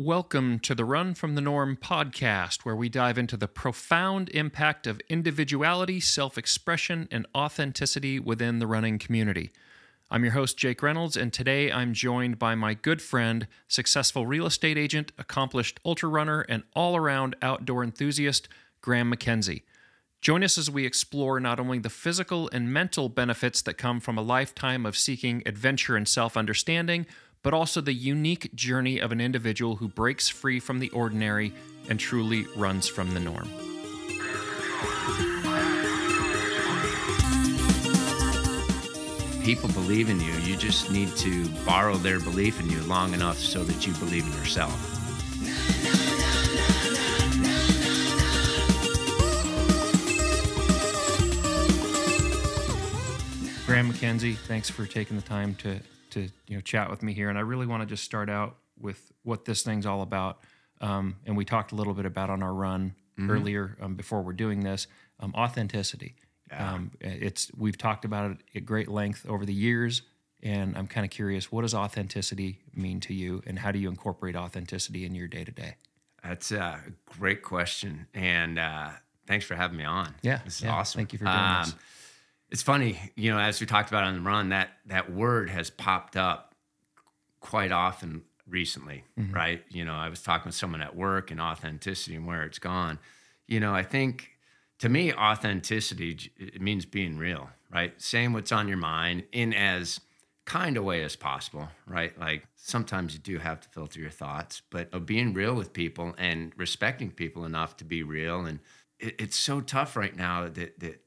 Welcome 0.00 0.60
to 0.60 0.76
the 0.76 0.84
Run 0.84 1.14
from 1.14 1.34
the 1.34 1.40
Norm 1.40 1.76
podcast, 1.76 2.60
where 2.64 2.76
we 2.76 2.88
dive 2.88 3.18
into 3.18 3.36
the 3.36 3.48
profound 3.48 4.28
impact 4.28 4.86
of 4.86 5.00
individuality, 5.08 5.98
self 5.98 6.38
expression, 6.38 7.08
and 7.10 7.26
authenticity 7.34 8.20
within 8.20 8.60
the 8.60 8.68
running 8.68 9.00
community. 9.00 9.50
I'm 10.08 10.22
your 10.22 10.34
host, 10.34 10.56
Jayk 10.56 10.82
Reynolds, 10.82 11.16
and 11.16 11.32
today 11.32 11.72
I'm 11.72 11.94
joined 11.94 12.38
by 12.38 12.54
my 12.54 12.74
good 12.74 13.02
friend, 13.02 13.48
successful 13.66 14.24
real 14.24 14.46
estate 14.46 14.78
agent, 14.78 15.10
accomplished 15.18 15.80
ultra 15.84 16.08
runner, 16.08 16.42
and 16.42 16.62
all 16.76 16.94
around 16.94 17.34
outdoor 17.42 17.82
enthusiast, 17.82 18.48
Graham 18.80 19.12
MacKenzie. 19.12 19.62
Join 20.20 20.44
us 20.44 20.58
as 20.58 20.70
we 20.70 20.86
explore 20.86 21.40
not 21.40 21.58
only 21.58 21.80
the 21.80 21.90
physical 21.90 22.48
and 22.52 22.72
mental 22.72 23.08
benefits 23.08 23.62
that 23.62 23.74
come 23.74 23.98
from 23.98 24.16
a 24.16 24.22
lifetime 24.22 24.86
of 24.86 24.96
seeking 24.96 25.42
adventure 25.44 25.96
and 25.96 26.06
self 26.06 26.36
understanding 26.36 27.06
but 27.48 27.54
also 27.54 27.80
the 27.80 27.94
unique 27.94 28.54
journey 28.54 28.98
of 28.98 29.10
an 29.10 29.22
individual 29.22 29.76
who 29.76 29.88
breaks 29.88 30.28
free 30.28 30.60
from 30.60 30.80
the 30.80 30.90
ordinary 30.90 31.50
and 31.88 31.98
truly 31.98 32.44
runs 32.54 32.86
from 32.86 33.14
the 33.14 33.20
norm. 33.20 33.48
People 39.42 39.70
believe 39.70 40.10
in 40.10 40.20
you. 40.20 40.30
You 40.42 40.58
just 40.58 40.90
need 40.90 41.08
to 41.16 41.48
borrow 41.64 41.94
their 41.94 42.20
belief 42.20 42.60
in 42.60 42.68
you 42.68 42.82
long 42.82 43.14
enough 43.14 43.38
so 43.38 43.64
that 43.64 43.86
you 43.86 43.94
believe 43.94 44.26
in 44.26 44.32
yourself. 44.32 44.76
Graham 53.64 53.90
MacKenzie, 53.90 54.36
thanks 54.36 54.68
for 54.68 54.84
taking 54.84 55.16
the 55.16 55.22
time 55.22 55.54
to 55.54 55.80
to 56.12 56.28
you 56.46 56.56
know 56.56 56.60
chat 56.60 56.90
with 56.90 57.02
me 57.02 57.12
here, 57.12 57.28
and 57.28 57.38
I 57.38 57.42
really 57.42 57.66
want 57.66 57.82
to 57.82 57.86
just 57.86 58.04
start 58.04 58.28
out 58.28 58.56
with 58.78 59.12
what 59.22 59.44
this 59.44 59.62
thing's 59.62 59.86
all 59.86 60.02
about. 60.02 60.40
Um, 60.80 61.16
and 61.26 61.36
we 61.36 61.44
talked 61.44 61.72
a 61.72 61.74
little 61.74 61.94
bit 61.94 62.06
about 62.06 62.30
on 62.30 62.42
our 62.42 62.54
run 62.54 62.94
mm-hmm. 63.18 63.30
earlier 63.30 63.76
um, 63.80 63.94
before 63.94 64.22
we're 64.22 64.32
doing 64.32 64.60
this 64.60 64.86
um, 65.20 65.34
authenticity. 65.34 66.14
Yeah. 66.50 66.74
Um, 66.74 66.92
it's 67.00 67.50
we've 67.56 67.76
talked 67.76 68.04
about 68.04 68.30
it 68.30 68.38
at 68.54 68.64
great 68.64 68.88
length 68.88 69.26
over 69.28 69.44
the 69.44 69.52
years, 69.52 70.02
and 70.42 70.76
I'm 70.78 70.86
kind 70.86 71.04
of 71.04 71.10
curious, 71.10 71.52
what 71.52 71.62
does 71.62 71.74
authenticity 71.74 72.60
mean 72.74 73.00
to 73.00 73.14
you, 73.14 73.42
and 73.46 73.58
how 73.58 73.70
do 73.70 73.78
you 73.78 73.88
incorporate 73.88 74.34
authenticity 74.36 75.04
in 75.04 75.14
your 75.14 75.28
day 75.28 75.44
to 75.44 75.50
day? 75.50 75.74
That's 76.24 76.52
a 76.52 76.80
great 77.18 77.42
question, 77.42 78.06
and 78.14 78.58
uh, 78.58 78.90
thanks 79.26 79.44
for 79.44 79.56
having 79.56 79.76
me 79.76 79.84
on. 79.84 80.14
Yeah, 80.22 80.40
this 80.44 80.56
is 80.56 80.62
yeah, 80.62 80.72
awesome. 80.72 81.00
Thank 81.00 81.12
you 81.12 81.18
for 81.18 81.26
doing 81.26 81.36
um, 81.36 81.64
this. 81.64 81.74
It's 82.50 82.62
funny, 82.62 82.98
you 83.14 83.30
know, 83.30 83.38
as 83.38 83.60
we 83.60 83.66
talked 83.66 83.90
about 83.90 84.04
on 84.04 84.14
the 84.14 84.20
run, 84.20 84.50
that 84.50 84.70
that 84.86 85.12
word 85.12 85.50
has 85.50 85.70
popped 85.70 86.16
up 86.16 86.54
quite 87.40 87.72
often 87.72 88.22
recently, 88.48 89.04
mm-hmm. 89.18 89.34
right? 89.34 89.62
You 89.68 89.84
know, 89.84 89.94
I 89.94 90.08
was 90.08 90.22
talking 90.22 90.46
with 90.46 90.54
someone 90.54 90.80
at 90.80 90.96
work 90.96 91.30
and 91.30 91.40
authenticity 91.40 92.16
and 92.16 92.26
where 92.26 92.44
it's 92.44 92.58
gone. 92.58 92.98
You 93.46 93.60
know, 93.60 93.74
I 93.74 93.82
think 93.82 94.30
to 94.78 94.88
me, 94.88 95.12
authenticity 95.12 96.32
it 96.36 96.60
means 96.60 96.86
being 96.86 97.18
real, 97.18 97.50
right? 97.72 98.00
Saying 98.00 98.32
what's 98.32 98.52
on 98.52 98.68
your 98.68 98.78
mind 98.78 99.24
in 99.32 99.52
as 99.52 100.00
kind 100.44 100.78
a 100.78 100.82
way 100.82 101.02
as 101.02 101.14
possible, 101.14 101.68
right? 101.86 102.18
Like 102.18 102.46
sometimes 102.56 103.12
you 103.12 103.18
do 103.18 103.38
have 103.38 103.60
to 103.60 103.68
filter 103.68 104.00
your 104.00 104.10
thoughts, 104.10 104.62
but 104.70 105.04
being 105.04 105.34
real 105.34 105.54
with 105.54 105.74
people 105.74 106.14
and 106.16 106.52
respecting 106.56 107.10
people 107.10 107.44
enough 107.44 107.76
to 107.78 107.84
be 107.84 108.02
real. 108.02 108.46
And 108.46 108.60
it, 108.98 109.14
it's 109.18 109.36
so 109.36 109.60
tough 109.60 109.94
right 109.94 110.16
now 110.16 110.48
that 110.48 110.80
that 110.80 111.02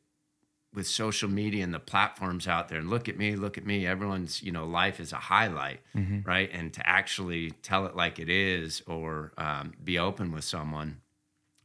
with 0.74 0.88
social 0.88 1.30
media 1.30 1.64
and 1.64 1.74
the 1.74 1.80
platforms 1.80 2.48
out 2.48 2.70
there 2.70 2.80
and 2.80 2.90
look 2.90 3.10
at 3.10 3.18
me 3.18 3.36
look 3.36 3.58
at 3.58 3.66
me 3.66 3.86
everyone's 3.86 4.42
you 4.42 4.52
know 4.52 4.66
life 4.66 5.00
is 5.00 5.12
a 5.12 5.18
highlight 5.18 5.82
mm-hmm. 5.96 6.20
right? 6.24 6.50
And 6.54 6.74
to 6.74 6.88
actually 6.88 7.52
tell 7.62 7.86
it 7.86 7.96
like 7.96 8.20
it 8.20 8.30
is 8.30 8.82
or 8.88 9.34
um, 9.38 9.74
be 9.84 10.00
open 10.00 10.32
with 10.32 10.44
someone 10.44 11.02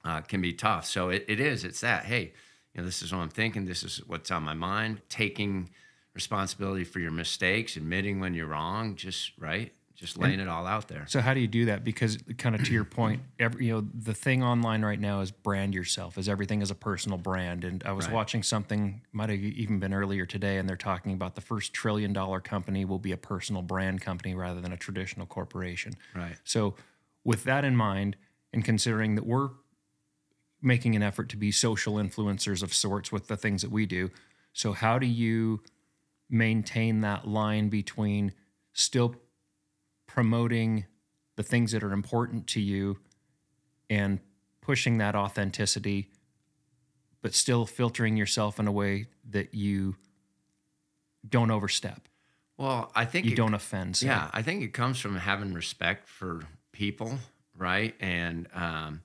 uh, 0.04 0.20
can 0.20 0.40
be 0.40 0.52
tough. 0.52 0.86
So 0.86 1.08
it, 1.10 1.24
it 1.28 1.40
is 1.40 1.64
it's 1.64 1.80
that 1.80 2.04
hey 2.04 2.32
you 2.74 2.80
know 2.80 2.84
this 2.84 3.02
is 3.02 3.12
what 3.12 3.20
i'm 3.20 3.28
thinking 3.28 3.64
this 3.64 3.82
is 3.82 3.98
what's 4.06 4.30
on 4.30 4.42
my 4.42 4.54
mind. 4.54 5.00
Taking 5.08 5.70
responsibility 6.14 6.84
for 6.84 6.98
your 6.98 7.10
mistakes 7.10 7.76
admitting 7.76 8.20
when 8.20 8.32
you're 8.32 8.46
wrong 8.46 8.96
just 8.96 9.32
right 9.38 9.72
just 9.96 10.18
laying 10.18 10.34
and 10.34 10.42
it 10.42 10.48
all 10.48 10.66
out 10.66 10.88
there. 10.88 11.06
So 11.08 11.20
how 11.20 11.32
do 11.32 11.40
you 11.40 11.48
do 11.48 11.64
that? 11.66 11.82
Because 11.82 12.18
kind 12.36 12.54
of 12.54 12.62
to 12.64 12.72
your 12.72 12.84
point, 12.84 13.22
every 13.38 13.66
you 13.66 13.72
know 13.72 13.88
the 13.94 14.14
thing 14.14 14.42
online 14.42 14.84
right 14.84 15.00
now 15.00 15.20
is 15.20 15.30
brand 15.30 15.74
yourself, 15.74 16.18
as 16.18 16.28
everything 16.28 16.60
is 16.60 16.70
a 16.70 16.74
personal 16.74 17.18
brand. 17.18 17.64
And 17.64 17.82
I 17.84 17.92
was 17.92 18.06
right. 18.06 18.14
watching 18.14 18.42
something, 18.42 19.00
might 19.12 19.30
have 19.30 19.38
even 19.38 19.78
been 19.80 19.94
earlier 19.94 20.26
today, 20.26 20.58
and 20.58 20.68
they're 20.68 20.76
talking 20.76 21.14
about 21.14 21.34
the 21.34 21.40
first 21.40 21.72
trillion 21.72 22.12
dollar 22.12 22.40
company 22.40 22.84
will 22.84 22.98
be 22.98 23.12
a 23.12 23.16
personal 23.16 23.62
brand 23.62 24.02
company 24.02 24.34
rather 24.34 24.60
than 24.60 24.72
a 24.72 24.76
traditional 24.76 25.26
corporation. 25.26 25.94
Right. 26.14 26.36
So 26.44 26.74
with 27.24 27.44
that 27.44 27.64
in 27.64 27.74
mind, 27.74 28.16
and 28.52 28.64
considering 28.64 29.14
that 29.14 29.26
we're 29.26 29.48
making 30.60 30.94
an 30.94 31.02
effort 31.02 31.28
to 31.30 31.36
be 31.36 31.50
social 31.50 31.94
influencers 31.94 32.62
of 32.62 32.74
sorts 32.74 33.10
with 33.10 33.28
the 33.28 33.36
things 33.36 33.62
that 33.62 33.70
we 33.70 33.86
do, 33.86 34.10
so 34.52 34.72
how 34.72 34.98
do 34.98 35.06
you 35.06 35.62
maintain 36.28 37.00
that 37.00 37.26
line 37.26 37.68
between 37.68 38.32
still 38.72 39.14
promoting 40.16 40.86
the 41.36 41.42
things 41.42 41.72
that 41.72 41.82
are 41.82 41.92
important 41.92 42.46
to 42.46 42.58
you 42.58 42.96
and 43.90 44.18
pushing 44.62 44.96
that 44.96 45.14
authenticity, 45.14 46.08
but 47.20 47.34
still 47.34 47.66
filtering 47.66 48.16
yourself 48.16 48.58
in 48.58 48.66
a 48.66 48.72
way 48.72 49.08
that 49.28 49.52
you 49.52 49.94
don't 51.28 51.50
overstep. 51.50 52.08
Well, 52.56 52.90
I 52.94 53.04
think 53.04 53.26
you 53.26 53.32
it, 53.32 53.36
don't 53.36 53.52
offend. 53.52 53.98
So. 53.98 54.06
Yeah, 54.06 54.30
I 54.32 54.40
think 54.40 54.62
it 54.62 54.72
comes 54.72 54.98
from 54.98 55.16
having 55.16 55.52
respect 55.52 56.08
for 56.08 56.44
people, 56.72 57.18
right? 57.54 57.94
And 58.00 58.48
um, 58.54 59.02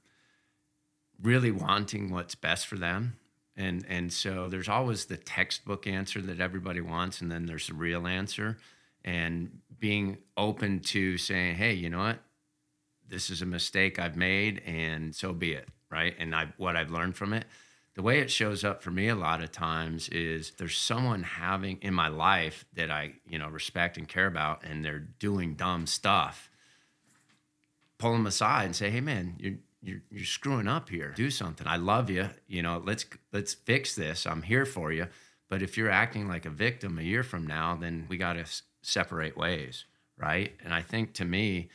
really 1.22 1.51
wanting 1.51 2.09
what's 2.09 2.35
best 2.35 2.67
for 2.67 2.78
them. 2.78 3.17
And 3.57 3.85
and 3.89 4.13
so 4.13 4.47
there's 4.47 4.69
always 4.69 5.07
the 5.07 5.17
textbook 5.17 5.88
answer 5.88 6.22
that 6.22 6.39
everybody 6.39 6.79
wants, 6.79 7.19
and 7.19 7.29
then 7.29 7.47
there's 7.47 7.67
the 7.67 7.73
real 7.73 8.07
answer 8.07 8.57
and 9.03 9.59
being 9.79 10.17
open 10.38 10.79
to 10.79 11.17
saying, 11.17 11.56
hey, 11.56 11.73
you 11.73 11.89
know 11.89 12.00
what? 12.00 12.19
This 13.07 13.29
is 13.29 13.41
a 13.41 13.45
mistake 13.45 14.00
I've 14.00 14.16
made, 14.16 14.62
and 14.66 15.13
so 15.13 15.34
be 15.34 15.53
it, 15.53 15.67
right? 15.89 16.16
And 16.17 16.35
I, 16.35 16.53
what 16.57 16.75
I've 16.75 16.91
learned 16.91 17.16
from 17.16 17.34
it. 17.34 17.45
The 17.94 18.01
way 18.01 18.19
it 18.19 18.31
shows 18.31 18.63
up 18.63 18.81
for 18.81 18.90
me 18.90 19.09
a 19.09 19.16
lot 19.16 19.44
of 19.44 19.51
times 19.51 20.07
is 20.09 20.51
there's 20.51 20.78
someone 20.78 21.23
having 21.23 21.78
in 21.81 21.94
my 21.94 22.07
life 22.07 22.63
that 22.75 22.90
I, 22.90 23.13
you 23.28 23.38
know, 23.38 23.50
respect 23.50 23.97
and 23.97 24.07
care 24.07 24.28
about, 24.28 24.63
and 24.63 24.85
they're 24.85 25.00
doing 25.00 25.56
dumb 25.56 25.88
stuff. 25.88 26.50
Pull 27.97 28.13
them 28.13 28.25
aside 28.25 28.66
and 28.66 28.75
say, 28.75 28.90
hey, 28.90 29.01
man, 29.01 29.35
you're 29.38 29.57
you're, 29.84 30.01
you're 30.11 30.25
screwing 30.25 30.67
up 30.67 30.90
here. 30.90 31.13
Do 31.16 31.29
something. 31.31 31.67
I 31.67 31.78
love 31.78 32.09
you. 32.09 32.29
You 32.47 32.61
know, 32.61 32.81
let's 32.85 33.06
let's 33.34 33.53
fix 33.53 33.95
this. 33.95 34.25
I'm 34.25 34.44
here 34.44 34.66
for 34.66 34.91
you. 34.91 35.07
But 35.50 35.61
if 35.61 35.78
you're 35.78 35.90
acting 35.90 36.28
like 36.28 36.45
a 36.45 36.50
victim 36.50 36.97
a 36.97 37.01
year 37.01 37.23
from 37.23 37.45
now, 37.45 37.75
then 37.75 38.06
we 38.07 38.17
got 38.17 38.34
to 38.34 38.45
separate 38.81 39.38
ways, 39.38 39.86
right? 40.18 40.53
And 40.64 40.74
I 40.74 40.81
think 40.81 41.14
to 41.14 41.25
me, 41.25 41.69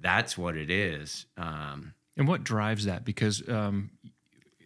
that's 0.00 0.38
what 0.38 0.56
it 0.56 0.70
is. 0.70 1.26
Um, 1.36 1.94
and 2.16 2.28
what 2.28 2.44
drives 2.44 2.84
that? 2.84 3.04
Because 3.04 3.48
um, 3.48 3.90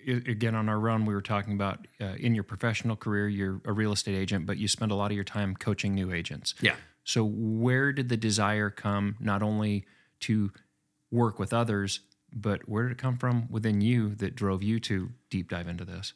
again, 0.06 0.54
on 0.54 0.68
our 0.68 0.78
run, 0.78 1.06
we 1.06 1.14
were 1.14 1.22
talking 1.22 1.54
about 1.54 1.86
uh, 2.00 2.14
in 2.18 2.34
your 2.34 2.44
professional 2.44 2.96
career, 2.96 3.28
you're 3.28 3.60
a 3.64 3.72
real 3.72 3.92
estate 3.92 4.16
agent, 4.16 4.46
but 4.46 4.58
you 4.58 4.68
spend 4.68 4.92
a 4.92 4.94
lot 4.94 5.10
of 5.10 5.14
your 5.14 5.24
time 5.24 5.54
coaching 5.54 5.94
new 5.94 6.12
agents. 6.12 6.54
Yeah. 6.60 6.74
So 7.04 7.24
where 7.24 7.92
did 7.92 8.08
the 8.08 8.16
desire 8.16 8.70
come, 8.70 9.16
not 9.20 9.42
only 9.42 9.84
to 10.20 10.52
work 11.10 11.38
with 11.38 11.52
others, 11.52 12.00
but 12.32 12.68
where 12.68 12.84
did 12.84 12.92
it 12.92 12.98
come 12.98 13.18
from 13.18 13.48
within 13.50 13.80
you 13.80 14.14
that 14.16 14.34
drove 14.34 14.62
you 14.62 14.80
to 14.80 15.10
deep 15.28 15.50
dive 15.50 15.68
into 15.68 15.84
this? 15.84 16.14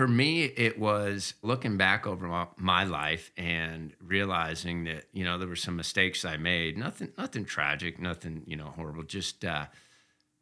For 0.00 0.08
me, 0.08 0.44
it 0.44 0.78
was 0.78 1.34
looking 1.42 1.76
back 1.76 2.06
over 2.06 2.48
my 2.56 2.84
life 2.84 3.30
and 3.36 3.92
realizing 4.02 4.84
that 4.84 5.04
you 5.12 5.22
know 5.26 5.36
there 5.36 5.46
were 5.46 5.54
some 5.54 5.76
mistakes 5.76 6.24
I 6.24 6.38
made. 6.38 6.78
Nothing, 6.78 7.12
nothing 7.18 7.44
tragic, 7.44 8.00
nothing 8.00 8.42
you 8.46 8.56
know 8.56 8.72
horrible. 8.74 9.02
Just 9.02 9.44
uh, 9.44 9.66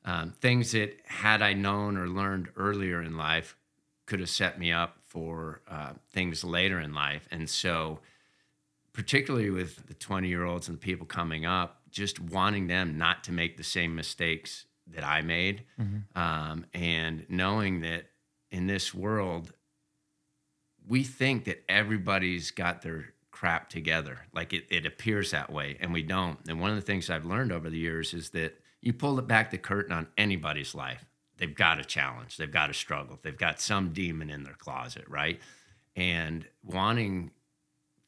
um, 0.05 0.31
things 0.31 0.70
that 0.70 1.00
had 1.06 1.43
I 1.43 1.55
known 1.55 1.96
or 1.96 2.06
learned 2.06 2.50
earlier 2.55 3.02
in 3.02 3.16
life 3.16 3.56
could 4.06 4.20
have 4.20 4.28
set 4.28 4.60
me 4.60 4.70
up 4.70 4.99
for 5.05 5.61
uh, 5.66 5.94
things 6.12 6.44
later 6.44 6.78
in 6.78 6.94
life. 6.94 7.26
And 7.32 7.50
so, 7.50 7.99
particularly 8.93 9.50
with 9.50 9.88
the 9.88 9.94
twenty-year-olds 9.94 10.69
and 10.69 10.76
the 10.76 10.81
people 10.81 11.04
coming 11.04 11.46
up, 11.46 11.81
just 11.90 12.20
wanting 12.20 12.69
them 12.69 12.96
not 12.96 13.25
to 13.25 13.32
make 13.32 13.56
the 13.56 13.64
same 13.64 13.96
mistakes 13.96 14.66
that 14.87 15.02
I 15.02 15.22
made, 15.22 15.64
mm-hmm. 15.81 16.16
um, 16.16 16.64
and 16.72 17.26
knowing 17.28 17.81
that 17.81 18.04
in 18.50 18.66
this 18.66 18.94
world, 18.94 19.52
we 20.86 21.04
think 21.04 21.44
that 21.44 21.64
everybody's 21.68 22.50
got 22.50 22.82
their 22.82 23.12
crap 23.30 23.68
together. 23.68 24.20
Like 24.34 24.52
it, 24.52 24.64
it 24.70 24.86
appears 24.86 25.30
that 25.30 25.52
way, 25.52 25.76
and 25.80 25.92
we 25.92 26.02
don't. 26.02 26.38
And 26.48 26.60
one 26.60 26.70
of 26.70 26.76
the 26.76 26.82
things 26.82 27.10
I've 27.10 27.26
learned 27.26 27.52
over 27.52 27.70
the 27.70 27.78
years 27.78 28.14
is 28.14 28.30
that 28.30 28.58
you 28.80 28.92
pull 28.92 29.18
it 29.18 29.26
back 29.26 29.50
the 29.50 29.58
curtain 29.58 29.92
on 29.92 30.06
anybody's 30.16 30.74
life, 30.74 31.04
they've 31.36 31.54
got 31.54 31.78
a 31.78 31.84
challenge, 31.84 32.36
they've 32.36 32.50
got 32.50 32.70
a 32.70 32.74
struggle, 32.74 33.18
they've 33.22 33.36
got 33.36 33.60
some 33.60 33.92
demon 33.92 34.30
in 34.30 34.44
their 34.44 34.54
closet, 34.54 35.04
right? 35.08 35.40
And 35.94 36.46
wanting 36.64 37.32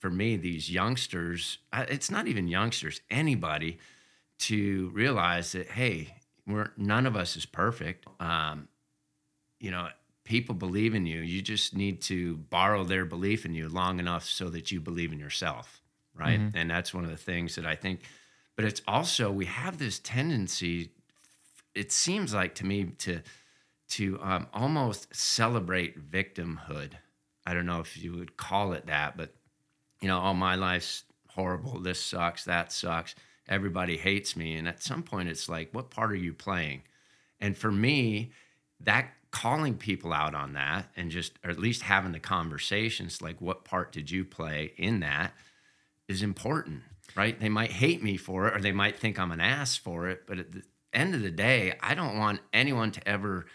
for 0.00 0.10
me, 0.10 0.36
these 0.36 0.70
youngsters, 0.70 1.58
it's 1.72 2.10
not 2.10 2.26
even 2.26 2.48
youngsters, 2.48 3.02
anybody 3.10 3.78
to 4.38 4.90
realize 4.94 5.52
that 5.52 5.68
hey, 5.68 6.14
we're 6.46 6.72
none 6.76 7.06
of 7.06 7.14
us 7.14 7.36
is 7.36 7.46
perfect. 7.46 8.06
Um, 8.18 8.68
you 9.58 9.70
know, 9.70 9.88
people 10.30 10.54
believe 10.54 10.94
in 10.94 11.06
you. 11.06 11.20
You 11.20 11.42
just 11.42 11.74
need 11.74 12.00
to 12.02 12.36
borrow 12.36 12.84
their 12.84 13.04
belief 13.04 13.44
in 13.44 13.52
you 13.52 13.68
long 13.68 13.98
enough 13.98 14.24
so 14.24 14.48
that 14.50 14.70
you 14.70 14.80
believe 14.80 15.10
in 15.12 15.18
yourself, 15.18 15.82
right? 16.14 16.38
Mhm. 16.38 16.52
And 16.54 16.70
that's 16.70 16.94
one 16.94 17.02
of 17.02 17.10
the 17.10 17.16
things 17.16 17.56
that 17.56 17.66
I 17.66 17.74
think. 17.74 18.02
But 18.54 18.64
it's 18.64 18.80
also 18.86 19.32
we 19.32 19.46
have 19.46 19.78
this 19.78 19.98
tendency. 19.98 20.92
It 21.74 21.90
seems 21.90 22.32
like 22.32 22.54
to 22.56 22.64
me 22.64 22.84
to 22.98 23.22
to 23.88 24.20
um, 24.22 24.46
almost 24.54 25.12
celebrate 25.12 25.98
victimhood. 25.98 26.92
I 27.44 27.52
don't 27.52 27.66
know 27.66 27.80
if 27.80 27.98
you 27.98 28.12
would 28.12 28.36
call 28.36 28.72
it 28.72 28.86
that, 28.86 29.16
but 29.16 29.34
you 30.00 30.06
know, 30.06 30.20
all 30.20 30.34
my 30.34 30.54
life's 30.54 31.02
horrible. 31.30 31.80
This 31.80 32.00
sucks. 32.00 32.44
That 32.44 32.72
sucks. 32.72 33.16
Everybody 33.48 33.96
hates 33.96 34.36
me. 34.36 34.54
And 34.54 34.68
at 34.68 34.80
some 34.80 35.02
point, 35.02 35.28
it's 35.28 35.48
like, 35.48 35.74
what 35.74 35.90
part 35.90 36.12
are 36.12 36.22
you 36.26 36.32
playing? 36.32 36.82
And 37.40 37.56
for 37.58 37.72
me, 37.72 38.30
that 38.78 39.12
calling 39.30 39.76
people 39.76 40.12
out 40.12 40.34
on 40.34 40.54
that 40.54 40.88
and 40.96 41.10
just, 41.10 41.38
or 41.44 41.50
at 41.50 41.58
least 41.58 41.82
having 41.82 42.12
the 42.12 42.20
conversations, 42.20 43.22
like, 43.22 43.40
what 43.40 43.64
part 43.64 43.92
did 43.92 44.10
you 44.10 44.24
play 44.24 44.72
in 44.76 45.00
that 45.00 45.32
is 46.08 46.22
important, 46.22 46.82
right? 47.14 47.38
They 47.38 47.48
might 47.48 47.70
hate 47.70 48.02
me 48.02 48.16
for 48.16 48.48
it 48.48 48.56
or 48.56 48.60
they 48.60 48.72
might 48.72 48.98
think 48.98 49.18
I'm 49.18 49.32
an 49.32 49.40
ass 49.40 49.76
for 49.76 50.08
it. 50.08 50.26
But 50.26 50.38
at 50.38 50.52
the 50.52 50.62
end 50.92 51.14
of 51.14 51.22
the 51.22 51.30
day, 51.30 51.74
I 51.80 51.94
don't 51.94 52.18
want 52.18 52.40
anyone 52.52 52.90
to 52.92 53.08
ever 53.08 53.46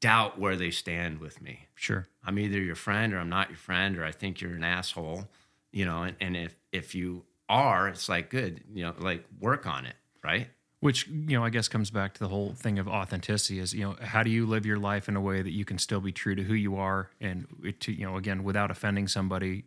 doubt 0.00 0.38
where 0.38 0.56
they 0.56 0.70
stand 0.70 1.20
with 1.20 1.40
me. 1.40 1.68
Sure. 1.74 2.06
I'm 2.24 2.38
either 2.38 2.60
your 2.60 2.74
friend 2.74 3.14
or 3.14 3.18
I'm 3.18 3.28
not 3.28 3.48
your 3.48 3.56
friend, 3.56 3.96
or 3.98 4.04
I 4.04 4.12
think 4.12 4.40
you're 4.40 4.54
an 4.54 4.64
asshole, 4.64 5.28
you 5.70 5.84
know. 5.84 6.02
And, 6.02 6.16
and 6.20 6.36
if 6.36 6.56
if 6.72 6.94
you 6.94 7.24
are, 7.48 7.88
it's 7.88 8.08
like 8.08 8.28
good, 8.28 8.62
you 8.74 8.82
know, 8.82 8.94
like 8.98 9.24
work 9.40 9.66
on 9.66 9.86
it, 9.86 9.94
right? 10.22 10.48
Which 10.82 11.06
you 11.06 11.38
know, 11.38 11.44
I 11.44 11.50
guess 11.50 11.68
comes 11.68 11.90
back 11.90 12.14
to 12.14 12.20
the 12.20 12.28
whole 12.28 12.54
thing 12.54 12.80
of 12.80 12.88
authenticity. 12.88 13.60
Is 13.60 13.72
you 13.72 13.84
know, 13.84 13.96
how 14.02 14.24
do 14.24 14.30
you 14.30 14.46
live 14.46 14.66
your 14.66 14.78
life 14.78 15.08
in 15.08 15.14
a 15.14 15.20
way 15.20 15.40
that 15.40 15.52
you 15.52 15.64
can 15.64 15.78
still 15.78 16.00
be 16.00 16.10
true 16.10 16.34
to 16.34 16.42
who 16.42 16.54
you 16.54 16.76
are, 16.76 17.08
and 17.20 17.46
it, 17.62 17.78
to 17.82 17.92
you 17.92 18.04
know, 18.04 18.16
again, 18.16 18.42
without 18.42 18.70
offending 18.70 19.06
somebody. 19.06 19.62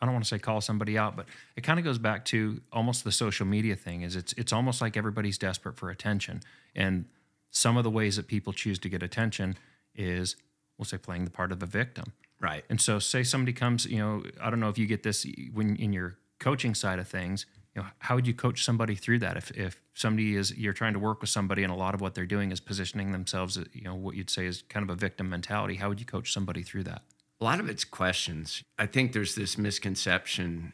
I 0.00 0.06
don't 0.06 0.14
want 0.14 0.24
to 0.24 0.28
say 0.28 0.38
call 0.38 0.60
somebody 0.60 0.96
out, 0.98 1.14
but 1.14 1.26
it 1.56 1.60
kind 1.60 1.78
of 1.78 1.84
goes 1.84 1.98
back 1.98 2.24
to 2.26 2.60
almost 2.72 3.04
the 3.04 3.12
social 3.12 3.46
media 3.46 3.76
thing. 3.76 4.00
Is 4.00 4.16
it's 4.16 4.32
it's 4.32 4.52
almost 4.52 4.80
like 4.80 4.96
everybody's 4.96 5.36
desperate 5.36 5.76
for 5.76 5.90
attention, 5.90 6.40
and 6.74 7.04
some 7.50 7.76
of 7.76 7.84
the 7.84 7.90
ways 7.90 8.16
that 8.16 8.26
people 8.26 8.54
choose 8.54 8.78
to 8.78 8.88
get 8.88 9.02
attention 9.02 9.56
is 9.94 10.36
we'll 10.78 10.86
say 10.86 10.98
playing 10.98 11.24
the 11.24 11.30
part 11.30 11.52
of 11.52 11.60
the 11.60 11.66
victim. 11.66 12.12
Right. 12.40 12.64
And 12.68 12.80
so, 12.80 12.98
say 12.98 13.22
somebody 13.22 13.52
comes, 13.52 13.86
you 13.86 13.98
know, 13.98 14.22
I 14.42 14.50
don't 14.50 14.60
know 14.60 14.68
if 14.68 14.76
you 14.76 14.86
get 14.86 15.02
this 15.02 15.26
when 15.52 15.76
in 15.76 15.92
your 15.92 16.18
coaching 16.38 16.74
side 16.74 16.98
of 16.98 17.08
things. 17.08 17.46
You 17.74 17.82
know, 17.82 17.88
how 17.98 18.14
would 18.14 18.26
you 18.26 18.34
coach 18.34 18.64
somebody 18.64 18.94
through 18.94 19.18
that? 19.20 19.36
If 19.36 19.50
if 19.52 19.82
somebody 19.94 20.36
is 20.36 20.56
you're 20.56 20.72
trying 20.72 20.92
to 20.92 20.98
work 20.98 21.20
with 21.20 21.30
somebody 21.30 21.64
and 21.64 21.72
a 21.72 21.76
lot 21.76 21.94
of 21.94 22.00
what 22.00 22.14
they're 22.14 22.26
doing 22.26 22.52
is 22.52 22.60
positioning 22.60 23.12
themselves, 23.12 23.58
you 23.72 23.82
know, 23.82 23.94
what 23.94 24.14
you'd 24.14 24.30
say 24.30 24.46
is 24.46 24.62
kind 24.68 24.88
of 24.88 24.90
a 24.90 24.98
victim 24.98 25.28
mentality. 25.28 25.74
How 25.74 25.88
would 25.88 25.98
you 25.98 26.06
coach 26.06 26.32
somebody 26.32 26.62
through 26.62 26.84
that? 26.84 27.02
A 27.40 27.44
lot 27.44 27.58
of 27.60 27.68
it's 27.68 27.84
questions. 27.84 28.62
I 28.78 28.86
think 28.86 29.12
there's 29.12 29.34
this 29.34 29.58
misconception 29.58 30.72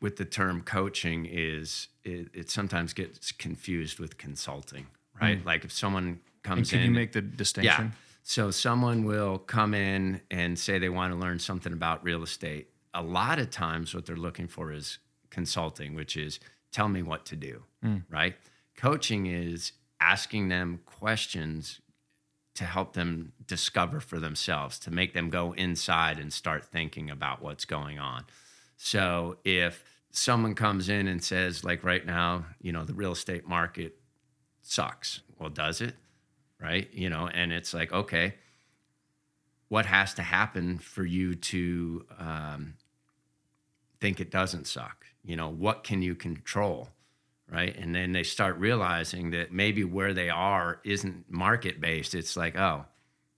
with 0.00 0.16
the 0.16 0.24
term 0.24 0.62
coaching 0.62 1.26
is 1.26 1.88
it, 2.04 2.28
it 2.32 2.50
sometimes 2.50 2.92
gets 2.92 3.32
confused 3.32 3.98
with 3.98 4.16
consulting, 4.16 4.86
right? 5.20 5.42
Mm. 5.42 5.46
Like 5.46 5.64
if 5.64 5.72
someone 5.72 6.04
And 6.04 6.18
comes 6.42 6.70
could 6.70 6.80
in, 6.80 6.86
you 6.86 6.90
make 6.92 7.12
the 7.12 7.20
distinction? 7.20 7.86
Yeah. 7.86 7.90
So 8.22 8.50
someone 8.50 9.04
will 9.04 9.38
come 9.38 9.74
in 9.74 10.20
and 10.30 10.58
say 10.58 10.78
they 10.78 10.88
want 10.88 11.12
to 11.12 11.18
learn 11.18 11.38
something 11.38 11.72
about 11.72 12.02
real 12.04 12.22
estate. 12.22 12.68
A 12.94 13.02
lot 13.02 13.38
of 13.38 13.50
times, 13.50 13.94
what 13.94 14.06
they're 14.06 14.16
looking 14.16 14.48
for 14.48 14.72
is 14.72 14.98
consulting, 15.30 15.94
which 15.94 16.16
is 16.16 16.40
tell 16.72 16.88
me 16.88 17.02
what 17.02 17.24
to 17.26 17.36
do, 17.36 17.62
right? 18.08 18.34
Coaching 18.76 19.26
is 19.26 19.72
asking 20.00 20.48
them 20.48 20.80
questions 20.86 21.80
to 22.54 22.64
help 22.64 22.92
them 22.94 23.32
discover 23.46 24.00
for 24.00 24.18
themselves, 24.18 24.78
to 24.80 24.90
make 24.90 25.14
them 25.14 25.30
go 25.30 25.52
inside 25.52 26.18
and 26.18 26.32
start 26.32 26.64
thinking 26.64 27.10
about 27.10 27.42
what's 27.42 27.64
going 27.64 27.98
on. 27.98 28.24
So 28.76 29.38
if 29.44 29.84
someone 30.10 30.54
comes 30.54 30.88
in 30.88 31.06
and 31.06 31.22
says, 31.22 31.64
like 31.64 31.84
right 31.84 32.04
now, 32.04 32.46
you 32.60 32.72
know, 32.72 32.84
the 32.84 32.94
real 32.94 33.12
estate 33.12 33.46
market 33.46 33.96
sucks. 34.62 35.20
Well, 35.38 35.50
does 35.50 35.80
it? 35.80 35.94
Right? 36.60 36.92
You 36.92 37.08
know, 37.08 37.28
and 37.28 37.52
it's 37.52 37.72
like, 37.72 37.92
okay, 37.92 38.34
what 39.68 39.86
has 39.86 40.14
to 40.14 40.22
happen 40.22 40.78
for 40.78 41.04
you 41.04 41.34
to 41.34 42.04
um, 42.18 42.74
think 44.00 44.20
it 44.20 44.30
doesn't 44.30 44.66
suck? 44.66 45.06
You 45.24 45.36
know, 45.36 45.48
what 45.48 45.84
can 45.84 46.02
you 46.02 46.14
control? 46.14 46.88
Right. 47.50 47.76
And 47.76 47.94
then 47.94 48.12
they 48.12 48.22
start 48.22 48.58
realizing 48.58 49.32
that 49.32 49.52
maybe 49.52 49.82
where 49.82 50.14
they 50.14 50.30
are 50.30 50.80
isn't 50.84 51.24
market 51.28 51.80
based. 51.80 52.14
It's 52.14 52.36
like, 52.36 52.56
oh, 52.56 52.84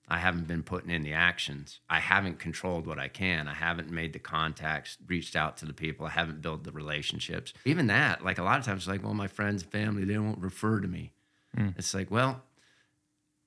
I 0.06 0.18
haven't 0.18 0.46
been 0.46 0.62
putting 0.62 0.90
in 0.90 1.02
the 1.02 1.14
actions. 1.14 1.80
I 1.88 1.98
haven't 1.98 2.38
controlled 2.38 2.86
what 2.86 2.98
I 2.98 3.08
can. 3.08 3.48
I 3.48 3.54
haven't 3.54 3.90
made 3.90 4.12
the 4.12 4.18
contacts, 4.18 4.98
reached 5.06 5.34
out 5.34 5.56
to 5.58 5.64
the 5.64 5.72
people. 5.72 6.04
I 6.04 6.10
haven't 6.10 6.42
built 6.42 6.64
the 6.64 6.72
relationships. 6.72 7.54
Even 7.64 7.86
that, 7.86 8.22
like 8.22 8.36
a 8.36 8.42
lot 8.42 8.58
of 8.58 8.66
times, 8.66 8.82
it's 8.82 8.88
like, 8.88 9.02
well, 9.02 9.14
my 9.14 9.28
friends 9.28 9.62
and 9.62 9.72
family, 9.72 10.04
they 10.04 10.18
won't 10.18 10.40
refer 10.40 10.80
to 10.80 10.88
me. 10.88 11.12
Hmm. 11.56 11.68
It's 11.78 11.94
like, 11.94 12.10
well, 12.10 12.42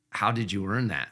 how 0.10 0.32
did 0.32 0.52
you 0.52 0.66
earn 0.66 0.88
that? 0.88 1.10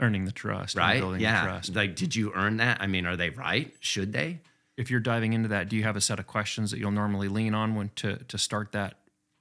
Earning 0.00 0.24
the 0.24 0.32
trust, 0.32 0.76
Right? 0.76 0.98
building 0.98 1.20
yeah. 1.20 1.42
the 1.42 1.46
trust. 1.50 1.76
Like, 1.76 1.94
did 1.94 2.16
you 2.16 2.32
earn 2.34 2.56
that? 2.56 2.78
I 2.80 2.88
mean, 2.88 3.06
are 3.06 3.14
they 3.16 3.30
right? 3.30 3.72
Should 3.78 4.12
they? 4.12 4.40
If 4.76 4.90
you're 4.90 5.00
diving 5.00 5.32
into 5.32 5.48
that, 5.48 5.68
do 5.68 5.76
you 5.76 5.84
have 5.84 5.96
a 5.96 6.00
set 6.00 6.18
of 6.18 6.26
questions 6.26 6.70
that 6.70 6.78
you'll 6.78 6.90
normally 6.90 7.28
lean 7.28 7.54
on 7.54 7.74
when 7.74 7.90
to 7.96 8.16
to 8.16 8.38
start 8.38 8.72
that 8.72 8.98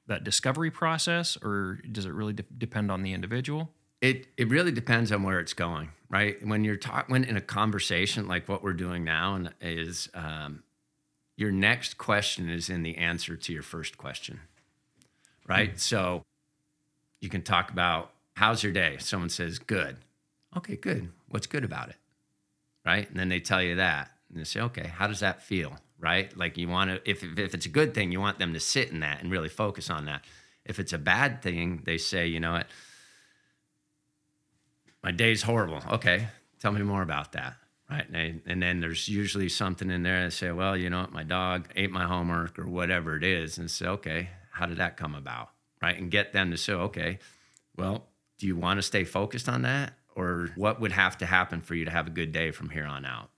that 0.08 0.24
discovery 0.24 0.72
process, 0.72 1.38
or 1.42 1.80
does 1.92 2.06
it 2.06 2.14
really 2.14 2.34
de- 2.34 2.44
depend 2.58 2.92
on 2.92 3.04
the 3.04 3.14
individual? 3.14 3.70
It 4.02 4.28
it 4.38 4.50
really 4.50 4.72
depends 4.72 5.12
on 5.12 5.24
where 5.24 5.40
it's 5.40 5.54
going, 5.54 5.90
right? 6.10 6.46
When 6.46 6.64
you're 6.64 6.76
talking, 6.76 7.12
when 7.12 7.24
in 7.24 7.38
a 7.38 7.42
conversation 7.42 8.28
like 8.28 8.50
what 8.50 8.64
we're 8.64 8.74
doing 8.74 9.04
now, 9.04 9.36
and 9.36 9.54
is 9.62 10.10
um, 10.14 10.64
your 11.38 11.52
next 11.52 11.98
question 11.98 12.50
is 12.50 12.70
in 12.70 12.84
the 12.84 12.98
answer 12.98 13.36
to 13.36 13.54
your 13.54 13.64
first 13.64 13.98
question, 13.98 14.42
right? 15.48 15.80
So 15.80 16.24
you 17.22 17.30
can 17.30 17.42
talk 17.42 17.72
about 17.72 18.12
how's 18.36 18.62
your 18.62 18.74
day. 18.74 18.98
Someone 19.00 19.30
says 19.30 19.58
good, 19.58 19.98
okay, 20.58 20.76
good. 20.76 21.10
What's 21.30 21.48
good 21.48 21.64
about 21.64 21.90
it, 21.90 21.96
right? 22.86 23.10
And 23.10 23.18
then 23.18 23.30
they 23.30 23.40
tell 23.40 23.64
you 23.64 23.76
that, 23.76 24.12
and 24.34 24.42
they 24.42 24.46
say, 24.46 24.60
okay, 24.62 24.88
how 24.88 25.08
does 25.08 25.20
that 25.22 25.42
feel, 25.44 25.78
right? 26.00 26.36
Like 26.38 26.58
you 26.58 26.68
want 26.68 26.90
to, 26.90 27.10
if 27.10 27.24
if 27.24 27.54
it's 27.54 27.66
a 27.66 27.70
good 27.70 27.94
thing, 27.94 28.12
you 28.12 28.20
want 28.20 28.40
them 28.40 28.54
to 28.54 28.60
sit 28.60 28.90
in 28.92 29.00
that 29.02 29.22
and 29.22 29.32
really 29.32 29.50
focus 29.50 29.90
on 29.90 30.06
that. 30.06 30.26
If 30.66 30.80
it's 30.80 30.94
a 30.94 30.98
bad 30.98 31.42
thing, 31.42 31.82
they 31.86 31.98
say, 31.98 32.28
you 32.28 32.40
know 32.40 32.54
what 32.54 32.68
my 35.04 35.12
day's 35.12 35.42
horrible. 35.44 35.82
Okay, 35.92 36.28
tell 36.60 36.72
me 36.72 36.82
more 36.82 37.02
about 37.02 37.34
that. 37.34 37.56
Right. 37.90 38.06
And, 38.10 38.16
they- 38.16 38.52
and 38.52 38.62
then 38.64 38.80
there's 38.80 39.08
usually 39.10 39.50
something 39.50 39.92
in 39.92 40.04
there 40.04 40.24
that 40.24 40.32
say, 40.32 40.52
well, 40.52 40.76
you 40.76 40.90
know 40.90 41.02
what, 41.02 41.12
my 41.12 41.24
dog 41.24 41.68
ate 41.76 41.92
my 41.92 42.06
homework 42.06 42.58
or 42.58 42.66
whatever 42.68 43.16
it 43.16 43.24
is. 43.24 43.58
And 43.58 43.70
say, 43.70 43.86
okay, 43.88 44.30
how 44.52 44.66
did 44.66 44.78
that 44.78 44.98
come 44.98 45.14
about? 45.16 45.50
Right. 45.82 46.00
And 46.00 46.10
get 46.10 46.32
them 46.32 46.50
to 46.52 46.58
say, 46.58 46.74
okay, 46.74 47.20
well, 47.76 48.06
do 48.40 48.48
you 48.48 48.56
want 48.56 48.78
to 48.78 48.82
stay 48.82 49.04
focused 49.04 49.50
on 49.50 49.64
that? 49.64 49.94
Or 50.16 50.50
what 50.56 50.80
would 50.80 50.94
have 50.94 51.18
to 51.20 51.26
happen 51.26 51.60
for 51.62 51.76
you 51.76 51.86
to 51.86 51.92
have 51.92 52.08
a 52.08 52.12
good 52.12 52.32
day 52.32 52.52
from 52.52 52.70
here 52.70 52.86
on 52.86 53.04
out? 53.06 53.30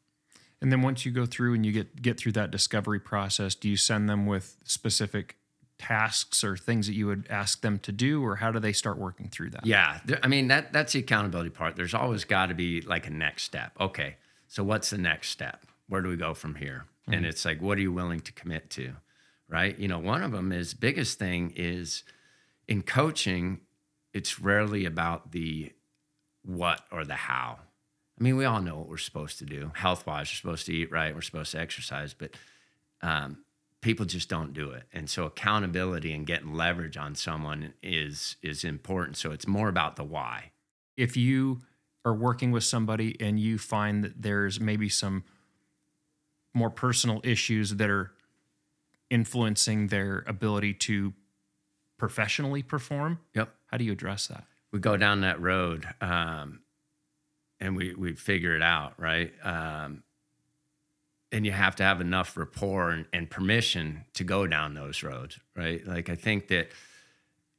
And 0.61 0.71
then 0.71 0.81
once 0.81 1.05
you 1.05 1.11
go 1.11 1.25
through 1.25 1.53
and 1.53 1.65
you 1.65 1.71
get 1.71 2.01
get 2.01 2.17
through 2.17 2.33
that 2.33 2.51
discovery 2.51 2.99
process, 2.99 3.55
do 3.55 3.69
you 3.69 3.77
send 3.77 4.09
them 4.09 4.25
with 4.25 4.55
specific 4.63 5.37
tasks 5.77 6.43
or 6.43 6.55
things 6.55 6.87
that 6.87 6.93
you 6.93 7.05
would 7.07 7.27
ask 7.29 7.61
them 7.61 7.79
to 7.79 7.91
do, 7.91 8.23
or 8.23 8.37
how 8.37 8.51
do 8.51 8.59
they 8.59 8.71
start 8.71 8.97
working 8.97 9.27
through 9.27 9.49
that? 9.49 9.65
Yeah, 9.65 9.99
there- 10.05 10.19
I 10.23 10.27
mean 10.27 10.47
that 10.47 10.71
that's 10.71 10.93
the 10.93 10.99
accountability 10.99 11.49
part. 11.49 11.75
There's 11.75 11.93
always 11.93 12.23
got 12.23 12.47
to 12.47 12.55
be 12.55 12.81
like 12.81 13.07
a 13.07 13.09
next 13.11 13.43
step. 13.43 13.73
Okay, 13.79 14.15
so 14.47 14.63
what's 14.63 14.89
the 14.89 14.97
next 14.97 15.29
step? 15.29 15.65
Where 15.87 16.01
do 16.01 16.09
we 16.09 16.15
go 16.15 16.33
from 16.33 16.55
here? 16.55 16.85
And 17.07 17.17
mm-hmm. 17.17 17.25
it's 17.25 17.45
like, 17.45 17.61
what 17.61 17.77
are 17.77 17.81
you 17.81 17.91
willing 17.91 18.21
to 18.21 18.33
commit 18.33 18.69
to? 18.71 18.93
Right? 19.47 19.77
You 19.77 19.87
know, 19.87 19.99
one 19.99 20.23
of 20.23 20.31
them 20.31 20.51
is 20.51 20.73
biggest 20.73 21.19
thing 21.19 21.53
is 21.55 22.03
in 22.67 22.81
coaching. 22.81 23.59
It's 24.13 24.39
rarely 24.39 24.85
about 24.85 25.31
the 25.31 25.71
what 26.43 26.81
or 26.91 27.03
the 27.05 27.15
how. 27.15 27.59
I 28.19 28.23
mean, 28.23 28.37
we 28.37 28.45
all 28.45 28.61
know 28.61 28.75
what 28.77 28.87
we're 28.87 28.97
supposed 28.97 29.39
to 29.39 29.45
do. 29.45 29.71
Health 29.75 30.07
wise, 30.07 30.27
we're 30.29 30.35
supposed 30.35 30.65
to 30.67 30.73
eat 30.73 30.91
right. 30.91 31.13
We're 31.13 31.21
supposed 31.21 31.51
to 31.51 31.59
exercise, 31.59 32.13
but 32.13 32.31
um, 33.01 33.39
people 33.81 34.05
just 34.05 34.29
don't 34.29 34.53
do 34.53 34.71
it. 34.71 34.83
And 34.93 35.09
so 35.09 35.25
accountability 35.25 36.13
and 36.13 36.25
getting 36.25 36.53
leverage 36.53 36.95
on 36.97 37.15
someone 37.15 37.73
is 37.83 38.37
is 38.41 38.63
important. 38.63 39.17
So 39.17 39.31
it's 39.31 39.47
more 39.47 39.67
about 39.67 39.95
the 39.97 40.03
why. 40.03 40.51
If 40.95 41.17
you 41.17 41.61
are 42.05 42.13
working 42.13 42.51
with 42.51 42.63
somebody 42.63 43.17
and 43.19 43.39
you 43.39 43.57
find 43.57 44.03
that 44.03 44.21
there's 44.21 44.59
maybe 44.59 44.87
some 44.87 45.23
more 46.53 46.69
personal 46.69 47.19
issues 47.23 47.71
that 47.75 47.89
are 47.89 48.11
influencing 49.09 49.87
their 49.87 50.23
ability 50.27 50.73
to 50.73 51.13
professionally 51.97 52.63
perform, 52.63 53.19
Yep. 53.33 53.53
how 53.67 53.77
do 53.77 53.83
you 53.83 53.91
address 53.91 54.27
that? 54.27 54.45
We 54.71 54.79
go 54.79 54.97
down 54.97 55.21
that 55.21 55.41
road 55.41 55.85
um, 56.01 56.61
and 57.59 57.75
we 57.75 57.93
we 57.95 58.13
figure 58.13 58.55
it 58.55 58.61
out, 58.61 58.93
right? 58.97 59.33
Um, 59.43 60.03
and 61.31 61.45
you 61.45 61.51
have 61.51 61.75
to 61.75 61.83
have 61.83 62.01
enough 62.01 62.37
rapport 62.37 62.91
and, 62.91 63.05
and 63.11 63.29
permission 63.29 64.05
to 64.13 64.23
go 64.23 64.47
down 64.47 64.73
those 64.73 65.03
roads, 65.03 65.39
right? 65.55 65.85
Like 65.85 66.09
I 66.09 66.15
think 66.15 66.47
that 66.47 66.69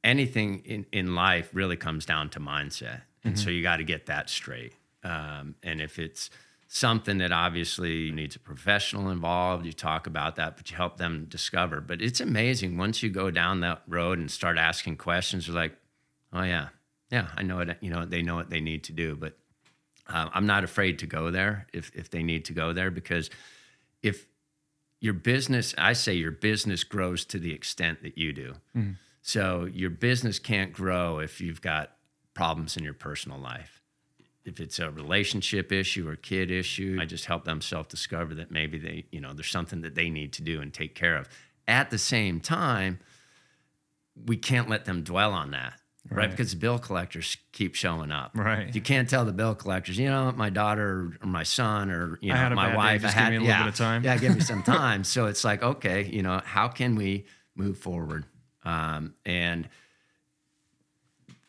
anything 0.03 0.63
in, 0.65 0.85
in 0.91 1.15
life 1.15 1.49
really 1.53 1.75
comes 1.75 2.05
down 2.05 2.29
to 2.31 2.39
mindset. 2.39 3.01
And 3.23 3.35
mm-hmm. 3.35 3.43
so 3.43 3.49
you 3.49 3.61
got 3.61 3.77
to 3.77 3.83
get 3.83 4.07
that 4.07 4.29
straight. 4.29 4.73
Um, 5.03 5.55
and 5.61 5.81
if 5.81 5.99
it's 5.99 6.29
something 6.67 7.19
that 7.19 7.31
obviously 7.31 8.11
needs 8.11 8.35
a 8.35 8.39
professional 8.39 9.09
involved, 9.09 9.65
you 9.65 9.73
talk 9.73 10.07
about 10.07 10.35
that, 10.37 10.57
but 10.57 10.71
you 10.71 10.77
help 10.77 10.97
them 10.97 11.25
discover. 11.29 11.81
But 11.81 12.01
it's 12.01 12.19
amazing 12.19 12.77
once 12.77 13.03
you 13.03 13.09
go 13.09 13.29
down 13.31 13.59
that 13.61 13.83
road 13.87 14.17
and 14.17 14.31
start 14.31 14.57
asking 14.57 14.97
questions, 14.97 15.47
you're 15.47 15.55
like, 15.55 15.77
oh, 16.33 16.43
yeah, 16.43 16.69
yeah, 17.11 17.27
I 17.35 17.43
know 17.43 17.59
it. 17.59 17.77
You 17.81 17.89
know, 17.89 18.05
they 18.05 18.21
know 18.21 18.35
what 18.35 18.49
they 18.49 18.59
need 18.59 18.83
to 18.85 18.93
do. 18.93 19.15
But 19.15 19.37
uh, 20.09 20.29
I'm 20.33 20.45
not 20.45 20.63
afraid 20.63 20.99
to 20.99 21.07
go 21.07 21.31
there 21.31 21.67
if, 21.73 21.91
if 21.93 22.09
they 22.09 22.23
need 22.23 22.45
to 22.45 22.53
go 22.53 22.73
there 22.73 22.91
because 22.91 23.29
if 24.01 24.25
your 24.99 25.13
business, 25.13 25.75
I 25.77 25.93
say 25.93 26.13
your 26.13 26.31
business 26.31 26.83
grows 26.83 27.25
to 27.25 27.39
the 27.39 27.53
extent 27.53 28.01
that 28.03 28.17
you 28.17 28.33
do. 28.33 28.55
Mm. 28.75 28.95
So 29.21 29.65
your 29.65 29.89
business 29.89 30.39
can't 30.39 30.73
grow 30.73 31.19
if 31.19 31.41
you've 31.41 31.61
got 31.61 31.91
problems 32.33 32.77
in 32.77 32.83
your 32.83 32.93
personal 32.93 33.37
life. 33.37 33.81
If 34.45 34.61
it's 34.61 34.79
a 34.79 34.89
relationship 34.89 35.71
issue 35.73 36.07
or 36.07 36.15
kid 36.15 36.49
issue, 36.51 36.97
I 37.01 37.05
just 37.05 37.25
help 37.25 37.43
them 37.43 37.59
self 37.59 37.89
discover 37.89 38.33
that 38.35 38.49
maybe 38.49 38.77
they, 38.77 39.05
you 39.11 39.19
know, 39.19 39.33
there's 39.33 39.51
something 39.51 39.81
that 39.81 39.95
they 39.95 40.09
need 40.09 40.31
to 40.33 40.41
do 40.41 40.61
and 40.61 40.73
take 40.73 40.95
care 40.95 41.17
of. 41.17 41.27
At 41.67 41.89
the 41.89 41.97
same 41.97 42.39
time, 42.39 42.99
we 44.25 44.37
can't 44.37 44.69
let 44.69 44.85
them 44.85 45.03
dwell 45.03 45.33
on 45.33 45.51
that. 45.51 45.81
Right. 46.09 46.17
right. 46.17 46.31
Because 46.31 46.51
the 46.51 46.57
bill 46.57 46.79
collectors 46.79 47.37
keep 47.51 47.75
showing 47.75 48.11
up. 48.11 48.31
Right. 48.33 48.73
You 48.73 48.81
can't 48.81 49.09
tell 49.09 49.25
the 49.25 49.33
bill 49.33 49.55
collectors, 49.55 49.97
you 49.97 50.07
know, 50.07 50.31
my 50.31 50.49
daughter 50.49 51.17
or 51.21 51.27
my 51.27 51.43
son 51.43 51.91
or 51.91 52.17
you 52.21 52.33
know 52.33 52.49
my 52.51 52.75
wife. 52.75 53.01
Day, 53.01 53.07
I 53.07 53.11
had, 53.11 53.23
give 53.23 53.29
me 53.29 53.35
a 53.37 53.39
little 53.41 53.47
yeah, 53.47 53.63
bit 53.63 53.69
of 53.69 53.75
time. 53.75 54.03
yeah, 54.03 54.17
give 54.17 54.35
me 54.35 54.41
some 54.41 54.63
time. 54.63 55.03
so 55.03 55.25
it's 55.25 55.43
like, 55.43 55.63
okay, 55.63 56.05
you 56.05 56.21
know, 56.21 56.41
how 56.43 56.67
can 56.67 56.95
we 56.95 57.25
move 57.55 57.77
forward? 57.77 58.25
Um, 58.63 59.15
and 59.25 59.67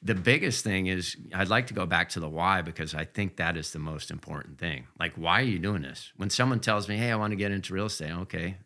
the 0.02 0.14
biggest 0.14 0.64
thing 0.64 0.86
is 0.86 1.16
I'd 1.34 1.48
like 1.48 1.66
to 1.68 1.74
go 1.74 1.86
back 1.86 2.10
to 2.10 2.20
the 2.20 2.28
why 2.28 2.62
because 2.62 2.94
I 2.94 3.04
think 3.04 3.36
that 3.36 3.56
is 3.56 3.72
the 3.72 3.78
most 3.78 4.10
important 4.10 4.58
thing. 4.58 4.86
Like, 4.98 5.14
why 5.14 5.40
are 5.40 5.44
you 5.44 5.58
doing 5.58 5.82
this? 5.82 6.12
When 6.16 6.30
someone 6.30 6.60
tells 6.60 6.88
me, 6.88 6.96
hey, 6.96 7.10
I 7.10 7.16
want 7.16 7.32
to 7.32 7.36
get 7.36 7.50
into 7.50 7.74
real 7.74 7.86
estate, 7.86 8.12
okay, 8.12 8.56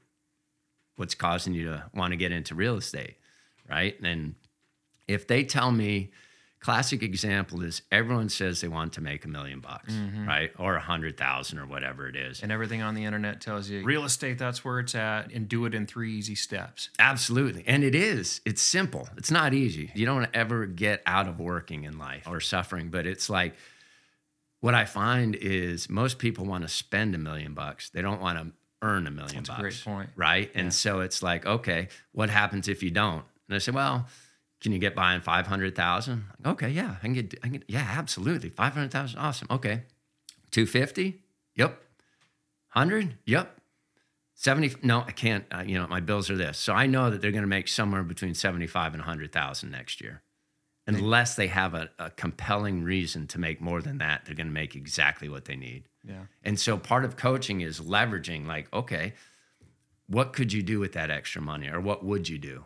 what's 0.96 1.14
causing 1.14 1.54
you 1.54 1.64
to 1.64 1.84
want 1.94 2.12
to 2.12 2.16
get 2.16 2.32
into 2.32 2.54
real 2.54 2.76
estate? 2.76 3.16
Right. 3.68 3.99
And 4.02 4.34
if 5.09 5.26
they 5.26 5.44
tell 5.44 5.71
me, 5.71 6.11
classic 6.61 7.02
example 7.02 7.62
is 7.62 7.82
everyone 7.90 8.28
says 8.28 8.61
they 8.61 8.68
want 8.68 8.92
to 8.92 9.00
make 9.00 9.25
a 9.25 9.28
million 9.28 9.61
bucks, 9.61 9.92
mm-hmm. 9.92 10.26
right? 10.26 10.52
Or 10.59 10.76
a 10.76 10.80
hundred 10.80 11.16
thousand 11.16 11.59
or 11.59 11.66
whatever 11.66 12.09
it 12.09 12.14
is. 12.14 12.42
And 12.42 12.52
everything 12.52 12.82
on 12.82 12.94
the 12.94 13.04
internet 13.04 13.40
tells 13.40 13.68
you 13.68 13.82
real 13.82 14.04
estate, 14.04 14.38
that's 14.38 14.64
where 14.64 14.78
it's 14.78 14.94
at, 14.94 15.32
and 15.32 15.49
do 15.49 15.64
it 15.64 15.75
in 15.75 15.87
three 15.87 16.12
easy 16.14 16.37
steps. 16.37 16.90
Absolutely. 16.99 17.64
And 17.66 17.82
it 17.82 17.94
is. 17.94 18.40
It's 18.47 18.62
simple. 18.62 19.09
It's 19.16 19.30
not 19.30 19.52
easy. 19.54 19.90
You 19.94 20.06
don't 20.06 20.28
ever 20.32 20.66
get 20.66 21.02
out 21.04 21.26
of 21.26 21.40
working 21.40 21.85
in 21.85 21.99
life 21.99 22.28
or 22.28 22.40
suffering, 22.40 22.90
but 22.90 23.06
it's 23.06 23.28
like 23.28 23.54
what 24.61 24.75
I 24.75 24.85
find 24.85 25.35
is 25.35 25.90
most 25.90 26.21
people 26.21 26.44
want 26.44 26.62
to 26.62 26.68
spend 26.68 27.16
a 27.16 27.18
million 27.18 27.54
bucks. 27.54 27.90
They 27.90 28.02
don't 28.02 28.21
want 28.21 28.38
to 28.38 28.52
earn 28.82 29.09
a 29.09 29.11
million 29.11 29.42
that's 29.42 29.49
bucks. 29.49 29.59
A 29.59 29.62
great 29.62 29.85
point. 29.85 30.11
Right. 30.14 30.50
Yeah. 30.54 30.61
And 30.61 30.73
so 30.73 31.00
it's 31.00 31.23
like, 31.25 31.44
okay, 31.44 31.88
what 32.12 32.30
happens 32.30 32.68
if 32.68 32.85
you 32.85 32.92
don't? 32.92 33.25
And 33.49 33.56
I 33.56 33.59
say, 33.59 33.73
well, 33.73 34.06
can 34.62 34.71
you 34.71 34.78
get 34.78 34.95
by 34.95 35.14
in 35.14 35.21
500,000? 35.21 36.25
Okay, 36.47 36.71
yeah, 36.71 36.95
I 36.99 37.00
can 37.00 37.12
get, 37.14 37.35
I 37.42 37.49
can 37.49 37.64
yeah, 37.66 37.87
absolutely. 37.97 38.49
500,000, 38.49 39.19
awesome. 39.19 39.49
Okay. 39.50 39.83
250? 40.52 41.21
Yep. 41.57 41.71
100? 42.73 43.19
Yep. 43.26 43.61
70, 44.35 44.76
no, 44.83 45.00
I 45.00 45.11
can't, 45.11 45.45
uh, 45.52 45.64
you 45.66 45.78
know, 45.78 45.87
my 45.88 45.99
bills 45.99 46.31
are 46.31 46.37
this. 46.37 46.59
So 46.59 46.73
I 46.75 46.87
know 46.87 47.11
that 47.11 47.21
they're 47.21 47.33
going 47.33 47.42
to 47.42 47.49
make 47.49 47.66
somewhere 47.66 48.04
between 48.04 48.35
75 48.35 48.95
and 48.95 49.00
100,000 49.00 49.71
next 49.71 50.00
year. 50.00 50.23
Unless 50.87 51.37
they 51.37 51.47
have 51.47 51.75
a, 51.75 51.90
a 51.99 52.11
compelling 52.11 52.83
reason 52.83 53.28
to 53.28 53.38
make 53.38 53.61
more 53.61 53.81
than 53.81 53.99
that, 53.99 54.25
they're 54.25 54.35
going 54.35 54.49
to 54.49 54.52
make 54.52 54.75
exactly 54.75 55.28
what 55.28 55.45
they 55.45 55.54
need. 55.54 55.85
Yeah. 56.04 56.25
And 56.42 56.59
so 56.59 56.76
part 56.76 57.04
of 57.04 57.16
coaching 57.16 57.61
is 57.61 57.81
leveraging, 57.81 58.47
like, 58.47 58.73
okay, 58.73 59.14
what 60.09 60.33
could 60.33 60.52
you 60.52 60.62
do 60.62 60.81
with 60.81 60.92
that 60.92 61.11
extra 61.11 61.40
money 61.40 61.69
or 61.69 61.81
what 61.81 62.04
would 62.04 62.28
you 62.28 62.38
do? 62.38 62.64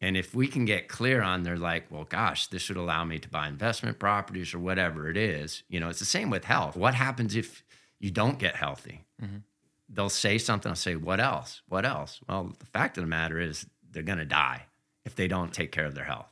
And 0.00 0.16
if 0.16 0.34
we 0.34 0.46
can 0.46 0.66
get 0.66 0.88
clear 0.88 1.22
on, 1.22 1.42
they're 1.42 1.56
like, 1.56 1.90
well, 1.90 2.04
gosh, 2.04 2.48
this 2.48 2.68
would 2.68 2.76
allow 2.76 3.04
me 3.04 3.18
to 3.18 3.28
buy 3.28 3.48
investment 3.48 3.98
properties 3.98 4.52
or 4.52 4.58
whatever 4.58 5.08
it 5.08 5.16
is. 5.16 5.62
You 5.68 5.80
know, 5.80 5.88
it's 5.88 6.00
the 6.00 6.04
same 6.04 6.28
with 6.28 6.44
health. 6.44 6.76
What 6.76 6.94
happens 6.94 7.34
if 7.34 7.64
you 7.98 8.10
don't 8.10 8.38
get 8.38 8.56
healthy? 8.56 9.04
Mm-hmm. 9.22 9.38
They'll 9.88 10.10
say 10.10 10.36
something. 10.36 10.68
I'll 10.68 10.76
say, 10.76 10.96
what 10.96 11.20
else? 11.20 11.62
What 11.68 11.86
else? 11.86 12.20
Well, 12.28 12.52
the 12.58 12.66
fact 12.66 12.98
of 12.98 13.04
the 13.04 13.08
matter 13.08 13.40
is, 13.40 13.66
they're 13.90 14.02
going 14.02 14.18
to 14.18 14.26
die 14.26 14.66
if 15.06 15.14
they 15.14 15.28
don't 15.28 15.54
take 15.54 15.72
care 15.72 15.86
of 15.86 15.94
their 15.94 16.04
health. 16.04 16.28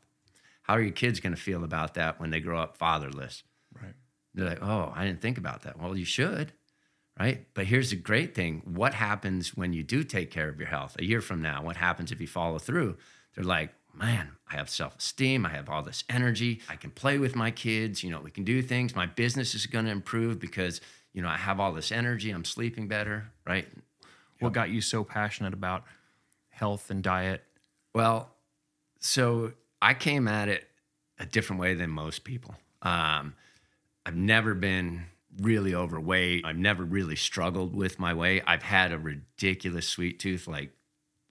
How 0.62 0.74
are 0.74 0.82
your 0.82 0.92
kids 0.92 1.20
going 1.20 1.34
to 1.34 1.40
feel 1.40 1.64
about 1.64 1.94
that 1.94 2.20
when 2.20 2.30
they 2.30 2.40
grow 2.40 2.58
up 2.58 2.76
fatherless? 2.76 3.42
Right. 3.80 3.94
They're 4.34 4.48
like, 4.48 4.62
oh, 4.62 4.92
I 4.94 5.06
didn't 5.06 5.22
think 5.22 5.38
about 5.38 5.62
that. 5.62 5.80
Well, 5.80 5.96
you 5.96 6.04
should, 6.04 6.52
right? 7.18 7.46
But 7.54 7.66
here's 7.66 7.90
the 7.90 7.96
great 7.96 8.34
thing 8.34 8.62
what 8.64 8.92
happens 8.92 9.56
when 9.56 9.72
you 9.72 9.82
do 9.82 10.04
take 10.04 10.30
care 10.30 10.48
of 10.48 10.58
your 10.58 10.68
health 10.68 10.96
a 10.98 11.04
year 11.04 11.20
from 11.20 11.40
now? 11.40 11.62
What 11.62 11.76
happens 11.76 12.12
if 12.12 12.20
you 12.20 12.26
follow 12.26 12.58
through? 12.58 12.96
They're 13.34 13.44
like, 13.44 13.70
man, 13.94 14.32
I 14.50 14.56
have 14.56 14.68
self 14.68 14.98
esteem. 14.98 15.46
I 15.46 15.50
have 15.50 15.68
all 15.68 15.82
this 15.82 16.04
energy. 16.08 16.60
I 16.68 16.76
can 16.76 16.90
play 16.90 17.18
with 17.18 17.34
my 17.34 17.50
kids. 17.50 18.02
You 18.02 18.10
know, 18.10 18.20
we 18.20 18.30
can 18.30 18.44
do 18.44 18.62
things. 18.62 18.94
My 18.94 19.06
business 19.06 19.54
is 19.54 19.66
going 19.66 19.84
to 19.86 19.90
improve 19.90 20.38
because, 20.38 20.80
you 21.12 21.22
know, 21.22 21.28
I 21.28 21.36
have 21.36 21.60
all 21.60 21.72
this 21.72 21.92
energy. 21.92 22.30
I'm 22.30 22.44
sleeping 22.44 22.88
better, 22.88 23.30
right? 23.46 23.66
What 24.40 24.52
got 24.52 24.70
you 24.70 24.80
so 24.80 25.04
passionate 25.04 25.54
about 25.54 25.84
health 26.50 26.90
and 26.90 27.02
diet? 27.02 27.42
Well, 27.94 28.30
so 29.00 29.52
I 29.80 29.94
came 29.94 30.28
at 30.28 30.48
it 30.48 30.68
a 31.18 31.26
different 31.26 31.60
way 31.60 31.74
than 31.74 31.90
most 31.90 32.24
people. 32.24 32.54
Um, 32.82 33.34
I've 34.04 34.16
never 34.16 34.54
been 34.54 35.06
really 35.40 35.74
overweight. 35.74 36.44
I've 36.44 36.56
never 36.56 36.84
really 36.84 37.16
struggled 37.16 37.74
with 37.74 37.98
my 37.98 38.12
weight. 38.14 38.42
I've 38.46 38.62
had 38.62 38.92
a 38.92 38.98
ridiculous 38.98 39.88
sweet 39.88 40.18
tooth, 40.18 40.46
like 40.46 40.72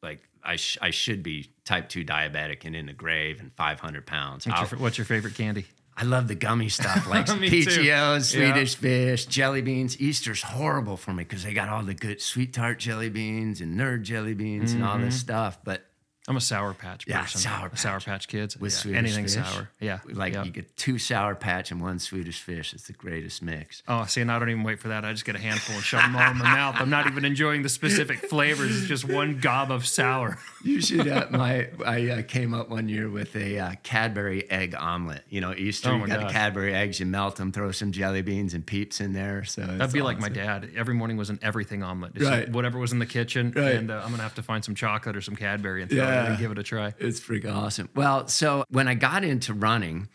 like 0.01 0.21
I, 0.43 0.57
sh- 0.57 0.77
I 0.81 0.89
should 0.91 1.23
be 1.23 1.51
type 1.65 1.89
2 1.89 2.03
diabetic 2.03 2.65
and 2.65 2.75
in 2.75 2.85
the 2.85 2.93
grave 2.93 3.39
and 3.39 3.51
500 3.53 4.05
pounds. 4.05 4.45
What's, 4.45 4.71
your, 4.71 4.79
what's 4.79 4.97
your, 4.97 5.05
favorite 5.05 5.35
candy? 5.35 5.65
I 5.95 6.03
love 6.03 6.27
the 6.27 6.35
gummy 6.35 6.69
stuff 6.69 7.07
like 7.09 7.27
PTOs, 7.27 8.31
Swedish 8.31 8.75
yeah. 8.75 8.79
fish, 8.81 9.25
jelly 9.27 9.61
beans. 9.61 9.99
Easter's 9.99 10.41
horrible 10.41 10.97
for 10.97 11.13
me 11.13 11.23
because 11.23 11.43
they 11.43 11.53
got 11.53 11.69
all 11.69 11.83
the 11.83 11.93
good 11.93 12.21
sweet 12.21 12.53
tart 12.53 12.79
jelly 12.79 13.09
beans 13.09 13.61
and 13.61 13.79
nerd 13.79 14.01
jelly 14.01 14.33
beans 14.33 14.71
mm-hmm. 14.71 14.81
and 14.81 14.89
all 14.89 14.97
this 14.97 15.15
mm-hmm. 15.15 15.31
stuff. 15.31 15.59
But 15.63 15.85
I'm 16.25 16.37
a 16.37 16.41
Sour 16.41 16.73
Patch 16.73 17.05
person. 17.05 17.19
Yeah, 17.19 17.25
Sour 17.25 17.69
Patch. 17.69 17.79
Sour 17.79 17.99
Patch 17.99 18.27
Kids. 18.29 18.55
With 18.57 18.71
yeah, 18.71 18.77
Swedish 18.77 18.97
anything 18.97 19.23
fish. 19.25 19.33
sour. 19.33 19.69
Yeah. 19.81 19.99
Like 20.09 20.33
you 20.33 20.51
get 20.51 20.75
two 20.77 20.97
Sour 20.97 21.35
Patch 21.35 21.69
and 21.71 21.81
one 21.81 21.99
Swedish 21.99 22.41
Fish. 22.41 22.73
It's 22.73 22.87
the 22.87 22.93
greatest 22.93 23.41
mix. 23.41 23.83
Oh, 23.89 24.05
see, 24.05 24.21
and 24.21 24.31
I 24.31 24.39
don't 24.39 24.49
even 24.49 24.63
wait 24.63 24.79
for 24.79 24.87
that. 24.87 25.03
I 25.03 25.11
just 25.11 25.25
get 25.25 25.35
a 25.35 25.39
handful 25.39 25.75
and 25.75 25.83
shove 25.83 26.01
them 26.01 26.15
all 26.15 26.31
in 26.31 26.37
my 26.37 26.45
mouth. 26.45 26.75
I'm 26.79 26.89
not 26.89 27.07
even 27.07 27.25
enjoying 27.25 27.61
the 27.61 27.69
specific 27.69 28.29
flavors. 28.29 28.77
It's 28.77 28.87
just 28.87 29.03
one 29.03 29.39
gob 29.41 29.69
of 29.69 29.85
sour. 29.85 30.39
you 30.63 30.79
should. 30.79 31.09
Uh, 31.09 31.27
my 31.29 31.67
I 31.85 32.09
uh, 32.09 32.21
came 32.21 32.53
up 32.53 32.69
one 32.69 32.87
year 32.87 33.09
with 33.09 33.35
a 33.35 33.59
uh, 33.59 33.71
Cadbury 33.83 34.49
egg 34.49 34.75
omelet. 34.75 35.23
You 35.29 35.41
know, 35.41 35.53
Easter. 35.53 35.89
Oh 35.89 35.97
you 35.97 36.07
got 36.07 36.21
gosh. 36.21 36.27
the 36.29 36.33
Cadbury 36.33 36.73
eggs. 36.73 37.01
You 37.01 37.05
melt 37.05 37.35
them, 37.35 37.51
throw 37.51 37.71
some 37.71 37.91
jelly 37.91 38.21
beans 38.21 38.53
and 38.53 38.65
peeps 38.65 39.01
in 39.01 39.11
there. 39.11 39.43
So 39.43 39.61
that'd 39.61 39.91
be 39.91 39.99
awesome. 39.99 40.03
like 40.03 40.19
my 40.19 40.29
dad. 40.29 40.69
Every 40.73 40.93
morning 40.93 41.17
was 41.17 41.29
an 41.29 41.39
everything 41.41 41.83
omelet. 41.83 42.13
Right. 42.15 42.45
Like 42.45 42.55
whatever 42.55 42.79
was 42.79 42.93
in 42.93 42.99
the 42.99 43.05
kitchen, 43.05 43.51
right. 43.53 43.75
and 43.75 43.91
uh, 43.91 44.01
I'm 44.05 44.11
gonna 44.11 44.23
have 44.23 44.35
to 44.35 44.43
find 44.43 44.63
some 44.63 44.73
chocolate 44.73 45.17
or 45.17 45.21
some 45.21 45.35
Cadbury 45.35 45.81
and 45.81 45.91
throw 45.91 45.99
yeah. 45.99 46.12
It 46.13 46.29
and 46.29 46.37
give 46.39 46.51
it 46.51 46.59
a 46.59 46.63
try. 46.63 46.93
It's 46.97 47.19
freaking 47.19 47.53
awesome 47.53 47.73
awesome. 47.73 47.89
Well, 47.95 48.27
so 48.27 48.65
when 48.69 48.87
I 48.87 48.93
got 48.93 49.23
into 49.23 49.53
running, 49.53 50.09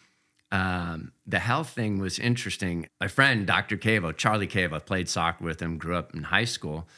um, 0.50 1.12
the 1.26 1.38
health 1.38 1.70
thing 1.70 1.98
was 1.98 2.18
interesting. 2.18 2.88
My 3.00 3.08
friend, 3.08 3.46
Dr. 3.46 3.76
Cavo, 3.76 4.12
Charlie 4.12 4.46
Cavo, 4.46 4.80
played 4.80 5.08
soccer 5.08 5.44
with 5.44 5.60
him, 5.60 5.78
grew 5.78 5.96
up 5.96 6.14
in 6.14 6.24
high 6.24 6.44
school. 6.44 6.88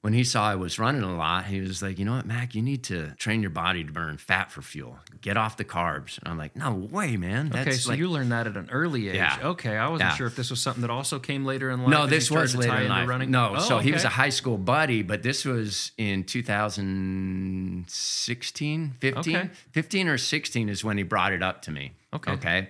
When 0.00 0.12
he 0.12 0.22
saw 0.22 0.48
I 0.48 0.54
was 0.54 0.78
running 0.78 1.02
a 1.02 1.16
lot, 1.16 1.46
he 1.46 1.60
was 1.60 1.82
like, 1.82 1.98
you 1.98 2.04
know 2.04 2.14
what, 2.14 2.24
Mac, 2.24 2.54
you 2.54 2.62
need 2.62 2.84
to 2.84 3.16
train 3.16 3.40
your 3.40 3.50
body 3.50 3.82
to 3.82 3.90
burn 3.90 4.16
fat 4.16 4.52
for 4.52 4.62
fuel. 4.62 5.00
Get 5.20 5.36
off 5.36 5.56
the 5.56 5.64
carbs. 5.64 6.20
And 6.20 6.28
I'm 6.28 6.38
like, 6.38 6.54
no 6.54 6.72
way, 6.72 7.16
man. 7.16 7.48
That's 7.48 7.66
okay, 7.66 7.76
so 7.76 7.90
like, 7.90 7.98
you 7.98 8.08
learned 8.08 8.30
that 8.30 8.46
at 8.46 8.56
an 8.56 8.68
early 8.70 9.08
age. 9.08 9.16
Yeah. 9.16 9.40
Okay, 9.42 9.76
I 9.76 9.88
wasn't 9.88 10.10
yeah. 10.10 10.16
sure 10.16 10.28
if 10.28 10.36
this 10.36 10.50
was 10.50 10.60
something 10.60 10.82
that 10.82 10.90
also 10.90 11.18
came 11.18 11.44
later 11.44 11.68
in 11.70 11.80
life. 11.80 11.90
No, 11.90 12.06
this 12.06 12.30
was 12.30 12.54
later 12.54 12.76
in 12.76 12.88
life. 12.88 13.08
Running. 13.08 13.32
No, 13.32 13.54
oh, 13.56 13.60
so 13.60 13.78
okay. 13.78 13.86
he 13.86 13.92
was 13.92 14.04
a 14.04 14.08
high 14.08 14.28
school 14.28 14.56
buddy, 14.56 15.02
but 15.02 15.24
this 15.24 15.44
was 15.44 15.90
in 15.98 16.22
2016, 16.22 18.94
15, 19.00 19.36
okay. 19.36 19.50
15 19.72 20.08
or 20.08 20.16
16 20.16 20.68
is 20.68 20.84
when 20.84 20.96
he 20.96 21.02
brought 21.02 21.32
it 21.32 21.42
up 21.42 21.62
to 21.62 21.72
me. 21.72 21.90
Okay. 22.14 22.30
Okay. 22.32 22.68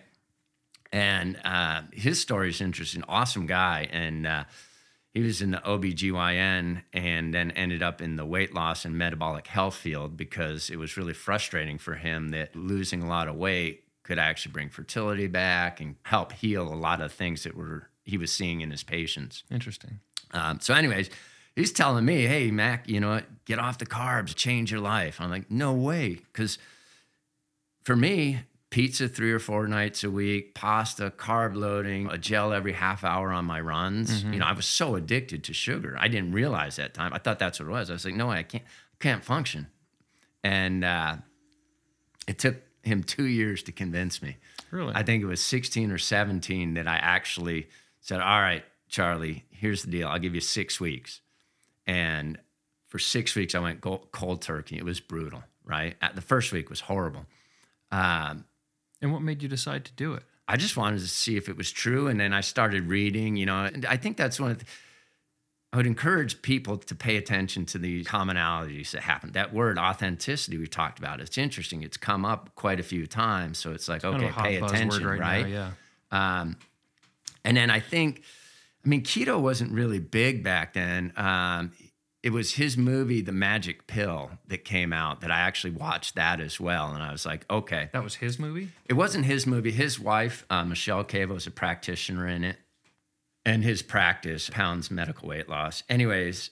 And 0.92 1.38
uh, 1.44 1.82
his 1.92 2.18
story 2.18 2.48
is 2.48 2.62
interesting. 2.62 3.04
Awesome 3.06 3.44
guy. 3.44 3.86
And, 3.92 4.26
uh, 4.26 4.44
he 5.18 5.24
was 5.24 5.42
in 5.42 5.50
the 5.50 5.58
OBGYN 5.58 6.82
and 6.92 7.34
then 7.34 7.50
ended 7.50 7.82
up 7.82 8.00
in 8.00 8.14
the 8.14 8.24
weight 8.24 8.54
loss 8.54 8.84
and 8.84 8.96
metabolic 8.96 9.48
health 9.48 9.74
field 9.74 10.16
because 10.16 10.70
it 10.70 10.76
was 10.76 10.96
really 10.96 11.12
frustrating 11.12 11.76
for 11.76 11.96
him 11.96 12.28
that 12.28 12.54
losing 12.54 13.02
a 13.02 13.08
lot 13.08 13.26
of 13.26 13.34
weight 13.34 13.82
could 14.04 14.20
actually 14.20 14.52
bring 14.52 14.68
fertility 14.68 15.26
back 15.26 15.80
and 15.80 15.96
help 16.04 16.30
heal 16.30 16.72
a 16.72 16.76
lot 16.76 17.00
of 17.00 17.12
things 17.12 17.42
that 17.42 17.56
were 17.56 17.88
he 18.04 18.16
was 18.16 18.30
seeing 18.30 18.60
in 18.60 18.70
his 18.70 18.84
patients. 18.84 19.42
Interesting. 19.50 19.98
Um, 20.30 20.60
so, 20.60 20.72
anyways, 20.72 21.10
he's 21.56 21.72
telling 21.72 22.04
me, 22.04 22.26
hey, 22.26 22.52
Mac, 22.52 22.88
you 22.88 23.00
know 23.00 23.08
what? 23.08 23.44
Get 23.44 23.58
off 23.58 23.78
the 23.78 23.86
carbs, 23.86 24.36
change 24.36 24.70
your 24.70 24.80
life. 24.80 25.20
I'm 25.20 25.30
like, 25.30 25.50
no 25.50 25.72
way. 25.72 26.20
Because 26.32 26.58
for 27.82 27.96
me, 27.96 28.42
pizza 28.70 29.08
three 29.08 29.32
or 29.32 29.38
four 29.38 29.66
nights 29.66 30.04
a 30.04 30.10
week, 30.10 30.54
pasta, 30.54 31.12
carb 31.16 31.54
loading, 31.54 32.08
a 32.10 32.18
gel 32.18 32.52
every 32.52 32.72
half 32.72 33.02
hour 33.02 33.32
on 33.32 33.44
my 33.44 33.60
runs. 33.60 34.22
You 34.24 34.38
know, 34.38 34.46
I 34.46 34.52
was 34.52 34.66
so 34.66 34.94
addicted 34.94 35.44
to 35.44 35.54
sugar. 35.54 35.96
I 35.98 36.08
didn't 36.08 36.32
realize 36.32 36.76
that 36.76 36.92
time. 36.94 37.12
I 37.14 37.18
thought 37.18 37.38
that's 37.38 37.58
what 37.60 37.66
it 37.66 37.72
was. 37.72 37.90
I 37.90 37.94
was 37.94 38.04
like, 38.04 38.14
no, 38.14 38.30
I 38.30 38.42
can't, 38.42 38.64
can't 39.00 39.24
function. 39.24 39.68
And 40.44 40.84
uh, 40.84 41.16
it 42.26 42.38
took 42.38 42.56
him 42.82 43.02
two 43.02 43.24
years 43.24 43.62
to 43.64 43.72
convince 43.72 44.22
me. 44.22 44.36
Really? 44.70 44.92
I 44.94 45.02
think 45.02 45.22
it 45.22 45.26
was 45.26 45.42
16 45.42 45.90
or 45.90 45.98
17 45.98 46.74
that 46.74 46.86
I 46.86 46.96
actually 46.96 47.68
said, 48.00 48.20
All 48.20 48.40
right, 48.40 48.64
Charlie, 48.88 49.44
here's 49.50 49.82
the 49.82 49.90
deal. 49.90 50.08
I'll 50.08 50.18
give 50.18 50.34
you 50.34 50.40
six 50.40 50.80
weeks. 50.80 51.20
And 51.86 52.38
for 52.86 52.98
six 52.98 53.34
weeks, 53.34 53.54
I 53.54 53.60
went 53.60 53.80
cold, 53.80 54.08
cold 54.12 54.42
turkey. 54.42 54.76
It 54.76 54.84
was 54.84 55.00
brutal, 55.00 55.42
right? 55.64 55.96
At 56.02 56.16
the 56.16 56.22
first 56.22 56.52
week 56.52 56.70
was 56.70 56.80
horrible. 56.80 57.26
Um, 57.90 58.44
and 59.00 59.12
what 59.12 59.22
made 59.22 59.42
you 59.42 59.48
decide 59.48 59.84
to 59.86 59.92
do 59.92 60.14
it? 60.14 60.22
I 60.46 60.56
just 60.56 60.76
wanted 60.76 61.00
to 61.00 61.08
see 61.08 61.36
if 61.36 61.48
it 61.48 61.56
was 61.56 61.70
true. 61.70 62.08
And 62.08 62.18
then 62.18 62.32
I 62.32 62.40
started 62.40 62.88
reading, 62.88 63.36
you 63.36 63.44
know, 63.46 63.64
and 63.64 63.84
I 63.84 63.96
think 63.96 64.16
that's 64.16 64.40
one 64.40 64.52
of 64.52 64.58
the, 64.58 64.64
I 65.72 65.76
would 65.76 65.86
encourage 65.86 66.40
people 66.40 66.78
to 66.78 66.94
pay 66.94 67.18
attention 67.18 67.66
to 67.66 67.78
the 67.78 68.02
commonalities 68.04 68.92
that 68.92 69.02
happen. 69.02 69.32
That 69.32 69.52
word 69.52 69.78
authenticity 69.78 70.56
we 70.56 70.66
talked 70.66 70.98
about, 70.98 71.20
it's 71.20 71.36
interesting. 71.36 71.82
It's 71.82 71.98
come 71.98 72.24
up 72.24 72.54
quite 72.54 72.80
a 72.80 72.82
few 72.82 73.06
times. 73.06 73.58
So 73.58 73.72
it's 73.72 73.88
like, 73.88 74.04
of 74.04 74.14
okay, 74.14 74.30
pay 74.30 74.56
attention, 74.56 75.06
right, 75.06 75.20
right? 75.20 75.46
now, 75.46 75.72
yeah. 76.10 76.40
Um, 76.40 76.56
and 77.44 77.56
then 77.58 77.70
I 77.70 77.80
think, 77.80 78.22
I 78.84 78.88
mean, 78.88 79.02
keto 79.02 79.38
wasn't 79.38 79.72
really 79.72 79.98
big 79.98 80.42
back 80.42 80.72
then. 80.72 81.12
Um, 81.16 81.72
it 82.22 82.30
was 82.30 82.54
his 82.54 82.76
movie, 82.76 83.20
The 83.20 83.32
Magic 83.32 83.86
Pill, 83.86 84.30
that 84.48 84.64
came 84.64 84.92
out 84.92 85.20
that 85.20 85.30
I 85.30 85.38
actually 85.38 85.70
watched 85.70 86.16
that 86.16 86.40
as 86.40 86.58
well. 86.58 86.92
And 86.92 87.02
I 87.02 87.12
was 87.12 87.24
like, 87.24 87.46
okay. 87.48 87.90
That 87.92 88.02
was 88.02 88.16
his 88.16 88.38
movie. 88.38 88.70
It 88.86 88.94
wasn't 88.94 89.24
his 89.24 89.46
movie. 89.46 89.70
His 89.70 90.00
wife, 90.00 90.44
uh, 90.50 90.64
Michelle 90.64 91.04
Cavo, 91.04 91.34
was 91.34 91.46
a 91.46 91.52
practitioner 91.52 92.26
in 92.26 92.42
it. 92.42 92.56
And 93.46 93.62
his 93.62 93.82
practice, 93.82 94.50
pounds 94.50 94.90
medical 94.90 95.28
weight 95.28 95.48
loss. 95.48 95.84
Anyways, 95.88 96.50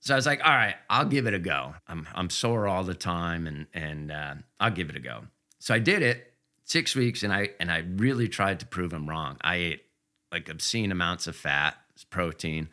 so 0.00 0.14
I 0.14 0.16
was 0.16 0.26
like, 0.26 0.44
all 0.44 0.52
right, 0.52 0.74
I'll 0.90 1.06
give 1.06 1.26
it 1.26 1.32
a 1.32 1.38
go. 1.38 1.74
I'm, 1.86 2.06
I'm 2.14 2.28
sore 2.28 2.66
all 2.66 2.84
the 2.84 2.94
time 2.94 3.46
and, 3.46 3.66
and 3.72 4.10
uh, 4.10 4.34
I'll 4.60 4.72
give 4.72 4.90
it 4.90 4.96
a 4.96 5.00
go. 5.00 5.22
So 5.60 5.74
I 5.74 5.78
did 5.78 6.02
it 6.02 6.34
six 6.64 6.94
weeks 6.94 7.22
and 7.22 7.32
I, 7.32 7.50
and 7.60 7.70
I 7.70 7.84
really 7.96 8.28
tried 8.28 8.60
to 8.60 8.66
prove 8.66 8.92
him 8.92 9.08
wrong. 9.08 9.38
I 9.40 9.56
ate 9.56 9.84
like 10.32 10.48
obscene 10.48 10.90
amounts 10.92 11.26
of 11.28 11.36
fat, 11.36 11.76
protein. 12.10 12.68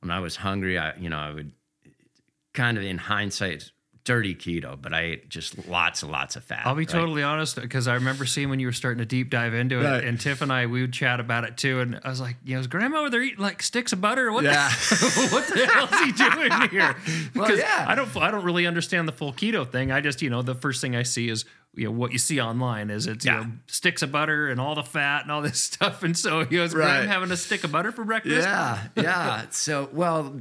When 0.00 0.10
I 0.10 0.18
was 0.20 0.36
hungry, 0.36 0.78
I, 0.78 0.96
you 0.96 1.08
know, 1.08 1.18
I 1.18 1.32
would 1.32 1.52
kind 2.56 2.76
of 2.76 2.82
in 2.84 2.98
hindsight, 2.98 3.70
dirty 4.04 4.34
keto, 4.36 4.80
but 4.80 4.92
I 4.94 5.00
ate 5.02 5.28
just 5.28 5.66
lots 5.68 6.02
and 6.04 6.12
lots 6.12 6.36
of 6.36 6.44
fat. 6.44 6.62
I'll 6.64 6.74
be 6.76 6.80
right? 6.82 6.88
totally 6.88 7.22
honest 7.24 7.56
because 7.60 7.88
I 7.88 7.94
remember 7.94 8.24
seeing 8.24 8.48
when 8.50 8.60
you 8.60 8.66
were 8.68 8.72
starting 8.72 8.98
to 9.00 9.04
deep 9.04 9.30
dive 9.30 9.52
into 9.52 9.80
it, 9.80 9.84
Right. 9.84 10.04
and 10.04 10.20
Tiff 10.20 10.42
and 10.42 10.52
I 10.52 10.66
we 10.66 10.80
would 10.80 10.92
chat 10.92 11.18
about 11.20 11.42
it 11.44 11.56
too, 11.56 11.80
and 11.80 12.00
I 12.04 12.08
was 12.08 12.20
like, 12.20 12.36
you 12.44 12.54
know, 12.54 12.60
is 12.60 12.66
Grandma 12.68 12.98
over 13.00 13.10
there 13.10 13.22
eating 13.22 13.40
like 13.40 13.62
sticks 13.62 13.92
of 13.92 14.00
butter? 14.00 14.30
What 14.32 14.44
Yeah. 14.44 14.68
the, 14.68 15.28
what 15.32 15.46
the 15.48 15.66
hell 15.66 15.88
is 15.92 16.00
he 16.04 16.12
doing 16.12 16.52
here? 16.70 16.96
Well, 17.34 17.56
yeah. 17.56 17.84
I 17.88 17.94
don't 17.94 18.16
I 18.16 18.30
don't 18.30 18.44
really 18.44 18.66
understand 18.66 19.08
the 19.08 19.12
full 19.12 19.32
keto 19.32 19.68
thing. 19.70 19.90
I 19.92 20.00
just 20.00 20.22
you 20.22 20.30
know 20.30 20.42
the 20.42 20.54
first 20.54 20.80
thing 20.80 20.94
I 20.96 21.02
see 21.02 21.28
is 21.28 21.44
you 21.74 21.86
know 21.86 21.90
what 21.90 22.12
you 22.12 22.18
see 22.18 22.40
online 22.40 22.90
is 22.90 23.08
it's 23.08 23.26
Yeah. 23.26 23.40
you 23.40 23.44
know 23.48 23.52
sticks 23.66 24.02
of 24.02 24.12
butter 24.12 24.48
and 24.48 24.60
all 24.60 24.76
the 24.76 24.84
fat 24.84 25.22
and 25.22 25.32
all 25.32 25.42
this 25.42 25.60
stuff, 25.72 26.04
and 26.04 26.16
so 26.16 26.44
he 26.44 26.58
was 26.58 26.72
Graham 26.74 27.00
Right. 27.00 27.08
having 27.08 27.32
a 27.32 27.36
stick 27.36 27.64
of 27.64 27.72
butter 27.72 27.90
for 27.90 28.04
breakfast. 28.04 28.46
Yeah, 28.46 28.82
yeah. 28.94 29.42
So, 29.50 29.88
well, 29.92 30.40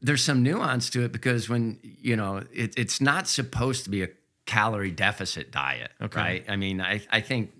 there's 0.00 0.22
some 0.22 0.42
nuance 0.42 0.90
to 0.90 1.02
it 1.04 1.12
because 1.12 1.48
when 1.48 1.78
you 1.82 2.16
know 2.16 2.42
it, 2.52 2.74
it's 2.76 3.00
not 3.00 3.26
supposed 3.28 3.84
to 3.84 3.90
be 3.90 4.02
a 4.02 4.08
calorie 4.46 4.90
deficit 4.90 5.50
diet, 5.50 5.90
Okay. 6.00 6.20
right? 6.20 6.44
I 6.48 6.56
mean, 6.56 6.80
I 6.80 7.02
I 7.10 7.20
think 7.20 7.52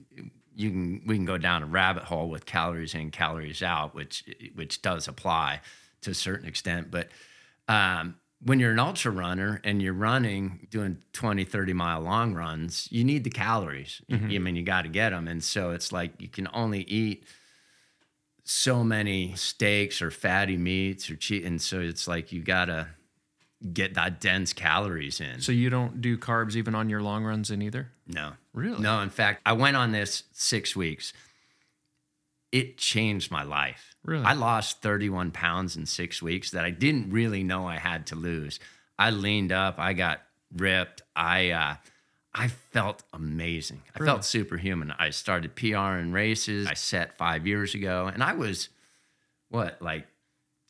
you 0.54 0.70
can 0.70 1.02
we 1.06 1.16
can 1.16 1.24
go 1.24 1.38
down 1.38 1.62
a 1.62 1.66
rabbit 1.66 2.04
hole 2.04 2.28
with 2.30 2.46
calories 2.46 2.94
in, 2.94 3.10
calories 3.10 3.62
out, 3.62 3.94
which 3.94 4.24
which 4.54 4.82
does 4.82 5.08
apply 5.08 5.60
to 6.02 6.10
a 6.10 6.14
certain 6.14 6.46
extent, 6.48 6.90
but. 6.90 7.08
Um, 7.68 8.16
when 8.40 8.60
you're 8.60 8.70
an 8.70 8.78
ultra 8.78 9.10
runner 9.10 9.60
and 9.64 9.82
you're 9.82 9.92
running 9.92 10.68
doing 10.70 10.98
20 11.12 11.42
30 11.44 11.72
mile 11.72 12.00
long 12.00 12.34
runs 12.34 12.86
you 12.92 13.02
need 13.02 13.24
the 13.24 13.30
calories 13.30 14.00
i 14.08 14.14
mean 14.38 14.54
you 14.54 14.62
got 14.62 14.82
to 14.82 14.88
get 14.88 15.10
them 15.10 15.26
and 15.26 15.42
so 15.42 15.72
it's 15.72 15.90
like 15.92 16.12
you 16.20 16.28
can 16.28 16.46
only 16.54 16.82
eat 16.82 17.24
so 18.50 18.82
many 18.82 19.34
steaks 19.36 20.00
or 20.00 20.10
fatty 20.10 20.56
meats 20.56 21.10
or 21.10 21.16
cheese, 21.16 21.44
and 21.44 21.60
so 21.60 21.80
it's 21.80 22.08
like 22.08 22.32
you 22.32 22.42
gotta 22.42 22.88
get 23.72 23.94
that 23.94 24.20
dense 24.20 24.52
calories 24.52 25.20
in. 25.20 25.40
So 25.40 25.52
you 25.52 25.68
don't 25.68 26.00
do 26.00 26.16
carbs 26.16 26.56
even 26.56 26.74
on 26.74 26.88
your 26.88 27.02
long 27.02 27.24
runs 27.24 27.50
in 27.50 27.60
either. 27.60 27.90
no, 28.06 28.32
Really? 28.54 28.80
no. 28.80 29.00
In 29.00 29.10
fact, 29.10 29.42
I 29.44 29.52
went 29.52 29.76
on 29.76 29.92
this 29.92 30.22
six 30.32 30.74
weeks. 30.74 31.12
It 32.50 32.78
changed 32.78 33.30
my 33.30 33.42
life. 33.42 33.94
Really? 34.04 34.24
I 34.24 34.32
lost 34.32 34.80
31 34.80 35.32
pounds 35.32 35.76
in 35.76 35.84
six 35.84 36.22
weeks 36.22 36.52
that 36.52 36.64
I 36.64 36.70
didn't 36.70 37.10
really 37.10 37.42
know 37.44 37.66
I 37.66 37.76
had 37.76 38.06
to 38.06 38.14
lose. 38.14 38.58
I 38.98 39.10
leaned 39.10 39.52
up. 39.52 39.74
I 39.78 39.92
got 39.92 40.22
ripped. 40.56 41.02
I 41.14 41.50
uh, 41.50 41.74
I 42.38 42.48
felt 42.48 43.02
amazing. 43.12 43.82
I 43.94 43.98
Really? 43.98 44.10
felt 44.12 44.24
superhuman. 44.24 44.92
I 44.98 45.10
started 45.10 45.54
PR 45.56 45.98
in 45.98 46.12
races. 46.12 46.66
I 46.68 46.74
set 46.74 47.18
five 47.18 47.46
years 47.46 47.74
ago, 47.74 48.06
and 48.12 48.22
I 48.22 48.34
was 48.34 48.68
what 49.48 49.80
like, 49.82 50.06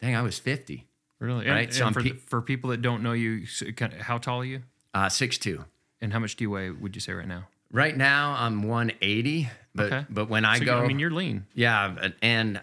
dang, 0.01 0.17
I 0.17 0.23
was 0.23 0.39
50. 0.39 0.87
Really? 1.19 1.47
And, 1.47 1.55
Right, 1.55 1.75
so 1.75 1.87
and 1.87 1.95
for, 1.95 2.03
pe- 2.03 2.11
for 2.11 2.41
people 2.41 2.71
that 2.71 2.81
don't 2.81 3.03
know 3.03 3.13
you, 3.13 3.45
so 3.47 3.71
kind 3.73 3.93
of- 3.93 4.01
how 4.01 4.19
tall 4.19 4.41
are 4.41 4.45
you? 4.45 4.63
Uh, 4.95 5.09
six 5.09 5.37
two. 5.37 5.65
And 6.01 6.13
how 6.13 6.21
much 6.21 6.37
do 6.37 6.45
you 6.45 6.51
weigh? 6.51 6.71
Would 6.71 6.95
you 6.95 7.01
say 7.01 7.13
right 7.13 7.27
now? 7.27 7.49
Right 7.73 7.97
now 7.97 8.35
I'm 8.39 8.63
180, 8.63 9.49
but 9.75 9.93
Okay. 9.93 10.07
but 10.09 10.29
when 10.29 10.45
I 10.45 10.59
So 10.61 10.65
go, 10.65 10.83
I 10.83 10.87
mean, 10.87 10.99
you're 10.99 11.11
lean. 11.11 11.45
yeah, 11.55 12.09
and 12.23 12.61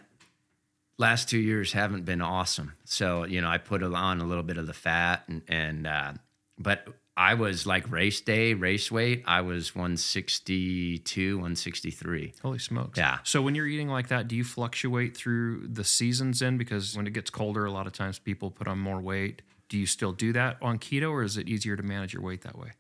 last 0.98 1.30
two 1.30 1.38
years 1.38 1.74
haven't 1.74 2.06
been 2.06 2.22
awesome. 2.22 2.74
So 2.86 3.26
you 3.26 3.42
know, 3.42 3.50
I 3.50 3.58
put 3.60 3.84
on 3.84 4.22
a 4.22 4.26
little 4.26 4.44
bit 4.44 4.58
of 4.58 4.66
the 4.68 4.74
fat, 4.74 5.26
and 5.28 5.42
and 5.48 5.86
uh, 5.86 6.14
but 6.58 6.88
I 7.18 7.34
was 7.36 7.66
like 7.66 7.90
race 7.90 8.20
day, 8.20 8.54
race 8.54 8.92
weight. 8.92 9.24
I 9.26 9.42
was 9.42 9.74
162, 9.74 11.38
163. 11.38 12.34
Holy 12.42 12.60
smokes. 12.60 12.98
Yeah. 12.98 13.20
So 13.24 13.42
when 13.42 13.56
you're 13.56 13.68
eating 13.68 13.88
like 13.88 14.10
that, 14.10 14.28
do 14.28 14.36
you 14.36 14.44
fluctuate 14.44 15.16
through 15.16 15.68
the 15.68 15.86
seasons 15.86 16.42
in? 16.42 16.58
Because 16.58 16.96
when 16.96 17.08
it 17.08 17.14
gets 17.14 17.30
colder, 17.30 17.66
a 17.66 17.72
lot 17.72 17.88
of 17.88 17.94
times 17.94 18.20
people 18.20 18.52
put 18.52 18.68
on 18.68 18.80
more 18.80 19.00
weight. 19.00 19.42
Do 19.70 19.78
you 19.78 19.86
still 19.86 20.12
do 20.12 20.34
that 20.34 20.58
on 20.62 20.78
keto 20.78 21.10
or 21.10 21.24
is 21.24 21.38
it 21.38 21.48
easier 21.48 21.78
to 21.78 21.84
manage 21.84 22.14
your 22.14 22.22
weight 22.22 22.42
that 22.42 22.58
way? 22.58 22.72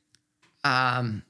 Um, 0.65 1.23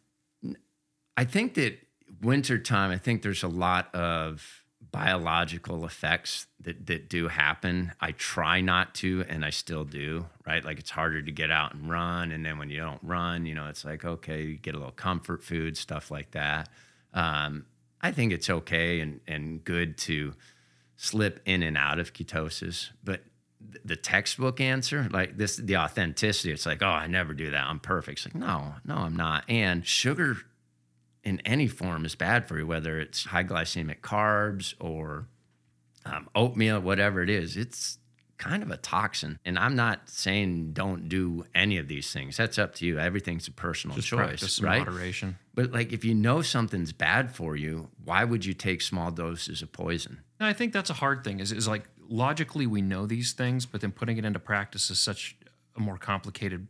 I 1.16 1.26
think 1.26 1.54
that 1.56 1.78
wintertime, 2.22 2.92
I 2.92 2.98
think 2.98 3.22
there's 3.22 3.44
a 3.44 3.48
lot 3.48 3.94
of 3.94 4.65
biological 4.96 5.86
effects 5.86 6.48
that, 6.62 6.86
that 6.86 7.10
do 7.10 7.28
happen. 7.28 7.92
I 8.00 8.14
try 8.14 8.62
not 8.62 8.96
to, 8.96 9.26
and 9.28 9.44
I 9.44 9.50
still 9.50 9.84
do, 9.84 10.26
right? 10.48 10.64
Like 10.64 10.80
it's 10.80 10.90
harder 10.90 11.22
to 11.22 11.32
get 11.34 11.52
out 11.52 11.74
and 11.74 11.90
run. 11.90 12.32
And 12.32 12.46
then 12.46 12.58
when 12.58 12.70
you 12.70 12.80
don't 12.80 13.02
run, 13.04 13.46
you 13.46 13.56
know, 13.56 13.68
it's 13.68 13.84
like, 13.84 14.06
okay, 14.06 14.44
you 14.44 14.58
get 14.58 14.74
a 14.74 14.78
little 14.78 14.94
comfort 14.94 15.44
food, 15.44 15.76
stuff 15.76 16.12
like 16.12 16.32
that. 16.32 16.70
Um, 17.14 17.66
I 18.00 18.14
think 18.14 18.32
it's 18.32 18.50
okay 18.50 19.02
and, 19.02 19.20
and 19.28 19.62
good 19.66 19.98
to 19.98 20.34
slip 20.96 21.42
in 21.44 21.62
and 21.62 21.78
out 21.78 22.00
of 22.00 22.14
ketosis. 22.14 22.92
But 23.04 23.20
th- 23.70 23.84
the 23.84 23.98
textbook 23.98 24.62
answer, 24.62 25.10
like 25.12 25.36
this, 25.36 25.58
the 25.58 25.76
authenticity, 25.76 26.54
it's 26.54 26.66
like, 26.66 26.82
oh, 26.82 26.88
I 26.88 27.08
never 27.08 27.34
do 27.34 27.52
that. 27.52 27.66
I'm 27.68 27.82
perfect. 27.82 28.20
It's 28.20 28.34
like, 28.34 28.42
no, 28.42 28.76
no, 28.86 28.96
I'm 28.96 29.18
not. 29.18 29.44
And 29.50 29.86
sugar 29.86 30.38
in 31.26 31.42
any 31.44 31.68
form 31.68 32.06
is 32.06 32.16
bad 32.16 32.48
for 32.48 32.58
you, 32.58 32.68
whether 32.68 33.00
it's 33.00 33.26
high 33.26 33.44
glycemic 33.44 34.00
carbs 34.02 34.76
or 34.80 35.28
um, 36.06 36.30
oatmeal, 36.36 36.80
whatever 36.80 37.22
it 37.22 37.30
is. 37.30 37.58
It's 37.58 37.98
kind 38.38 38.62
of 38.62 38.70
a 38.70 38.78
toxin. 38.78 39.40
And 39.44 39.58
I'm 39.58 39.76
not 39.76 40.10
saying 40.10 40.74
don't 40.74 41.10
do 41.10 41.46
any 41.56 41.78
of 41.78 41.88
these 41.88 42.12
things. 42.14 42.38
That's 42.38 42.60
up 42.60 42.76
to 42.76 42.86
you. 42.86 43.00
Everything's 43.00 43.48
a 43.48 43.52
personal 43.52 43.96
Just 43.96 44.10
choice, 44.10 44.62
right? 44.62 44.80
moderation. 44.80 45.38
But 45.54 45.72
like, 45.72 45.92
if 45.92 46.06
you 46.06 46.14
know 46.14 46.42
something's 46.42 46.94
bad 46.94 47.34
for 47.34 47.56
you, 47.56 47.90
why 48.04 48.24
would 48.24 48.46
you 48.46 48.54
take 48.54 48.82
small 48.82 49.10
doses 49.10 49.62
of 49.62 49.72
poison? 49.72 50.22
No, 50.40 50.46
I 50.46 50.54
think 50.54 50.74
that's 50.74 50.90
a 50.90 50.96
hard 50.96 51.24
thing. 51.24 51.40
Is 51.40 51.52
is 51.52 51.68
like 51.68 51.86
logically 52.08 52.68
we 52.68 52.82
know 52.82 53.06
these 53.06 53.34
things, 53.34 53.66
but 53.66 53.82
then 53.82 53.92
putting 53.92 54.18
it 54.18 54.26
into 54.26 54.40
practice 54.40 54.92
is 54.92 55.00
such 55.00 55.38
a 55.76 55.80
more 55.80 55.98
complicated 55.98 56.68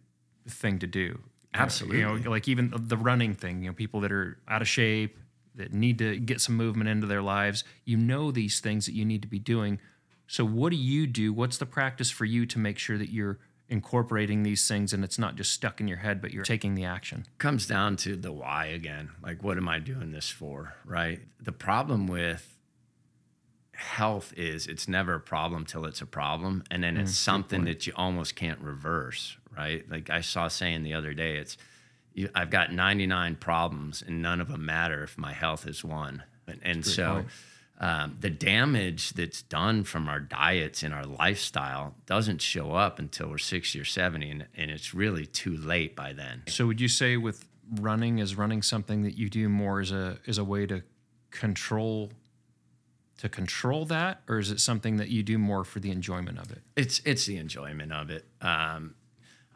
thing 0.48 0.80
to 0.80 0.88
do. 0.88 1.20
Absolutely. 1.56 2.00
You 2.00 2.20
know, 2.20 2.30
like 2.30 2.48
even 2.48 2.74
the 2.76 2.98
running 2.98 3.34
thing. 3.34 3.63
You 3.63 3.70
know, 3.70 3.74
people 3.74 4.02
that 4.02 4.12
are 4.12 4.39
out 4.48 4.62
of 4.62 4.68
shape 4.68 5.18
that 5.56 5.74
need 5.74 5.98
to 6.00 6.18
get 6.18 6.41
some 6.41 6.56
movement 6.56 6.89
into 6.89 7.08
their 7.08 7.22
lives. 7.22 7.63
You 7.86 7.98
know 7.98 8.32
these 8.32 8.60
things 8.60 8.86
that 8.86 8.94
you 8.94 9.06
need 9.06 9.22
to 9.22 9.28
be 9.28 9.39
doing. 9.39 9.80
So 10.28 10.46
what 10.46 10.72
do 10.72 10.76
you 10.76 11.08
do? 11.08 11.34
What's 11.34 11.58
the 11.58 11.65
practice 11.65 12.12
for 12.12 12.26
you 12.26 12.46
to 12.48 12.60
make 12.60 12.78
sure 12.78 12.98
that 12.98 13.10
you're 13.10 13.39
incorporating 13.68 14.44
these 14.44 14.68
things 14.68 14.94
and 14.94 15.04
it's 15.04 15.18
not 15.18 15.36
just 15.36 15.52
stuck 15.52 15.80
in 15.80 15.88
your 15.88 15.98
head, 15.98 16.22
but 16.22 16.32
you're 16.32 16.44
taking 16.44 16.76
the 16.76 16.86
action? 16.86 17.26
comes 17.38 17.68
down 17.68 17.96
to 17.98 18.15
the 18.15 18.32
why 18.32 18.68
again. 18.68 19.12
Like, 19.22 19.44
what 19.44 19.58
am 19.58 19.68
I 19.68 19.80
doing 19.80 20.12
this 20.12 20.30
for? 20.30 20.76
Right. 20.86 21.20
The 21.39 21.52
problem 21.52 22.08
with 22.08 22.56
health 23.74 24.34
is 24.38 24.68
it's 24.68 24.88
never 24.88 25.15
a 25.15 25.20
problem 25.20 25.65
till 25.65 25.86
it's 25.86 26.02
a 26.02 26.06
problem 26.06 26.63
and 26.72 26.82
then 26.82 26.96
it's 26.96 27.12
mm, 27.12 27.15
something 27.15 27.65
that 27.65 27.86
you 27.86 27.91
almost 27.98 28.34
can't 28.34 28.60
reverse 28.62 29.36
right? 29.58 29.89
Like 29.89 30.10
i 30.10 30.22
saw 30.22 30.48
saying 30.48 30.84
the 30.84 30.94
other 30.94 31.13
day 31.13 31.38
it's 31.38 31.58
you, 32.13 32.30
i've 32.36 32.50
got 32.50 32.72
99 32.72 33.36
problems 33.36 34.04
and 34.06 34.22
none 34.22 34.41
of 34.41 34.48
them 34.48 34.65
matter 34.65 35.04
if 35.04 35.18
my 35.18 35.34
health 35.34 35.68
is 35.68 35.84
one. 35.84 36.24
And, 36.48 36.60
and 36.63 36.86
so 36.86 37.26
um, 37.80 38.15
the 38.20 38.30
damage 38.30 39.12
that's 39.12 39.41
done 39.41 39.84
from 39.84 40.08
our 40.08 40.20
diets 40.20 40.84
and 40.84 40.94
our 40.94 41.06
lifestyle 41.06 41.96
doesn't 42.06 42.41
show 42.41 42.72
up 42.72 43.00
until 43.00 43.30
we're 43.30 43.38
60 43.38 43.80
or 43.80 43.86
70 43.86 44.32
and, 44.32 44.46
and 44.56 44.72
it's 44.72 44.94
really 44.94 45.26
too 45.26 45.58
late 45.58 45.96
by 45.96 46.13
then. 46.13 46.44
So 46.48 46.68
would 46.68 46.80
you 46.80 46.88
say 46.88 47.18
with 47.18 47.46
running 47.80 48.20
is 48.20 48.36
running 48.36 48.62
something 48.62 49.04
that 49.04 49.18
you 49.18 49.30
do 49.30 49.50
more 49.50 49.80
as 49.80 49.91
a 49.91 50.20
as 50.28 50.38
a 50.38 50.44
way 50.44 50.65
to 50.68 50.84
control 51.32 52.12
to 53.18 53.30
control 53.30 53.86
that? 53.86 54.22
Or 54.28 54.39
is 54.39 54.52
it 54.52 54.60
something 54.60 54.98
that 54.98 55.10
you 55.10 55.24
do 55.24 55.38
more 55.38 55.63
for 55.63 55.80
the 55.80 55.91
enjoyment 55.91 56.39
of 56.39 56.52
it? 56.52 56.62
It's 56.76 57.02
it's 57.06 57.26
the 57.26 57.38
enjoyment 57.38 57.91
of 57.91 58.10
it. 58.10 58.26
Um, 58.41 58.96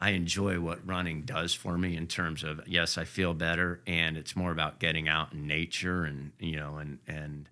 I 0.01 0.11
enjoy 0.11 0.59
what 0.59 0.87
running 0.87 1.23
does 1.23 1.53
for 1.53 1.77
me 1.77 1.97
in 1.97 2.07
terms 2.07 2.43
of 2.43 2.61
yes, 2.67 2.97
I 2.97 3.03
feel 3.03 3.33
better, 3.33 3.81
and 3.85 4.17
it's 4.17 4.35
more 4.35 4.51
about 4.51 4.79
getting 4.79 5.09
out 5.09 5.33
in 5.33 5.45
nature 5.45 6.05
and 6.05 6.31
you 6.39 6.55
know 6.55 6.77
and 6.77 6.99
and 7.07 7.49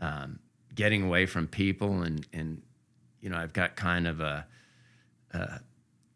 um, 0.00 0.38
getting 0.74 1.02
away 1.02 1.26
from 1.26 1.46
people 1.46 2.02
and 2.02 2.26
and 2.32 2.62
you 3.20 3.28
know 3.28 3.36
I've 3.36 3.52
got 3.52 3.76
kind 3.76 4.06
of 4.06 4.20
a, 4.20 4.46
uh 5.34 5.58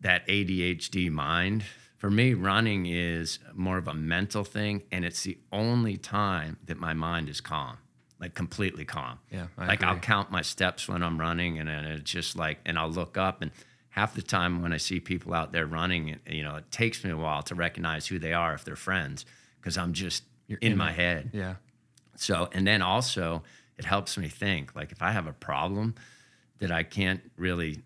that 0.01 0.27
ADHD 0.27 1.11
mind. 1.11 1.65
For 1.99 2.11
me, 2.11 2.33
running 2.33 2.87
is 2.87 3.39
more 3.53 3.77
of 3.77 3.87
a 3.87 3.93
mental 3.93 4.43
thing, 4.43 4.85
and 4.91 5.05
it's 5.05 5.23
the 5.25 5.37
only 5.53 5.99
time 5.99 6.57
that 6.65 6.79
my 6.79 6.95
mind 6.95 7.29
is 7.29 7.43
calm, 7.43 7.77
like 8.19 8.35
completely 8.35 8.87
calm 8.87 9.19
Yeah, 9.31 9.49
I 9.59 9.67
like 9.67 9.83
I'll 9.83 9.99
count 9.99 10.31
my 10.31 10.41
steps 10.41 10.89
when 10.89 11.03
I'm 11.03 11.21
running, 11.21 11.59
and 11.59 11.69
then 11.69 11.85
it's 11.85 12.11
just 12.11 12.37
like, 12.37 12.61
and 12.65 12.79
I'll 12.79 12.91
look 12.91 13.19
up, 13.19 13.43
and 13.43 13.51
half 13.91 14.15
the 14.15 14.23
time 14.23 14.63
when 14.63 14.73
I 14.73 14.77
see 14.79 15.01
people 15.01 15.35
out 15.35 15.53
there 15.53 15.67
running, 15.67 16.09
it- 16.09 16.21
you 16.29 16.43
know, 16.43 16.57
it 16.57 16.71
takes 16.71 17.03
me 17.05 17.11
a 17.11 17.17
while 17.17 17.43
to 17.45 17.55
recognize 17.55 18.07
who 18.07 18.19
they 18.19 18.33
are 18.33 18.55
if 18.55 18.65
they're 18.65 18.77
friends, 18.77 19.25
because 19.61 19.77
I'm 19.77 19.93
just 19.93 20.23
in, 20.49 20.59
in 20.61 20.77
my 20.77 20.93
head. 20.93 21.31
Yeah. 21.33 21.57
So, 22.17 22.49
and 22.53 22.67
then 22.67 22.83
also 22.83 23.43
it 23.79 23.85
helps 23.85 24.17
me 24.19 24.29
think. 24.29 24.75
Like 24.77 24.93
if 24.93 25.01
I 25.03 25.11
have 25.13 25.27
a 25.27 25.33
problem 25.33 25.95
that 26.59 26.71
I 26.71 26.83
can't 26.83 27.21
really 27.37 27.79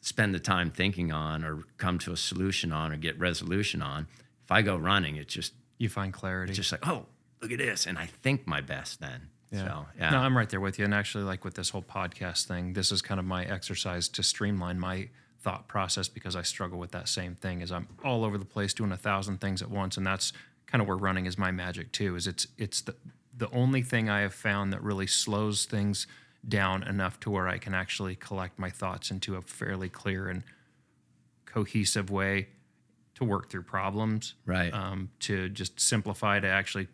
spend 0.00 0.34
the 0.34 0.40
time 0.40 0.70
thinking 0.70 1.12
on, 1.12 1.44
or 1.44 1.62
come 1.78 1.98
to 2.00 2.12
a 2.12 2.16
solution 2.16 2.72
on, 2.72 2.92
or 2.92 2.96
get 2.96 3.18
resolution 3.18 3.82
on, 3.82 4.06
if 4.44 4.50
I 4.50 4.62
go 4.62 4.76
running, 4.76 5.16
it's 5.16 5.32
just 5.32 5.52
You 5.78 5.88
find 5.88 6.12
clarity. 6.12 6.52
just 6.52 6.72
like, 6.72 6.86
oh, 6.86 7.06
look 7.40 7.52
at 7.52 7.58
this, 7.58 7.86
and 7.86 7.98
I 7.98 8.06
think 8.06 8.46
my 8.46 8.60
best 8.60 9.00
then. 9.00 9.28
So 9.60 9.86
yeah. 9.98 10.10
No, 10.10 10.18
I'm 10.18 10.36
right 10.36 10.48
there 10.48 10.60
with 10.60 10.78
you. 10.78 10.84
And 10.84 10.94
actually, 10.94 11.24
like 11.24 11.44
with 11.44 11.54
this 11.54 11.70
whole 11.70 11.82
podcast 11.82 12.46
thing, 12.46 12.72
this 12.72 12.92
is 12.92 13.02
kind 13.02 13.20
of 13.20 13.26
my 13.26 13.44
exercise 13.44 14.08
to 14.10 14.22
streamline 14.22 14.78
my 14.78 15.08
thought 15.40 15.68
process 15.68 16.08
because 16.08 16.34
I 16.34 16.42
struggle 16.42 16.78
with 16.78 16.92
that 16.92 17.08
same 17.08 17.34
thing. 17.34 17.60
Is 17.60 17.70
I'm 17.70 17.88
all 18.04 18.24
over 18.24 18.38
the 18.38 18.44
place 18.44 18.74
doing 18.74 18.92
a 18.92 18.96
thousand 18.96 19.40
things 19.40 19.62
at 19.62 19.70
once, 19.70 19.96
and 19.96 20.06
that's 20.06 20.32
kind 20.66 20.80
of 20.82 20.88
where 20.88 20.96
running 20.96 21.26
is 21.26 21.38
my 21.38 21.50
magic 21.50 21.92
too. 21.92 22.16
Is 22.16 22.26
it's 22.26 22.46
it's 22.58 22.80
the 22.80 22.94
the 23.36 23.50
only 23.50 23.82
thing 23.82 24.08
I 24.08 24.20
have 24.20 24.34
found 24.34 24.72
that 24.72 24.82
really 24.82 25.06
slows 25.06 25.64
things 25.64 26.06
down 26.46 26.82
enough 26.82 27.18
to 27.20 27.30
where 27.30 27.48
I 27.48 27.58
can 27.58 27.74
actually 27.74 28.16
collect 28.16 28.58
my 28.58 28.70
thoughts 28.70 29.10
into 29.10 29.36
a 29.36 29.42
fairly 29.42 29.88
clear 29.88 30.28
and 30.28 30.42
cohesive 31.46 32.10
way 32.10 32.48
to 33.14 33.24
work 33.24 33.50
through 33.50 33.62
problems 33.62 34.34
right. 34.44 34.72
um, 34.72 35.10
to 35.20 35.48
just 35.48 35.80
simplify 35.80 36.40
to 36.40 36.48
actually 36.48 36.88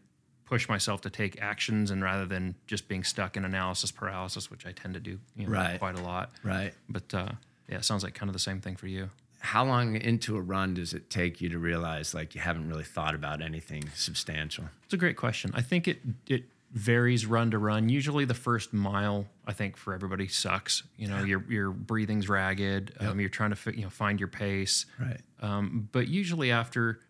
push 0.51 0.69
myself 0.69 1.01
to 1.03 1.09
take 1.11 1.41
actions 1.41 1.91
and 1.93 2.03
rather 2.03 2.27
than 2.27 2.55
just 2.67 2.89
being 2.89 3.05
stuck 3.05 3.37
in 3.37 3.45
analysis 3.45 3.91
paralysis, 3.93 4.51
which 4.51 4.67
I 4.67 4.73
tend 4.73 4.95
to 4.95 5.01
do 5.01 5.19
you 5.37 5.47
know, 5.47 5.53
Right. 5.53 5.79
quite 5.79 5.97
a 5.99 6.03
lot. 6.03 6.31
right. 6.43 6.75
But 6.89 7.15
uh, 7.15 7.29
yeah, 7.69 7.77
it 7.77 7.85
sounds 7.85 8.03
like 8.05 8.15
kind 8.15 8.29
of 8.29 8.33
the 8.35 8.41
same 8.51 8.61
thing 8.61 8.77
for 8.77 8.89
you. 8.89 9.11
how 9.39 9.65
long 9.65 9.95
into 9.97 10.37
a 10.37 10.41
run 10.41 10.75
does 10.75 10.93
it 10.93 11.09
take 11.09 11.41
you 11.41 11.49
to 11.49 11.59
realize 11.59 12.13
like 12.13 12.35
you 12.35 12.41
haven't 12.43 12.69
really 12.69 12.85
thought 12.85 13.15
about 13.15 13.41
anything 13.41 13.85
substantial? 13.95 14.65
It's 14.85 14.93
a 14.93 14.99
great 14.99 15.17
question. 15.17 15.51
I 15.55 15.63
think 15.63 15.87
it 15.89 15.99
it 16.27 16.45
varies 16.73 17.25
run 17.27 17.51
to 17.53 17.59
run. 17.59 17.89
Usually, 17.89 18.25
the 18.25 18.35
first 18.49 18.73
mile, 18.73 19.27
I 19.47 19.53
think, 19.53 19.77
for 19.77 19.95
everybody 19.95 20.29
sucks. 20.29 20.83
You 20.99 21.09
know, 21.09 21.23
your 21.25 21.43
your 21.49 21.71
breathing's 21.71 22.29
ragged. 22.29 22.93
Um, 23.01 23.19
you're 23.21 23.29
trying 23.41 23.51
to 23.51 23.57
fi- 23.57 23.73
you 23.79 23.83
know 23.85 23.91
find 23.91 24.19
your 24.21 24.29
pace. 24.29 24.85
Right. 24.99 25.21
Um, 25.41 25.89
but 25.93 26.07
usually 26.09 26.51
after 26.51 27.01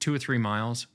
two 0.00 0.14
or 0.14 0.18
three 0.18 0.38
miles, 0.38 0.86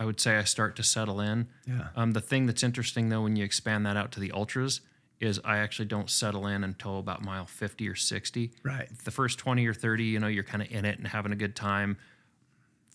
I 0.00 0.06
would 0.06 0.18
say 0.18 0.38
I 0.38 0.44
start 0.44 0.76
to 0.76 0.82
settle 0.82 1.20
in. 1.20 1.46
Yeah. 1.66 1.88
Um, 1.94 2.12
the 2.12 2.22
thing 2.22 2.46
that's 2.46 2.62
interesting 2.62 3.10
though, 3.10 3.20
when 3.20 3.36
you 3.36 3.44
expand 3.44 3.84
that 3.84 3.98
out 3.98 4.12
to 4.12 4.20
the 4.20 4.32
ultras, 4.32 4.80
is 5.20 5.38
I 5.44 5.58
actually 5.58 5.84
don't 5.84 6.08
settle 6.08 6.46
in 6.46 6.64
until 6.64 6.98
about 6.98 7.22
mile 7.22 7.44
50 7.44 7.86
or 7.86 7.94
60. 7.94 8.50
Right. 8.64 8.88
The 9.04 9.10
first 9.10 9.38
20 9.38 9.66
or 9.66 9.74
30, 9.74 10.04
you 10.04 10.18
know, 10.18 10.26
you're 10.26 10.42
kind 10.42 10.62
of 10.62 10.72
in 10.72 10.86
it 10.86 10.96
and 10.96 11.06
having 11.06 11.32
a 11.32 11.36
good 11.36 11.54
time. 11.54 11.98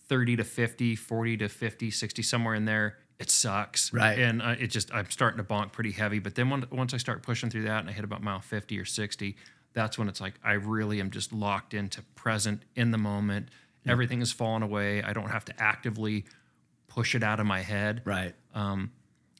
30 0.08 0.36
to 0.36 0.44
50, 0.44 0.96
40 0.96 1.36
to 1.36 1.48
50, 1.48 1.90
60, 1.92 2.22
somewhere 2.22 2.56
in 2.56 2.64
there, 2.64 2.98
it 3.20 3.30
sucks. 3.30 3.92
Right. 3.92 4.18
And 4.18 4.42
uh, 4.42 4.56
it 4.58 4.68
just, 4.68 4.92
I'm 4.92 5.08
starting 5.08 5.38
to 5.38 5.44
bonk 5.44 5.70
pretty 5.70 5.92
heavy. 5.92 6.18
But 6.18 6.34
then 6.34 6.50
when, 6.50 6.64
once 6.72 6.92
I 6.92 6.96
start 6.96 7.22
pushing 7.22 7.50
through 7.50 7.62
that 7.62 7.80
and 7.80 7.88
I 7.88 7.92
hit 7.92 8.04
about 8.04 8.20
mile 8.20 8.40
50 8.40 8.76
or 8.80 8.84
60, 8.84 9.36
that's 9.74 9.96
when 9.96 10.08
it's 10.08 10.20
like 10.20 10.34
I 10.42 10.54
really 10.54 11.00
am 11.00 11.12
just 11.12 11.32
locked 11.32 11.72
into 11.72 12.02
present 12.16 12.62
in 12.74 12.90
the 12.90 12.98
moment. 12.98 13.50
Everything 13.88 14.20
is 14.20 14.32
falling 14.32 14.64
away. 14.64 15.00
I 15.04 15.12
don't 15.12 15.30
have 15.30 15.44
to 15.44 15.62
actively 15.62 16.24
push 16.96 17.14
it 17.14 17.22
out 17.22 17.38
of 17.38 17.46
my 17.46 17.60
head. 17.60 18.02
Right. 18.04 18.34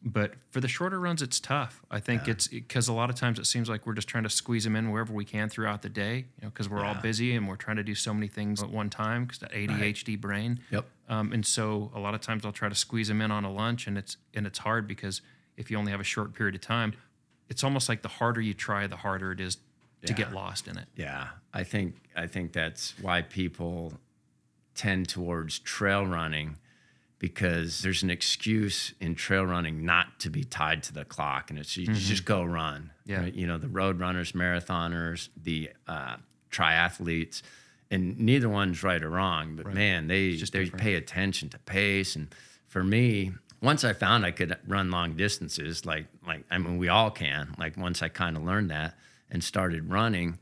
but 0.04 0.34
for 0.50 0.60
the 0.60 0.68
shorter 0.68 1.00
runs 1.00 1.22
it's 1.22 1.40
tough. 1.40 1.82
I 1.90 1.98
think 1.98 2.28
it's 2.28 2.46
because 2.46 2.86
a 2.86 2.92
lot 2.92 3.10
of 3.10 3.16
times 3.16 3.40
it 3.40 3.46
seems 3.46 3.68
like 3.68 3.86
we're 3.86 3.94
just 3.94 4.06
trying 4.06 4.22
to 4.22 4.30
squeeze 4.30 4.62
them 4.62 4.76
in 4.76 4.92
wherever 4.92 5.12
we 5.12 5.24
can 5.24 5.48
throughout 5.48 5.82
the 5.82 5.88
day 5.88 6.16
you 6.16 6.42
know 6.42 6.50
because 6.50 6.68
we're 6.68 6.84
all 6.84 6.94
busy 6.94 7.34
and 7.34 7.48
we're 7.48 7.56
trying 7.56 7.78
to 7.78 7.82
do 7.82 7.94
so 7.94 8.14
many 8.14 8.28
things 8.28 8.62
at 8.62 8.70
one 8.70 8.88
time 8.90 9.24
because 9.24 9.40
that 9.40 9.52
adhd 9.52 10.20
brain. 10.20 10.60
Yep. 10.70 10.84
um, 11.08 11.32
and 11.32 11.44
so 11.44 11.90
a 11.94 11.98
lot 11.98 12.14
of 12.14 12.20
times 12.20 12.44
i'll 12.44 12.52
try 12.52 12.68
to 12.68 12.74
squeeze 12.74 13.08
them 13.08 13.20
in 13.20 13.30
on 13.32 13.44
a 13.44 13.52
lunch 13.52 13.86
and 13.88 13.98
it's 13.98 14.16
and 14.34 14.46
it's 14.46 14.58
hard 14.58 14.86
because 14.86 15.22
if 15.56 15.70
you 15.70 15.78
only 15.78 15.90
have 15.90 16.00
a 16.00 16.04
short 16.04 16.34
period 16.34 16.54
of 16.54 16.60
time 16.60 16.92
it's 17.48 17.64
almost 17.64 17.88
like 17.88 18.02
the 18.02 18.08
harder 18.08 18.40
you 18.40 18.54
try 18.54 18.86
the 18.86 18.96
harder 18.96 19.32
it 19.32 19.40
is 19.40 19.56
to 20.04 20.12
get 20.12 20.32
lost 20.32 20.68
in 20.68 20.76
it. 20.78 20.86
Yeah. 20.94 21.28
I 21.52 21.64
think 21.64 21.96
I 22.14 22.26
think 22.26 22.52
that's 22.52 22.94
why 23.00 23.22
people 23.22 23.94
tend 24.74 25.08
towards 25.08 25.58
trail 25.58 26.06
running 26.06 26.56
because 27.26 27.82
there's 27.82 28.04
an 28.04 28.10
excuse 28.10 28.94
in 29.00 29.16
trail 29.16 29.44
running 29.44 29.84
not 29.84 30.20
to 30.20 30.30
be 30.30 30.44
tied 30.44 30.80
to 30.80 30.92
the 30.92 31.04
clock 31.04 31.50
and 31.50 31.58
it's 31.58 31.76
you 31.76 31.84
just 31.88 32.24
go 32.24 32.44
run. 32.44 32.92
Yeah. 33.04 33.22
right? 33.22 33.34
You 33.34 33.48
know, 33.48 33.58
the 33.58 33.66
road 33.66 33.98
runners, 33.98 34.30
marathoners, 34.30 35.28
the 35.42 35.70
uh, 35.88 36.18
triathletes, 36.52 37.42
and 37.90 38.16
neither 38.20 38.48
one's 38.48 38.84
right 38.84 39.02
or 39.02 39.10
wrong, 39.10 39.56
but 39.56 39.74
man, 39.74 40.06
they 40.06 40.36
just 40.36 40.52
they 40.52 40.64
different. 40.64 40.82
pay 40.84 40.94
attention 40.94 41.48
to 41.48 41.58
pace. 41.58 42.14
And 42.14 42.32
for 42.68 42.84
me, 42.84 43.32
once 43.60 43.82
I 43.82 43.92
found 43.92 44.24
I 44.24 44.30
could 44.30 44.56
run 44.68 44.92
long 44.92 45.16
distances, 45.16 45.84
like 45.84 46.06
like 46.24 46.44
I 46.48 46.58
mean 46.58 46.78
we 46.78 46.88
all 46.88 47.10
can. 47.10 47.56
Like 47.58 47.76
once 47.76 48.02
I 48.02 48.08
kind 48.08 48.36
of 48.36 48.44
learned 48.44 48.70
that 48.70 48.94
and 49.32 49.42
started 49.42 49.90
running, 49.90 50.38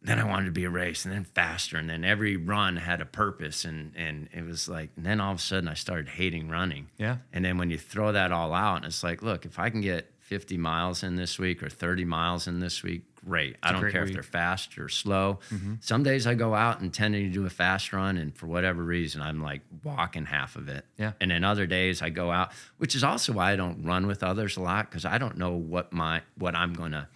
then 0.00 0.18
I 0.18 0.24
wanted 0.24 0.46
to 0.46 0.52
be 0.52 0.64
a 0.64 0.70
race 0.70 1.04
and 1.04 1.12
then 1.12 1.24
faster. 1.24 1.76
And 1.76 1.90
then 1.90 2.04
every 2.04 2.36
run 2.36 2.76
had 2.76 3.00
a 3.00 3.06
purpose. 3.06 3.64
And, 3.64 3.92
and 3.96 4.28
it 4.32 4.44
was 4.44 4.68
like, 4.68 4.90
and 4.96 5.04
then 5.04 5.20
all 5.20 5.32
of 5.32 5.38
a 5.38 5.40
sudden 5.40 5.68
I 5.68 5.74
started 5.74 6.08
hating 6.08 6.48
running. 6.48 6.88
yeah 6.98 7.16
And 7.32 7.44
then 7.44 7.58
when 7.58 7.70
you 7.70 7.78
throw 7.78 8.12
that 8.12 8.30
all 8.30 8.54
out, 8.54 8.84
it's 8.84 9.02
like, 9.02 9.22
look, 9.22 9.44
if 9.44 9.58
I 9.58 9.70
can 9.70 9.80
get 9.80 10.12
50 10.20 10.56
miles 10.58 11.02
in 11.02 11.16
this 11.16 11.38
week 11.38 11.62
or 11.62 11.68
30 11.68 12.04
miles 12.04 12.46
in 12.46 12.60
this 12.60 12.82
week, 12.82 13.02
great. 13.24 13.56
I 13.62 13.72
don't 13.72 13.80
great 13.80 13.92
care 13.92 14.04
if 14.04 14.12
they're 14.12 14.22
fast 14.22 14.78
or 14.78 14.88
slow. 14.88 15.40
Some 15.80 16.02
days 16.02 16.26
I 16.26 16.34
go 16.34 16.54
out 16.54 16.80
intending 16.80 17.24
to 17.24 17.30
do 17.30 17.46
a 17.46 17.50
fast 17.50 17.92
run, 17.92 18.18
and 18.18 18.36
for 18.36 18.46
whatever 18.46 18.82
reason, 18.82 19.22
I'm 19.22 19.42
like 19.42 19.62
walking 19.82 20.26
half 20.26 20.54
of 20.56 20.68
it. 20.68 20.84
Yeah. 20.98 21.12
And 21.20 21.30
then 21.30 21.44
other 21.44 21.66
days 21.66 22.02
I 22.02 22.10
go 22.10 22.30
out, 22.30 22.52
which 22.76 22.94
is 22.94 23.02
also 23.02 23.32
why 23.32 23.52
I 23.52 23.56
don't 23.56 23.84
run 23.84 24.06
with 24.06 24.22
others 24.22 24.56
a 24.56 24.60
lot 24.60 24.90
because 24.90 25.04
I 25.04 25.18
don't 25.18 25.38
know 25.38 25.52
what 25.52 25.92
my 25.92 26.22
what 26.36 26.54
I'm 26.54 26.74
gonna 26.74 27.08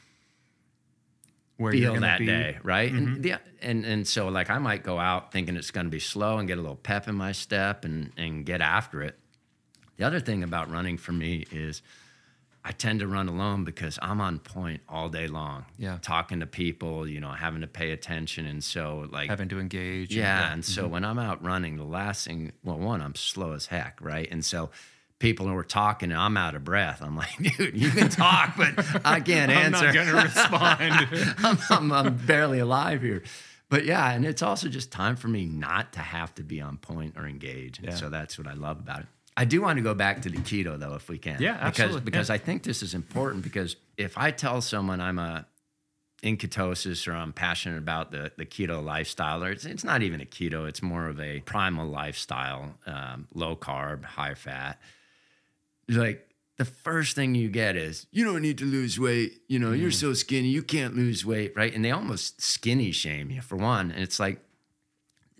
where 1.56 1.74
you're 1.74 1.92
feel 1.92 2.00
that 2.00 2.18
be 2.18 2.26
day, 2.26 2.58
right? 2.62 2.90
And 2.92 3.08
mm-hmm. 3.08 3.26
yeah, 3.26 3.38
and 3.60 3.84
and 3.84 4.06
so 4.06 4.28
like 4.28 4.50
I 4.50 4.58
might 4.58 4.82
go 4.82 4.98
out 4.98 5.32
thinking 5.32 5.56
it's 5.56 5.70
going 5.70 5.86
to 5.86 5.90
be 5.90 6.00
slow 6.00 6.38
and 6.38 6.48
get 6.48 6.58
a 6.58 6.60
little 6.60 6.76
pep 6.76 7.08
in 7.08 7.14
my 7.14 7.32
step 7.32 7.84
and 7.84 8.12
and 8.16 8.44
get 8.44 8.60
after 8.60 9.02
it. 9.02 9.18
The 9.96 10.04
other 10.04 10.20
thing 10.20 10.42
about 10.42 10.70
running 10.70 10.96
for 10.96 11.12
me 11.12 11.46
is 11.50 11.82
I 12.64 12.70
tend 12.72 13.00
to 13.00 13.08
run 13.08 13.28
alone 13.28 13.64
because 13.64 13.98
I'm 14.00 14.20
on 14.20 14.38
point 14.38 14.82
all 14.88 15.08
day 15.08 15.26
long. 15.26 15.64
Yeah. 15.78 15.98
talking 16.00 16.40
to 16.40 16.46
people, 16.46 17.08
you 17.08 17.20
know, 17.20 17.30
having 17.30 17.60
to 17.62 17.66
pay 17.66 17.90
attention, 17.90 18.46
and 18.46 18.62
so 18.62 19.08
like 19.10 19.28
having 19.28 19.48
to 19.50 19.60
engage 19.60 20.10
and- 20.10 20.18
yeah, 20.18 20.52
and 20.52 20.64
so 20.64 20.82
mm-hmm. 20.82 20.92
when 20.92 21.04
I'm 21.04 21.18
out 21.18 21.44
running, 21.44 21.76
the 21.76 21.84
last 21.84 22.26
thing, 22.26 22.52
well, 22.62 22.78
one, 22.78 23.02
I'm 23.02 23.14
slow 23.14 23.52
as 23.52 23.66
heck, 23.66 24.00
right? 24.00 24.28
And 24.30 24.44
so 24.44 24.70
people 25.22 25.46
who 25.46 25.56
are 25.56 25.62
talking, 25.64 26.10
and 26.10 26.20
I'm 26.20 26.36
out 26.36 26.54
of 26.56 26.64
breath. 26.64 27.00
I'm 27.00 27.16
like, 27.16 27.30
dude, 27.56 27.74
you 27.80 27.90
can 27.90 28.08
talk, 28.10 28.54
but 28.58 28.74
I 29.06 29.20
can't 29.20 29.50
answer. 29.52 29.86
i'm 29.86 29.94
not 29.94 30.04
gonna 30.04 30.22
respond 30.24 31.34
I'm, 31.38 31.58
I'm, 31.70 31.92
I'm 31.92 32.16
barely 32.26 32.58
alive 32.58 33.00
here. 33.00 33.22
But 33.70 33.86
yeah, 33.86 34.10
and 34.12 34.26
it's 34.26 34.42
also 34.42 34.68
just 34.68 34.90
time 34.92 35.16
for 35.16 35.28
me 35.28 35.46
not 35.46 35.94
to 35.94 36.00
have 36.00 36.34
to 36.34 36.42
be 36.42 36.60
on 36.60 36.76
point 36.76 37.14
or 37.16 37.26
engage. 37.26 37.78
And 37.78 37.86
Yeah. 37.88 37.94
so 37.94 38.10
that's 38.10 38.36
what 38.36 38.46
I 38.46 38.52
love 38.52 38.80
about 38.80 39.00
it. 39.00 39.06
I 39.34 39.46
do 39.46 39.62
want 39.62 39.78
to 39.78 39.82
go 39.82 39.94
back 39.94 40.20
to 40.22 40.28
the 40.28 40.36
keto 40.38 40.78
though, 40.78 40.94
if 40.94 41.08
we 41.08 41.16
can. 41.16 41.40
Yeah, 41.40 41.56
absolutely. 41.58 42.00
Because 42.00 42.04
because 42.04 42.28
Yeah. 42.28 42.34
I 42.34 42.38
think 42.38 42.64
this 42.64 42.82
is 42.82 42.92
important 42.92 43.44
because 43.44 43.76
if 43.96 44.18
I 44.18 44.30
tell 44.32 44.60
someone 44.60 45.00
I'm 45.00 45.18
a 45.18 45.46
in 46.22 46.36
ketosis 46.36 47.08
or 47.08 47.12
I'm 47.12 47.32
passionate 47.32 47.78
about 47.78 48.10
the 48.10 48.32
the 48.36 48.44
keto 48.44 48.84
lifestyle, 48.84 49.42
or 49.42 49.50
it's 49.52 49.64
it's 49.64 49.84
not 49.84 50.02
even 50.02 50.20
a 50.20 50.26
keto, 50.26 50.68
it's 50.68 50.82
more 50.82 51.06
of 51.08 51.18
a 51.20 51.40
primal 51.40 51.86
lifestyle, 51.86 52.74
um, 52.86 53.28
low 53.32 53.54
carb, 53.56 54.04
high 54.04 54.34
fat. 54.34 54.78
Like 55.96 56.28
the 56.58 56.64
first 56.64 57.16
thing 57.16 57.34
you 57.34 57.48
get 57.48 57.76
is 57.76 58.06
you 58.10 58.24
don't 58.24 58.42
need 58.42 58.58
to 58.58 58.64
lose 58.64 58.98
weight. 58.98 59.40
You 59.48 59.58
know, 59.58 59.72
you're 59.72 59.90
mm. 59.90 59.94
so 59.94 60.14
skinny, 60.14 60.48
you 60.48 60.62
can't 60.62 60.94
lose 60.94 61.24
weight, 61.24 61.52
right? 61.56 61.74
And 61.74 61.84
they 61.84 61.90
almost 61.90 62.40
skinny 62.40 62.92
shame 62.92 63.30
you 63.30 63.40
for 63.40 63.56
one. 63.56 63.90
And 63.90 64.02
it's 64.02 64.20
like 64.20 64.40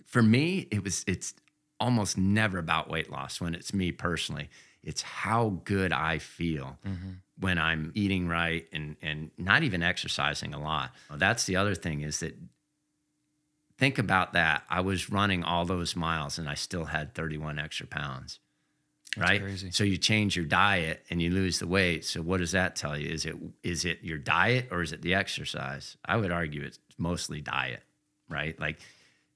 for 0.05 0.21
me, 0.21 0.67
it 0.71 0.83
was 0.83 1.03
it's 1.07 1.33
almost 1.79 2.17
never 2.17 2.57
about 2.57 2.89
weight 2.89 3.11
loss 3.11 3.41
when 3.41 3.55
it's 3.55 3.73
me 3.73 3.91
personally. 3.91 4.49
It's 4.83 5.01
how 5.01 5.61
good 5.63 5.93
I 5.93 6.17
feel 6.17 6.77
mm-hmm. 6.85 7.11
when 7.39 7.57
I'm 7.57 7.91
eating 7.95 8.27
right 8.27 8.67
and 8.73 8.95
and 9.01 9.31
not 9.37 9.63
even 9.63 9.81
exercising 9.81 10.53
a 10.53 10.59
lot. 10.59 10.91
That's 11.13 11.45
the 11.45 11.55
other 11.55 11.75
thing 11.75 12.01
is 12.01 12.19
that 12.19 12.37
think 13.77 13.97
about 13.97 14.33
that. 14.33 14.63
I 14.69 14.81
was 14.81 15.09
running 15.09 15.43
all 15.43 15.65
those 15.65 15.95
miles 15.95 16.37
and 16.37 16.49
I 16.49 16.55
still 16.55 16.85
had 16.85 17.13
31 17.13 17.59
extra 17.59 17.87
pounds. 17.87 18.39
Right? 19.17 19.41
crazy. 19.41 19.71
So 19.71 19.83
you 19.83 19.97
change 19.97 20.35
your 20.35 20.45
diet 20.45 21.05
and 21.09 21.21
you 21.21 21.29
lose 21.31 21.59
the 21.59 21.67
weight. 21.67 22.05
So 22.05 22.21
what 22.21 22.37
does 22.39 22.51
that 22.51 22.75
tell 22.75 22.97
you? 22.97 23.09
Is 23.09 23.25
it 23.25 23.35
is 23.63 23.85
it 23.85 23.99
your 24.03 24.17
diet 24.17 24.67
or 24.71 24.81
is 24.81 24.91
it 24.91 25.01
the 25.01 25.13
exercise? 25.15 25.97
I 26.05 26.17
would 26.17 26.31
argue 26.31 26.61
it's 26.63 26.79
mostly 26.97 27.41
diet, 27.41 27.83
right? 28.29 28.59
Like 28.59 28.79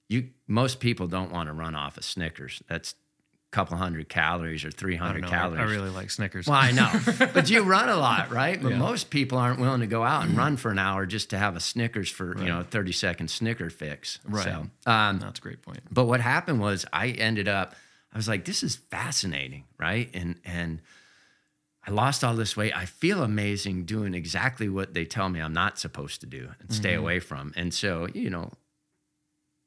you 0.09 0.29
most 0.47 0.79
people 0.79 1.07
don't 1.07 1.31
want 1.31 1.47
to 1.47 1.53
run 1.53 1.75
off 1.75 1.97
of 1.97 2.05
Snickers. 2.05 2.61
That's 2.69 2.93
a 2.93 3.55
couple 3.55 3.77
hundred 3.77 4.09
calories 4.09 4.65
or 4.65 4.71
300 4.71 5.13
don't 5.13 5.21
know. 5.21 5.27
I- 5.27 5.39
calories. 5.39 5.59
I 5.59 5.63
really 5.63 5.89
like 5.89 6.09
Snickers. 6.11 6.47
Well, 6.47 6.57
I 6.59 6.71
know, 6.71 6.91
but 7.33 7.49
you 7.49 7.63
run 7.63 7.87
a 7.89 7.95
lot, 7.95 8.31
right? 8.31 8.61
But 8.61 8.71
Yeah. 8.73 8.77
most 8.77 9.09
people 9.09 9.37
aren't 9.37 9.59
willing 9.59 9.79
to 9.81 9.87
go 9.87 10.03
out 10.03 10.25
and 10.25 10.37
run 10.37 10.57
for 10.57 10.69
an 10.71 10.79
hour 10.79 11.05
just 11.05 11.29
to 11.31 11.37
have 11.37 11.55
a 11.55 11.59
Snickers 11.59 12.09
for 12.09 12.37
you 12.37 12.45
know 12.45 12.59
a 12.61 12.63
thirty 12.63 12.91
second 12.91 13.29
Snicker 13.29 13.69
fix. 13.69 14.19
Right. 14.25 14.43
So, 14.45 14.67
um, 14.89 15.19
That's 15.19 15.39
a 15.39 15.41
great 15.41 15.61
point. 15.61 15.79
but 15.91 16.05
what 16.05 16.19
happened 16.21 16.59
was 16.59 16.85
I 16.91 17.09
ended 17.09 17.47
up. 17.47 17.75
I 18.13 18.17
was 18.17 18.27
like, 18.27 18.45
this 18.45 18.63
is 18.63 18.75
fascinating, 18.75 19.65
right? 19.79 20.09
And 20.13 20.39
and 20.45 20.81
I 21.85 21.91
lost 21.91 22.23
all 22.23 22.35
this 22.35 22.57
weight. 22.57 22.75
I 22.75 22.85
feel 22.85 23.23
amazing 23.23 23.85
doing 23.85 24.13
exactly 24.13 24.67
what 24.67 24.93
they 24.93 25.05
tell 25.05 25.29
me 25.29 25.39
I'm 25.39 25.53
not 25.53 25.79
supposed 25.79 26.21
to 26.21 26.27
do 26.27 26.49
and 26.59 26.71
stay 26.71 26.91
mm-hmm. 26.91 26.99
away 26.99 27.19
from. 27.19 27.53
And 27.55 27.73
so, 27.73 28.07
you 28.13 28.29
know, 28.29 28.51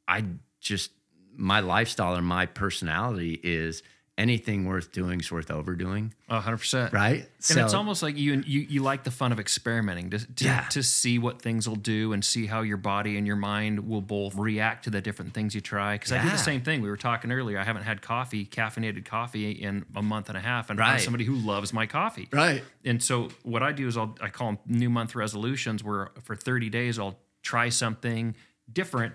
I 0.07 0.24
just 0.61 0.90
my 1.35 1.61
lifestyle 1.61 2.16
or 2.16 2.22
my 2.22 2.44
personality 2.44 3.40
is 3.42 3.83
anything 4.20 4.66
worth 4.66 4.92
doing 4.92 5.18
is 5.20 5.33
worth 5.33 5.50
overdoing, 5.50 6.12
hundred 6.28 6.59
percent. 6.59 6.92
right? 6.92 7.26
And 7.48 7.59
it's 7.59 7.74
almost 7.74 8.02
like 8.02 8.16
you 8.16 8.42
you 8.46 8.61
you 8.68 8.83
like 8.83 9.02
the 9.04 9.11
fun 9.11 9.33
of 9.33 9.40
experimenting 9.40 10.11
to 10.11 10.18
to, 10.35 10.44
Yeah. 10.44 10.66
to 10.70 10.83
see 10.83 11.18
what 11.18 11.40
things 11.42 11.68
will 11.68 11.76
do 11.96 12.12
and 12.12 12.24
see 12.24 12.46
how 12.46 12.61
your 12.61 12.76
body 12.76 13.16
and 13.16 13.26
your 13.26 13.37
mind 13.37 13.88
will 13.88 14.02
both 14.02 14.35
react 14.37 14.85
to 14.85 14.90
the 14.90 15.00
different 15.00 15.33
things 15.35 15.54
you 15.54 15.61
try. 15.61 15.94
Because 15.94 16.12
I 16.12 16.22
do 16.22 16.30
the 16.30 16.37
same 16.37 16.61
thing. 16.62 16.83
We 16.83 16.90
were 16.90 16.96
talking 16.96 17.33
earlier. 17.33 17.59
I 17.59 17.64
haven't 17.64 17.85
had 17.85 18.02
coffee, 18.02 18.44
caffeinated 18.46 19.04
coffee, 19.04 19.50
in 19.50 19.85
a 19.96 20.02
month 20.02 20.28
and 20.28 20.37
a 20.37 20.40
half, 20.40 20.70
and 20.70 20.80
I'm 20.80 20.98
somebody 21.00 21.24
who 21.24 21.35
loves 21.35 21.72
my 21.72 21.87
coffee. 21.87 22.28
right. 22.33 22.62
And 22.85 23.02
so 23.02 23.28
what 23.42 23.62
I 23.62 23.72
do 23.72 23.88
is 23.88 23.96
I'll 23.96 24.14
I 24.20 24.28
call 24.28 24.48
them 24.52 24.59
new 24.66 24.90
month 24.90 25.14
resolutions 25.14 25.83
where 25.83 26.11
for 26.22 26.37
30 26.37 26.68
days 26.70 26.98
I'll 26.98 27.18
try 27.42 27.70
something 27.70 28.35
different 28.70 29.14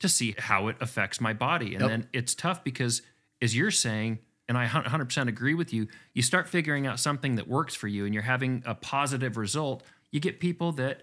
to 0.00 0.08
see 0.08 0.34
how 0.38 0.68
it 0.68 0.76
affects 0.80 1.20
my 1.20 1.32
body. 1.32 1.74
And 1.74 1.80
Yep. 1.82 1.90
then 1.90 2.08
it's 2.12 2.34
tough 2.34 2.62
because 2.62 3.00
as 3.40 3.56
you're 3.56 3.70
saying 3.70 4.18
and 4.48 4.58
I 4.58 4.66
100% 4.66 5.28
agree 5.28 5.54
with 5.54 5.72
you, 5.72 5.88
you 6.12 6.22
start 6.22 6.48
figuring 6.48 6.86
out 6.86 7.00
something 7.00 7.36
that 7.36 7.48
works 7.48 7.74
for 7.74 7.88
you 7.88 8.04
and 8.04 8.12
you're 8.12 8.22
having 8.22 8.62
a 8.66 8.74
positive 8.74 9.36
result. 9.36 9.82
You 10.10 10.20
get 10.20 10.40
people 10.40 10.72
that 10.72 11.02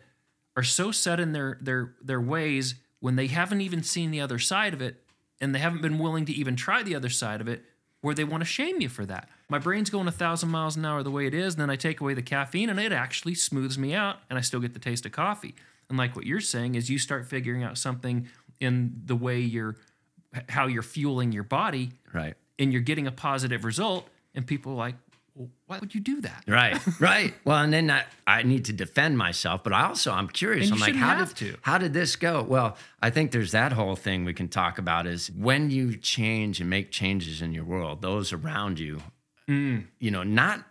are 0.55 0.63
so 0.63 0.91
set 0.91 1.19
in 1.19 1.31
their 1.31 1.57
their 1.61 1.93
their 2.01 2.21
ways 2.21 2.75
when 2.99 3.15
they 3.15 3.27
haven't 3.27 3.61
even 3.61 3.83
seen 3.83 4.11
the 4.11 4.21
other 4.21 4.37
side 4.37 4.73
of 4.73 4.81
it 4.81 5.03
and 5.39 5.55
they 5.55 5.59
haven't 5.59 5.81
been 5.81 5.97
willing 5.97 6.25
to 6.25 6.33
even 6.33 6.55
try 6.55 6.83
the 6.83 6.95
other 6.95 7.09
side 7.09 7.41
of 7.41 7.47
it 7.47 7.63
where 8.01 8.15
they 8.15 8.23
want 8.23 8.41
to 8.41 8.45
shame 8.45 8.81
you 8.81 8.89
for 8.89 9.05
that. 9.05 9.29
My 9.49 9.59
brain's 9.59 9.89
going 9.89 10.07
a 10.07 10.11
thousand 10.11 10.49
miles 10.49 10.75
an 10.75 10.85
hour 10.85 11.03
the 11.03 11.11
way 11.11 11.27
it 11.27 11.33
is, 11.33 11.53
and 11.53 11.61
then 11.61 11.69
I 11.69 11.75
take 11.75 12.01
away 12.01 12.13
the 12.13 12.21
caffeine 12.21 12.69
and 12.69 12.79
it 12.79 12.91
actually 12.91 13.35
smooths 13.35 13.77
me 13.77 13.93
out 13.93 14.17
and 14.29 14.37
I 14.37 14.41
still 14.41 14.59
get 14.59 14.73
the 14.73 14.79
taste 14.79 15.05
of 15.05 15.11
coffee. 15.11 15.55
And 15.89 15.97
like 15.97 16.15
what 16.15 16.25
you're 16.25 16.41
saying 16.41 16.75
is 16.75 16.89
you 16.89 16.97
start 16.97 17.27
figuring 17.27 17.63
out 17.63 17.77
something 17.77 18.27
in 18.59 19.01
the 19.05 19.15
way 19.15 19.39
you're 19.39 19.75
how 20.47 20.67
you're 20.67 20.83
fueling 20.83 21.31
your 21.33 21.43
body 21.43 21.91
Right. 22.13 22.35
And 22.61 22.71
you're 22.71 22.81
getting 22.81 23.07
a 23.07 23.11
positive 23.11 23.65
result 23.65 24.07
and 24.35 24.45
people 24.47 24.73
are 24.73 24.75
like, 24.75 24.95
well, 25.35 25.49
why 25.65 25.79
would 25.79 25.95
you 25.95 26.01
do 26.01 26.21
that? 26.21 26.43
Right, 26.47 26.77
right. 26.99 27.33
Well, 27.45 27.57
and 27.57 27.71
then 27.71 27.89
I, 27.89 28.03
I 28.27 28.43
need 28.43 28.65
to 28.65 28.73
defend 28.73 29.17
myself, 29.17 29.63
but 29.63 29.71
I 29.73 29.85
also 29.85 30.11
I'm 30.11 30.27
curious. 30.27 30.65
And 30.69 30.75
I'm 30.75 30.79
like, 30.81 30.95
how 30.95 31.23
did 31.23 31.35
to. 31.37 31.55
how 31.61 31.77
did 31.77 31.93
this 31.93 32.15
go? 32.17 32.43
Well, 32.43 32.77
I 33.01 33.09
think 33.09 33.31
there's 33.31 33.51
that 33.51 33.71
whole 33.71 33.95
thing 33.95 34.25
we 34.25 34.33
can 34.33 34.49
talk 34.49 34.77
about 34.77 35.07
is 35.07 35.31
when 35.31 35.71
you 35.71 35.95
change 35.97 36.59
and 36.59 36.69
make 36.69 36.91
changes 36.91 37.41
in 37.41 37.53
your 37.53 37.63
world, 37.63 38.01
those 38.01 38.31
around 38.33 38.79
you, 38.79 39.01
Mm. 39.49 39.85
you 39.99 40.11
know, 40.11 40.23
not 40.23 40.63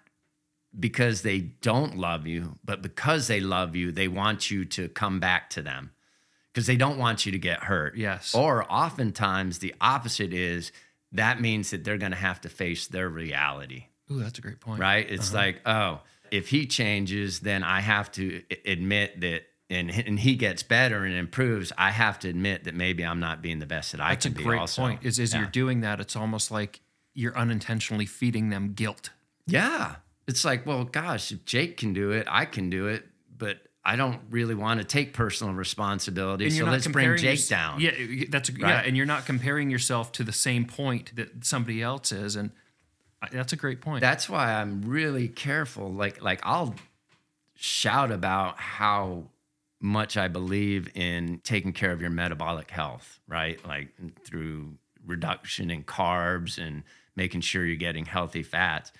because 0.78 1.22
they 1.22 1.40
don't 1.40 1.96
love 1.96 2.26
you, 2.26 2.58
but 2.64 2.80
because 2.82 3.26
they 3.26 3.40
love 3.40 3.74
you, 3.74 3.90
they 3.92 4.08
want 4.08 4.50
you 4.50 4.64
to 4.64 4.88
come 4.88 5.18
back 5.20 5.50
to 5.50 5.62
them 5.62 5.90
because 6.52 6.66
they 6.66 6.76
don't 6.76 6.96
want 6.98 7.26
you 7.26 7.32
to 7.32 7.38
get 7.38 7.64
hurt. 7.64 7.96
Yes. 7.96 8.34
Or 8.34 8.64
oftentimes 8.72 9.58
the 9.58 9.74
opposite 9.80 10.32
is 10.32 10.70
that 11.12 11.40
means 11.40 11.70
that 11.70 11.84
they're 11.84 11.98
going 11.98 12.12
to 12.12 12.18
have 12.18 12.40
to 12.42 12.48
face 12.48 12.86
their 12.86 13.08
reality 13.08 13.86
Ooh, 14.10 14.18
that's 14.18 14.38
a 14.38 14.42
great 14.42 14.60
point. 14.60 14.80
right? 14.80 15.08
It's 15.08 15.32
uh-huh. 15.32 15.44
like, 15.44 15.60
oh, 15.66 16.00
if 16.30 16.48
he 16.48 16.66
changes, 16.66 17.40
then 17.40 17.62
I 17.62 17.80
have 17.80 18.10
to 18.12 18.42
admit 18.64 19.20
that, 19.20 19.42
and 19.68 19.90
and 19.90 20.18
he 20.18 20.34
gets 20.34 20.62
better 20.62 21.04
and 21.04 21.14
improves. 21.14 21.72
I 21.78 21.90
have 21.90 22.18
to 22.20 22.28
admit 22.28 22.64
that 22.64 22.74
maybe 22.74 23.04
I'm 23.04 23.20
not 23.20 23.42
being 23.42 23.60
the 23.60 23.66
best 23.66 23.92
that 23.92 24.00
I 24.00 24.10
That's 24.10 24.26
a 24.26 24.30
can 24.30 24.38
be. 24.38 24.44
great 24.44 24.60
also. 24.60 24.82
point. 24.82 25.04
Is 25.04 25.18
as 25.18 25.32
yeah. 25.32 25.40
you're 25.40 25.48
doing 25.48 25.80
that, 25.82 26.00
it's 26.00 26.16
almost 26.16 26.50
like 26.50 26.80
you're 27.14 27.36
unintentionally 27.36 28.06
feeding 28.06 28.50
them 28.50 28.72
guilt. 28.72 29.10
yeah, 29.46 29.96
it's 30.26 30.44
like, 30.44 30.66
well, 30.66 30.84
gosh, 30.84 31.32
if 31.32 31.44
Jayk 31.44 31.76
can 31.76 31.92
do 31.92 32.10
it, 32.10 32.26
I 32.30 32.44
can 32.44 32.70
do 32.70 32.86
it, 32.86 33.04
but 33.36 33.58
I 33.90 33.96
don't 33.96 34.20
really 34.30 34.54
want 34.54 34.78
to 34.78 34.84
take 34.86 35.14
personal 35.14 35.52
responsibility. 35.52 36.48
So 36.50 36.64
let's 36.64 36.86
bring 36.86 37.08
Jayk 37.10 37.22
yours- 37.24 37.48
down. 37.48 37.80
Yeah, 37.80 37.90
that's 38.28 38.48
yeah, 38.48 38.76
Right? 38.76 38.86
and 38.86 38.96
you're 38.96 39.04
not 39.04 39.26
comparing 39.26 39.68
yourself 39.68 40.12
to 40.12 40.22
the 40.22 40.32
same 40.32 40.64
point 40.64 41.16
that 41.16 41.44
somebody 41.44 41.82
else 41.82 42.12
is, 42.12 42.36
and 42.36 42.52
that's 43.32 43.52
a 43.52 43.56
great 43.56 43.80
point. 43.80 44.00
That's 44.00 44.28
why 44.28 44.52
I'm 44.54 44.82
really 44.82 45.26
careful. 45.26 45.92
Like 45.92 46.22
like 46.22 46.38
I'll 46.44 46.76
shout 47.56 48.12
about 48.12 48.60
how 48.60 49.24
much 49.80 50.16
I 50.16 50.28
believe 50.28 50.96
in 50.96 51.40
taking 51.42 51.72
care 51.72 51.90
of 51.90 52.00
your 52.00 52.10
metabolic 52.10 52.70
health, 52.70 53.18
right? 53.26 53.58
Like 53.66 53.88
through 54.24 54.76
reduction 55.04 55.68
in 55.68 55.82
carbs 55.82 56.64
and 56.64 56.84
making 57.16 57.40
sure 57.40 57.64
you're 57.64 57.74
getting 57.74 58.04
healthy 58.04 58.44
fats. 58.44 58.92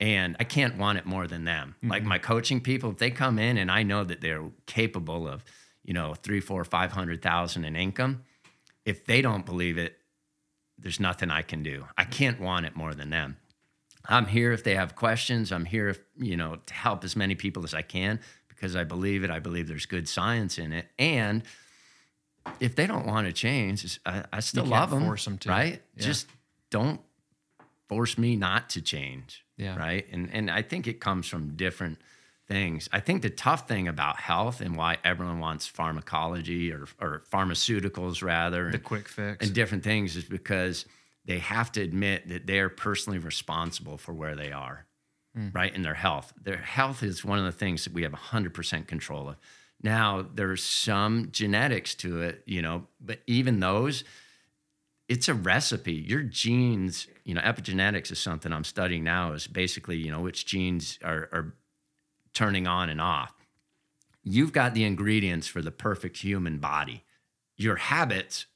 And 0.00 0.34
I 0.40 0.44
can't 0.44 0.78
want 0.78 0.96
it 0.96 1.04
more 1.04 1.26
than 1.26 1.44
them. 1.44 1.74
Like 1.82 2.00
mm-hmm. 2.02 2.08
my 2.08 2.18
coaching 2.18 2.60
people, 2.62 2.90
if 2.90 2.96
they 2.96 3.10
come 3.10 3.38
in 3.38 3.58
and 3.58 3.70
I 3.70 3.82
know 3.82 4.02
that 4.02 4.22
they're 4.22 4.50
capable 4.64 5.28
of, 5.28 5.44
you 5.84 5.92
know, 5.92 6.14
three, 6.14 6.40
four, 6.40 6.64
five 6.64 6.92
hundred 6.92 7.20
thousand 7.20 7.66
in 7.66 7.76
income, 7.76 8.22
if 8.86 9.04
they 9.04 9.20
don't 9.20 9.44
believe 9.44 9.76
it, 9.76 9.98
there's 10.78 11.00
nothing 11.00 11.30
I 11.30 11.42
can 11.42 11.62
do. 11.62 11.84
I 11.98 12.02
mm-hmm. 12.02 12.12
can't 12.12 12.40
want 12.40 12.64
it 12.64 12.74
more 12.74 12.94
than 12.94 13.10
them. 13.10 13.36
I'm 14.06 14.26
here 14.26 14.52
if 14.52 14.64
they 14.64 14.74
have 14.74 14.96
questions. 14.96 15.52
I'm 15.52 15.66
here, 15.66 15.90
if, 15.90 16.00
you 16.16 16.36
know, 16.36 16.56
to 16.64 16.74
help 16.74 17.04
as 17.04 17.14
many 17.14 17.34
people 17.34 17.64
as 17.64 17.74
I 17.74 17.82
can 17.82 18.20
because 18.48 18.74
I 18.74 18.84
believe 18.84 19.24
it. 19.24 19.30
I 19.30 19.38
believe 19.38 19.68
there's 19.68 19.86
good 19.86 20.08
science 20.08 20.58
in 20.58 20.72
it. 20.72 20.86
And 20.98 21.42
if 22.58 22.74
they 22.74 22.86
don't 22.86 23.06
want 23.06 23.26
to 23.26 23.32
change, 23.32 24.00
I, 24.06 24.24
I 24.32 24.40
still 24.40 24.64
love 24.64 24.90
them. 24.90 25.04
force 25.04 25.26
'em 25.26 25.38
to. 25.38 25.48
right? 25.48 25.82
Yeah. 25.96 26.02
Just 26.02 26.26
don't 26.70 27.00
force 27.88 28.16
me 28.16 28.36
not 28.36 28.70
to 28.70 28.80
change. 28.82 29.44
Yeah. 29.60 29.76
Right. 29.76 30.06
And 30.10 30.30
and 30.32 30.50
I 30.50 30.62
think 30.62 30.86
it 30.86 31.00
comes 31.00 31.28
from 31.28 31.56
different 31.56 31.98
things. 32.48 32.88
I 32.92 33.00
think 33.00 33.22
the 33.22 33.30
tough 33.30 33.68
thing 33.68 33.86
about 33.86 34.16
health 34.16 34.60
and 34.60 34.74
why 34.74 34.98
everyone 35.04 35.38
wants 35.38 35.66
pharmacology 35.66 36.72
or 36.72 36.86
or 37.00 37.22
pharmaceuticals 37.32 38.22
rather 38.22 38.70
the 38.70 38.78
quick 38.78 39.08
fix. 39.08 39.44
and 39.46 39.54
different 39.54 39.84
things 39.84 40.16
is 40.16 40.24
because 40.24 40.86
they 41.24 41.38
have 41.38 41.70
to 41.72 41.80
admit 41.80 42.28
that 42.28 42.46
they 42.46 42.58
are 42.58 42.68
personally 42.68 43.18
responsible 43.18 43.98
for 43.98 44.12
where 44.12 44.34
they 44.34 44.52
are, 44.52 44.86
hmm. 45.34 45.48
right? 45.52 45.74
In 45.74 45.82
their 45.82 45.94
health. 45.94 46.32
Their 46.42 46.56
health 46.56 47.02
is 47.02 47.24
one 47.24 47.38
of 47.38 47.44
the 47.44 47.52
things 47.52 47.84
that 47.84 47.92
we 47.92 48.02
have 48.02 48.12
100% 48.12 48.86
control 48.86 49.28
of. 49.28 49.36
Now, 49.82 50.26
there's 50.34 50.62
some 50.62 51.28
genetics 51.30 51.94
to 51.96 52.22
it, 52.22 52.42
you 52.46 52.62
know, 52.62 52.86
but 53.00 53.20
even 53.26 53.60
those, 53.60 54.04
it's 55.08 55.28
a 55.28 55.34
recipe. 55.34 55.94
Your 55.94 56.22
genes, 56.22 57.06
you 57.30 57.36
know, 57.36 57.42
epigenetics 57.42 58.10
is 58.10 58.18
something 58.18 58.52
I'm 58.52 58.64
studying 58.64 59.04
now, 59.04 59.34
is 59.34 59.46
basically, 59.46 59.96
you 59.96 60.10
know, 60.10 60.18
which 60.18 60.46
genes 60.46 60.98
are, 61.04 61.28
are 61.32 61.54
turning 62.34 62.66
on 62.66 62.90
and 62.90 63.00
off. 63.00 63.32
You've 64.24 64.52
got 64.52 64.74
the 64.74 64.82
ingredients 64.82 65.46
for 65.46 65.62
the 65.62 65.70
perfect 65.70 66.16
human 66.16 66.58
body. 66.58 67.04
Your 67.56 67.76
habits 67.76 68.46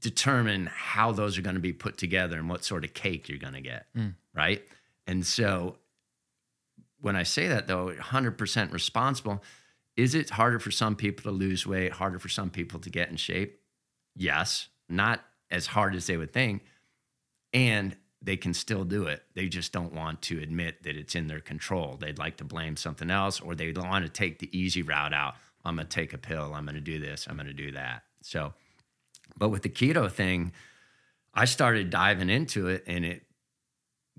determine 0.00 0.70
how 0.72 1.12
those 1.12 1.36
are 1.36 1.42
going 1.42 1.56
to 1.56 1.60
be 1.60 1.74
put 1.74 1.98
together 1.98 2.38
and 2.38 2.48
what 2.48 2.64
sort 2.64 2.84
of 2.84 2.94
cake 2.94 3.28
you're 3.28 3.36
going 3.36 3.52
to 3.52 3.60
get. 3.60 3.84
Hmm. 3.94 4.08
Right. 4.34 4.62
And 5.06 5.26
so 5.26 5.76
when 7.02 7.16
I 7.16 7.24
say 7.24 7.48
that 7.48 7.66
though, 7.66 7.90
100% 7.90 8.72
responsible, 8.72 9.42
is 9.94 10.14
it 10.14 10.30
harder 10.30 10.58
for 10.58 10.70
some 10.70 10.96
people 10.96 11.30
to 11.30 11.36
lose 11.36 11.66
weight, 11.66 11.92
harder 11.92 12.18
for 12.18 12.30
some 12.30 12.48
people 12.48 12.80
to 12.80 12.88
get 12.88 13.10
in 13.10 13.16
shape? 13.16 13.60
Yes, 14.16 14.68
not 14.88 15.22
as 15.50 15.66
hard 15.66 15.94
as 15.94 16.06
they 16.06 16.16
would 16.16 16.32
think. 16.32 16.62
And 17.52 17.96
they 18.20 18.36
can 18.36 18.52
still 18.52 18.84
do 18.84 19.04
it. 19.04 19.22
They 19.34 19.48
just 19.48 19.72
don't 19.72 19.92
want 19.92 20.22
to 20.22 20.40
admit 20.40 20.82
that 20.82 20.96
it's 20.96 21.14
in 21.14 21.28
their 21.28 21.40
control. 21.40 21.96
They'd 21.96 22.18
like 22.18 22.36
to 22.38 22.44
blame 22.44 22.76
something 22.76 23.10
else 23.10 23.40
or 23.40 23.54
they 23.54 23.72
want 23.72 24.04
to 24.04 24.10
take 24.10 24.38
the 24.38 24.56
easy 24.56 24.82
route 24.82 25.12
out. 25.14 25.34
I'm 25.64 25.76
going 25.76 25.86
to 25.86 25.94
take 25.94 26.12
a 26.12 26.18
pill. 26.18 26.52
I'm 26.54 26.64
going 26.64 26.74
to 26.74 26.80
do 26.80 26.98
this. 26.98 27.26
I'm 27.28 27.36
going 27.36 27.46
to 27.46 27.52
do 27.52 27.72
that. 27.72 28.02
So, 28.22 28.54
but 29.36 29.50
with 29.50 29.62
the 29.62 29.68
keto 29.68 30.10
thing, 30.10 30.52
I 31.32 31.44
started 31.44 31.90
diving 31.90 32.30
into 32.30 32.68
it 32.68 32.84
and 32.86 33.04
it 33.04 33.22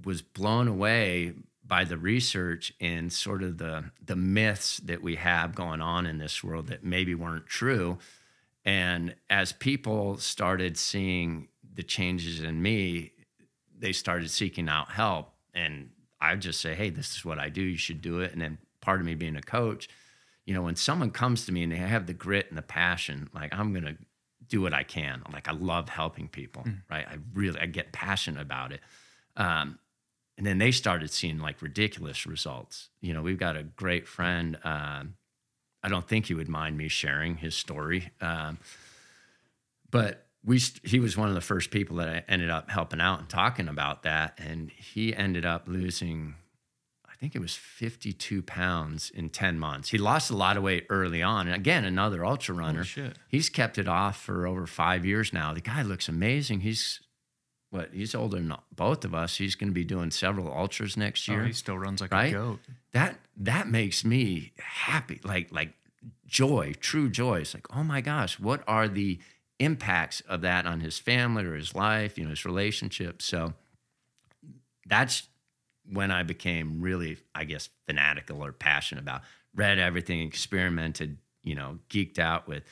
was 0.04 0.22
blown 0.22 0.68
away 0.68 1.34
by 1.66 1.84
the 1.84 1.98
research 1.98 2.74
and 2.80 3.12
sort 3.14 3.44
of 3.44 3.58
the 3.58 3.86
the 4.04 4.16
myths 4.16 4.78
that 4.78 5.02
we 5.02 5.16
have 5.16 5.54
going 5.54 5.82
on 5.82 6.06
in 6.06 6.18
this 6.18 6.44
world 6.44 6.68
that 6.68 6.84
maybe 6.84 7.14
weren't 7.14 7.46
true. 7.46 7.98
And 8.66 9.16
as 9.30 9.52
people 9.52 10.18
started 10.18 10.78
seeing 10.78 11.48
the 11.74 11.84
changes 11.84 12.42
in 12.42 12.62
me, 12.62 13.12
they 13.80 13.94
started 13.94 14.30
seeking 14.30 14.70
out 14.70 14.92
help. 14.92 15.32
And 15.54 15.90
I 16.22 16.36
just 16.36 16.62
say, 16.62 16.76
hey, 16.76 16.90
this 16.90 17.16
is 17.16 17.26
what 17.26 17.40
I 17.40 17.50
do. 17.50 17.62
You 17.62 17.78
should 17.78 18.02
do 18.02 18.20
it. 18.20 18.34
And 18.34 18.42
then 18.42 18.58
part 18.82 19.00
of 19.00 19.06
me 19.06 19.16
being 19.16 19.36
a 19.36 19.42
coach, 19.42 19.88
you 20.46 20.54
know, 20.54 20.62
when 20.62 20.76
someone 20.76 21.12
comes 21.12 21.46
to 21.46 21.52
me 21.52 21.64
and 21.64 21.72
they 21.72 21.78
have 21.78 22.08
the 22.08 22.14
grit 22.14 22.48
and 22.50 22.58
the 22.58 22.64
passion, 22.64 23.30
like 23.34 23.54
I'm 23.54 23.74
gonna 23.74 23.98
do 24.48 24.62
what 24.62 24.74
I 24.74 24.84
can. 24.84 25.24
Like 25.32 25.48
I 25.48 25.54
love 25.54 25.90
helping 25.90 26.28
people, 26.28 26.64
mm. 26.64 26.82
right? 26.90 27.06
I 27.08 27.18
really 27.34 27.60
I 27.60 27.68
get 27.68 27.92
passionate 27.92 28.42
about 28.42 28.72
it. 28.72 28.82
Um, 29.38 29.80
and 30.38 30.46
then 30.46 30.58
they 30.58 30.72
started 30.72 31.12
seeing 31.12 31.40
like 31.40 31.62
ridiculous 31.62 32.26
results. 32.26 32.90
You 33.02 33.14
know, 33.14 33.22
we've 33.22 33.38
got 33.38 33.58
a 33.58 33.64
great 33.64 34.08
friend. 34.08 34.58
Um, 34.64 35.16
I 35.84 35.90
don't 35.90 36.08
think 36.08 36.28
he 36.28 36.34
would 36.34 36.50
mind 36.50 36.78
me 36.78 36.88
sharing 36.88 37.38
his 37.38 37.56
story, 37.56 38.12
um, 38.22 38.58
but 39.92 40.29
we 40.44 40.60
he 40.84 41.00
was 41.00 41.18
one 41.18 41.30
of 41.30 41.36
the 41.36 41.42
first 41.42 41.72
people 41.72 41.98
that 41.98 42.10
I 42.10 42.24
ended 42.28 42.50
up 42.50 42.70
helping 42.70 43.02
out 43.02 43.20
and 43.20 43.30
talking 43.30 43.68
about 43.68 44.04
that, 44.04 44.38
and 44.38 44.72
he 44.72 45.16
ended 45.16 45.46
up 45.46 45.68
losing. 45.68 46.36
I 47.08 47.16
think 47.20 47.36
it 47.36 47.40
was 47.40 47.54
52 47.54 48.42
pounds 48.44 49.10
in 49.10 49.30
10 49.30 49.60
months. 49.60 49.90
He 49.90 49.98
lost 49.98 50.32
a 50.32 50.38
lot 50.38 50.56
of 50.56 50.64
weight 50.64 50.86
early 50.90 51.22
on. 51.22 51.48
And 51.48 51.56
again, 51.56 51.84
another 51.84 52.24
ultra 52.24 52.56
runner. 52.56 52.86
He's 53.28 53.50
kept 53.50 53.78
it 53.78 53.90
off 53.90 54.22
for 54.22 54.48
over 54.48 54.66
five 54.66 55.06
years 55.06 55.34
now. 55.34 55.54
The 55.54 55.60
guy 55.60 55.82
looks 55.82 56.08
amazing. 56.08 56.62
He's 56.62 57.02
what 57.72 57.90
he's 57.94 58.16
older 58.16 58.38
than 58.38 58.56
both 58.74 59.06
of 59.06 59.14
us. 59.14 59.38
He's 59.38 59.56
going 59.56 59.70
to 59.70 59.74
be 59.74 59.84
doing 59.84 60.12
several 60.12 60.52
ultras 60.52 60.98
next 60.98 61.28
oh, 61.28 61.34
year. 61.34 61.44
Oh, 61.44 61.48
he 61.48 61.54
still 61.54 61.78
runs 61.78 62.02
like 62.02 62.12
right? 62.12 62.30
a 62.34 62.38
goat. 62.38 62.60
That 62.94 63.20
that 63.38 63.68
makes 63.68 64.06
me 64.06 64.54
happy, 64.58 65.20
like 65.24 65.52
like 65.52 65.74
joy, 66.26 66.74
true 66.80 67.10
joy. 67.10 67.42
It's 67.42 67.54
like, 67.54 67.68
oh 67.76 67.84
my 67.84 68.02
gosh, 68.02 68.40
what 68.40 68.64
are 68.68 68.88
the 68.88 69.20
impacts 69.60 70.22
of 70.22 70.42
that 70.42 70.66
on 70.66 70.80
his 70.80 70.98
family 70.98 71.46
or 71.46 71.56
his 71.56 71.76
life, 71.76 72.18
you 72.18 72.24
know, 72.24 72.30
his 72.30 72.46
relationships. 72.46 73.26
So 73.26 73.54
that's 74.86 75.28
when 75.92 76.12
I 76.12 76.24
became 76.24 76.82
really, 76.82 77.18
I 77.36 77.44
guess, 77.44 77.70
fanatical 77.86 78.44
or 78.44 78.52
passionate 78.52 79.02
about. 79.02 79.22
Read 79.56 79.80
everything, 79.80 80.22
experimented, 80.22 81.18
you 81.44 81.56
know, 81.56 81.80
geeked 81.90 82.20
out 82.20 82.48
with 82.48 82.64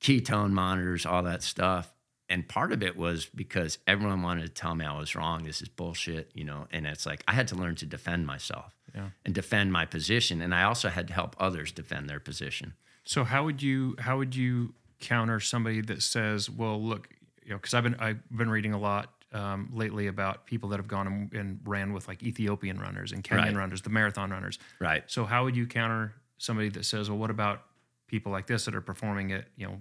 ketone 0.00 0.50
monitors, 0.50 1.06
all 1.06 1.22
that 1.22 1.42
stuff 1.42 1.92
and 2.28 2.46
part 2.48 2.72
of 2.72 2.82
it 2.82 2.96
was 2.96 3.26
because 3.26 3.78
everyone 3.86 4.22
wanted 4.22 4.42
to 4.42 4.48
tell 4.48 4.74
me 4.74 4.84
I 4.84 4.98
was 4.98 5.14
wrong. 5.14 5.44
This 5.44 5.62
is 5.62 5.68
bullshit, 5.68 6.30
you 6.34 6.44
know. 6.44 6.66
And 6.72 6.86
it's 6.86 7.06
like 7.06 7.22
I 7.28 7.32
had 7.32 7.48
to 7.48 7.54
learn 7.54 7.76
to 7.76 7.86
defend 7.86 8.26
myself 8.26 8.74
yeah. 8.94 9.10
and 9.24 9.34
defend 9.34 9.72
my 9.72 9.86
position, 9.86 10.40
and 10.40 10.54
I 10.54 10.64
also 10.64 10.88
had 10.88 11.08
to 11.08 11.14
help 11.14 11.36
others 11.38 11.72
defend 11.72 12.08
their 12.08 12.20
position. 12.20 12.74
So 13.04 13.24
how 13.24 13.44
would 13.44 13.62
you 13.62 13.94
how 14.00 14.18
would 14.18 14.34
you 14.34 14.74
counter 15.00 15.40
somebody 15.40 15.80
that 15.82 16.02
says, 16.02 16.50
"Well, 16.50 16.82
look, 16.82 17.08
you 17.42 17.50
know," 17.50 17.56
because 17.56 17.74
I've 17.74 17.84
been 17.84 17.96
I've 17.96 18.20
been 18.30 18.50
reading 18.50 18.72
a 18.72 18.78
lot 18.78 19.12
um, 19.32 19.70
lately 19.72 20.06
about 20.06 20.46
people 20.46 20.68
that 20.70 20.78
have 20.78 20.88
gone 20.88 21.06
and, 21.06 21.32
and, 21.32 21.60
ran 21.64 21.92
with 21.92 22.08
like 22.08 22.22
Ethiopian 22.22 22.78
runners 22.78 23.12
and 23.12 23.22
Kenyan 23.22 23.36
right. 23.38 23.56
runners, 23.56 23.82
the 23.82 23.90
marathon 23.90 24.30
runners. 24.30 24.58
Right. 24.80 25.02
So 25.06 25.24
how 25.24 25.44
would 25.44 25.56
you 25.56 25.66
counter 25.66 26.14
somebody 26.38 26.68
that 26.70 26.84
says, 26.84 27.10
"Well, 27.10 27.18
what 27.18 27.30
about 27.30 27.62
people 28.06 28.32
like 28.32 28.46
this 28.46 28.64
that 28.66 28.74
are 28.74 28.80
performing 28.80 29.32
at 29.32 29.46
you 29.56 29.66
know 29.66 29.78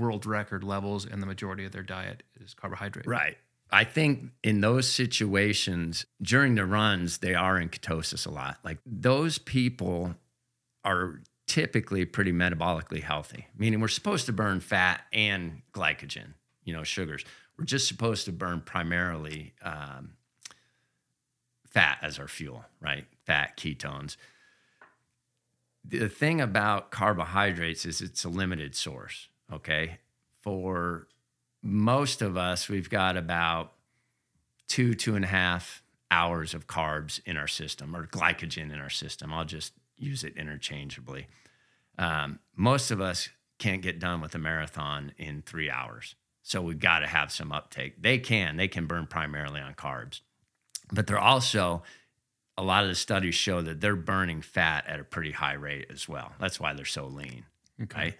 world 0.00 0.26
record 0.26 0.64
levels 0.64 1.04
and 1.04 1.20
the 1.22 1.26
majority 1.26 1.64
of 1.64 1.72
their 1.72 1.82
diet 1.82 2.22
is 2.40 2.54
carbohydrate. 2.54 3.06
Right. 3.06 3.36
I 3.70 3.84
think 3.84 4.30
in 4.42 4.60
those 4.60 4.88
situations 4.88 6.06
during 6.20 6.56
the 6.56 6.64
runs, 6.64 7.18
they 7.18 7.34
are 7.34 7.60
in 7.60 7.68
ketosis 7.68 8.26
a 8.26 8.30
lot. 8.30 8.58
Like 8.64 8.78
those 8.84 9.38
people 9.38 10.16
are 10.84 11.20
typically 11.50 12.04
pretty 12.04 12.30
metabolically 12.30 13.02
healthy, 13.02 13.48
meaning 13.58 13.80
we're 13.80 13.88
supposed 13.88 14.24
to 14.24 14.32
burn 14.32 14.60
fat 14.60 15.00
and 15.12 15.62
glycogen, 15.74 16.34
you 16.62 16.72
know, 16.72 16.84
sugars. 16.84 17.24
We're 17.58 17.64
just 17.64 17.88
supposed 17.88 18.24
to 18.26 18.32
burn 18.32 18.62
primarily 18.64 19.52
um, 19.60 20.12
fat 21.68 21.98
as 22.02 22.20
our 22.20 22.28
fuel, 22.28 22.64
right? 22.80 23.04
Fat, 23.26 23.56
ketones. 23.56 24.16
The 25.84 26.08
thing 26.08 26.40
about 26.40 26.92
carbohydrates 26.92 27.84
is 27.84 28.00
it's 28.00 28.22
a 28.22 28.28
limited 28.28 28.76
source. 28.76 29.26
Okay. 29.52 29.98
For 30.42 31.08
most 31.64 32.22
of 32.22 32.36
us, 32.36 32.68
we've 32.68 32.88
got 32.88 33.16
about 33.16 33.72
two, 34.68 34.94
two 34.94 35.16
and 35.16 35.24
a 35.24 35.28
half 35.28 35.82
hours 36.12 36.54
of 36.54 36.68
carbs 36.68 37.20
in 37.26 37.36
our 37.36 37.48
system 37.48 37.96
or 37.96 38.06
glycogen 38.06 38.72
in 38.72 38.78
our 38.78 38.88
system. 38.88 39.32
I'll 39.32 39.44
just 39.44 39.72
use 40.00 40.24
it 40.24 40.36
interchangeably. 40.36 41.26
Um, 41.98 42.40
most 42.56 42.90
of 42.90 43.00
us 43.00 43.28
can't 43.58 43.82
get 43.82 43.98
done 43.98 44.20
with 44.20 44.34
a 44.34 44.38
marathon 44.38 45.12
in 45.18 45.42
three 45.42 45.70
hours. 45.70 46.14
So 46.42 46.62
we've 46.62 46.80
got 46.80 47.00
to 47.00 47.06
have 47.06 47.30
some 47.30 47.52
uptake. 47.52 48.00
They 48.00 48.18
can, 48.18 48.56
they 48.56 48.68
can 48.68 48.86
burn 48.86 49.06
primarily 49.06 49.60
on 49.60 49.74
carbs, 49.74 50.20
but 50.90 51.06
they're 51.06 51.18
also, 51.18 51.82
a 52.56 52.62
lot 52.62 52.82
of 52.82 52.88
the 52.88 52.94
studies 52.94 53.34
show 53.34 53.62
that 53.62 53.80
they're 53.80 53.96
burning 53.96 54.42
fat 54.42 54.84
at 54.86 55.00
a 55.00 55.04
pretty 55.04 55.32
high 55.32 55.54
rate 55.54 55.86
as 55.92 56.08
well. 56.08 56.32
That's 56.40 56.58
why 56.58 56.72
they're 56.74 56.84
so 56.84 57.06
lean. 57.06 57.44
Okay. 57.82 58.00
Right? 58.00 58.14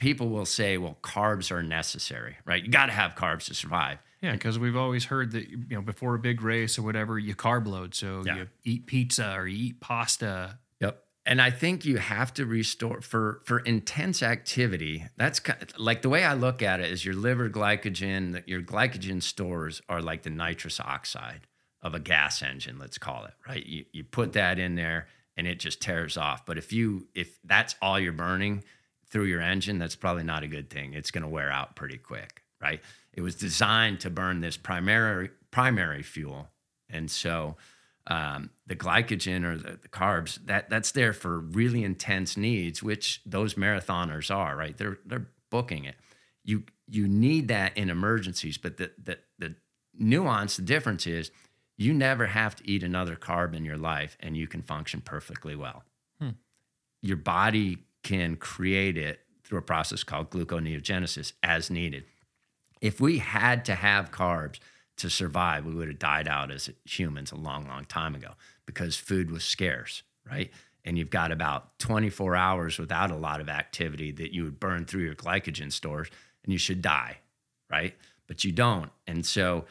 people 0.00 0.30
will 0.30 0.46
say, 0.46 0.78
well, 0.78 0.98
carbs 1.02 1.52
are 1.52 1.62
necessary, 1.62 2.38
right? 2.44 2.64
You 2.64 2.70
got 2.70 2.86
to 2.86 2.92
have 2.92 3.14
carbs 3.14 3.44
to 3.46 3.54
survive. 3.54 3.98
Yeah, 4.22 4.32
because 4.32 4.58
we've 4.58 4.76
always 4.76 5.06
heard 5.06 5.32
that 5.32 5.48
you 5.48 5.64
know 5.70 5.82
before 5.82 6.14
a 6.14 6.18
big 6.18 6.42
race 6.42 6.78
or 6.78 6.82
whatever, 6.82 7.18
you 7.18 7.34
carb 7.34 7.66
load. 7.66 7.94
So 7.94 8.22
yeah. 8.26 8.36
you 8.36 8.48
eat 8.64 8.86
pizza 8.86 9.34
or 9.34 9.46
you 9.46 9.68
eat 9.68 9.80
pasta. 9.80 10.58
Yep. 10.80 11.02
And 11.24 11.40
I 11.40 11.50
think 11.50 11.84
you 11.84 11.98
have 11.98 12.34
to 12.34 12.44
restore 12.44 13.00
for 13.00 13.40
for 13.44 13.60
intense 13.60 14.22
activity. 14.22 15.06
That's 15.16 15.40
kind 15.40 15.62
of, 15.62 15.78
like 15.78 16.02
the 16.02 16.08
way 16.08 16.24
I 16.24 16.34
look 16.34 16.62
at 16.62 16.80
it 16.80 16.90
is 16.90 17.04
your 17.04 17.14
liver 17.14 17.48
glycogen, 17.48 18.42
your 18.46 18.62
glycogen 18.62 19.22
stores 19.22 19.80
are 19.88 20.02
like 20.02 20.22
the 20.22 20.30
nitrous 20.30 20.80
oxide 20.80 21.46
of 21.82 21.94
a 21.94 21.98
gas 21.98 22.42
engine, 22.42 22.78
let's 22.78 22.98
call 22.98 23.24
it, 23.24 23.32
right? 23.48 23.64
You 23.64 23.84
you 23.92 24.04
put 24.04 24.34
that 24.34 24.58
in 24.58 24.74
there 24.74 25.06
and 25.36 25.46
it 25.46 25.58
just 25.58 25.80
tears 25.80 26.18
off. 26.18 26.44
But 26.44 26.58
if 26.58 26.72
you 26.74 27.08
if 27.14 27.38
that's 27.42 27.74
all 27.80 27.98
you're 27.98 28.12
burning, 28.12 28.64
through 29.10 29.24
your 29.24 29.40
engine, 29.40 29.78
that's 29.78 29.96
probably 29.96 30.22
not 30.22 30.42
a 30.42 30.46
good 30.46 30.70
thing. 30.70 30.94
It's 30.94 31.10
going 31.10 31.22
to 31.22 31.28
wear 31.28 31.50
out 31.50 31.76
pretty 31.76 31.98
quick, 31.98 32.42
right? 32.60 32.80
It 33.12 33.22
was 33.22 33.34
designed 33.34 34.00
to 34.00 34.10
burn 34.10 34.40
this 34.40 34.56
primary 34.56 35.30
primary 35.50 36.02
fuel, 36.02 36.48
and 36.88 37.10
so 37.10 37.56
um, 38.06 38.50
the 38.66 38.76
glycogen 38.76 39.44
or 39.44 39.56
the, 39.56 39.78
the, 39.82 39.88
carbs 39.88 40.38
that 40.46 40.70
that's 40.70 40.92
there 40.92 41.12
for 41.12 41.38
really 41.38 41.84
intense 41.84 42.36
needs, 42.36 42.82
which 42.82 43.20
those 43.26 43.54
marathoners 43.54 44.34
are, 44.34 44.56
right? 44.56 44.76
They're 44.76 44.98
they're 45.04 45.28
booking 45.50 45.84
it. 45.84 45.96
You 46.44 46.64
you 46.88 47.06
need 47.06 47.48
that 47.48 47.76
in 47.76 47.90
emergencies, 47.90 48.58
but 48.58 48.76
the 48.76 48.90
the 49.02 49.18
the 49.38 49.54
nuance, 49.98 50.56
the 50.56 50.62
difference 50.62 51.06
is 51.06 51.30
you 51.76 51.94
never 51.94 52.26
have 52.26 52.56
to 52.56 52.68
eat 52.68 52.82
another 52.82 53.16
carb 53.16 53.54
in 53.54 53.64
your 53.64 53.78
life, 53.78 54.16
and 54.20 54.36
you 54.36 54.46
can 54.46 54.62
function 54.62 55.00
perfectly 55.00 55.56
well. 55.56 55.84
Hmm. 56.20 56.30
Your 57.02 57.16
body 57.16 57.78
can 58.02 58.36
create 58.36 58.96
it 58.96 59.20
through 59.44 59.58
a 59.58 59.62
process 59.62 60.04
called 60.04 60.30
gluconeogenesis 60.30 61.32
as 61.42 61.70
needed. 61.70 62.04
If 62.80 63.00
we 63.00 63.18
had 63.18 63.64
to 63.66 63.74
have 63.74 64.10
carbs 64.10 64.58
to 64.98 65.10
survive, 65.10 65.64
we 65.64 65.74
would 65.74 65.88
have 65.88 65.98
died 65.98 66.28
out 66.28 66.50
as 66.50 66.70
humans 66.84 67.32
a 67.32 67.36
long, 67.36 67.66
long 67.66 67.84
time 67.84 68.14
ago 68.14 68.32
because 68.66 68.96
food 68.96 69.30
was 69.30 69.44
scarce, 69.44 70.02
right? 70.30 70.50
And 70.84 70.96
you've 70.96 71.10
got 71.10 71.32
about 71.32 71.78
24 71.78 72.36
hours 72.36 72.78
without 72.78 73.10
a 73.10 73.16
lot 73.16 73.40
of 73.40 73.48
activity 73.48 74.12
that 74.12 74.34
you 74.34 74.44
would 74.44 74.60
burn 74.60 74.84
through 74.84 75.04
your 75.04 75.14
glycogen 75.14 75.72
stores 75.72 76.08
and 76.44 76.52
you 76.52 76.58
should 76.58 76.82
die, 76.82 77.18
right? 77.70 77.94
But 78.26 78.44
you 78.44 78.52
don't. 78.52 78.90
And 79.06 79.24
so, 79.24 79.64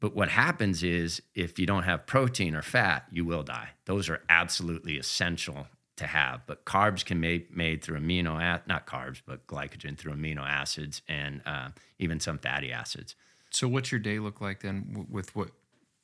but 0.00 0.14
what 0.14 0.28
happens 0.28 0.82
is 0.82 1.22
if 1.34 1.58
you 1.58 1.66
don't 1.66 1.84
have 1.84 2.06
protein 2.06 2.54
or 2.54 2.62
fat, 2.62 3.06
you 3.10 3.24
will 3.24 3.42
die. 3.42 3.70
Those 3.86 4.08
are 4.08 4.22
absolutely 4.28 4.98
essential 4.98 5.66
to 5.96 6.06
have. 6.06 6.42
But 6.46 6.64
carbs 6.64 7.04
can 7.04 7.20
be 7.20 7.46
made 7.50 7.82
through 7.82 8.00
amino 8.00 8.60
not 8.66 8.86
carbs, 8.86 9.22
but 9.26 9.46
glycogen 9.46 9.96
through 9.96 10.14
amino 10.14 10.46
acids 10.46 11.02
and 11.08 11.42
uh, 11.46 11.68
even 11.98 12.20
some 12.20 12.38
fatty 12.38 12.72
acids. 12.72 13.14
So, 13.50 13.68
what's 13.68 13.92
your 13.92 14.00
day 14.00 14.18
look 14.18 14.40
like 14.40 14.60
then 14.60 15.06
with 15.08 15.34
what 15.36 15.50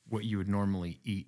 what 0.07 0.23
you 0.23 0.37
would 0.37 0.49
normally 0.49 0.99
eat? 1.03 1.27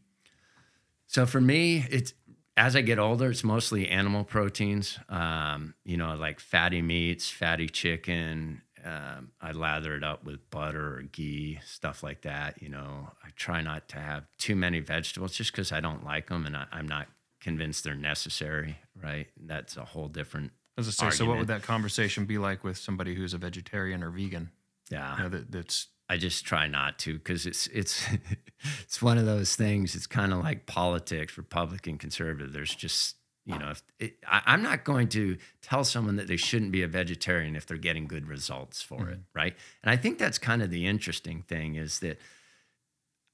So 1.14 1.28
for 1.28 1.40
me, 1.40 1.86
it's 1.92 2.14
as 2.58 2.76
I 2.76 2.82
get 2.82 2.98
older, 2.98 3.30
it's 3.30 3.44
mostly 3.44 3.88
animal 3.88 4.24
proteins. 4.24 4.98
Um, 5.10 5.76
you 5.84 5.96
know, 5.96 6.16
like 6.16 6.40
fatty 6.40 6.82
meats, 6.82 7.30
fatty 7.30 7.70
chicken. 7.70 8.64
Um, 8.84 9.32
I 9.40 9.52
lather 9.52 9.96
it 9.96 10.04
up 10.04 10.24
with 10.24 10.50
butter 10.50 10.98
or 10.98 11.02
ghee, 11.04 11.60
stuff 11.64 12.02
like 12.02 12.22
that. 12.24 12.64
You 12.64 12.70
know, 12.70 13.12
I 13.24 13.30
try 13.36 13.62
not 13.62 13.88
to 13.90 13.98
have 13.98 14.26
too 14.40 14.56
many 14.56 14.80
vegetables 14.80 15.34
just 15.34 15.52
because 15.52 15.72
I 15.72 15.80
don't 15.80 16.04
like 16.04 16.30
them 16.30 16.48
and 16.48 16.58
I, 16.58 16.66
am 16.74 16.88
not 16.88 17.08
convinced 17.44 17.84
they're 17.84 17.96
necessary. 17.96 18.78
Right? 19.02 19.28
That's 19.40 19.78
a 19.78 19.86
whole 19.86 20.08
different. 20.08 20.52
As 20.78 20.88
I 20.88 20.92
say, 20.92 21.06
argument. 21.06 21.18
so 21.18 21.26
what 21.26 21.38
would 21.38 21.48
that 21.48 21.62
conversation 21.62 22.26
be 22.26 22.40
like 22.40 22.64
with 22.64 22.78
somebody 22.78 23.14
who's 23.14 23.34
a 23.34 23.38
vegetarian 23.38 24.04
or 24.04 24.10
vegan? 24.10 24.50
Yeah, 24.90 25.16
you 25.16 25.24
know, 25.24 25.30
that, 25.30 25.52
that's 25.52 25.88
I 26.10 26.18
just 26.18 26.46
try 26.46 26.68
not 26.68 26.98
to 27.00 27.14
because 27.14 27.46
it's 27.46 27.68
it's 27.68 28.06
it's 28.84 29.02
one 29.02 29.18
of 29.18 29.26
those 29.26 29.56
things. 29.56 29.96
It's 29.96 30.08
kind 30.08 30.34
of 30.34 30.40
like 30.40 30.66
politics, 30.66 31.38
Republican, 31.38 31.98
conservative. 31.98 32.54
There's 32.54 32.74
just 32.74 33.18
you 33.46 33.58
know, 33.58 33.72
if 33.72 33.84
it, 34.00 34.16
I, 34.26 34.54
am 34.54 34.64
not 34.64 34.86
going 34.86 35.10
to 35.10 35.38
tell 35.62 35.84
someone 35.84 36.16
that 36.16 36.28
they 36.28 36.38
shouldn't 36.38 36.72
be 36.72 36.82
a 36.82 36.88
vegetarian 36.88 37.56
if 37.58 37.66
they're 37.66 37.78
getting 37.78 38.08
good 38.08 38.28
results 38.28 38.82
for 38.82 39.00
mm-hmm. 39.00 39.12
it, 39.12 39.20
right? 39.36 39.54
And 39.84 39.92
I 39.92 39.98
think 39.98 40.18
that's 40.18 40.38
kind 40.38 40.62
of 40.62 40.70
the 40.70 40.86
interesting 40.88 41.42
thing 41.42 41.76
is 41.76 42.00
that 42.00 42.20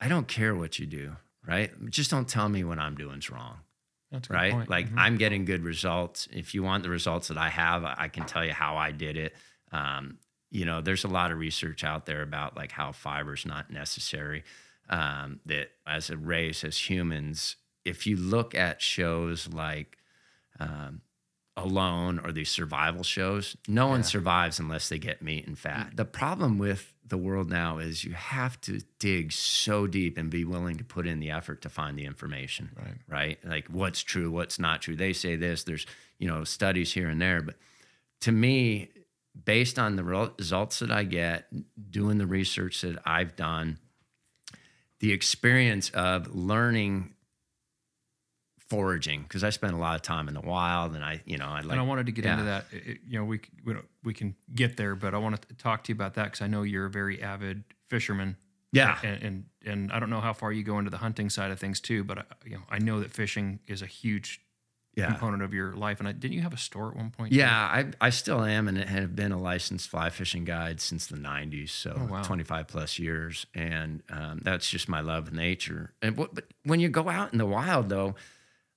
I 0.01 0.07
don't 0.07 0.27
care 0.27 0.55
what 0.55 0.79
you 0.79 0.87
do, 0.87 1.17
right? 1.47 1.71
Just 1.91 2.09
don't 2.09 2.27
tell 2.27 2.49
me 2.49 2.63
what 2.63 2.79
I'm 2.79 2.95
doing's 2.95 3.29
wrong. 3.29 3.59
Right? 4.29 4.51
Point. 4.51 4.69
Like 4.69 4.87
mm-hmm. 4.87 4.99
I'm 4.99 5.17
getting 5.17 5.45
good 5.45 5.63
results. 5.63 6.27
If 6.31 6.53
you 6.53 6.63
want 6.63 6.83
the 6.83 6.89
results 6.89 7.27
that 7.27 7.37
I 7.37 7.49
have, 7.49 7.83
I 7.83 8.07
can 8.07 8.25
tell 8.25 8.43
you 8.45 8.53
how 8.53 8.77
I 8.77 8.91
did 8.91 9.17
it. 9.17 9.33
Um, 9.71 10.17
you 10.51 10.65
know, 10.65 10.81
there's 10.81 11.03
a 11.03 11.09
lot 11.09 11.31
of 11.31 11.37
research 11.37 11.83
out 11.83 12.05
there 12.05 12.21
about 12.21 12.57
like 12.57 12.71
how 12.71 12.91
fiber 12.91 13.33
is 13.33 13.45
not 13.45 13.71
necessary. 13.71 14.43
Um, 14.89 15.39
that 15.45 15.69
as 15.85 16.09
a 16.09 16.17
race, 16.17 16.63
as 16.63 16.89
humans, 16.89 17.55
if 17.85 18.07
you 18.07 18.17
look 18.17 18.55
at 18.55 18.81
shows 18.81 19.47
like 19.47 19.97
um, 20.59 21.01
Alone 21.63 22.19
or 22.23 22.31
these 22.31 22.49
survival 22.49 23.03
shows, 23.03 23.55
no 23.67 23.85
yeah. 23.85 23.91
one 23.91 24.03
survives 24.03 24.59
unless 24.59 24.89
they 24.89 24.99
get 24.99 25.21
meat 25.21 25.47
and 25.47 25.57
fat. 25.57 25.91
The 25.95 26.05
problem 26.05 26.57
with 26.57 26.93
the 27.05 27.17
world 27.17 27.49
now 27.49 27.79
is 27.79 28.03
you 28.03 28.13
have 28.13 28.59
to 28.61 28.81
dig 28.99 29.31
so 29.31 29.87
deep 29.87 30.17
and 30.17 30.29
be 30.29 30.45
willing 30.45 30.77
to 30.77 30.83
put 30.83 31.07
in 31.07 31.19
the 31.19 31.31
effort 31.31 31.61
to 31.63 31.69
find 31.69 31.97
the 31.97 32.05
information. 32.05 32.69
Right. 32.75 32.95
Right. 33.07 33.39
Like 33.43 33.67
what's 33.67 34.01
true, 34.01 34.31
what's 34.31 34.59
not 34.59 34.81
true. 34.81 34.95
They 34.95 35.13
say 35.13 35.35
this. 35.35 35.63
There's 35.63 35.85
you 36.17 36.27
know 36.27 36.43
studies 36.43 36.93
here 36.93 37.09
and 37.09 37.21
there, 37.21 37.41
but 37.41 37.55
to 38.21 38.31
me, 38.31 38.89
based 39.45 39.79
on 39.79 39.95
the 39.95 40.03
results 40.03 40.79
that 40.79 40.91
I 40.91 41.03
get, 41.03 41.47
doing 41.91 42.17
the 42.17 42.27
research 42.27 42.81
that 42.81 42.99
I've 43.05 43.35
done, 43.35 43.79
the 44.99 45.11
experience 45.11 45.89
of 45.91 46.35
learning 46.35 47.13
foraging 48.69 49.23
because 49.23 49.43
I 49.43 49.49
spent 49.49 49.73
a 49.73 49.77
lot 49.77 49.95
of 49.95 50.01
time 50.01 50.27
in 50.27 50.33
the 50.33 50.41
wild 50.41 50.95
and 50.95 51.03
I, 51.03 51.21
you 51.25 51.37
know, 51.37 51.47
I 51.47 51.61
like. 51.61 51.71
And 51.71 51.79
I 51.79 51.83
wanted 51.83 52.05
to 52.05 52.11
get 52.11 52.25
yeah. 52.25 52.33
into 52.33 52.43
that. 52.45 52.65
It, 52.71 52.99
you 53.07 53.19
know, 53.19 53.25
we 53.25 53.41
we, 53.65 53.75
we 54.03 54.13
can 54.13 54.35
get 54.53 54.77
there, 54.77 54.95
but 54.95 55.13
I 55.13 55.17
want 55.17 55.41
to 55.41 55.55
talk 55.55 55.83
to 55.85 55.91
you 55.91 55.95
about 55.95 56.15
that 56.15 56.25
because 56.25 56.41
I 56.41 56.47
know 56.47 56.63
you're 56.63 56.85
a 56.85 56.89
very 56.89 57.21
avid 57.21 57.63
fisherman. 57.89 58.37
Yeah, 58.71 58.99
and, 59.01 59.23
and, 59.23 59.45
and 59.65 59.91
I 59.91 59.99
don't 59.99 60.11
know 60.11 60.21
how 60.21 60.31
far 60.31 60.51
you 60.51 60.61
go 60.61 60.77
into 60.77 60.91
the 60.91 60.97
hunting 60.97 61.31
side 61.31 61.49
of 61.49 61.59
things 61.59 61.79
too, 61.79 62.03
but 62.03 62.19
I, 62.19 62.23
you 62.45 62.57
know, 62.57 62.63
I 62.69 62.77
know 62.77 62.99
that 62.99 63.11
fishing 63.11 63.59
is 63.65 63.81
a 63.81 63.87
huge 63.87 64.41
yeah. 64.95 65.07
component 65.07 65.43
of 65.43 65.53
your 65.53 65.73
life. 65.73 65.99
And 65.99 66.07
I, 66.07 66.11
didn't 66.11 66.33
you 66.33 66.41
have 66.41 66.53
a 66.53 66.57
store 66.57 66.89
at 66.89 66.95
one 66.95 67.09
point? 67.11 67.33
Yeah, 67.33 67.51
I, 67.51 67.85
I 68.01 68.09
still 68.09 68.43
am 68.43 68.67
and 68.67 68.77
have 68.77 69.15
been 69.15 69.31
a 69.31 69.39
licensed 69.39 69.89
fly 69.89 70.09
fishing 70.09 70.45
guide 70.45 70.81
since 70.81 71.07
the 71.07 71.17
90s. 71.17 71.69
So 71.69 71.97
oh, 71.97 72.13
wow. 72.13 72.21
25 72.21 72.67
plus 72.67 72.99
years. 72.99 73.45
And 73.53 74.03
um, 74.09 74.41
that's 74.43 74.69
just 74.69 74.89
my 74.89 75.01
love 75.01 75.27
of 75.27 75.33
nature. 75.33 75.93
And 76.01 76.15
but 76.15 76.45
when 76.63 76.79
you 76.79 76.89
go 76.89 77.09
out 77.09 77.31
in 77.31 77.39
the 77.39 77.45
wild, 77.45 77.89
though, 77.89 78.15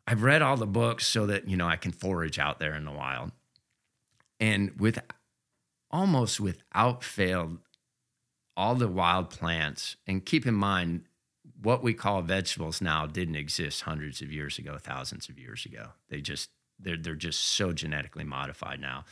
I've 0.07 0.23
read 0.23 0.43
all 0.43 0.57
the 0.57 0.67
books 0.67 1.07
so 1.07 1.27
that, 1.27 1.49
you 1.49 1.57
know, 1.57 1.69
I 1.69 1.77
can 1.77 1.93
forage 1.93 2.39
out 2.39 2.59
there 2.59 2.75
in 2.75 2.85
the 2.85 2.93
wild. 2.93 3.33
And 4.41 4.79
with 4.81 4.99
almost 5.91 6.41
without 6.41 7.05
fail, 7.05 7.59
all 8.57 8.75
the 8.75 8.89
wild 8.89 9.31
plants, 9.31 9.97
and 10.07 10.25
keep 10.25 10.47
in 10.47 10.55
mind, 10.55 11.05
what 11.63 11.83
we 11.83 11.95
call 11.95 12.23
vegetables 12.23 12.81
now 12.81 13.07
didn't 13.07 13.37
exist 13.37 13.83
hundreds 13.83 14.21
of 14.21 14.33
years 14.33 14.59
ago, 14.59 14.79
thousands 14.79 15.29
of 15.29 15.39
years 15.39 15.65
ago. 15.65 15.91
They 16.09 16.21
just 16.21 16.51
they're 16.79 16.97
they're 16.97 17.15
just 17.15 17.41
so 17.41 17.73
genetically 17.73 18.25
modified 18.25 18.81
now. 18.81 19.05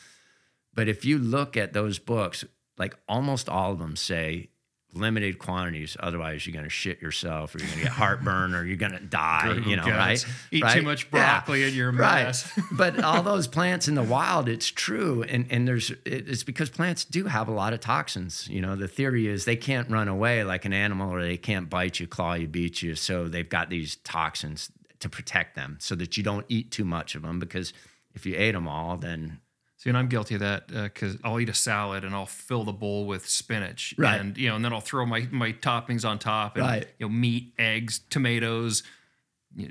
But 0.74 0.88
if 0.88 1.05
you 1.05 1.18
look 1.18 1.57
at 1.57 1.72
those 1.72 1.99
books, 1.99 2.45
like 2.76 2.97
almost 3.09 3.49
all 3.49 3.72
of 3.72 3.78
them 3.78 3.97
say 3.97 4.51
limited 4.93 5.38
quantities. 5.38 5.97
Otherwise, 6.01 6.47
you're 6.47 6.53
going 6.53 6.64
to 6.64 6.70
shit 6.70 7.01
yourself, 7.01 7.55
or 7.55 7.59
you're 7.59 7.68
going 7.68 7.78
to 7.78 7.84
get 7.84 7.93
heartburn, 7.93 8.55
or 8.55 8.64
you're 8.64 8.76
going 8.76 8.93
to 8.93 9.01
die. 9.01 9.61
you 9.66 9.76
know, 9.76 9.84
right? 9.84 10.24
Eat 10.51 10.62
right? 10.62 10.76
too 10.76 10.82
much 10.82 11.11
broccoli 11.11 11.61
yeah. 11.61 11.66
and 11.66 11.74
you're 11.74 11.88
a 11.91 11.93
mess. 11.93 12.51
Right. 12.57 12.66
but 12.72 13.03
all 13.03 13.22
those 13.22 13.47
plants 13.47 13.88
in 13.88 13.95
the 13.95 14.03
wild, 14.03 14.49
it's 14.49 14.68
true, 14.68 15.22
and 15.22 15.47
and 15.51 15.66
there's 15.66 15.93
it's 16.05 16.43
because 16.43 16.70
plants 16.70 17.05
do 17.05 17.26
have 17.26 17.49
a 17.49 17.53
lot 17.53 17.72
of 17.72 17.80
toxins. 17.80 18.49
You 18.49 18.61
know, 18.61 18.76
the 18.76 18.88
theory 18.88 19.26
is 19.26 19.45
they 19.45 19.57
can't 19.57 19.91
run 19.91 20.09
away 20.09 20.45
like 20.45 20.64
an 20.64 20.72
animal, 20.72 21.12
or 21.12 21.22
they 21.22 21.36
can't 21.36 21.70
bite 21.70 22.01
you, 22.01 22.07
claw 22.07 22.34
you, 22.34 22.49
beat 22.49 22.82
you. 22.82 22.95
So 22.95 23.28
they've 23.28 23.49
got 23.49 23.70
these 23.70 23.97
toxins 23.97 24.70
to 25.01 25.09
protect 25.09 25.57
them, 25.57 25.78
so 25.80 25.95
that 25.95 26.16
you 26.16 26.22
don't 26.22 26.47
eat 26.49 26.70
too 26.70 26.84
much 26.84 27.14
of 27.14 27.22
them. 27.22 27.38
Because 27.38 27.72
if 28.14 28.26
you 28.26 28.34
ate 28.36 28.53
them 28.53 28.68
all, 28.68 28.97
then 28.97 29.41
See, 29.81 29.89
and 29.89 29.97
I'm 29.97 30.09
guilty 30.09 30.35
of 30.35 30.43
that 30.43 30.66
because 30.68 31.14
uh, 31.14 31.20
I'll 31.24 31.41
eat 31.41 31.49
a 31.49 31.55
salad 31.55 32.05
and 32.05 32.14
I'll 32.14 32.26
fill 32.26 32.64
the 32.64 32.72
bowl 32.72 33.07
with 33.07 33.26
spinach, 33.26 33.95
right? 33.97 34.20
And 34.20 34.37
you 34.37 34.51
know, 34.51 34.57
and 34.57 34.62
then 34.62 34.74
I'll 34.74 34.83
throw 34.83 35.07
my 35.07 35.26
my 35.31 35.53
toppings 35.53 36.07
on 36.07 36.18
top, 36.18 36.59
and 36.59 36.66
right. 36.66 36.87
you 36.99 37.07
know, 37.07 37.11
meat, 37.11 37.55
eggs, 37.59 38.01
tomatoes, 38.11 38.83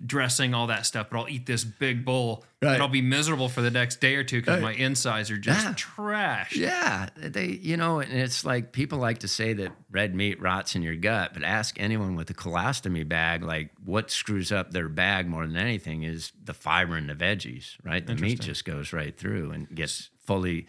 dressing, 0.06 0.54
all 0.54 0.68
that 0.68 0.86
stuff. 0.86 1.08
But 1.10 1.20
I'll 1.20 1.30
eat 1.30 1.46
this 1.46 1.64
big 1.64 2.04
bowl, 2.04 2.44
right. 2.62 2.74
and 2.74 2.82
I'll 2.82 2.90
be 2.90 3.02
miserable 3.02 3.50
for 3.50 3.62
the 3.62 3.72
next 3.72 4.02
day 4.02 4.16
or 4.16 4.24
two 4.24 4.42
because 4.42 4.62
right. 4.62 4.78
my 4.78 4.84
insides 4.84 5.32
are 5.32 5.38
just 5.38 5.66
yeah. 5.66 5.74
trash. 5.76 6.56
Yeah, 6.56 7.10
they, 7.16 7.48
you 7.48 7.78
know, 7.78 8.00
and 8.00 8.12
it's 8.12 8.46
like 8.46 8.72
people 8.72 9.00
like 9.00 9.20
to 9.20 9.28
say 9.28 9.54
that 9.54 9.72
red 9.90 10.14
meat 10.16 10.42
rots 10.42 10.76
in 10.76 10.82
your 10.82 10.96
gut, 10.96 11.34
but 11.34 11.44
ask 11.44 11.80
anyone 11.80 12.16
with 12.16 12.30
a 12.30 12.34
colostomy 12.34 13.08
bag, 13.08 13.44
like 13.44 13.72
what 13.84 14.12
screws 14.12 14.52
up 14.52 14.72
their 14.72 14.90
bag 14.90 15.28
more 15.28 15.46
than 15.46 15.58
anything 15.58 16.04
is 16.04 16.32
the 16.44 16.54
fiber 16.54 16.98
in 16.98 17.08
the 17.08 17.16
veggies, 17.16 17.76
right? 17.84 18.06
The 18.06 18.16
meat 18.16 18.42
just 18.42 18.66
goes 18.66 18.94
right 18.94 19.16
through 19.16 19.52
and 19.52 19.74
gets 19.74 20.10
fully 20.26 20.68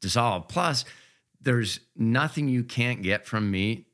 dissolved. 0.00 0.48
Plus, 0.48 0.84
there's 1.40 1.80
nothing 1.96 2.48
you 2.48 2.64
can't 2.64 3.02
get 3.02 3.26
from 3.26 3.50
meat 3.50 3.86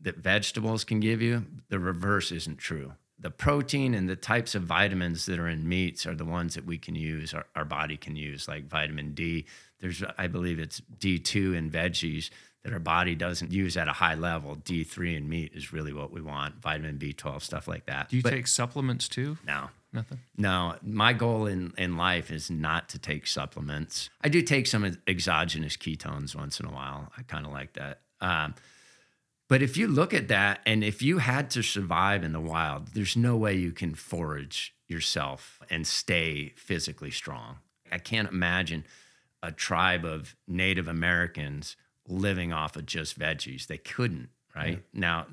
that 0.00 0.18
vegetables 0.18 0.84
can 0.84 1.00
give 1.00 1.22
you. 1.22 1.46
The 1.68 1.78
reverse 1.78 2.32
isn't 2.32 2.58
true 2.58 2.92
the 3.22 3.30
protein 3.30 3.94
and 3.94 4.08
the 4.08 4.16
types 4.16 4.54
of 4.54 4.64
vitamins 4.64 5.26
that 5.26 5.38
are 5.38 5.48
in 5.48 5.68
meats 5.68 6.06
are 6.06 6.14
the 6.14 6.24
ones 6.24 6.54
that 6.54 6.66
we 6.66 6.76
can 6.76 6.96
use, 6.96 7.32
our, 7.32 7.46
our 7.54 7.64
body 7.64 7.96
can 7.96 8.16
use, 8.16 8.48
like 8.48 8.66
vitamin 8.66 9.14
D. 9.14 9.46
There's, 9.78 10.02
I 10.18 10.26
believe 10.26 10.58
it's 10.58 10.82
D2 10.98 11.56
in 11.56 11.70
veggies 11.70 12.30
that 12.64 12.72
our 12.72 12.80
body 12.80 13.14
doesn't 13.14 13.52
use 13.52 13.76
at 13.76 13.86
a 13.86 13.92
high 13.92 14.16
level. 14.16 14.56
D3 14.56 15.16
in 15.16 15.28
meat 15.28 15.52
is 15.54 15.72
really 15.72 15.92
what 15.92 16.12
we 16.12 16.20
want, 16.20 16.60
vitamin 16.60 16.98
B12, 16.98 17.42
stuff 17.42 17.68
like 17.68 17.86
that. 17.86 18.08
Do 18.08 18.16
you 18.16 18.22
but 18.22 18.30
take 18.30 18.48
supplements 18.48 19.08
too? 19.08 19.38
No. 19.46 19.70
Nothing? 19.92 20.18
No. 20.36 20.74
My 20.82 21.12
goal 21.12 21.46
in, 21.46 21.72
in 21.78 21.96
life 21.96 22.30
is 22.30 22.50
not 22.50 22.88
to 22.90 22.98
take 22.98 23.28
supplements. 23.28 24.10
I 24.22 24.30
do 24.30 24.42
take 24.42 24.66
some 24.66 24.96
exogenous 25.06 25.76
ketones 25.76 26.34
once 26.34 26.58
in 26.58 26.66
a 26.66 26.72
while. 26.72 27.12
I 27.16 27.22
kind 27.22 27.46
of 27.46 27.52
like 27.52 27.74
that. 27.74 28.00
Um, 28.20 28.54
but 29.52 29.60
if 29.60 29.76
you 29.76 29.86
look 29.86 30.14
at 30.14 30.28
that, 30.28 30.60
and 30.64 30.82
if 30.82 31.02
you 31.02 31.18
had 31.18 31.50
to 31.50 31.60
survive 31.60 32.24
in 32.24 32.32
the 32.32 32.40
wild, 32.40 32.94
there's 32.94 33.18
no 33.18 33.36
way 33.36 33.52
you 33.52 33.70
can 33.70 33.94
forage 33.94 34.74
yourself 34.88 35.60
and 35.68 35.86
stay 35.86 36.54
physically 36.56 37.10
strong. 37.10 37.58
I 37.90 37.98
can't 37.98 38.30
imagine 38.30 38.86
a 39.42 39.52
tribe 39.52 40.06
of 40.06 40.34
Native 40.48 40.88
Americans 40.88 41.76
living 42.08 42.50
off 42.50 42.76
of 42.76 42.86
just 42.86 43.18
veggies. 43.18 43.66
They 43.66 43.76
couldn't, 43.76 44.30
right? 44.56 44.78
Yeah. 44.94 45.00
Now, 45.00 45.26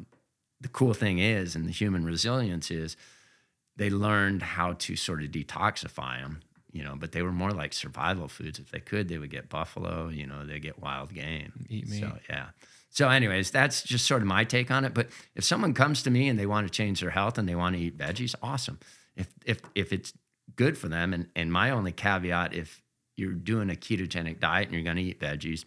the 0.60 0.68
cool 0.68 0.94
thing 0.94 1.20
is, 1.20 1.56
and 1.56 1.66
the 1.66 1.72
human 1.72 2.04
resilience 2.04 2.70
is, 2.70 2.98
they 3.78 3.90
learned 3.90 4.42
how 4.42 4.74
to 4.74 4.98
sort 4.98 5.24
of 5.24 5.30
detoxify 5.30 6.20
them, 6.22 6.42
you 6.74 6.84
know, 6.84 6.96
but 7.00 7.14
they 7.14 7.22
were 7.22 7.32
more 7.32 7.52
like 7.52 7.72
survival 7.72 8.28
foods. 8.28 8.60
If 8.60 8.70
they 8.72 8.82
could, 8.82 9.08
they 9.08 9.18
would 9.18 9.32
get 9.32 9.48
buffalo, 9.48 10.10
you 10.10 10.28
know, 10.28 10.46
they 10.46 10.60
get 10.60 10.82
wild 10.82 11.14
game. 11.14 11.68
Eat 11.70 11.88
meat. 11.88 12.02
So, 12.02 12.18
yeah. 12.30 12.48
So, 12.90 13.10
anyways, 13.10 13.52
that's 13.52 13.84
just 13.84 14.06
sort 14.08 14.22
of 14.22 14.28
my 14.28 14.44
take 14.44 14.72
on 14.72 14.84
it. 14.84 14.94
But 14.94 15.10
if 15.36 15.44
someone 15.44 15.74
comes 15.74 16.04
to 16.04 16.10
me 16.10 16.28
and 16.28 16.40
they 16.40 16.46
want 16.46 16.68
to 16.68 16.72
change 16.72 17.02
their 17.02 17.12
health 17.12 17.38
and 17.38 17.48
they 17.48 17.56
want 17.56 17.76
to 17.76 17.82
eat 17.82 17.98
veggies, 17.98 18.36
awesome. 18.42 18.80
If 19.16 19.28
if 19.46 19.62
if 19.76 19.94
it's 19.94 20.14
good 20.56 20.78
for 20.78 20.88
them, 20.88 21.14
and 21.14 21.28
and 21.36 21.52
my 21.52 21.70
only 21.70 21.92
caveat, 21.92 22.54
if 22.54 22.82
you're 23.16 23.34
doing 23.34 23.70
a 23.70 23.76
ketogenic 23.76 24.40
diet 24.40 24.68
and 24.68 24.74
you're 24.74 24.84
going 24.84 24.96
to 24.96 25.04
eat 25.04 25.20
veggies, 25.20 25.66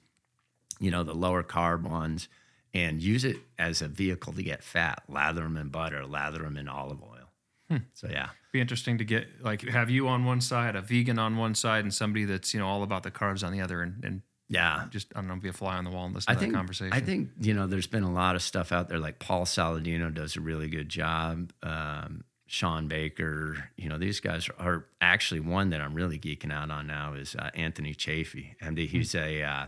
you 0.81 0.91
know, 0.91 1.03
the 1.05 1.15
lower 1.15 1.43
carb 1.43 1.83
ones, 1.83 2.29
and 2.75 3.03
use 3.03 3.25
it 3.25 3.37
as 3.59 3.83
a 3.83 3.89
vehicle 3.89 4.33
to 4.33 4.43
get 4.43 4.65
fat. 4.65 5.03
Lather 5.09 5.43
them 5.43 5.57
in 5.57 5.69
butter, 5.69 6.05
lather 6.05 6.41
them 6.41 6.57
in 6.57 6.69
olive 6.69 7.03
oil. 7.03 7.31
Hmm. 7.69 7.85
So 7.95 8.09
yeah. 8.11 8.31
Be 8.53 8.61
interesting 8.61 8.99
to 8.99 9.05
get 9.05 9.29
like 9.43 9.63
have 9.63 9.91
you 9.91 10.09
on 10.09 10.25
one 10.25 10.41
side, 10.41 10.77
a 10.77 10.83
vegan 10.83 11.19
on 11.19 11.37
one 11.37 11.55
side, 11.55 11.85
and 11.85 11.95
somebody 11.95 12.25
that's 12.25 12.53
you 12.53 12.61
know 12.61 12.67
all 12.67 12.83
about 12.83 13.03
the 13.03 13.11
carbs 13.11 13.47
on 13.47 13.53
the 13.53 13.61
other, 13.61 13.81
and, 13.81 14.05
and 14.05 14.23
Yeah. 14.49 14.87
just 14.91 15.09
I 15.15 15.21
don't 15.21 15.29
know, 15.29 15.37
be 15.37 15.49
a 15.49 15.53
fly 15.53 15.77
on 15.77 15.85
the 15.85 15.91
wall 15.91 16.05
and 16.05 16.15
listen 16.15 16.31
I 16.31 16.35
to 16.35 16.41
think 16.41 16.53
that 16.53 16.59
conversation. 16.59 16.93
I 16.93 17.01
think 17.01 17.31
you 17.41 17.55
know 17.55 17.67
there's 17.67 17.87
been 17.87 18.03
a 18.03 18.13
lot 18.13 18.37
of 18.37 18.43
stuff 18.43 18.71
out 18.73 18.89
there 18.89 18.99
like 18.99 19.19
Paul 19.19 19.45
Saladino 19.45 20.13
does 20.13 20.37
a 20.37 20.41
really 20.41 20.69
good 20.69 20.89
job. 20.89 21.53
Um, 21.63 22.25
Shawn 22.47 22.87
Baker, 22.87 23.71
you 23.77 23.89
know 23.89 23.97
these 23.97 24.21
guys 24.21 24.49
are, 24.51 24.55
are 24.59 24.87
actually 25.01 25.41
one 25.41 25.71
that 25.71 25.81
I'm 25.81 25.95
really 25.95 26.19
geeking 26.19 26.53
out 26.53 26.71
on 26.71 26.87
now 26.87 27.15
is 27.15 27.35
uh, 27.35 27.51
Anthony 27.55 27.95
Chaffee, 27.95 28.57
and 28.61 28.77
he's 28.77 29.15
a 29.15 29.43
uh, 29.43 29.67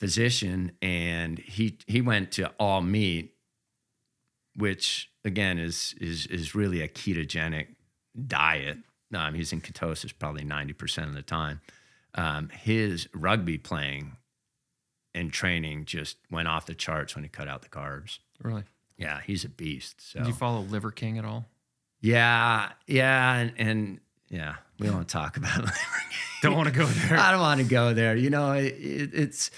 physician, 0.00 0.72
and 0.82 1.38
he 1.38 1.78
he 1.86 2.00
went 2.00 2.32
to 2.32 2.50
all 2.58 2.80
meat, 2.80 3.34
which 4.56 5.10
again 5.24 5.58
is 5.58 5.94
is 6.00 6.26
is 6.26 6.54
really 6.54 6.80
a 6.80 6.88
ketogenic 6.88 7.68
diet. 8.26 8.78
Um, 9.14 9.34
he's 9.34 9.52
in 9.52 9.60
ketosis 9.60 10.12
probably 10.18 10.44
ninety 10.44 10.72
percent 10.72 11.08
of 11.08 11.14
the 11.14 11.22
time. 11.22 11.60
Um, 12.18 12.48
his 12.50 13.08
rugby 13.14 13.58
playing 13.58 14.16
and 15.14 15.32
training 15.32 15.84
just 15.84 16.16
went 16.30 16.48
off 16.48 16.66
the 16.66 16.74
charts 16.74 17.14
when 17.14 17.24
he 17.24 17.28
cut 17.30 17.48
out 17.48 17.62
the 17.62 17.68
carbs. 17.68 18.18
really. 18.42 18.64
Yeah, 18.96 19.20
he's 19.24 19.44
a 19.44 19.48
beast. 19.48 20.00
So 20.00 20.18
Did 20.18 20.28
you 20.28 20.34
follow 20.34 20.60
Liver 20.62 20.90
King 20.90 21.18
at 21.18 21.24
all? 21.24 21.46
yeah, 22.00 22.70
yeah, 22.86 23.34
and, 23.36 23.52
and 23.56 24.00
yeah, 24.28 24.56
we 24.80 24.88
don't 24.88 25.08
talk 25.08 25.36
about 25.36 25.64
it. 25.64 25.70
Don't 26.42 26.56
want 26.56 26.68
to 26.68 26.74
go 26.74 26.84
there. 26.86 27.18
I 27.18 27.30
don't 27.30 27.40
want 27.40 27.60
to 27.60 27.66
go 27.66 27.94
there. 27.94 28.16
You 28.16 28.30
know, 28.30 28.52
it, 28.52 28.74
it, 28.78 29.10
it's 29.14 29.50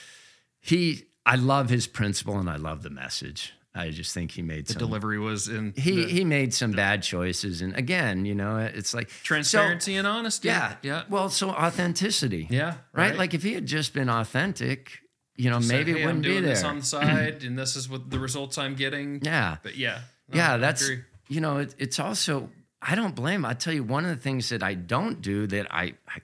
he. 0.61 1.05
I 1.27 1.37
love 1.37 1.69
his 1.71 1.87
principle 1.87 2.39
and 2.39 2.49
I 2.51 2.57
love 2.57 2.83
the 2.83 2.91
message. 2.91 3.53
I 3.75 3.91
just 3.91 4.13
think 4.13 4.33
he 4.33 4.43
made 4.43 4.67
the 4.67 4.73
some. 4.73 4.81
delivery 4.81 5.19
was 5.19 5.47
in 5.49 5.73
he 5.77 6.05
the 6.05 6.11
he 6.11 6.25
made 6.25 6.53
some 6.53 6.73
bad 6.73 7.03
choices, 7.05 7.63
and 7.63 7.75
again, 7.77 8.25
you 8.25 8.35
know, 8.35 8.57
it's 8.59 8.93
like 8.95 9.11
so- 9.11 9.17
transparency 9.23 9.97
and 9.97 10.07
honesty. 10.07 10.49
yeah, 10.49 10.75
yeah, 10.83 11.03
Well, 11.09 11.29
so 11.31 11.51
authenticity. 11.51 12.49
yeah. 12.51 12.75
Right? 12.93 13.17
Like 13.17 13.33
if 13.35 13.43
he 13.45 13.55
had 13.55 13.67
just 13.67 13.95
been 13.95 14.09
authentic, 14.11 14.99
you 15.37 15.51
know, 15.51 15.61
Said, 15.61 15.77
maybe 15.87 15.93
"Hey, 15.93 15.99
it 15.99 16.03
I'm 16.03 16.07
wouldn't 16.07 16.25
be 16.25 16.29
doing 16.31 16.43
there. 16.45 16.55
This 16.55 16.65
on 16.65 16.79
the 16.81 16.85
side, 16.97 17.45
and 17.45 17.57
this 17.59 17.77
is 17.77 17.89
what 17.89 18.11
the 18.11 18.19
results 18.19 18.59
I'm 18.59 18.75
getting. 18.75 19.21
yeah. 19.23 19.59
But 19.63 19.77
yeah, 19.77 20.01
no, 20.29 20.37
yeah, 20.37 20.55
I 20.55 20.57
that's 20.57 20.83
agree. 20.83 21.03
you 21.29 21.41
know, 21.41 21.59
it, 21.59 21.75
it's 21.79 22.01
also 22.01 22.51
I 22.83 22.95
don't 22.97 23.15
blame. 23.15 23.45
I 23.45 23.55
tell 23.55 23.73
you, 23.73 23.85
one 23.85 24.05
of 24.05 24.11
the 24.11 24.21
things 24.23 24.49
that 24.49 24.63
I 24.65 24.75
don't 24.75 25.23
do 25.23 25.47
that 25.47 25.73
I, 25.73 25.95
I 26.09 26.23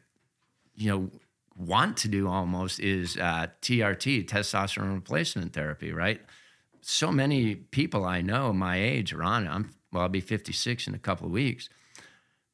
you 0.74 0.90
know, 0.90 1.10
want 1.56 1.98
to 1.98 2.08
do 2.08 2.26
almost 2.28 2.80
is 2.80 3.16
uh, 3.16 3.46
TRT, 3.62 4.26
testosterone 4.26 4.94
replacement 4.94 5.52
therapy. 5.52 5.92
Right? 5.92 6.20
So 6.88 7.10
many 7.10 7.56
people 7.56 8.04
I 8.04 8.20
know 8.20 8.52
my 8.52 8.80
age 8.80 9.12
are 9.12 9.24
on 9.24 9.44
it. 9.44 9.50
I'm 9.50 9.74
well, 9.92 10.04
I'll 10.04 10.08
be 10.08 10.20
56 10.20 10.86
in 10.86 10.94
a 10.94 11.00
couple 11.00 11.26
of 11.26 11.32
weeks. 11.32 11.68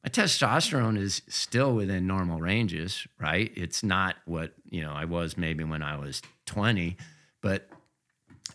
My 0.03 0.09
testosterone 0.09 0.97
is 0.97 1.21
still 1.27 1.75
within 1.75 2.07
normal 2.07 2.39
ranges, 2.39 3.05
right? 3.21 3.51
It's 3.55 3.83
not 3.83 4.15
what 4.25 4.53
you 4.71 4.81
know 4.81 4.91
I 4.91 5.05
was 5.05 5.37
maybe 5.37 5.63
when 5.63 5.83
I 5.83 5.97
was 5.97 6.23
20, 6.47 6.97
but 7.41 7.69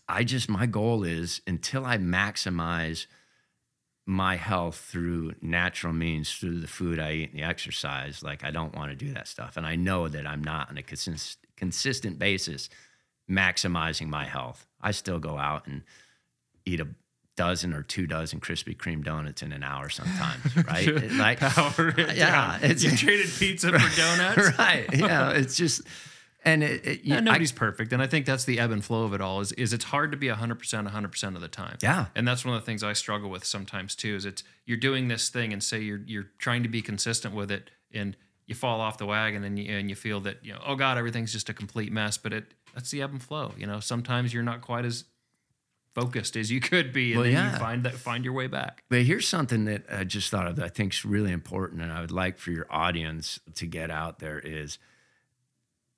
I 0.08 0.24
just 0.24 0.48
my 0.48 0.66
goal 0.66 1.04
is 1.04 1.42
until 1.46 1.86
I 1.86 1.96
maximize 1.96 3.06
my 4.04 4.34
health 4.34 4.76
through 4.76 5.34
natural 5.40 5.92
means 5.92 6.32
through 6.32 6.58
the 6.58 6.66
food 6.66 6.98
I 6.98 7.12
eat 7.12 7.30
and 7.30 7.38
the 7.38 7.44
exercise 7.44 8.20
like 8.20 8.42
I 8.42 8.50
don't 8.50 8.74
want 8.74 8.90
to 8.90 8.96
do 8.96 9.12
that 9.12 9.28
stuff 9.28 9.56
and 9.56 9.64
I 9.64 9.76
know 9.76 10.08
that 10.08 10.26
I'm 10.26 10.42
not 10.42 10.70
on 10.70 10.78
a 10.78 10.82
consist- 10.82 11.46
consistent 11.56 12.18
basis 12.18 12.68
maximizing 13.30 14.08
my 14.08 14.24
health. 14.24 14.66
I 14.80 14.90
still 14.92 15.18
go 15.18 15.38
out 15.38 15.66
and 15.66 15.82
eat 16.64 16.80
a 16.80 16.88
dozen 17.36 17.72
or 17.72 17.82
two 17.82 18.06
dozen 18.06 18.40
Krispy 18.40 18.76
Kreme 18.76 19.04
donuts 19.04 19.42
in 19.42 19.52
an 19.52 19.62
hour 19.62 19.88
sometimes, 19.88 20.56
right? 20.66 21.10
Like 21.12 21.38
Power 21.40 21.88
it 21.96 21.98
Yeah, 22.16 22.30
down. 22.58 22.64
it's- 22.64 22.82
you 22.82 22.96
traded 22.96 23.30
pizza 23.38 23.68
for 23.78 23.96
donuts. 23.96 24.58
right. 24.58 24.86
Yeah, 24.92 25.30
it's 25.30 25.56
just 25.56 25.82
and 26.44 26.62
it, 26.64 26.84
it 26.86 27.00
you, 27.04 27.12
Yeah, 27.14 27.16
I- 27.18 27.20
nobody's 27.20 27.52
perfect, 27.52 27.92
and 27.92 28.00
I 28.02 28.06
think 28.06 28.24
that's 28.26 28.44
the 28.44 28.58
ebb 28.58 28.70
and 28.70 28.84
flow 28.84 29.04
of 29.04 29.12
it 29.14 29.20
all. 29.20 29.40
Is 29.40 29.52
is 29.52 29.72
it's 29.72 29.84
hard 29.84 30.10
to 30.12 30.16
be 30.16 30.28
hundred 30.28 30.58
percent, 30.58 30.88
hundred 30.88 31.10
percent 31.12 31.36
of 31.36 31.42
the 31.42 31.48
time. 31.48 31.76
Yeah. 31.82 32.06
and 32.16 32.26
that's 32.26 32.44
one 32.44 32.54
of 32.54 32.60
the 32.62 32.66
things 32.66 32.82
I 32.82 32.92
struggle 32.92 33.30
with 33.30 33.44
sometimes 33.44 33.94
too. 33.94 34.14
Is 34.16 34.24
it's 34.24 34.42
you're 34.64 34.76
doing 34.78 35.08
this 35.08 35.28
thing 35.28 35.52
and 35.52 35.62
say 35.62 35.80
you're 35.80 36.00
you're 36.06 36.26
trying 36.38 36.62
to 36.64 36.68
be 36.68 36.82
consistent 36.82 37.34
with 37.34 37.50
it, 37.52 37.70
and 37.92 38.16
you 38.46 38.54
fall 38.56 38.80
off 38.80 38.98
the 38.98 39.06
wagon, 39.06 39.44
and 39.44 39.58
you 39.58 39.70
and 39.76 39.88
you 39.90 39.94
feel 39.96 40.18
that 40.20 40.44
you 40.44 40.52
know, 40.54 40.60
oh 40.66 40.74
God, 40.74 40.98
everything's 40.98 41.32
just 41.32 41.48
a 41.48 41.54
complete 41.54 41.92
mess. 41.92 42.18
But 42.18 42.32
it 42.32 42.54
that's 42.74 42.90
the 42.90 43.02
ebb 43.02 43.10
and 43.12 43.22
flow. 43.22 43.52
You 43.56 43.66
know, 43.66 43.80
sometimes 43.80 44.32
you're 44.34 44.42
not 44.42 44.60
quite 44.60 44.84
as 44.84 45.04
focused 45.94 46.36
as 46.36 46.50
you 46.50 46.60
could 46.60 46.92
be, 46.92 47.12
and 47.12 47.20
Well, 47.20 47.24
then 47.24 47.32
yeah. 47.32 47.52
you 47.52 47.58
find 47.58 47.82
that 47.84 47.94
find 47.94 48.24
your 48.24 48.32
way 48.34 48.46
back. 48.46 48.84
But 48.88 49.02
here's 49.02 49.26
something 49.26 49.64
that 49.64 49.84
I 49.90 50.04
just 50.04 50.30
thought 50.30 50.46
of 50.46 50.56
that 50.56 50.64
I 50.64 50.68
think 50.68 50.92
is 50.92 51.04
really 51.04 51.32
important, 51.32 51.82
and 51.82 51.92
I 51.92 52.00
would 52.00 52.12
like 52.12 52.38
for 52.38 52.50
your 52.50 52.66
audience 52.70 53.40
to 53.56 53.66
get 53.66 53.90
out 53.90 54.18
there 54.20 54.38
is 54.38 54.78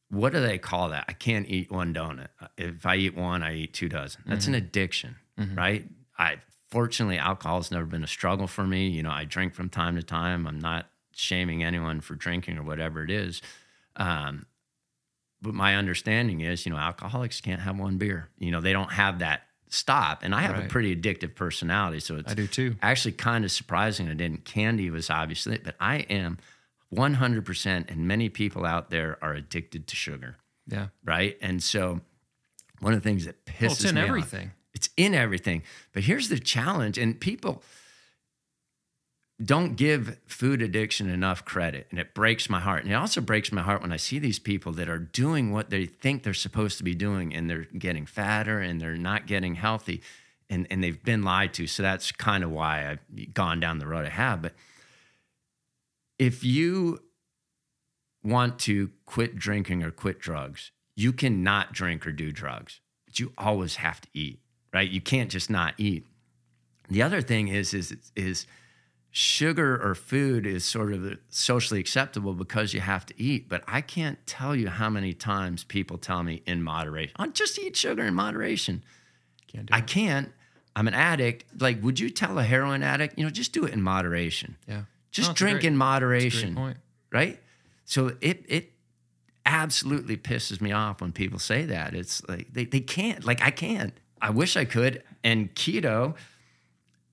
what 0.08 0.32
do 0.32 0.40
they 0.40 0.58
call 0.58 0.88
that? 0.88 1.04
I 1.08 1.12
can't 1.12 1.48
eat 1.48 1.70
one 1.70 1.94
donut. 1.94 2.28
If 2.58 2.84
I 2.84 2.96
eat 2.96 3.14
one, 3.16 3.42
I 3.44 3.54
eat 3.54 3.74
two 3.74 3.88
dozen. 3.88 4.22
That's 4.26 4.46
an 4.48 4.54
addiction, 4.54 5.16
right? 5.54 5.84
I 6.18 6.36
fortunately 6.70 7.18
alcohol 7.18 7.58
has 7.58 7.70
never 7.70 7.86
been 7.86 8.02
a 8.04 8.08
struggle 8.08 8.46
for 8.48 8.64
me. 8.66 8.88
You 8.88 9.02
know, 9.04 9.10
I 9.10 9.24
drink 9.24 9.54
from 9.54 9.68
time 9.68 9.96
to 9.96 10.02
time. 10.02 10.46
I'm 10.46 10.58
not 10.58 10.86
shaming 11.14 11.62
anyone 11.62 12.00
for 12.00 12.14
drinking 12.16 12.58
or 12.58 12.62
whatever 12.64 13.04
it 13.04 13.10
is. 13.10 13.40
Um, 13.96 14.46
but 15.42 15.54
my 15.54 15.76
understanding 15.76 16.40
is, 16.40 16.66
you 16.66 16.72
know, 16.72 16.78
alcoholics 16.78 17.40
can't 17.40 17.60
have 17.60 17.78
one 17.78 17.96
beer. 17.98 18.28
You 18.38 18.50
know, 18.50 18.60
they 18.60 18.72
don't 18.72 18.92
have 18.92 19.20
that 19.20 19.42
stop. 19.68 20.20
And 20.22 20.34
I 20.34 20.40
have 20.42 20.58
a 20.58 20.68
pretty 20.68 20.94
addictive 20.96 21.34
personality, 21.34 22.00
so 22.00 22.16
it's 22.16 22.30
I 22.32 22.34
do 22.34 22.46
too. 22.46 22.76
actually 22.82 23.12
kind 23.12 23.44
of 23.44 23.50
surprising 23.52 24.08
I 24.08 24.14
didn't. 24.14 24.44
Candy 24.44 24.90
was 24.90 25.08
obviously, 25.10 25.58
but 25.58 25.76
I 25.80 25.98
am 26.10 26.38
100%, 26.94 27.90
and 27.90 28.06
many 28.08 28.28
people 28.28 28.64
out 28.66 28.90
there 28.90 29.16
are 29.22 29.32
addicted 29.34 29.86
to 29.88 29.96
sugar, 29.96 30.36
Yeah, 30.66 30.88
right? 31.04 31.36
And 31.40 31.62
so 31.62 32.00
one 32.80 32.92
of 32.92 33.02
the 33.02 33.08
things 33.08 33.26
that 33.26 33.44
pisses 33.46 33.60
well, 33.62 33.70
it's 33.72 33.84
in 33.84 33.94
me 33.94 34.00
off- 34.02 34.08
everything. 34.08 34.50
it's 34.74 34.88
in 34.96 35.14
everything. 35.14 35.62
But 35.92 36.02
here's 36.04 36.28
the 36.28 36.38
challenge, 36.38 36.98
and 36.98 37.18
people 37.20 37.62
don't 39.42 39.76
give 39.76 40.18
food 40.26 40.60
addiction 40.60 41.08
enough 41.08 41.44
credit, 41.44 41.86
and 41.90 41.98
it 41.98 42.14
breaks 42.14 42.50
my 42.50 42.60
heart. 42.60 42.84
And 42.84 42.92
it 42.92 42.96
also 42.96 43.20
breaks 43.20 43.50
my 43.50 43.62
heart 43.62 43.80
when 43.80 43.92
I 43.92 43.96
see 43.96 44.18
these 44.18 44.38
people 44.38 44.72
that 44.72 44.88
are 44.88 44.98
doing 44.98 45.50
what 45.50 45.70
they 45.70 45.86
think 45.86 46.22
they're 46.22 46.34
supposed 46.34 46.78
to 46.78 46.84
be 46.84 46.94
doing, 46.94 47.34
and 47.34 47.48
they're 47.48 47.66
getting 47.78 48.06
fatter 48.06 48.60
and 48.60 48.80
they're 48.80 48.96
not 48.96 49.26
getting 49.26 49.54
healthy, 49.54 50.02
and 50.50 50.66
and 50.70 50.84
they've 50.84 51.02
been 51.02 51.22
lied 51.22 51.54
to. 51.54 51.66
So 51.66 51.82
that's 51.82 52.12
kind 52.12 52.44
of 52.44 52.50
why 52.50 52.90
I've 52.90 53.34
gone 53.34 53.60
down 53.60 53.78
the 53.78 53.86
road 53.86 54.04
I 54.04 54.10
have. 54.10 54.42
But 54.42 54.52
if 56.18 56.44
you 56.44 57.00
want 58.22 58.58
to 58.60 58.90
quit 59.06 59.36
drinking 59.36 59.82
or 59.82 59.90
quit 59.90 60.20
drugs, 60.20 60.70
you 60.94 61.12
cannot 61.14 61.72
drink 61.72 62.06
or 62.06 62.12
do 62.12 62.30
drugs, 62.30 62.80
but 63.06 63.18
you 63.18 63.32
always 63.38 63.76
have 63.76 64.02
to 64.02 64.08
eat, 64.12 64.40
right? 64.74 64.88
You 64.88 65.00
can't 65.00 65.30
just 65.30 65.48
not 65.48 65.72
eat. 65.78 66.06
The 66.90 67.02
other 67.02 67.22
thing 67.22 67.48
is 67.48 67.72
is 67.72 67.96
is 68.14 68.46
sugar 69.10 69.76
or 69.82 69.94
food 69.94 70.46
is 70.46 70.64
sort 70.64 70.92
of 70.92 71.18
socially 71.30 71.80
acceptable 71.80 72.32
because 72.34 72.72
you 72.74 72.80
have 72.80 73.04
to 73.06 73.14
eat, 73.20 73.48
but 73.48 73.62
I 73.66 73.80
can't 73.80 74.24
tell 74.26 74.54
you 74.54 74.68
how 74.68 74.88
many 74.88 75.12
times 75.14 75.64
people 75.64 75.98
tell 75.98 76.22
me 76.22 76.42
in 76.46 76.62
moderation, 76.62 77.14
"Oh, 77.18 77.26
just 77.26 77.58
eat 77.58 77.76
sugar 77.76 78.04
in 78.04 78.14
moderation." 78.14 78.84
Can't 79.48 79.66
do 79.66 79.74
I 79.74 79.78
it. 79.78 79.86
can't. 79.88 80.32
I'm 80.76 80.86
an 80.86 80.94
addict. 80.94 81.44
Like, 81.60 81.82
would 81.82 81.98
you 81.98 82.08
tell 82.10 82.38
a 82.38 82.44
heroin 82.44 82.82
addict, 82.84 83.18
you 83.18 83.24
know, 83.24 83.30
just 83.30 83.52
do 83.52 83.64
it 83.64 83.72
in 83.72 83.82
moderation. 83.82 84.56
Yeah, 84.68 84.82
Just 85.10 85.30
No, 85.30 85.34
drink 85.34 85.60
great- 85.60 85.64
in 85.64 85.72
it's 85.74 85.76
a 85.76 85.78
great 85.78 85.78
moderation 85.78 86.74
right? 87.10 87.40
So 87.84 88.16
it 88.20 88.44
it 88.48 88.72
absolutely 89.44 90.16
pisses 90.16 90.60
me 90.60 90.70
off 90.70 91.00
when 91.00 91.10
people 91.12 91.38
say 91.40 91.64
that. 91.64 91.94
It's 91.94 92.26
like 92.28 92.52
they, 92.52 92.64
they 92.64 92.80
can't. 92.80 93.24
Like 93.24 93.42
I 93.42 93.50
can't. 93.50 93.92
I 94.22 94.30
wish 94.30 94.56
I 94.56 94.64
could. 94.64 95.02
And 95.24 95.52
keto, 95.54 96.14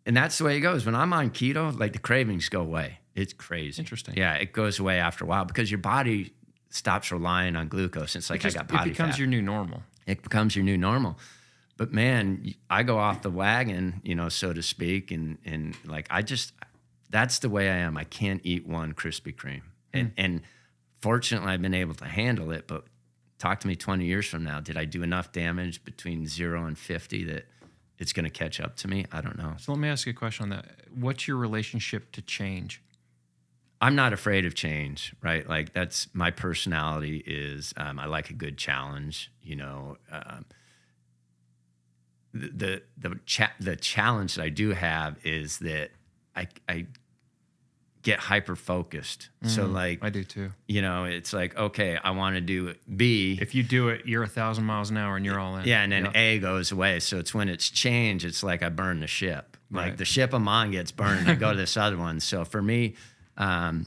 and 0.07 0.17
that's 0.17 0.37
the 0.39 0.45
way 0.45 0.57
it 0.57 0.61
goes. 0.61 0.85
When 0.85 0.95
I'm 0.95 1.13
on 1.13 1.29
keto, 1.29 1.77
like 1.77 1.93
the 1.93 1.99
cravings 1.99 2.49
go 2.49 2.61
away. 2.61 2.99
It's 3.13 3.33
crazy. 3.33 3.79
Interesting. 3.79 4.15
Yeah, 4.15 4.35
it 4.35 4.53
goes 4.53 4.79
away 4.79 4.99
after 4.99 5.25
a 5.25 5.27
while 5.27 5.45
because 5.45 5.69
your 5.69 5.79
body 5.79 6.33
stops 6.69 7.11
relying 7.11 7.55
on 7.55 7.67
glucose. 7.67 8.15
It's 8.15 8.29
like 8.29 8.39
It, 8.39 8.43
just- 8.43 8.57
I 8.57 8.63
got 8.63 8.87
it 8.87 8.89
becomes 8.91 9.15
fat 9.15 9.19
your 9.19 9.27
new 9.27 9.41
normal. 9.41 9.83
it 10.05 10.23
becomes 10.23 10.55
your 10.55 10.63
new 10.65 10.77
normal. 10.77 11.17
But 11.75 11.93
man, 11.93 12.53
I 12.69 12.81
go 12.83 12.97
off 12.97 13.21
the 13.21 13.29
wagon, 13.29 14.01
you 14.03 14.15
know, 14.15 14.29
so 14.29 14.51
to 14.51 14.63
speak, 14.63 15.11
and 15.11 15.37
and 15.45 15.75
like 15.85 16.07
I 16.09 16.23
just 16.23 16.53
that's 17.11 17.37
the 17.39 17.49
way 17.49 17.69
I 17.69 17.77
am. 17.77 17.97
I 17.97 18.03
can't 18.03 18.41
eat 18.43 18.65
one 18.65 18.93
Krispy 18.93 19.35
Kreme, 19.35 19.61
hmm. 19.93 19.99
and 19.99 20.11
and 20.17 20.41
fortunately, 21.01 21.51
I've 21.51 21.61
been 21.61 21.75
able 21.75 21.93
to 21.95 22.05
handle 22.05 22.49
it. 22.51 22.65
But 22.67 22.85
talk 23.37 23.59
to 23.59 23.67
me 23.67 23.75
twenty 23.75 24.05
years 24.05 24.25
from 24.25 24.43
now, 24.43 24.59
did 24.59 24.75
I 24.75 24.85
do 24.85 25.03
enough 25.03 25.31
damage 25.31 25.83
between 25.85 26.25
zero 26.25 26.65
and 26.65 26.77
fifty 26.77 27.23
that 27.25 27.45
it's 27.99 28.13
going 28.13 28.25
to 28.25 28.29
catch 28.29 28.59
up 28.59 28.75
to 28.77 28.87
me? 28.87 29.05
I 29.11 29.21
don't 29.21 29.37
know. 29.37 29.55
So 29.57 29.71
let 29.71 29.79
me 29.79 29.87
ask 29.87 30.05
you 30.05 30.11
a 30.11 30.15
question 30.15 30.43
on 30.43 30.49
that. 30.49 30.65
What's 30.93 31.27
your 31.27 31.37
relationship 31.37 32.11
to 32.13 32.21
change? 32.21 32.81
I'm 33.79 33.95
not 33.95 34.13
afraid 34.13 34.45
of 34.45 34.55
change, 34.55 35.13
right? 35.21 35.47
Like 35.47 35.73
that's 35.73 36.07
my 36.13 36.31
personality 36.31 37.23
is 37.25 37.73
um, 37.77 37.99
I 37.99 38.05
like 38.05 38.29
a 38.29 38.33
good 38.33 38.57
challenge. 38.57 39.31
You 39.43 39.55
know, 39.55 39.97
um, 40.11 40.45
the 42.33 42.49
the 42.49 43.09
the, 43.09 43.19
cha- 43.25 43.53
the 43.59 43.75
challenge 43.75 44.35
that 44.35 44.43
I 44.43 44.49
do 44.49 44.71
have 44.71 45.17
is 45.23 45.59
that 45.59 45.91
I 46.35 46.47
I 46.67 46.87
get 48.07 48.19
hyper 48.19 48.55
focused. 48.55 49.27
So 49.43 49.65
like 49.65 49.99
I 50.01 50.09
do 50.09 50.23
too. 50.23 50.51
you 50.65 50.81
know, 50.81 51.03
it's 51.03 51.33
like 51.33 51.57
okay, 51.57 51.97
I 52.01 52.11
want 52.11 52.35
to 52.35 52.41
do 52.41 52.73
B. 52.95 53.37
If 53.41 53.53
you 53.53 53.63
do 53.63 53.89
it, 53.89 54.05
you're 54.05 54.23
a 54.23 54.27
thousand 54.27 54.63
miles 54.63 54.89
an 54.89 54.97
hour 54.97 55.17
and 55.17 55.25
you're 55.25 55.39
all 55.39 55.57
in. 55.57 55.65
yeah, 55.67 55.81
and 55.83 55.91
then 55.91 56.05
Yep. 56.05 56.15
A 56.15 56.39
goes 56.39 56.71
away. 56.71 56.99
So 57.01 57.17
it's 57.17 57.33
when 57.33 57.49
it's 57.49 57.69
changed, 57.69 58.23
it's 58.23 58.43
like 58.43 58.63
I 58.63 58.69
burn 58.69 59.01
the 59.01 59.07
ship. 59.07 59.57
Like 59.69 59.97
the 59.97 60.05
ship 60.05 60.33
I'm 60.33 60.47
on 60.47 60.71
gets 60.71 60.91
burned, 60.93 61.29
I 61.29 61.35
go 61.35 61.51
to 61.51 61.57
this 61.57 61.75
other 61.75 61.97
one. 61.97 62.21
So 62.21 62.45
for 62.45 62.61
me, 62.61 62.95
um, 63.35 63.83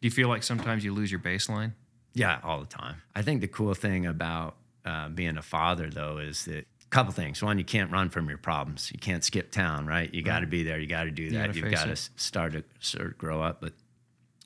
do 0.00 0.06
you 0.08 0.10
feel 0.10 0.28
like 0.28 0.42
sometimes 0.42 0.82
you 0.84 0.94
lose 0.94 1.10
your 1.12 1.20
baseline? 1.20 1.72
Yeah, 2.14 2.38
all 2.42 2.60
the 2.60 2.66
time. 2.66 3.02
I 3.14 3.20
think 3.20 3.42
the 3.42 3.48
cool 3.48 3.74
thing 3.74 4.06
about 4.06 4.56
uh, 4.86 5.10
being 5.10 5.36
a 5.36 5.42
father, 5.42 5.90
though, 5.90 6.16
is 6.16 6.46
that 6.46 6.66
a 6.90 6.94
couple 6.94 7.12
things. 7.12 7.42
One, 7.42 7.58
you 7.58 7.64
can't 7.64 7.90
run 7.92 8.08
from 8.08 8.28
your 8.28 8.38
problems. 8.38 8.90
You 8.92 8.98
can't 8.98 9.22
skip 9.22 9.50
town, 9.50 9.86
right? 9.86 10.12
You 10.12 10.22
got 10.22 10.40
to 10.40 10.46
be 10.46 10.62
there. 10.62 10.78
You 10.78 10.86
got 10.86 11.04
to 11.04 11.10
do 11.10 11.30
that. 11.30 11.48
gotta 11.48 11.58
You've 11.58 11.70
got 11.70 11.86
to 11.86 11.96
start 11.96 12.52
to 12.52 12.64
sort 12.80 13.08
of 13.08 13.18
grow 13.18 13.42
up. 13.42 13.60
But 13.60 13.74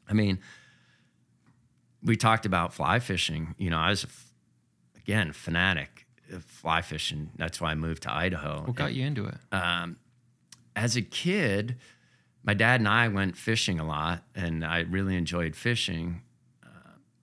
I 0.08 0.12
mean, 0.12 0.40
we 2.02 2.16
talked 2.16 2.44
about 2.44 2.74
fly 2.74 2.98
fishing. 2.98 3.54
You 3.58 3.70
know, 3.70 3.78
I 3.78 3.90
was 3.90 4.06
again 4.96 5.32
fanatic 5.32 6.06
of 6.32 6.44
fly 6.44 6.82
fishing. 6.82 7.30
That's 7.36 7.60
why 7.60 7.70
I 7.70 7.74
moved 7.74 8.02
to 8.04 8.12
Idaho. 8.12 8.62
What 8.64 8.76
got 8.76 8.92
you 8.94 9.06
into 9.06 9.26
it? 9.26 9.36
um, 9.52 9.96
as 10.74 10.96
a 10.96 11.02
kid, 11.02 11.76
my 12.42 12.54
dad 12.54 12.80
and 12.80 12.88
I 12.88 13.06
went 13.08 13.36
fishing 13.36 13.78
a 13.78 13.84
lot, 13.86 14.24
and 14.34 14.64
I 14.64 14.80
really 14.80 15.16
enjoyed 15.16 15.54
fishing. 15.54 16.22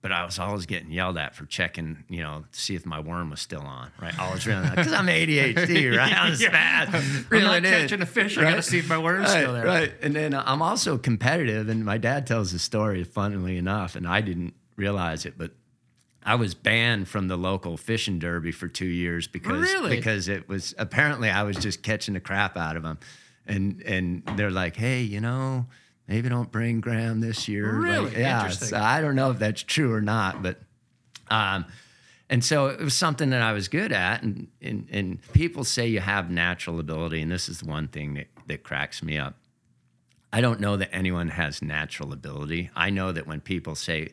But 0.02 0.12
I 0.12 0.24
was 0.24 0.38
always 0.38 0.64
getting 0.64 0.90
yelled 0.90 1.18
at 1.18 1.34
for 1.34 1.44
checking, 1.44 2.04
you 2.08 2.22
know, 2.22 2.44
to 2.50 2.58
see 2.58 2.74
if 2.74 2.86
my 2.86 3.00
worm 3.00 3.28
was 3.28 3.40
still 3.40 3.60
on, 3.60 3.90
right? 4.00 4.18
I 4.18 4.32
was 4.32 4.46
really 4.46 4.68
because 4.70 4.94
I'm 4.94 5.06
ADHD, 5.08 5.94
right? 5.98 6.12
I'm 6.16 6.32
Yeah. 6.40 6.50
fast. 6.50 6.94
I'm 6.94 7.26
Reel 7.28 7.46
not 7.46 7.62
catching 7.64 8.00
a 8.00 8.06
fish. 8.06 8.38
I 8.38 8.42
got 8.42 8.54
to 8.54 8.62
see 8.62 8.78
if 8.78 8.88
my 8.88 8.96
worm's 8.96 9.28
right, 9.28 9.40
still 9.42 9.52
there. 9.52 9.66
Right. 9.66 9.92
And 10.00 10.16
then 10.16 10.32
uh, 10.32 10.42
I'm 10.46 10.62
also 10.62 10.96
competitive, 10.96 11.68
and 11.68 11.84
my 11.84 11.98
dad 11.98 12.26
tells 12.26 12.50
the 12.52 12.58
story, 12.58 13.04
funnily 13.04 13.58
enough, 13.58 13.94
and 13.94 14.08
I 14.08 14.22
didn't 14.22 14.54
realize 14.76 15.26
it, 15.26 15.34
but 15.36 15.50
I 16.24 16.36
was 16.36 16.54
banned 16.54 17.08
from 17.08 17.28
the 17.28 17.36
local 17.36 17.76
fishing 17.76 18.18
derby 18.18 18.52
for 18.52 18.68
two 18.68 18.86
years 18.86 19.28
because 19.28 19.60
Really? 19.60 19.96
because 19.96 20.28
it 20.28 20.48
was 20.48 20.74
apparently 20.78 21.28
I 21.28 21.42
was 21.42 21.56
just 21.58 21.82
catching 21.82 22.14
the 22.14 22.20
crap 22.20 22.56
out 22.56 22.76
of 22.78 22.82
them, 22.84 22.98
and 23.46 23.82
and 23.82 24.22
they're 24.36 24.50
like, 24.50 24.76
hey, 24.76 25.02
you 25.02 25.20
know, 25.20 25.66
maybe 26.10 26.28
don't 26.28 26.50
bring 26.50 26.80
Graham 26.80 27.20
this 27.20 27.48
year. 27.48 27.72
Like, 27.72 27.82
Really? 27.82 28.20
yeah. 28.20 28.40
Interesting. 28.40 28.68
So 28.68 28.76
I 28.78 29.00
don't 29.00 29.14
know 29.14 29.30
if 29.30 29.38
that's 29.38 29.62
true 29.62 29.92
or 29.94 30.00
not, 30.00 30.42
but 30.42 30.60
um, 31.30 31.64
and 32.28 32.44
so 32.44 32.66
it 32.66 32.80
was 32.80 32.94
something 32.94 33.30
that 33.30 33.42
I 33.42 33.52
was 33.52 33.68
good 33.68 33.92
at. 33.92 34.22
And, 34.22 34.48
and, 34.60 34.88
and 34.90 35.32
people 35.32 35.64
say 35.64 35.86
you 35.86 36.00
have 36.00 36.30
natural 36.30 36.78
ability. 36.80 37.22
And 37.22 37.30
this 37.30 37.48
is 37.48 37.60
the 37.60 37.66
one 37.68 37.88
thing 37.88 38.14
that, 38.14 38.26
that 38.48 38.62
cracks 38.64 39.02
me 39.02 39.18
up. 39.18 39.36
I 40.32 40.40
don't 40.40 40.60
know 40.60 40.76
that 40.76 40.90
anyone 40.92 41.28
has 41.28 41.62
natural 41.62 42.12
ability. 42.12 42.70
I 42.76 42.90
know 42.90 43.10
that 43.12 43.26
when 43.26 43.40
people 43.40 43.74
say, 43.74 44.10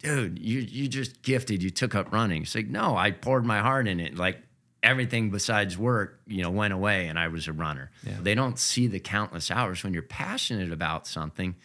dude, 0.00 0.38
you, 0.40 0.60
you 0.60 0.88
just 0.88 1.22
gifted, 1.22 1.62
you 1.62 1.70
took 1.70 1.94
up 1.94 2.12
running. 2.12 2.42
It's 2.42 2.54
like, 2.54 2.68
no, 2.68 2.96
I 2.96 3.10
poured 3.12 3.44
my 3.44 3.60
heart 3.60 3.86
in 3.86 4.00
it. 4.00 4.16
Like 4.16 4.38
everything 4.82 5.30
besides 5.30 5.76
work, 5.76 6.20
you 6.26 6.42
know, 6.42 6.50
went 6.50 6.72
away 6.72 7.08
and 7.08 7.18
I 7.18 7.28
was 7.28 7.48
a 7.48 7.52
runner. 7.52 7.90
They 8.20 8.34
don't 8.34 8.58
see 8.58 8.86
the 8.86 9.00
countless 9.00 9.50
hours. 9.50 9.82
When 9.82 9.92
you're 9.92 10.02
passionate 10.02 10.72
about 10.72 11.06
something, 11.06 11.56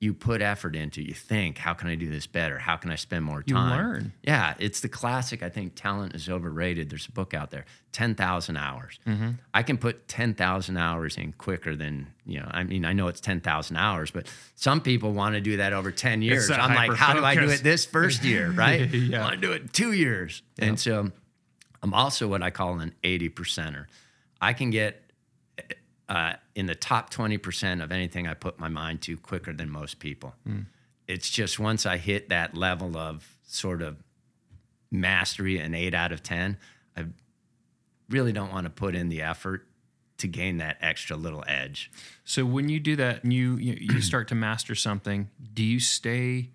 you 0.00 0.14
put 0.14 0.40
effort 0.42 0.76
into. 0.76 1.02
You 1.02 1.14
think, 1.14 1.58
how 1.58 1.74
can 1.74 1.88
I 1.88 1.96
do 1.96 2.08
this 2.08 2.26
better? 2.28 2.56
How 2.58 2.76
can 2.76 2.92
I 2.92 2.94
spend 2.94 3.24
more 3.24 3.42
time? 3.42 3.70
You 3.70 3.76
learn. 3.76 4.12
Yeah, 4.22 4.54
it's 4.60 4.78
the 4.78 4.88
classic. 4.88 5.42
I 5.42 5.48
think 5.48 5.74
talent 5.74 6.14
is 6.14 6.28
overrated. 6.28 6.88
There's 6.88 7.08
a 7.08 7.10
book 7.12 7.34
out 7.34 7.50
there, 7.50 7.64
10,000 7.90 8.56
hours. 8.56 9.00
I 9.52 9.64
can 9.64 9.76
put 9.76 10.06
10,000 10.06 10.76
hours 10.76 11.16
in 11.16 11.32
quicker 11.32 11.74
than, 11.74 12.06
you 12.24 12.38
know, 12.38 12.48
I 12.48 12.62
mean, 12.62 12.84
I 12.84 12.92
know 12.92 13.08
it's 13.08 13.20
10,000 13.20 13.76
hours, 13.76 14.12
but 14.12 14.28
some 14.54 14.80
people 14.82 15.12
want 15.12 15.34
to 15.34 15.40
do 15.40 15.56
that 15.56 15.72
over 15.72 15.90
10 15.90 16.22
years. 16.22 16.48
I'm 16.48 16.76
like, 16.76 16.94
how 16.94 17.14
do 17.14 17.24
I 17.24 17.34
do 17.34 17.48
it 17.48 17.64
this 17.64 17.84
first 17.84 18.22
year, 18.22 18.50
right? 18.54 18.88
Yeah. 18.88 19.18
I 19.18 19.22
want 19.22 19.34
to 19.34 19.40
do 19.40 19.52
it 19.52 19.62
in 19.62 19.68
two 19.68 19.90
years. 19.90 20.42
And 20.60 20.78
so 20.78 21.10
I'm 21.82 21.94
also 21.94 22.28
what 22.28 22.42
I 22.42 22.50
call 22.50 22.80
an 22.80 22.94
80 23.04 23.30
percenter. 23.30 23.86
I 24.40 24.52
can 24.52 24.70
get 24.70 25.10
uh, 26.08 26.34
in 26.54 26.66
the 26.66 26.74
top 26.74 27.12
20% 27.12 27.82
of 27.82 27.92
anything 27.92 28.26
I 28.26 28.34
put 28.34 28.58
my 28.58 28.68
mind 28.68 29.02
to 29.02 29.16
quicker 29.16 29.52
than 29.52 29.70
most 29.70 29.98
people. 29.98 30.34
It's 31.06 31.28
just 31.30 31.58
once 31.58 31.86
I 31.86 31.96
hit 31.96 32.28
that 32.30 32.54
level 32.56 32.96
of 32.96 33.36
sort 33.46 33.82
of 33.82 33.96
mastery, 34.90 35.58
an 35.58 35.74
eight 35.74 35.94
out 35.94 36.12
of 36.12 36.22
10, 36.22 36.56
I 36.96 37.04
really 38.08 38.32
don't 38.32 38.52
want 38.52 38.64
to 38.64 38.70
put 38.70 38.94
in 38.94 39.08
the 39.08 39.22
effort 39.22 39.66
to 40.18 40.26
gain 40.26 40.58
that 40.58 40.78
extra 40.80 41.16
little 41.16 41.44
edge. 41.46 41.90
So 42.24 42.44
when 42.44 42.68
you 42.68 42.80
do 42.80 42.96
that 42.96 43.22
and 43.22 43.32
you, 43.32 43.56
you 43.56 43.76
you 43.80 44.00
start 44.00 44.28
to 44.28 44.34
master 44.34 44.74
something, 44.74 45.28
do 45.54 45.62
you 45.62 45.78
stay 45.78 46.50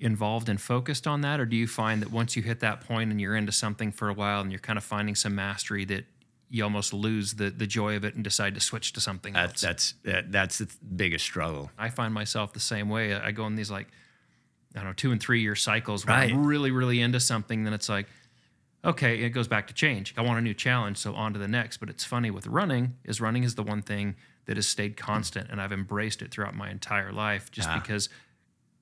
involved 0.00 0.48
and 0.48 0.60
focused 0.60 1.06
on 1.06 1.20
that, 1.20 1.38
or 1.40 1.44
do 1.46 1.56
you 1.56 1.66
find 1.66 2.00
that 2.02 2.10
once 2.10 2.34
you 2.36 2.42
hit 2.42 2.60
that 2.60 2.80
point 2.80 3.10
and 3.10 3.20
you're 3.20 3.36
into 3.36 3.52
something 3.52 3.92
for 3.92 4.08
a 4.08 4.14
while 4.14 4.40
and 4.40 4.50
you're 4.50 4.58
kind 4.58 4.76
of 4.78 4.84
finding 4.84 5.14
some 5.14 5.34
mastery 5.34 5.84
that 5.84 6.04
you 6.48 6.64
almost 6.64 6.92
lose 6.92 7.34
the 7.34 7.50
the 7.50 7.66
joy 7.66 7.94
of 7.96 8.04
it 8.04 8.14
and 8.14 8.24
decide 8.24 8.54
to 8.54 8.60
switch 8.60 8.92
to 8.94 9.00
something 9.00 9.34
That, 9.34 9.50
else? 9.50 9.60
that's 9.60 9.94
that, 10.04 10.32
that's 10.32 10.58
the 10.58 10.68
biggest 10.96 11.24
struggle. 11.24 11.70
I 11.78 11.90
find 11.90 12.12
myself 12.12 12.52
the 12.52 12.60
same 12.60 12.88
way. 12.88 13.14
I 13.14 13.30
go 13.30 13.46
in 13.46 13.54
these 13.54 13.70
like 13.70 13.86
I 14.74 14.78
don't 14.80 14.86
know 14.88 14.92
two 14.94 15.12
and 15.12 15.20
three 15.20 15.42
year 15.42 15.54
cycles 15.54 16.06
where 16.06 16.16
I'm 16.16 16.36
Right. 16.38 16.46
really 16.46 16.70
really 16.72 17.00
into 17.00 17.20
something. 17.20 17.62
Then 17.64 17.72
it's 17.72 17.88
like 17.88 18.06
okay, 18.84 19.20
it 19.22 19.30
goes 19.30 19.46
back 19.46 19.66
to 19.66 19.74
change. 19.74 20.14
I 20.16 20.22
want 20.22 20.38
a 20.38 20.42
new 20.42 20.54
challenge, 20.54 20.96
so 20.96 21.14
on 21.14 21.34
to 21.34 21.38
the 21.38 21.46
next. 21.48 21.76
But 21.76 21.90
it's 21.90 22.02
funny 22.04 22.30
with 22.30 22.46
running 22.46 22.96
is 23.04 23.20
running 23.20 23.44
is 23.44 23.54
the 23.54 23.62
one 23.62 23.82
thing 23.82 24.16
that 24.46 24.56
has 24.56 24.66
stayed 24.66 24.96
constant, 24.96 25.50
and 25.50 25.60
I've 25.60 25.70
embraced 25.72 26.22
it 26.22 26.30
throughout 26.32 26.54
my 26.56 26.70
entire 26.70 27.12
life, 27.12 27.50
just 27.52 27.68
Yeah. 27.68 27.78
because, 27.78 28.08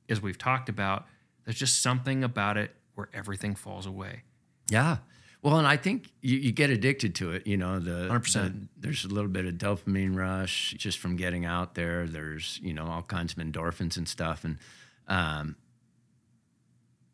as 0.09 0.21
we've 0.23 0.39
talked 0.39 0.69
about, 0.69 1.07
there's 1.45 1.59
just 1.59 1.83
something 1.83 2.25
about 2.25 2.57
it 2.57 2.75
where 2.95 3.09
everything 3.15 3.55
falls 3.55 3.87
away. 3.87 4.23
Yeah. 4.71 4.99
Well, 5.41 5.57
and 5.59 5.67
I 5.69 5.77
think 5.77 6.11
you, 6.21 6.37
you 6.37 6.51
get 6.53 6.69
addicted 6.71 7.15
to 7.17 7.31
it. 7.31 7.47
You 7.47 7.57
know, 7.57 7.79
the, 7.79 8.09
100%. 8.11 8.33
the- 8.33 8.69
there's 8.77 9.05
a 9.05 9.09
little 9.09 9.31
bit 9.31 9.47
of 9.47 9.55
dopamine 9.55 10.17
rush 10.17 10.75
just 10.77 10.99
from 10.99 11.15
getting 11.17 11.45
out 11.45 11.75
there. 11.75 12.07
There's 12.07 12.59
you 12.63 12.75
know 12.75 12.87
all 12.87 13.03
kinds 13.03 13.33
of 13.35 13.39
endorphins 13.39 13.97
and 13.97 14.09
stuff. 14.09 14.45
And 14.45 14.59
um, 15.07 15.55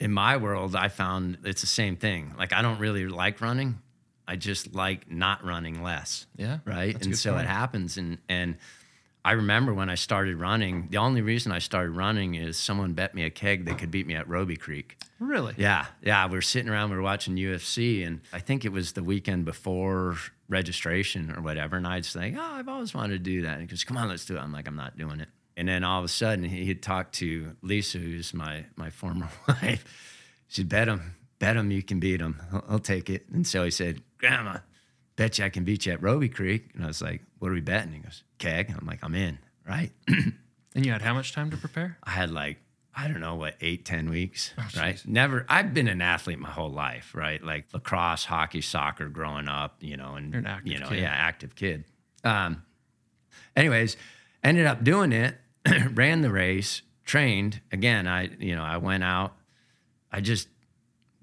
in 0.01 0.11
my 0.12 0.36
world, 0.36 0.74
I 0.74 0.88
found 0.88 1.38
it's 1.45 1.61
the 1.61 1.66
same 1.66 1.97
thing. 1.97 2.34
Like 2.38 2.53
I 2.53 2.62
don't 2.62 2.78
really 2.78 3.07
like 3.07 3.40
running. 3.40 3.78
I 4.26 4.36
just 4.36 4.74
like 4.74 5.11
not 5.11 5.45
running 5.45 5.82
less 5.82 6.26
Yeah, 6.34 6.59
right? 6.64 6.95
And 7.05 7.16
so 7.16 7.32
point. 7.32 7.45
it 7.45 7.49
happens. 7.49 7.99
And 7.99 8.18
and 8.28 8.57
I 9.25 9.33
remember 9.33 9.72
when 9.72 9.89
I 9.89 9.95
started 9.95 10.37
running, 10.37 10.89
the 10.91 10.99
only 10.99 11.22
reason 11.22 11.51
I 11.51 11.59
started 11.59 11.93
running 11.93 12.35
is 12.35 12.59
someone 12.59 12.93
bet 12.93 13.14
me 13.14 13.25
a 13.25 13.31
keg 13.31 13.64
they 13.64 13.75
could 13.75 13.91
beat 13.91 14.07
me 14.07 14.14
at 14.14 14.29
Robie 14.29 14.57
Creek. 14.57 14.99
Really? 15.18 15.55
Yeah, 15.57 15.87
yeah. 16.03 16.27
We 16.27 16.37
were 16.37 16.43
sitting 16.43 16.68
around, 16.70 16.91
we 16.91 16.97
were 16.97 17.03
watching 17.03 17.35
UFC, 17.37 18.07
and 18.07 18.20
I 18.35 18.41
think 18.41 18.66
it 18.66 18.72
was 18.72 18.93
the 18.93 19.03
weekend 19.03 19.47
before 19.47 20.16
registration 20.51 21.33
or 21.35 21.41
whatever. 21.41 21.77
And 21.77 21.87
I'd 21.87 22.05
say, 22.05 22.35
Oh, 22.37 22.43
I've 22.43 22.68
always 22.68 22.93
wanted 22.93 23.12
to 23.25 23.31
do 23.31 23.43
that. 23.43 23.53
And 23.53 23.62
he 23.62 23.66
goes, 23.66 23.83
Come 23.83 23.97
on, 23.97 24.09
let's 24.09 24.27
do 24.27 24.37
it. 24.37 24.41
I'm 24.41 24.53
like, 24.53 24.68
I'm 24.68 24.77
not 24.77 24.99
doing 24.99 25.20
it. 25.20 25.29
And 25.57 25.68
then 25.68 25.85
all 25.85 26.01
of 26.01 26.05
a 26.05 26.09
sudden, 26.09 26.45
he 26.45 26.66
had 26.66 26.83
talked 26.83 27.14
to 27.16 27.57
Lisa, 27.62 27.99
who's 27.99 28.35
my 28.35 28.66
my 28.77 28.91
former 28.91 29.29
wife. 29.49 29.85
She 30.49 30.64
Bet 30.64 30.89
him, 30.89 31.14
bet 31.39 31.57
him 31.57 31.70
you 31.70 31.83
can 31.83 31.99
beat 31.99 32.20
him. 32.20 32.41
I'll, 32.53 32.64
I'll 32.68 32.79
take 32.79 33.09
it. 33.09 33.27
And 33.33 33.47
so 33.47 33.64
he 33.64 33.70
said, 33.70 34.03
Grandma, 34.18 34.59
bet 35.17 35.39
you 35.39 35.45
I 35.45 35.49
can 35.49 35.65
beat 35.65 35.87
you 35.87 35.93
at 35.93 36.03
Robie 36.03 36.29
Creek. 36.29 36.71
And 36.75 36.85
I 36.85 36.87
was 36.89 37.01
like, 37.03 37.23
What 37.39 37.51
are 37.51 37.55
we 37.55 37.61
betting? 37.61 37.93
He 37.93 37.99
goes, 38.01 38.23
Keg. 38.39 38.75
I'm 38.79 38.87
like, 38.87 39.01
I'm 39.03 39.15
in, 39.15 39.39
right? 39.67 39.91
And 40.77 40.85
you 40.85 40.91
had 40.93 41.03
how 41.03 41.15
much 41.15 41.33
time 41.33 41.51
to 41.53 41.57
prepare? 41.57 41.99
I 42.03 42.11
had 42.11 42.31
like 42.31 42.59
I 42.97 43.09
don't 43.09 43.21
know 43.21 43.35
what 43.35 43.55
eight 43.61 43.85
ten 43.85 44.09
weeks, 44.09 44.53
right? 44.77 44.95
jeez. 44.97 45.07
Never. 45.07 45.45
I've 45.49 45.75
been 45.75 45.89
an 45.89 46.01
athlete 46.01 46.39
my 46.39 46.51
whole 46.51 46.71
life, 46.71 47.12
right? 47.15 47.43
Like 47.43 47.67
lacrosse, 47.73 48.25
hockey, 48.25 48.61
soccer, 48.61 49.09
growing 49.09 49.49
up, 49.49 49.77
you 49.81 49.97
know, 49.97 50.15
and 50.15 50.33
You're 50.33 50.41
an 50.41 50.47
active 50.47 50.73
you 50.73 50.79
know, 50.79 50.89
kid. 50.89 50.99
yeah, 51.01 51.11
active 51.12 51.55
kid. 51.57 51.85
Um, 52.23 52.62
anyways, 53.57 53.97
ended 54.45 54.67
up 54.67 54.85
doing 54.85 55.12
it, 55.12 55.37
ran 55.93 56.21
the 56.23 56.31
race, 56.31 56.83
trained 57.05 57.61
again. 57.73 58.07
I 58.07 58.31
you 58.39 58.55
know 58.55 58.62
I 58.62 58.77
went 58.77 59.03
out, 59.05 59.35
I 60.12 60.21
just 60.21 60.49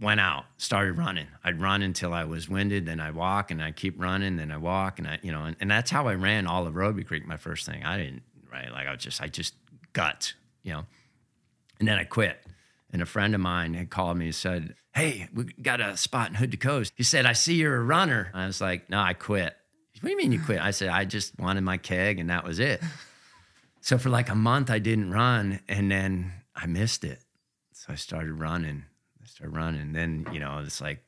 went 0.02 0.20
out, 0.20 0.46
started 0.58 0.98
running. 0.98 1.28
I'd 1.44 1.62
run 1.62 1.84
until 1.84 2.14
I 2.14 2.24
was 2.26 2.50
winded, 2.50 2.86
then 2.88 3.00
I 3.00 3.12
walk, 3.12 3.52
and 3.52 3.62
I 3.62 3.72
keep 3.72 4.02
running, 4.02 4.38
then 4.38 4.52
I 4.52 4.58
walk, 4.58 5.00
and 5.00 5.08
I 5.08 5.20
you 5.22 5.32
know, 5.32 5.44
and, 5.44 5.56
and 5.60 5.70
that's 5.70 5.92
how 5.92 6.08
I 6.08 6.16
ran 6.16 6.48
all 6.48 6.68
of 6.68 6.76
Robie 6.76 7.04
Creek. 7.04 7.26
My 7.26 7.38
first 7.38 7.66
thing, 7.66 7.84
I 7.84 7.98
didn't 7.98 8.24
right, 8.52 8.72
like 8.72 8.88
I 8.88 8.92
was 8.92 9.04
just 9.04 9.22
I 9.22 9.28
just 9.28 9.54
guts, 9.94 10.34
you 10.64 10.74
know. 10.74 10.86
And 11.80 11.88
then 11.88 11.98
I 11.98 12.04
quit. 12.04 12.38
And 12.94 13.02
a 13.02 13.06
friend 13.06 13.34
of 13.34 13.42
mine 13.42 13.74
had 13.74 13.90
called 13.90 14.18
me 14.18 14.26
and 14.26 14.36
said, 14.36 14.76
Hey, 14.94 15.30
we 15.34 15.46
got 15.62 15.80
a 15.80 15.96
spot 15.96 16.30
in 16.30 16.36
Hood 16.36 16.52
to 16.52 16.58
Coast. 16.58 16.94
He 16.96 17.04
said, 17.04 17.26
I 17.26 17.34
see 17.34 17.56
you're 17.56 17.78
a 17.78 17.84
runner. 17.84 18.30
I 18.34 18.46
was 18.46 18.60
like, 18.60 18.90
No, 18.90 19.00
I 19.00 19.14
quit. 19.14 19.56
What 20.02 20.08
do 20.08 20.12
you 20.12 20.18
mean 20.18 20.32
you 20.32 20.42
quit? 20.42 20.60
I 20.60 20.72
said, 20.72 20.90
I 20.90 21.06
just 21.06 21.38
wanted 21.40 21.62
my 21.62 21.78
keg 21.78 22.20
and 22.20 22.30
that 22.32 22.44
was 22.44 22.60
it. 22.60 22.82
So 23.82 23.98
for 24.00 24.10
like 24.10 24.30
a 24.30 24.36
month, 24.36 24.72
I 24.72 24.80
didn't 24.80 25.12
run 25.12 25.60
and 25.68 25.92
then 25.92 26.34
I 26.56 26.66
missed 26.66 27.04
it. 27.04 27.20
So 27.74 27.94
I 27.94 27.96
started 27.96 28.34
running. 28.34 28.86
I 29.32 29.36
started 29.36 29.56
running. 29.56 29.94
Then, 29.94 30.28
you 30.32 30.40
know, 30.40 30.62
it's 30.66 30.82
like 30.82 31.04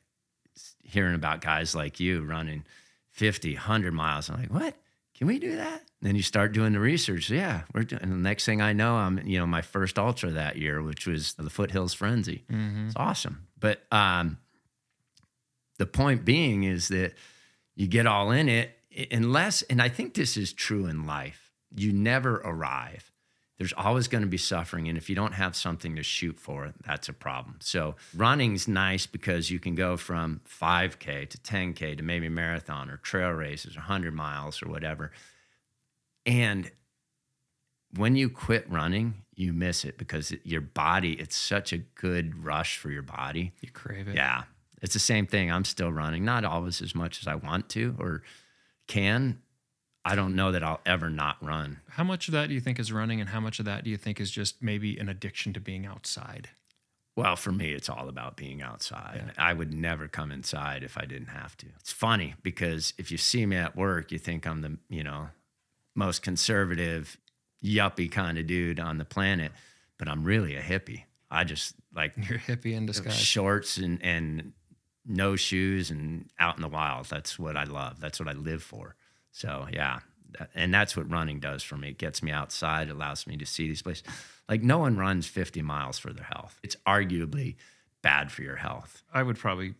hearing 0.84 1.16
about 1.16 1.42
guys 1.42 1.76
like 1.76 2.00
you 2.00 2.24
running 2.24 2.64
50, 3.12 3.54
100 3.54 3.94
miles. 3.94 4.30
I'm 4.30 4.40
like, 4.40 4.54
What? 4.54 4.76
can 5.16 5.28
we 5.28 5.40
do 5.40 5.56
that? 5.56 5.82
And 6.02 6.10
then 6.10 6.16
you 6.16 6.24
start 6.24 6.54
doing 6.54 6.74
the 6.74 6.80
research. 6.80 7.30
Yeah, 7.30 7.62
we're 7.74 7.84
doing. 7.84 8.02
And 8.02 8.12
the 8.12 8.18
next 8.18 8.46
thing 8.46 8.62
I 8.62 8.74
know, 8.74 8.96
I'm 8.96 9.20
you 9.26 9.40
know 9.40 9.46
my 9.46 9.62
first 9.62 9.98
ultra 10.00 10.32
that 10.32 10.58
year, 10.58 10.82
which 10.82 11.08
was 11.08 11.34
the 11.36 11.50
Foothills 11.50 11.94
Frenzy. 11.94 12.44
Mm-hmm. 12.52 12.88
It's 12.88 12.96
awesome. 12.96 13.48
But 13.60 13.84
um, 13.92 14.38
the 15.78 15.86
point 15.86 16.26
being 16.26 16.64
is 16.64 16.90
that 16.90 17.14
you 17.76 17.88
get 17.88 18.06
all 18.06 18.32
in 18.32 18.50
it 18.50 18.78
unless, 19.12 19.62
and 19.64 19.82
I 19.82 19.90
think 19.90 20.14
this 20.14 20.36
is 20.36 20.52
true 20.52 20.88
in 20.88 21.06
life. 21.06 21.52
You 21.76 21.94
never 21.94 22.38
arrive. 22.38 23.12
There's 23.58 23.74
always 23.74 24.08
going 24.08 24.24
to 24.24 24.30
be 24.30 24.38
suffering, 24.38 24.90
and 24.90 24.98
if 24.98 25.10
you 25.10 25.16
don't 25.16 25.34
have 25.34 25.56
something 25.56 25.96
to 25.96 26.04
shoot 26.04 26.40
for, 26.40 26.74
that's 26.86 27.08
a 27.08 27.14
problem. 27.14 27.58
So 27.62 27.96
running's 28.16 28.68
nice 28.68 29.06
because 29.06 29.52
you 29.52 29.60
can 29.60 29.76
go 29.76 29.96
from 29.96 30.42
5K 30.50 31.30
to 31.30 31.38
10K 31.38 31.98
to 31.98 32.04
maybe 32.04 32.30
marathon 32.30 32.90
or 32.90 32.98
trail 32.98 33.30
races 33.30 33.76
or 33.76 33.82
100 33.82 34.14
miles 34.14 34.64
or 34.64 34.70
whatever. 34.70 35.12
And 36.26 36.72
when 37.96 38.16
you 38.16 38.30
quit 38.30 38.70
running, 38.70 39.24
you 39.36 39.54
miss 39.54 39.86
it 39.86 39.98
because 39.98 40.32
it, 40.32 40.42
your 40.44 40.62
body, 40.62 41.14
it's 41.14 41.36
such 41.36 41.74
a 41.74 41.78
good 41.78 42.44
rush 42.44 42.78
for 42.78 42.90
your 42.90 43.04
body. 43.04 43.54
You 43.62 43.70
crave 43.72 44.08
it. 44.08 44.16
Yeah. 44.16 44.44
It's 44.82 44.94
the 44.94 45.00
same 45.00 45.28
thing. 45.28 45.52
I'm 45.52 45.66
still 45.66 45.92
running, 45.92 46.26
not 46.26 46.44
always 46.44 46.82
as 46.82 46.94
much 46.94 47.22
as 47.22 47.28
I 47.28 47.36
want 47.36 47.70
to 47.70 47.96
or 48.00 48.24
can. 48.88 49.42
I 50.06 50.16
don't 50.16 50.36
know 50.36 50.52
that 50.52 50.64
I'll 50.64 50.82
ever 50.86 51.10
not 51.10 51.38
run. 51.42 51.80
How 51.90 52.04
much 52.04 52.28
of 52.28 52.34
that 52.34 52.48
do 52.50 52.54
you 52.54 52.60
think 52.60 52.80
is 52.80 52.92
running, 52.92 53.22
and 53.22 53.30
how 53.30 53.40
much 53.40 53.60
of 53.60 53.66
that 53.66 53.84
do 53.84 53.90
you 53.90 53.98
think 53.98 54.20
is 54.20 54.32
just 54.32 54.62
maybe 54.62 54.98
an 54.98 55.08
addiction 55.10 55.54
to 55.54 55.60
being 55.60 55.86
outside? 55.86 56.50
Well, 57.16 57.36
for 57.36 57.52
me, 57.52 57.72
it's 57.74 57.90
all 57.90 58.10
about 58.10 58.36
being 58.36 58.62
outside. 58.62 59.34
I 59.38 59.54
would 59.54 59.72
never 59.74 60.08
come 60.08 60.32
inside 60.32 60.84
if 60.84 60.98
I 60.98 61.06
didn't 61.06 61.28
have 61.28 61.56
to. 61.58 61.68
It's 61.80 61.92
funny 61.92 62.34
because 62.42 62.94
if 62.98 63.12
you 63.12 63.18
see 63.18 63.46
me 63.46 63.56
at 63.56 63.76
work, 63.76 64.12
you 64.12 64.18
think 64.18 64.48
I'm 64.48 64.62
the, 64.62 64.78
you 64.90 65.04
know, 65.04 65.28
most 65.96 66.24
conservative, 66.24 67.16
yuppie 67.64 68.12
kind 68.12 68.40
of 68.40 68.48
dude 68.48 68.80
on 68.80 68.98
the 68.98 69.06
planet, 69.06 69.52
but 70.00 70.10
I'm 70.10 70.24
really 70.24 70.56
a 70.56 70.62
hippie. 70.62 71.04
I 71.30 71.44
just 71.44 71.76
like 71.96 72.14
You're 72.18 72.40
hippie 72.40 72.74
in 72.74 72.88
disguise. 72.88 73.16
shorts 73.16 73.78
and, 73.78 74.04
and 74.04 74.54
no 75.06 75.36
shoes 75.36 75.92
and 75.92 76.30
out 76.40 76.56
in 76.56 76.64
the 76.64 76.68
wild. 76.68 77.06
That's 77.06 77.38
what 77.38 77.56
I 77.56 77.66
love. 77.66 78.00
That's 78.00 78.20
what 78.20 78.28
I 78.28 78.34
live 78.34 78.64
for. 78.64 78.96
So 79.34 79.68
yeah, 79.74 80.00
and 80.56 80.74
that's 80.74 80.96
what 80.96 81.12
running 81.12 81.40
does 81.42 81.62
for 81.64 81.76
me. 81.76 81.90
It 81.90 81.98
gets 81.98 82.24
me 82.24 82.32
outside, 82.32 82.88
it 82.88 82.92
allows 82.92 83.28
me 83.28 83.36
to 83.38 83.46
see 83.46 83.68
these 83.68 83.82
places. 83.82 84.04
Like 84.48 84.62
no 84.64 84.78
one 84.78 84.96
runs 84.98 85.28
50 85.28 85.62
miles 85.62 86.00
for 86.00 86.14
their 86.14 86.26
health. 86.26 86.60
It's 86.64 86.78
arguably 86.88 87.56
bad 88.02 88.32
for 88.32 88.44
your 88.44 88.58
health. 88.58 89.02
I 89.14 89.24
would 89.24 89.38
probably, 89.38 89.74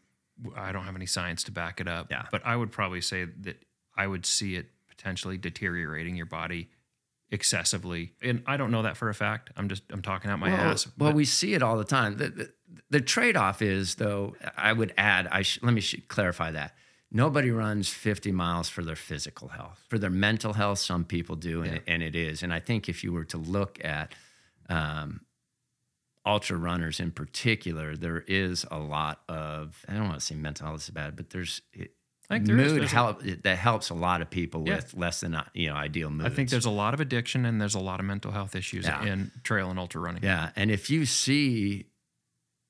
I 0.56 0.72
don't 0.72 0.84
have 0.86 0.96
any 0.96 1.06
science 1.06 1.44
to 1.46 1.52
back 1.52 1.80
it 1.80 1.88
up, 1.88 2.08
Yeah. 2.10 2.26
but 2.32 2.42
I 2.46 2.56
would 2.56 2.72
probably 2.72 3.02
say 3.02 3.26
that 3.42 3.58
I 3.96 4.08
would 4.08 4.26
see 4.26 4.56
it 4.56 4.68
potentially 4.90 5.38
deteriorating 5.38 6.16
your 6.16 6.26
body 6.26 6.70
excessively. 7.30 8.14
And 8.22 8.44
I 8.48 8.58
don't 8.58 8.72
know 8.72 8.84
that 8.84 8.96
for 8.98 9.10
a 9.10 9.14
fact. 9.14 9.50
I'm 9.58 9.68
just, 9.70 9.84
I'm 9.92 10.02
talking 10.02 10.32
out 10.32 10.40
my 10.40 10.50
well, 10.52 10.60
ass. 10.72 10.88
well, 10.98 11.10
but- 11.12 11.16
we 11.16 11.26
see 11.26 11.54
it 11.54 11.62
all 11.64 11.78
the 11.78 11.84
time. 11.84 12.18
The, 12.18 12.30
the, 12.30 12.54
the 12.90 13.02
trade 13.02 13.36
off 13.38 13.62
is, 13.62 13.96
though, 13.96 14.36
I 14.58 14.72
would 14.74 14.94
add, 14.98 15.28
I 15.32 15.42
sh- 15.42 15.60
let 15.62 15.74
me 15.74 15.82
sh- 15.82 16.02
clarify 16.08 16.52
that. 16.52 16.76
Nobody 17.16 17.52
runs 17.52 17.90
50 17.90 18.32
miles 18.32 18.70
for 18.70 18.84
their 18.84 18.96
physical 18.96 19.50
health. 19.50 19.86
For 19.88 20.00
their 20.00 20.10
mental 20.10 20.54
health, 20.54 20.80
some 20.80 21.06
people 21.06 21.36
do, 21.36 21.62
and, 21.62 21.76
it, 21.76 21.84
and 21.88 22.02
it 22.02 22.16
is. 22.16 22.42
And 22.42 22.52
I 22.52 22.60
think 22.60 22.90
if 22.90 23.04
you 23.04 23.14
were 23.14 23.26
to 23.26 23.38
look 23.38 23.78
at 23.86 24.14
um, 24.68 25.22
ultra 26.26 26.58
runners 26.58 27.00
in 27.00 27.12
particular, 27.12 27.96
there 27.96 28.24
is 28.28 28.66
a 28.72 28.80
lot 28.80 29.22
of, 29.30 29.86
I 29.88 29.94
don't 29.94 30.08
want 30.08 30.20
to 30.20 30.26
say 30.26 30.36
mental 30.36 30.68
health 30.68 30.82
is 30.82 30.90
bad, 30.90 31.16
but 31.16 31.30
there's 31.30 31.62
it, 31.74 31.92
I 32.30 32.36
think 32.36 32.48
there 32.48 32.58
is. 32.58 32.72
mood 32.74 32.82
There's 32.82 32.94
a- 32.94 33.42
that 33.44 33.58
helps 33.58 33.90
a 33.90 33.94
lot 33.94 34.22
of 34.22 34.30
people 34.30 34.64
Yeah. 34.66 34.78
with 34.78 34.94
less 34.96 35.20
than 35.20 35.38
you 35.54 35.68
know 35.70 35.76
ideal 35.76 36.10
moods. 36.10 36.32
I 36.32 36.36
think 36.36 36.50
there's 36.50 36.66
a 36.66 36.70
lot 36.72 36.94
of 36.94 37.00
addiction 37.02 37.46
and 37.46 37.60
there's 37.62 37.76
a 37.76 37.80
lot 37.80 38.00
of 38.00 38.06
mental 38.06 38.32
health 38.32 38.56
issues 38.56 38.86
Yeah. 38.86 39.04
in 39.06 39.32
trail 39.44 39.70
and 39.70 39.78
ultra 39.78 40.00
running. 40.02 40.24
Yeah, 40.24 40.50
and 40.56 40.72
if 40.72 40.90
you 40.90 41.06
see, 41.06 41.86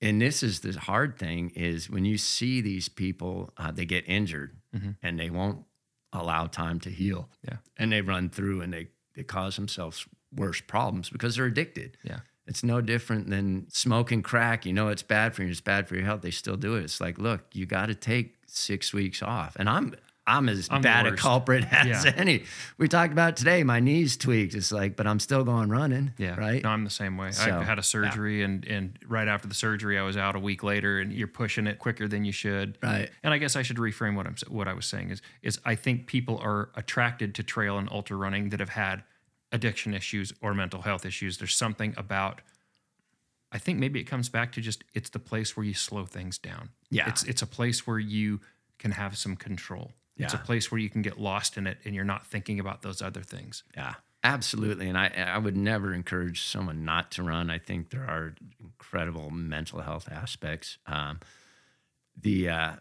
and 0.03 0.21
this 0.21 0.43
is 0.43 0.59
the 0.59 0.73
hard 0.79 1.17
thing 1.17 1.49
is 1.55 1.89
when 1.89 2.05
you 2.05 2.17
see 2.17 2.61
these 2.61 2.89
people, 2.89 3.51
uh, 3.57 3.71
they 3.71 3.85
get 3.85 4.03
injured 4.07 4.57
Mhm. 4.75 4.95
and 5.01 5.19
they 5.19 5.29
won't 5.29 5.65
allow 6.11 6.45
time 6.47 6.79
to 6.81 6.89
heal. 6.89 7.29
Yeah. 7.47 7.57
and 7.77 7.91
they 7.91 8.01
run 8.01 8.29
through 8.29 8.61
and 8.61 8.71
they 8.73 8.89
they 9.15 9.23
cause 9.23 9.55
themselves 9.55 10.07
worse 10.35 10.61
problems 10.61 11.09
because 11.09 11.35
they're 11.35 11.45
addicted. 11.45 11.97
Yeah. 12.03 12.19
It's 12.47 12.63
no 12.63 12.81
different 12.81 13.29
than 13.29 13.67
smoking 13.69 14.21
crack. 14.23 14.65
You 14.65 14.73
know 14.73 14.89
it's 14.89 15.03
bad 15.03 15.33
for 15.35 15.43
you. 15.43 15.49
It's 15.49 15.61
bad 15.61 15.87
for 15.87 15.95
your 15.95 16.03
health. 16.05 16.21
They 16.21 16.31
still 16.31 16.57
do 16.57 16.75
it. 16.75 16.83
It's 16.83 16.99
like, 16.99 17.17
look, 17.19 17.41
you 17.53 17.65
got 17.65 17.85
to 17.87 17.95
take 17.95 18.37
six 18.47 18.91
weeks 18.93 19.21
off. 19.21 19.55
And 19.59 19.69
I'm 19.69 19.93
I'm 20.25 20.47
as 20.47 20.69
I'm 20.71 20.81
bad 20.81 21.05
a 21.05 21.15
culprit 21.15 21.65
as 21.71 22.05
Yeah. 22.05 22.13
any. 22.15 22.45
We 22.77 22.87
talked 22.87 23.11
about 23.11 23.35
today. 23.35 23.63
My 23.63 23.79
knees 23.81 24.15
tweaked. 24.15 24.53
It's 24.55 24.71
like, 24.71 24.95
but 24.95 25.05
I'm 25.05 25.19
still 25.19 25.43
going 25.43 25.69
running. 25.69 26.13
Yeah. 26.17 26.35
Right. 26.39 26.63
No, 26.63 26.69
I'm 26.69 26.85
the 26.85 26.89
same 26.89 27.17
way. 27.17 27.31
So, 27.31 27.43
I 27.59 27.63
had 27.63 27.77
a 27.77 27.83
surgery 27.83 28.41
and 28.41 28.63
and 28.65 28.97
right 29.07 29.27
after 29.27 29.47
the 29.49 29.53
surgery 29.53 29.99
I 29.99 30.03
was 30.03 30.15
out 30.15 30.35
a 30.35 30.39
week 30.39 30.63
later 30.63 30.99
and 30.99 31.11
you're 31.11 31.27
pushing 31.27 31.67
it 31.67 31.77
quicker 31.79 32.07
than 32.07 32.23
you 32.23 32.31
should. 32.31 32.77
Right. 32.81 33.09
And 33.21 33.33
I 33.33 33.37
guess 33.37 33.55
I 33.57 33.63
should 33.63 33.77
reframe 33.77 34.15
what 34.15 34.25
I'm 34.25 34.35
what 34.47 34.67
I 34.69 34.73
was 34.73 34.85
saying 34.85 35.09
is 35.09 35.21
is 35.41 35.59
I 35.65 35.75
think 35.75 36.07
people 36.07 36.37
are 36.37 36.69
attracted 36.75 37.35
to 37.35 37.43
trail 37.43 37.77
and 37.77 37.89
ultra 37.91 38.15
running 38.15 38.49
that 38.49 38.61
have 38.61 38.69
had 38.69 39.03
addiction 39.51 39.93
issues 39.93 40.31
or 40.41 40.53
mental 40.53 40.81
health 40.83 41.05
issues. 41.05 41.37
There's 41.37 41.55
something 41.55 41.93
about 41.97 42.39
I 43.51 43.57
think 43.59 43.77
maybe 43.77 43.99
it 43.99 44.05
comes 44.05 44.29
back 44.29 44.51
to 44.53 44.61
just 44.61 44.83
it's 44.93 45.09
the 45.09 45.19
place 45.19 45.55
where 45.57 45.65
you 45.65 45.73
slow 45.73 46.05
things 46.05 46.37
down. 46.37 46.69
Yeah. 46.89 47.09
It's 47.09 47.23
it's 47.23 47.41
a 47.41 47.47
place 47.47 47.85
where 47.85 47.99
you 47.99 48.39
can 48.79 48.91
have 48.91 49.17
some 49.17 49.35
control. 49.35 49.91
It's 50.17 50.33
a 50.33 50.37
place 50.37 50.71
where 50.71 50.79
you 50.79 50.89
can 50.89 51.01
get 51.01 51.19
lost 51.19 51.57
in 51.57 51.67
it 51.67 51.79
and 51.85 51.95
you're 51.95 52.03
not 52.03 52.25
thinking 52.27 52.59
about 52.59 52.81
those 52.81 53.01
other 53.01 53.21
things. 53.21 53.63
Yeah, 53.75 53.95
absolutely. 54.23 54.87
And 54.87 54.97
I, 54.97 55.07
I 55.07 55.37
would 55.37 55.57
never 55.57 55.93
encourage 55.93 56.43
someone 56.43 56.85
not 56.85 57.11
to 57.11 57.23
run. 57.23 57.49
I 57.49 57.57
think 57.57 57.89
there 57.89 58.03
are 58.03 58.35
incredible 58.59 59.31
mental 59.31 59.81
health 59.81 60.07
aspects. 60.11 60.77
Um, 60.85 61.19
the 62.19 62.49
uh, 62.49 62.71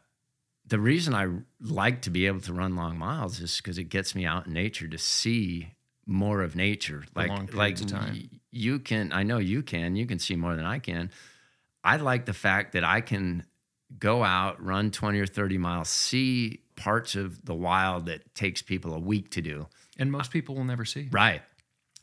the 0.66 0.78
reason 0.78 1.14
I 1.14 1.28
like 1.61 2.03
to 2.03 2.11
be 2.11 2.26
able 2.26 2.41
to 2.43 2.53
run 2.53 2.76
long 2.76 2.99
miles 2.99 3.41
is 3.41 3.57
because 3.57 3.78
it 3.78 3.85
gets 3.85 4.14
me 4.14 4.24
out 4.26 4.47
in 4.47 4.53
nature 4.53 4.89
to 4.89 4.99
see 4.99 5.72
more 6.07 6.43
of 6.43 6.55
nature. 6.55 7.05
Like 7.14 7.28
long 7.30 7.49
like 7.53 7.80
of 7.80 7.87
time. 7.87 8.12
y- 8.12 8.39
you 8.51 8.78
can. 8.78 9.12
I 9.12 9.22
know 9.22 9.39
you 9.39 9.62
can. 9.62 9.97
You 9.97 10.07
can 10.07 10.18
see 10.18 10.37
more 10.37 10.55
than 10.55 10.66
I 10.66 10.78
can. 10.78 11.11
I 11.83 11.97
like 11.97 12.26
the 12.26 12.33
fact 12.35 12.72
that 12.72 12.85
I 12.85 13.01
can 13.01 13.45
go 13.99 14.22
out, 14.22 14.62
run 14.62 14.91
20 14.91 15.18
or 15.20 15.26
30 15.26 15.59
miles, 15.59 15.89
see 15.89 16.61
parts 16.83 17.14
of 17.14 17.45
the 17.45 17.55
wild 17.55 18.07
that 18.07 18.35
takes 18.35 18.61
people 18.61 18.93
a 18.93 18.99
week 18.99 19.30
to 19.30 19.41
do. 19.41 19.68
And 20.01 20.11
most 20.11 20.33
people 20.33 20.57
will 20.57 20.64
never 20.64 20.85
see. 20.85 21.07
Right. 21.12 21.41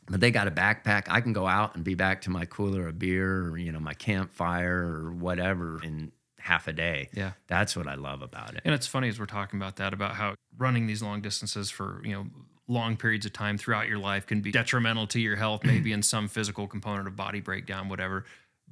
But 0.08 0.20
they 0.20 0.30
got 0.30 0.48
a 0.48 0.50
backpack. 0.50 1.02
I 1.08 1.20
can 1.20 1.34
go 1.34 1.46
out 1.46 1.74
and 1.74 1.84
be 1.84 1.94
back 1.94 2.22
to 2.22 2.30
my 2.30 2.46
cooler 2.46 2.88
of 2.88 2.98
beer 2.98 3.42
or, 3.42 3.58
you 3.58 3.72
know, 3.72 3.78
my 3.78 3.92
campfire 3.92 4.78
or 4.78 5.12
whatever 5.12 5.82
in 5.82 6.12
half 6.38 6.66
a 6.66 6.72
day. 6.72 7.10
Yeah. 7.12 7.32
That's 7.46 7.76
what 7.76 7.86
I 7.86 7.96
love 7.96 8.22
about 8.22 8.54
it. 8.54 8.62
And 8.64 8.74
it's 8.74 8.86
funny 8.86 9.08
as 9.08 9.20
we're 9.20 9.26
talking 9.26 9.60
about 9.60 9.76
that 9.76 9.92
about 9.92 10.14
how 10.14 10.34
running 10.56 10.86
these 10.86 11.02
long 11.02 11.20
distances 11.20 11.70
for, 11.70 12.00
you 12.02 12.14
know, 12.14 12.26
long 12.66 12.96
periods 12.96 13.26
of 13.26 13.34
time 13.34 13.58
throughout 13.58 13.86
your 13.86 13.98
life 13.98 14.26
can 14.26 14.40
be 14.40 14.50
detrimental 14.50 15.06
to 15.08 15.20
your 15.20 15.36
health, 15.36 15.62
maybe 15.62 15.92
in 15.92 16.02
some 16.02 16.26
physical 16.26 16.66
component 16.66 17.06
of 17.06 17.16
body 17.16 17.40
breakdown, 17.40 17.90
whatever. 17.90 18.24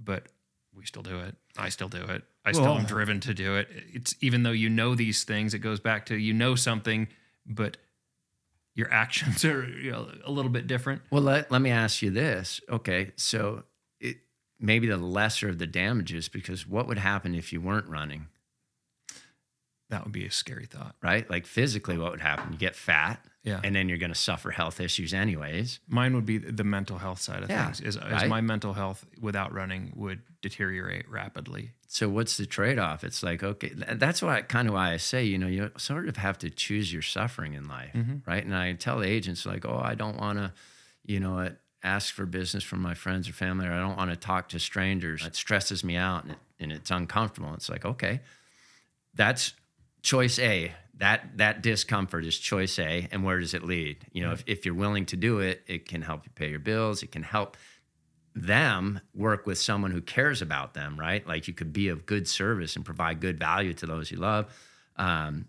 But 0.03 0.29
we 0.79 0.87
still 0.87 1.03
do 1.03 1.19
it. 1.21 1.35
I 1.57 1.69
still 1.69 1.89
do 1.89 2.03
it. 2.05 2.23
I 2.45 2.53
still 2.53 2.65
Well- 2.65 2.79
am 2.79 2.87
driven 2.87 3.21
to 3.21 3.35
do 3.35 3.57
it. 3.57 3.69
It's 3.93 4.15
even 4.21 4.43
though 4.45 4.53
you 4.53 4.69
know 4.71 4.95
these 4.95 5.25
things, 5.25 5.53
it 5.55 5.59
goes 5.59 5.81
back 5.81 6.07
to 6.07 6.17
you 6.17 6.33
know 6.33 6.55
something, 6.55 7.09
but 7.45 7.77
your 8.75 8.91
actions 8.93 9.45
are 9.45 9.67
you 9.69 9.91
know, 9.91 10.11
a 10.25 10.31
little 10.31 10.51
bit 10.51 10.67
different. 10.67 11.03
Well, 11.11 11.23
let, 11.23 11.51
let 11.51 11.61
me 11.61 11.71
ask 11.71 12.01
you 12.01 12.11
this. 12.11 12.61
Okay. 12.71 13.11
So 13.17 13.65
it, 14.01 14.19
maybe 14.61 14.87
the 14.87 14.97
lesser 14.97 15.49
of 15.49 15.59
the 15.59 15.67
damages, 15.67 16.29
because 16.29 16.67
what 16.67 16.87
would 16.87 16.99
happen 16.99 17.35
if 17.35 17.53
you 17.53 17.61
weren't 17.61 17.89
running, 17.89 18.29
That 19.91 20.05
would 20.05 20.13
be 20.13 20.27
a 20.27 20.31
scary 20.31 20.67
thought. 20.67 20.97
right? 21.03 21.29
Like 21.31 21.47
physically, 21.47 21.97
what 21.97 22.11
would 22.11 22.21
happen? 22.21 22.53
You 22.53 22.59
get 22.59 22.77
fat 22.77 23.25
Yeah. 23.43 23.61
and 23.65 23.75
then 23.75 23.89
you're 23.89 23.99
going 23.99 24.13
to 24.13 24.19
suffer 24.19 24.51
health 24.51 24.81
issues 24.81 25.15
anyways. 25.15 25.81
Mine 25.89 26.15
would 26.15 26.27
be 26.27 26.37
the 26.39 26.65
mental 26.65 26.99
health 26.99 27.21
side 27.21 27.43
of 27.43 27.49
Yeah, 27.49 27.65
things. 27.65 27.81
Is, 27.81 27.97
is 27.97 28.29
my 28.29 28.41
mental 28.43 28.75
health 28.75 29.07
without 29.21 29.53
running 29.53 29.93
would 29.97 30.21
deteriorate 30.43 31.09
rapidly. 31.09 31.73
So 31.87 32.09
what's 32.11 32.37
the 32.37 32.45
trade-off? 32.45 33.03
It's 33.03 33.23
like, 33.23 33.43
okay, 33.43 33.73
that's 33.95 34.21
why 34.21 34.43
kind 34.43 34.69
of 34.69 34.75
why 34.75 34.93
I 34.93 34.99
say, 34.99 35.25
you 35.25 35.39
know, 35.39 35.47
you 35.47 35.71
sort 35.79 36.07
of 36.07 36.19
have 36.19 36.37
to 36.39 36.51
choose 36.51 36.93
your 36.93 37.01
suffering 37.03 37.55
in 37.55 37.67
life, 37.67 37.95
mm-hmm. 37.95 38.17
right? 38.31 38.45
And 38.45 38.55
I 38.55 38.75
tell 38.75 39.03
agents 39.03 39.47
like, 39.47 39.65
oh, 39.65 39.81
I 39.83 39.95
don't 39.95 40.19
want 40.19 40.39
to, 40.39 40.53
you 41.07 41.19
know, 41.19 41.51
ask 41.83 42.13
for 42.13 42.27
business 42.27 42.63
from 42.63 42.83
my 42.83 42.93
friends 42.93 43.27
or 43.29 43.33
family, 43.33 43.67
or 43.67 43.73
I 43.73 43.79
don't 43.81 43.97
want 43.97 44.11
to 44.11 44.17
talk 44.17 44.51
to 44.51 44.59
strangers. 44.59 45.25
It 45.25 45.35
stresses 45.35 45.83
me 45.83 45.97
out 45.97 46.25
and, 46.25 46.33
it, 46.33 46.39
and 46.61 46.73
it's 46.73 46.91
uncomfortable. 46.91 47.55
It's 47.55 47.71
like, 47.71 47.87
okay, 47.87 48.21
that's 49.15 49.55
choice 50.03 50.39
A. 50.39 50.73
That 50.99 51.39
that 51.39 51.63
discomfort 51.63 52.25
is 52.25 52.37
choice 52.37 52.79
A, 52.79 53.09
and 53.13 53.23
where 53.23 53.39
does 53.39 53.55
it 53.55 53.63
lead? 53.63 53.99
You 54.13 54.25
know, 54.25 54.33
if, 54.33 54.43
if 54.47 54.65
you're 54.65 54.75
willing 54.75 55.07
to 55.07 55.17
do 55.17 55.39
it, 55.39 55.63
it 55.69 55.87
can 55.87 56.03
help 56.03 56.25
you 56.25 56.33
pay 56.35 56.51
your 56.51 56.59
bills. 56.59 57.03
It 57.05 57.13
can 57.13 57.23
help 57.23 57.57
them 58.35 59.01
work 59.15 59.47
with 59.47 59.59
someone 59.59 59.91
who 59.91 60.01
cares 60.01 60.43
about 60.43 60.75
them, 60.75 60.99
right? 60.99 61.27
Like 61.27 61.49
you 61.49 61.55
could 61.55 61.73
be 61.73 61.89
of 61.89 62.07
good 62.07 62.29
service 62.29 62.77
and 62.77 62.85
provide 62.85 63.21
good 63.21 63.39
value 63.39 63.75
to 63.75 63.87
those 63.87 64.11
you 64.11 64.19
love. 64.19 64.47
Um, 64.97 65.47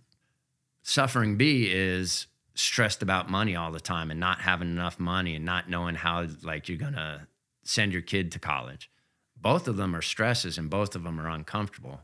suffering 0.82 1.36
B 1.36 1.68
is 1.72 2.28
stressed 2.56 3.02
about 3.02 3.30
money 3.30 3.56
all 3.56 3.72
the 3.72 3.80
time 3.80 4.12
and 4.12 4.20
not 4.20 4.42
having 4.42 4.70
enough 4.70 5.00
money 5.00 5.36
and 5.36 5.46
not 5.46 5.70
knowing 5.70 5.96
how 5.96 6.28
like 6.44 6.68
you're 6.68 6.78
gonna 6.78 7.28
send 7.64 7.94
your 7.94 8.02
kid 8.02 8.32
to 8.34 8.40
college. 8.40 8.90
Both 9.38 9.68
of 9.68 9.78
them 9.78 9.96
are 9.96 10.02
stresses 10.02 10.58
and 10.58 10.70
both 10.70 10.96
of 10.96 11.04
them 11.04 11.20
are 11.20 11.30
uncomfortable. 11.30 12.02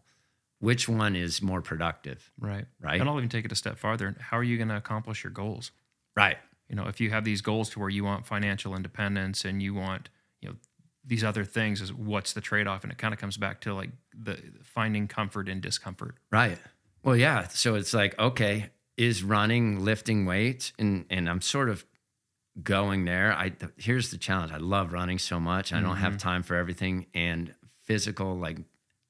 Which 0.66 0.89
one 0.89 1.16
is 1.16 1.41
more 1.41 1.61
productive? 1.61 2.32
Right. 2.39 2.66
Right. 2.82 2.99
And 2.99 3.07
I'll 3.07 3.18
even 3.18 3.30
take 3.30 3.45
it 3.45 3.51
a 3.51 3.55
step 3.55 3.78
farther. 3.78 4.16
How 4.20 4.38
are 4.38 4.43
you 4.43 4.57
going 4.57 4.70
to 4.70 4.78
accomplish 4.78 5.24
your 5.24 5.32
goals? 5.32 5.72
Right. 6.16 6.38
You 6.70 6.76
know, 6.76 6.88
if 6.88 6.99
you 6.99 7.11
have 7.11 7.24
these 7.24 7.41
goals 7.41 7.70
to 7.72 7.80
where 7.80 7.89
you 7.89 8.03
want 8.03 8.26
financial 8.26 8.76
independence 8.76 9.45
and 9.45 9.61
you 9.61 9.76
want, 9.76 10.09
you 10.41 10.49
know, 10.49 10.55
these 11.05 11.24
other 11.24 11.45
things 11.45 11.82
is 11.82 11.93
what's 11.93 12.34
the 12.34 12.41
trade-off 12.41 12.82
and 12.84 12.91
it 12.91 12.97
kind 12.97 13.13
of 13.13 13.20
comes 13.20 13.38
back 13.38 13.61
to 13.61 13.76
like 13.76 13.91
the 14.18 14.41
finding 14.63 15.07
comfort 15.07 15.47
in 15.47 15.61
discomfort. 15.61 16.16
Right. 16.32 16.57
Well, 17.03 17.16
yeah. 17.16 17.47
So 17.49 17.76
it's 17.76 17.93
like, 17.93 18.18
okay, 18.18 18.72
is 18.97 19.24
running, 19.24 19.86
lifting 19.86 20.26
weights, 20.26 20.74
and 20.80 21.05
and 21.11 21.30
I'm 21.30 21.41
sort 21.41 21.70
of 21.70 21.86
going 22.63 23.05
there. 23.05 23.34
I 23.34 23.51
here's 23.78 24.09
the 24.09 24.18
challenge. 24.18 24.51
I 24.51 24.57
love 24.57 24.93
running 24.93 25.20
so 25.20 25.39
much. 25.39 25.72
I 25.74 25.80
don't 25.82 25.97
have 25.97 26.13
Mhm. 26.16 26.20
time 26.20 26.43
for 26.43 26.55
everything, 26.55 27.05
and 27.13 27.53
physical 27.84 28.36
like 28.39 28.57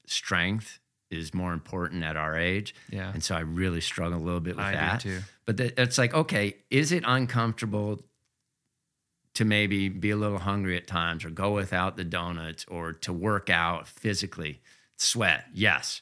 strength 0.07 0.79
is 1.16 1.34
more 1.34 1.53
important 1.53 2.03
at 2.03 2.18
our 2.18 2.38
age. 2.38 2.76
Yeah. 2.89 3.11
And 3.13 3.24
so 3.24 3.36
I 3.36 3.39
really 3.39 3.82
struggle 3.82 4.18
a 4.18 4.24
little 4.24 4.39
bit 4.39 4.55
with 4.55 4.66
I 4.66 4.74
that. 4.74 5.01
do 5.01 5.18
too. 5.18 5.24
But 5.45 5.59
it's 5.59 5.97
like, 5.97 6.13
okay, 6.13 6.55
is 6.70 6.91
it 6.91 7.03
uncomfortable 7.05 8.01
to 9.36 9.45
maybe 9.45 9.89
be 9.89 10.11
a 10.11 10.16
little 10.16 10.39
hungry 10.39 10.78
at 10.78 10.88
times 10.88 11.26
or 11.26 11.30
go 11.30 11.51
without 11.53 11.97
the 11.97 12.03
donuts 12.03 12.66
or 12.68 12.93
to 12.93 13.13
work 13.13 13.49
out 13.49 13.88
physically? 13.88 14.61
Sweat, 14.97 15.45
yes. 15.53 16.01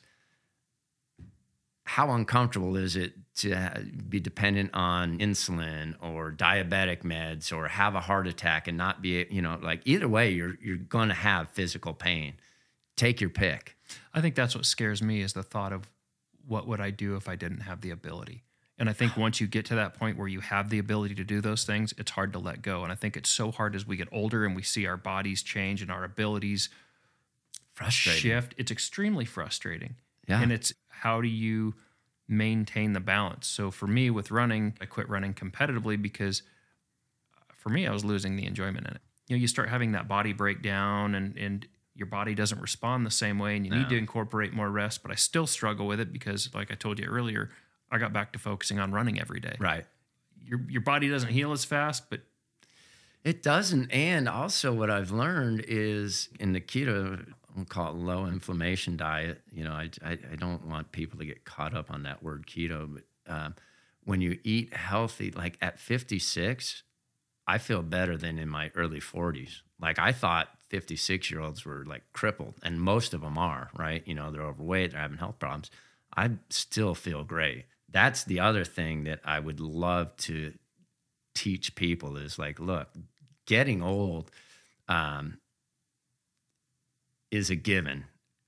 How 1.86 2.12
uncomfortable 2.12 2.78
is 2.78 2.96
it 2.96 3.14
to 3.38 3.86
be 4.08 4.20
dependent 4.20 4.70
on 4.74 5.18
insulin 5.18 5.96
or 6.00 6.32
diabetic 6.32 7.02
meds 7.02 7.52
or 7.52 7.68
have 7.68 7.96
a 7.96 8.00
heart 8.00 8.28
attack 8.28 8.68
and 8.68 8.78
not 8.78 9.02
be, 9.02 9.26
you 9.30 9.42
know, 9.42 9.58
like 9.62 9.82
either 9.84 10.08
way, 10.08 10.30
you're 10.32 10.56
you're 10.62 10.78
going 10.78 11.10
to 11.10 11.16
have 11.16 11.50
physical 11.50 11.94
pain. 11.94 12.36
Take 12.96 13.20
your 13.20 13.32
pick. 13.32 13.76
I 14.14 14.22
think 14.22 14.36
that's 14.36 14.56
what 14.56 14.66
scares 14.66 15.02
me 15.02 15.22
is 15.22 15.34
the 15.34 15.44
thought 15.44 15.74
of 15.74 15.84
what 16.48 16.68
would 16.68 16.82
I 16.82 16.90
do 16.90 17.16
if 17.16 17.28
I 17.28 17.36
didn't 17.36 17.62
have 17.62 17.82
the 17.82 17.92
ability. 17.92 18.44
And 18.78 18.90
I 18.90 18.94
think 18.94 19.18
once 19.18 19.40
you 19.40 19.48
get 19.48 19.66
to 19.68 19.76
that 19.76 19.96
point 19.96 20.18
where 20.18 20.28
you 20.28 20.40
have 20.42 20.70
the 20.70 20.80
ability 20.80 21.16
to 21.16 21.24
do 21.24 21.42
those 21.42 21.64
things, 21.64 21.94
it's 21.98 22.12
hard 22.12 22.34
to 22.34 22.40
let 22.40 22.62
go. 22.62 22.84
And 22.84 22.92
I 22.92 22.96
think 22.96 23.18
it's 23.18 23.30
so 23.30 23.52
hard 23.52 23.76
as 23.76 23.88
we 23.88 23.96
get 23.96 24.08
older 24.12 24.46
and 24.46 24.56
we 24.56 24.64
see 24.64 24.86
our 24.86 24.98
bodies 24.98 25.44
change 25.44 25.82
and 25.82 25.92
our 25.92 26.04
abilities 26.04 26.70
shift. 27.90 28.54
It's 28.58 28.72
extremely 28.72 29.26
frustrating. 29.26 29.96
Yeah. 30.28 30.42
And 30.42 30.52
it's 30.52 30.74
how 30.90 31.22
do 31.22 31.28
you 31.28 31.76
maintain 32.28 32.94
the 32.94 33.00
balance? 33.00 33.48
So 33.48 33.72
for 33.72 33.88
me 33.88 34.10
with 34.10 34.32
running, 34.32 34.78
I 34.80 34.86
quit 34.86 35.10
running 35.10 35.34
competitively 35.34 36.02
because 36.02 36.44
for 37.56 37.70
me, 37.70 37.88
I 37.88 37.92
was 37.92 38.04
losing 38.04 38.36
the 38.36 38.46
enjoyment 38.46 38.88
in 38.88 38.96
it. 38.96 39.02
You 39.28 39.38
know, 39.38 39.42
you 39.42 39.48
start 39.48 39.70
having 39.70 39.94
that 39.94 40.08
body 40.08 40.34
breakdown 40.34 41.16
and, 41.16 41.38
and 41.38 41.66
your 41.96 42.08
body 42.08 42.34
doesn't 42.34 42.60
respond 42.60 43.06
the 43.06 43.12
same 43.12 43.38
way 43.38 43.56
and 43.56 43.66
you 43.66 43.72
need 43.72 43.90
to 43.90 43.98
incorporate 43.98 44.52
more 44.54 44.70
rest, 44.70 45.04
but 45.04 45.12
I 45.12 45.16
still 45.16 45.46
struggle 45.46 45.86
with 45.86 46.00
it 46.00 46.12
because 46.12 46.50
like 46.54 46.72
I 46.72 46.76
told 46.76 47.00
you 47.00 47.06
earlier, 47.06 47.52
I 47.92 47.98
got 48.00 48.14
back 48.14 48.34
to 48.34 48.40
focusing 48.40 48.80
on 48.80 48.92
running 48.92 49.20
every 49.20 49.40
day. 49.40 49.56
right. 49.60 49.86
Your 50.46 50.60
your 50.68 50.82
body 50.82 51.08
doesn't 51.08 51.30
heal 51.30 51.52
as 51.54 51.64
fast, 51.64 52.10
but 52.10 52.22
It 53.24 53.42
doesn't. 53.44 53.92
And 53.92 54.28
also, 54.28 54.74
what 54.74 54.90
I've 54.90 55.12
learned 55.12 55.64
is 55.68 56.28
in 56.40 56.52
the 56.52 56.60
keto, 56.60 57.26
we'll 57.56 57.66
call 57.66 57.92
it 57.92 57.96
low 57.96 58.26
inflammation 58.26 58.98
diet. 58.98 59.42
You 59.52 59.64
know, 59.64 59.72
I, 59.72 59.90
I, 60.04 60.18
I 60.34 60.36
don't 60.36 60.66
want 60.68 60.92
people 60.92 61.20
to 61.20 61.26
get 61.26 61.46
caught 61.46 61.74
up 61.74 61.90
on 61.90 62.04
that 62.04 62.22
word 62.22 62.46
keto, 62.48 62.90
but 62.94 63.04
um, 63.34 63.56
when 64.04 64.20
you 64.20 64.38
eat 64.44 64.74
healthy, 64.74 65.32
like 65.32 65.58
at 65.62 65.80
56, 65.80 66.84
I 67.48 67.58
feel 67.58 67.82
better 67.82 68.18
than 68.18 68.38
in 68.38 68.50
my 68.50 68.72
early 68.76 69.00
40s. 69.00 69.62
Like 69.80 70.00
I 70.00 70.12
thought 70.12 70.50
56 70.74 71.30
year 71.30 71.40
olds 71.40 71.64
were 71.66 71.86
like 71.86 72.02
crippled, 72.14 72.56
and 72.64 72.82
most 72.82 73.14
of 73.14 73.22
them 73.22 73.38
are, 73.38 73.70
right? 73.78 74.02
You 74.08 74.16
know, 74.16 74.32
they're 74.32 74.42
overweight, 74.42 74.92
they're 74.92 75.02
having 75.02 75.20
health 75.20 75.38
problems. 75.38 75.70
I 76.18 76.32
still 76.50 76.96
feel 76.96 77.24
great. 77.24 77.66
That's 77.92 78.24
the 78.24 78.40
other 78.40 78.66
thing 78.66 79.04
that 79.04 79.20
I 79.24 79.40
would 79.40 79.60
love 79.60 80.18
to 80.18 80.52
teach 81.36 81.76
people 81.76 82.18
is 82.18 82.40
like, 82.40 82.60
look, 82.60 82.88
getting 83.46 83.84
old 83.84 84.32
um, 84.88 85.38
is 87.30 87.52
a 87.52 87.56
given. 87.56 88.06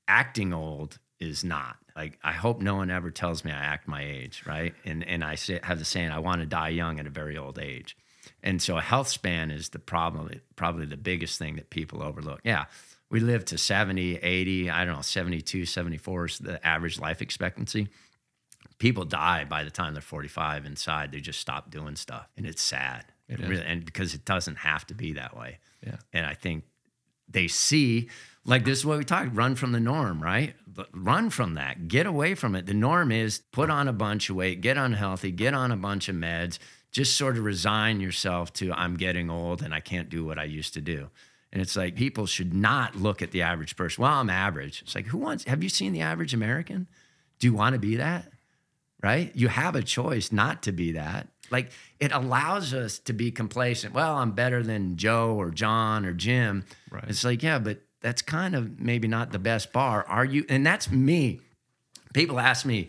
Acting 0.08 0.52
old 0.52 0.98
is 1.20 1.44
not. 1.44 1.76
Like 1.96 2.18
I 2.24 2.32
hope 2.32 2.60
no 2.60 2.74
one 2.74 2.90
ever 2.90 3.12
tells 3.12 3.46
me 3.46 3.52
I 3.52 3.56
act 3.56 3.88
my 3.88 4.04
age, 4.04 4.42
right? 4.48 4.74
And 4.84 5.08
and 5.08 5.24
I 5.24 5.36
say, 5.36 5.60
have 5.62 5.78
the 5.78 5.86
saying, 5.86 6.10
I 6.10 6.18
want 6.18 6.42
to 6.42 6.48
die 6.48 6.70
young 6.70 7.00
at 7.00 7.06
a 7.06 7.12
very 7.12 7.38
old 7.38 7.60
age. 7.60 7.96
And 8.46 8.62
so 8.62 8.78
a 8.78 8.82
health 8.82 9.08
span 9.08 9.50
is 9.50 9.70
the 9.70 9.80
problem, 9.80 10.30
probably 10.56 10.86
the 10.86 10.96
biggest 10.96 11.40
thing 11.40 11.56
that 11.56 11.72
people 11.72 12.04
overlook. 12.04 12.40
Yeah, 12.44 12.66
we 13.10 13.20
live 13.20 13.44
to 13.46 13.58
70, 13.58 14.18
80, 14.18 14.70
I 14.70 14.86
don't 14.86 14.96
know, 14.96 15.02
72, 15.02 15.66
74 15.66 16.26
is 16.26 16.40
the 16.40 16.66
average 16.66 17.00
life 17.00 17.22
expectancy. 17.22 17.88
People 18.78 19.04
die 19.04 19.46
by 19.46 19.64
the 19.64 19.72
time 19.72 19.94
they're 19.94 20.02
45 20.02 20.66
inside. 20.66 21.12
They 21.12 21.22
just 21.22 21.40
stop 21.40 21.72
doing 21.72 21.96
stuff. 21.96 22.28
And 22.38 22.46
it's 22.46 22.62
sad. 22.62 23.06
It 23.28 23.40
is. 23.40 23.50
really, 23.50 23.66
and 23.66 23.84
because 23.84 24.14
it 24.14 24.24
doesn't 24.26 24.58
have 24.58 24.86
to 24.88 24.94
be 24.94 25.14
that 25.14 25.36
way. 25.36 25.58
Yeah. 25.84 25.98
And 26.14 26.28
I 26.28 26.36
think 26.36 26.66
they 27.28 27.48
see 27.48 28.10
like 28.46 28.66
this 28.66 28.80
is 28.80 28.86
what 28.86 29.00
we 29.00 29.04
talked 29.04 29.36
run 29.36 29.56
from 29.56 29.72
the 29.72 29.80
norm 29.80 30.22
right 30.22 30.54
run 30.94 31.32
from 31.32 31.56
that 31.56 31.88
get 31.88 32.06
away 32.06 32.36
from 32.36 32.56
it 32.56 32.68
the 32.68 32.74
norm 32.74 33.12
is 33.12 33.42
put 33.52 33.70
on 33.72 33.88
a 33.88 33.94
bunch 33.94 34.30
of 34.30 34.36
weight 34.36 34.62
get 34.62 34.78
unhealthy 34.78 35.32
get 35.32 35.54
on 35.54 35.72
a 35.72 35.76
bunch 35.76 36.08
of 36.08 36.16
meds 36.16 36.60
just 36.96 37.18
sort 37.18 37.38
of 37.38 37.44
resign 37.44 38.00
yourself 38.00 38.54
to 38.54 38.72
i'm 38.72 38.96
getting 38.96 39.30
old 39.30 39.62
and 39.62 39.74
i 39.74 39.82
can't 39.82 40.08
do 40.08 40.24
what 40.24 40.40
i 40.40 40.46
used 40.46 40.74
to 40.74 40.82
do. 40.82 41.10
And 41.52 41.62
it's 41.62 41.76
like 41.78 41.96
people 41.96 42.26
should 42.26 42.54
not 42.54 42.96
look 42.96 43.22
at 43.22 43.32
the 43.32 43.42
average 43.42 43.76
person. 43.76 44.02
Well 44.02 44.14
i'm 44.14 44.30
average. 44.30 44.82
It's 44.82 44.96
like 44.96 45.08
who 45.08 45.18
wants 45.18 45.44
have 45.44 45.62
you 45.62 45.68
seen 45.68 45.92
the 45.92 46.02
average 46.02 46.34
american? 46.34 46.88
Do 47.40 47.48
you 47.48 47.54
want 47.54 47.74
to 47.74 47.80
be 47.80 47.98
that? 47.98 48.32
Right? 49.04 49.30
You 49.36 49.50
have 49.50 49.76
a 49.76 49.84
choice 49.84 50.32
not 50.32 50.64
to 50.64 50.72
be 50.72 50.94
that. 50.94 51.28
Like 51.52 51.72
it 52.00 52.14
allows 52.14 52.74
us 52.74 52.98
to 53.00 53.14
be 53.14 53.30
complacent. 53.30 53.94
Well 53.94 54.16
i'm 54.16 54.32
better 54.32 54.64
than 54.64 54.96
joe 54.96 55.36
or 55.36 55.52
john 55.52 56.06
or 56.06 56.14
jim. 56.14 56.64
Right. 56.90 57.04
it's 57.10 57.26
like 57.26 57.44
yeah 57.44 57.60
but 57.60 57.82
that's 58.00 58.22
kind 58.22 58.56
of 58.56 58.80
maybe 58.80 59.10
not 59.10 59.34
the 59.34 59.40
best 59.40 59.74
bar 59.74 60.06
are 60.08 60.24
you? 60.24 60.46
And 60.48 60.66
that's 60.66 60.90
me. 60.90 61.42
People 62.14 62.40
ask 62.40 62.66
me 62.66 62.88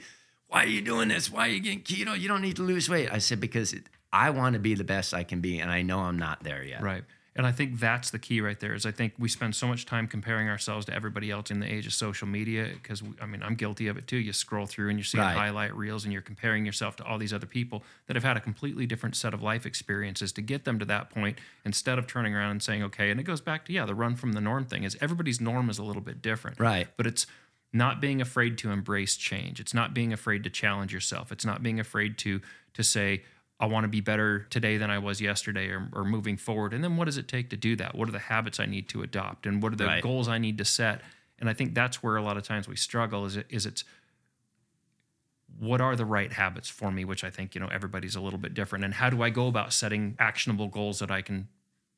why 0.48 0.64
are 0.64 0.68
you 0.68 0.80
doing 0.80 1.08
this? 1.08 1.30
Why 1.30 1.46
are 1.46 1.50
you 1.50 1.60
getting 1.60 1.82
keto? 1.82 2.18
You 2.18 2.28
don't 2.28 2.42
need 2.42 2.56
to 2.56 2.62
lose 2.62 2.88
weight. 2.88 3.12
I 3.12 3.18
said 3.18 3.40
because 3.40 3.72
it, 3.72 3.88
i 4.16 4.30
want 4.30 4.54
to 4.54 4.58
be 4.60 4.74
the 4.74 4.84
best 4.84 5.12
i 5.14 5.22
can 5.22 5.40
be 5.40 5.58
and 5.60 5.70
i 5.70 5.82
know 5.82 6.00
i'm 6.00 6.18
not 6.18 6.42
there 6.42 6.62
yet 6.64 6.82
Right. 6.82 7.04
And 7.38 7.46
I 7.46 7.52
think 7.52 7.78
that's 7.78 8.08
the 8.12 8.18
key 8.18 8.40
right 8.40 8.58
there 8.58 8.72
is 8.72 8.86
I 8.86 8.92
think 8.92 9.12
we 9.18 9.28
spend 9.28 9.54
so 9.54 9.66
much 9.66 9.84
time 9.84 10.06
comparing 10.06 10.48
ourselves 10.48 10.86
to 10.86 10.94
everybody 10.94 11.30
else 11.30 11.50
in 11.50 11.60
the 11.60 11.70
age 11.70 11.86
of 11.86 11.92
social 11.92 12.26
media 12.26 12.70
because 12.72 13.02
I 13.20 13.26
mean 13.26 13.42
I'm 13.42 13.56
guilty 13.56 13.88
of 13.88 13.98
it 13.98 14.06
too. 14.06 14.16
You 14.16 14.32
scroll 14.32 14.64
through 14.64 14.88
and 14.88 14.98
you're 14.98 15.04
seeing 15.04 15.22
Right. 15.22 15.36
highlight 15.36 15.76
reels 15.76 16.04
and 16.04 16.14
you're 16.14 16.22
comparing 16.22 16.64
yourself 16.64 16.96
to 16.96 17.04
all 17.04 17.18
these 17.18 17.34
other 17.34 17.44
people 17.58 17.84
that 18.06 18.16
have 18.16 18.24
had 18.24 18.38
a 18.38 18.40
completely 18.40 18.86
different 18.86 19.16
set 19.16 19.34
of 19.34 19.42
life 19.42 19.66
experiences 19.66 20.32
to 20.32 20.40
get 20.40 20.64
them 20.64 20.78
to 20.78 20.86
that 20.86 21.10
point 21.10 21.36
instead 21.62 21.98
of 21.98 22.06
turning 22.06 22.34
around 22.34 22.52
and 22.52 22.62
saying 22.62 22.82
okay 22.84 23.10
and 23.10 23.20
it 23.20 23.24
goes 23.24 23.42
back 23.42 23.66
to 23.66 23.72
yeah 23.74 23.84
the 23.84 23.94
run 23.94 24.16
from 24.16 24.32
the 24.32 24.40
norm 24.40 24.64
thing 24.64 24.84
is 24.84 24.96
everybody's 25.02 25.38
norm 25.38 25.68
is 25.68 25.76
a 25.78 25.82
little 25.84 26.00
bit 26.00 26.22
different. 26.22 26.58
Right. 26.58 26.88
But 26.96 27.06
it's 27.06 27.26
not 27.70 28.00
being 28.00 28.22
afraid 28.22 28.56
to 28.58 28.70
embrace 28.70 29.14
change. 29.14 29.60
It's 29.60 29.74
not 29.74 29.92
being 29.92 30.10
afraid 30.10 30.42
to 30.44 30.48
challenge 30.48 30.90
yourself. 30.94 31.30
It's 31.30 31.44
not 31.44 31.62
being 31.62 31.78
afraid 31.78 32.16
to 32.24 32.40
to 32.72 32.82
say 32.82 33.24
I 33.58 33.66
want 33.66 33.84
to 33.84 33.88
be 33.88 34.00
better 34.02 34.40
today 34.50 34.76
than 34.76 34.90
I 34.90 34.98
was 34.98 35.20
yesterday 35.20 35.68
or, 35.68 35.88
or 35.92 36.04
moving 36.04 36.36
forward. 36.36 36.74
And 36.74 36.84
then 36.84 36.96
what 36.96 37.06
does 37.06 37.16
it 37.16 37.26
take 37.26 37.48
to 37.50 37.56
do 37.56 37.74
that? 37.76 37.94
What 37.94 38.08
are 38.08 38.12
the 38.12 38.18
habits 38.18 38.60
I 38.60 38.66
need 38.66 38.88
to 38.90 39.02
adopt? 39.02 39.46
And 39.46 39.62
what 39.62 39.72
are 39.72 39.76
the 39.76 39.86
Right. 39.86 40.02
goals 40.02 40.28
I 40.28 40.38
need 40.38 40.58
to 40.58 40.64
set? 40.64 41.00
And 41.38 41.48
I 41.48 41.54
think 41.54 41.74
that's 41.74 42.02
where 42.02 42.16
a 42.16 42.22
lot 42.22 42.36
of 42.36 42.42
times 42.42 42.68
we 42.68 42.76
struggle 42.76 43.24
is 43.24 43.36
it, 43.36 43.46
is 43.48 43.64
it's 43.64 43.84
what 45.58 45.80
are 45.80 45.96
the 45.96 46.04
right 46.04 46.32
habits 46.32 46.68
for 46.68 46.90
me, 46.90 47.04
which 47.04 47.24
I 47.24 47.30
think, 47.30 47.54
you 47.54 47.60
know, 47.60 47.68
everybody's 47.68 48.14
a 48.16 48.20
little 48.20 48.38
bit 48.38 48.52
different. 48.52 48.84
And 48.84 48.92
how 48.94 49.08
do 49.08 49.22
I 49.22 49.30
go 49.30 49.48
about 49.48 49.72
setting 49.72 50.16
actionable 50.18 50.68
goals 50.68 50.98
that 50.98 51.10
I 51.10 51.22
can 51.22 51.48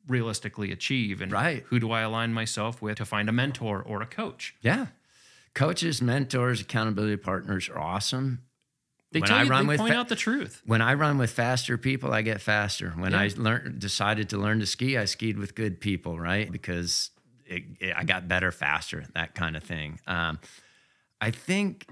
realistically 0.06 0.70
achieve? 0.70 1.20
And 1.20 1.32
Right. 1.32 1.64
who 1.68 1.80
do 1.80 1.90
I 1.90 2.02
align 2.02 2.32
myself 2.32 2.80
with 2.80 2.98
to 2.98 3.04
find 3.04 3.28
a 3.28 3.32
mentor 3.32 3.82
or 3.82 4.00
a 4.02 4.06
coach? 4.06 4.54
yeah 4.62 4.86
coaches 5.54 6.00
mentors 6.00 6.60
accountability 6.60 7.16
partners 7.16 7.68
are 7.68 7.78
awesome 7.78 8.42
They 9.10 9.20
When 9.20 9.28
tell 9.28 9.38
I 9.38 9.42
you, 9.44 9.48
run 9.50 9.66
they 9.66 9.68
with 9.68 9.78
point 9.80 9.92
fa- 9.94 9.98
out 10.00 10.08
the 10.08 10.16
truth. 10.16 10.60
when 10.66 10.82
I 10.82 10.92
run 10.94 11.16
with 11.16 11.30
faster 11.30 11.78
people, 11.78 12.12
I 12.12 12.20
get 12.22 12.40
faster. 12.42 12.90
When 12.90 13.14
I 13.14 13.30
learned, 13.36 13.78
decided 13.78 14.28
to 14.30 14.38
learn 14.38 14.60
to 14.60 14.66
ski, 14.66 14.98
I 14.98 15.06
skied 15.06 15.38
with 15.38 15.54
good 15.54 15.80
people, 15.80 16.18
right? 16.20 16.50
Because 16.52 17.10
it, 17.46 17.62
it- 17.80 17.94
I 17.96 18.04
got 18.04 18.28
better 18.28 18.52
faster, 18.52 19.06
that 19.14 19.34
kind 19.34 19.56
of 19.56 19.62
thing. 19.62 19.98
Um, 20.06 20.38
I 21.22 21.30
think 21.30 21.86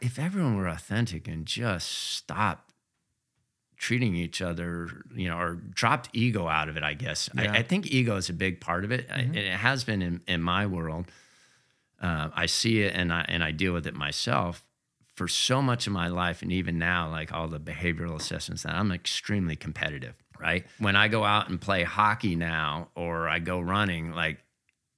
if 0.00 0.18
everyone 0.18 0.56
were 0.56 0.66
authentic 0.68 1.28
and 1.28 1.44
just 1.44 1.88
stopped 1.90 2.72
treating 3.76 4.14
each 4.16 4.40
other, 4.40 4.88
you 5.14 5.28
know, 5.28 5.38
or 5.38 5.54
dropped 5.56 6.08
ego 6.14 6.48
out 6.48 6.70
of 6.70 6.78
it, 6.78 6.82
I 6.82 6.94
guess. 6.94 7.28
Yeah. 7.34 7.52
I, 7.52 7.58
I 7.58 7.62
think 7.62 7.86
ego 7.92 8.16
is 8.16 8.30
a 8.30 8.32
big 8.32 8.60
part 8.60 8.84
of 8.84 8.90
it. 8.92 9.06
I- 9.10 9.18
Mhm. 9.18 9.26
and 9.26 9.36
it 9.36 9.52
has 9.58 9.84
been 9.84 10.00
in, 10.00 10.22
in 10.26 10.40
my 10.40 10.66
world. 10.66 11.06
Uh, 12.00 12.30
I 12.34 12.46
see 12.46 12.80
it 12.82 12.94
and 12.94 13.12
I 13.12 13.24
and 13.28 13.42
I 13.44 13.50
deal 13.52 13.72
with 13.74 13.86
it 13.86 13.94
myself. 13.94 14.62
For 15.16 15.26
so 15.26 15.62
much 15.62 15.86
of 15.86 15.92
my 15.92 16.08
life 16.08 16.42
and 16.42 16.52
even 16.52 16.78
now 16.78 17.10
like 17.10 17.32
all 17.32 17.48
the 17.48 17.58
behavioral 17.58 18.14
assessments 18.16 18.62
that 18.62 18.74
I'm 18.74 18.92
extremely 18.92 19.56
competitive, 19.56 20.14
right? 20.38 20.66
When 20.78 20.94
I 20.94 21.08
go 21.08 21.24
out 21.24 21.48
and 21.48 21.60
play 21.60 21.82
hockey 21.82 22.36
now 22.36 22.90
or 22.94 23.28
I 23.28 23.38
go 23.38 23.58
running, 23.58 24.12
like 24.12 24.38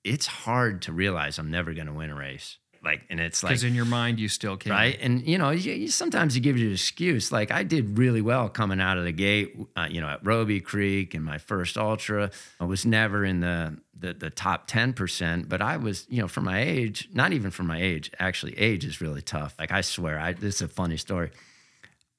it's 0.05 0.27
hard 0.27 0.83
to 0.83 0.93
realize 0.93 1.39
I'm 1.39 1.51
never 1.51 1.73
going 1.73 1.87
to 1.87 1.93
win 1.93 2.11
a 2.11 2.17
race. 2.17 2.59
Like, 2.83 3.03
and 3.11 3.21
it's 3.21 3.43
like, 3.43 3.51
Because 3.51 3.65
in 3.65 3.75
your 3.75 3.85
mind, 3.85 4.19
you 4.21 4.29
still 4.29 4.57
can. 4.57 4.73
right? 4.73 4.99
And 5.01 5.27
you 5.27 5.39
know, 5.39 5.51
you, 5.51 5.73
you, 5.73 5.89
sometimes 5.89 6.37
you 6.37 6.43
give 6.43 6.57
you 6.57 6.69
an 6.69 6.73
excuse. 6.73 7.33
Like 7.33 7.51
I 7.51 7.63
did 7.63 7.99
really 7.99 8.21
well 8.23 8.49
coming 8.49 8.81
out 8.81 8.99
of 8.99 9.05
the 9.05 9.13
gate. 9.13 9.57
Uh, 9.77 9.87
you 9.91 10.01
know, 10.01 10.09
at 10.09 10.25
Robie 10.25 10.61
Creek 10.61 11.15
and 11.15 11.25
my 11.25 11.39
first 11.39 11.77
ultra, 11.77 12.31
I 12.61 12.65
was 12.65 12.87
never 12.87 13.25
in 13.25 13.41
the 13.41 13.79
the, 13.99 14.15
the 14.15 14.31
top 14.31 14.67
ten 14.69 14.93
percent, 14.93 15.49
but 15.49 15.61
I 15.61 15.77
was, 15.77 16.07
you 16.09 16.21
know, 16.21 16.29
for 16.29 16.41
my 16.41 16.61
age, 16.61 17.09
not 17.13 17.33
even 17.33 17.51
for 17.51 17.65
my 17.65 17.81
age. 17.83 18.11
Actually, 18.19 18.57
age 18.59 18.85
is 18.85 19.01
really 19.01 19.23
tough. 19.23 19.55
Like 19.59 19.73
I 19.73 19.81
swear, 19.81 20.19
I 20.21 20.33
this 20.33 20.57
is 20.57 20.63
a 20.63 20.69
funny 20.69 20.97
story. 20.97 21.31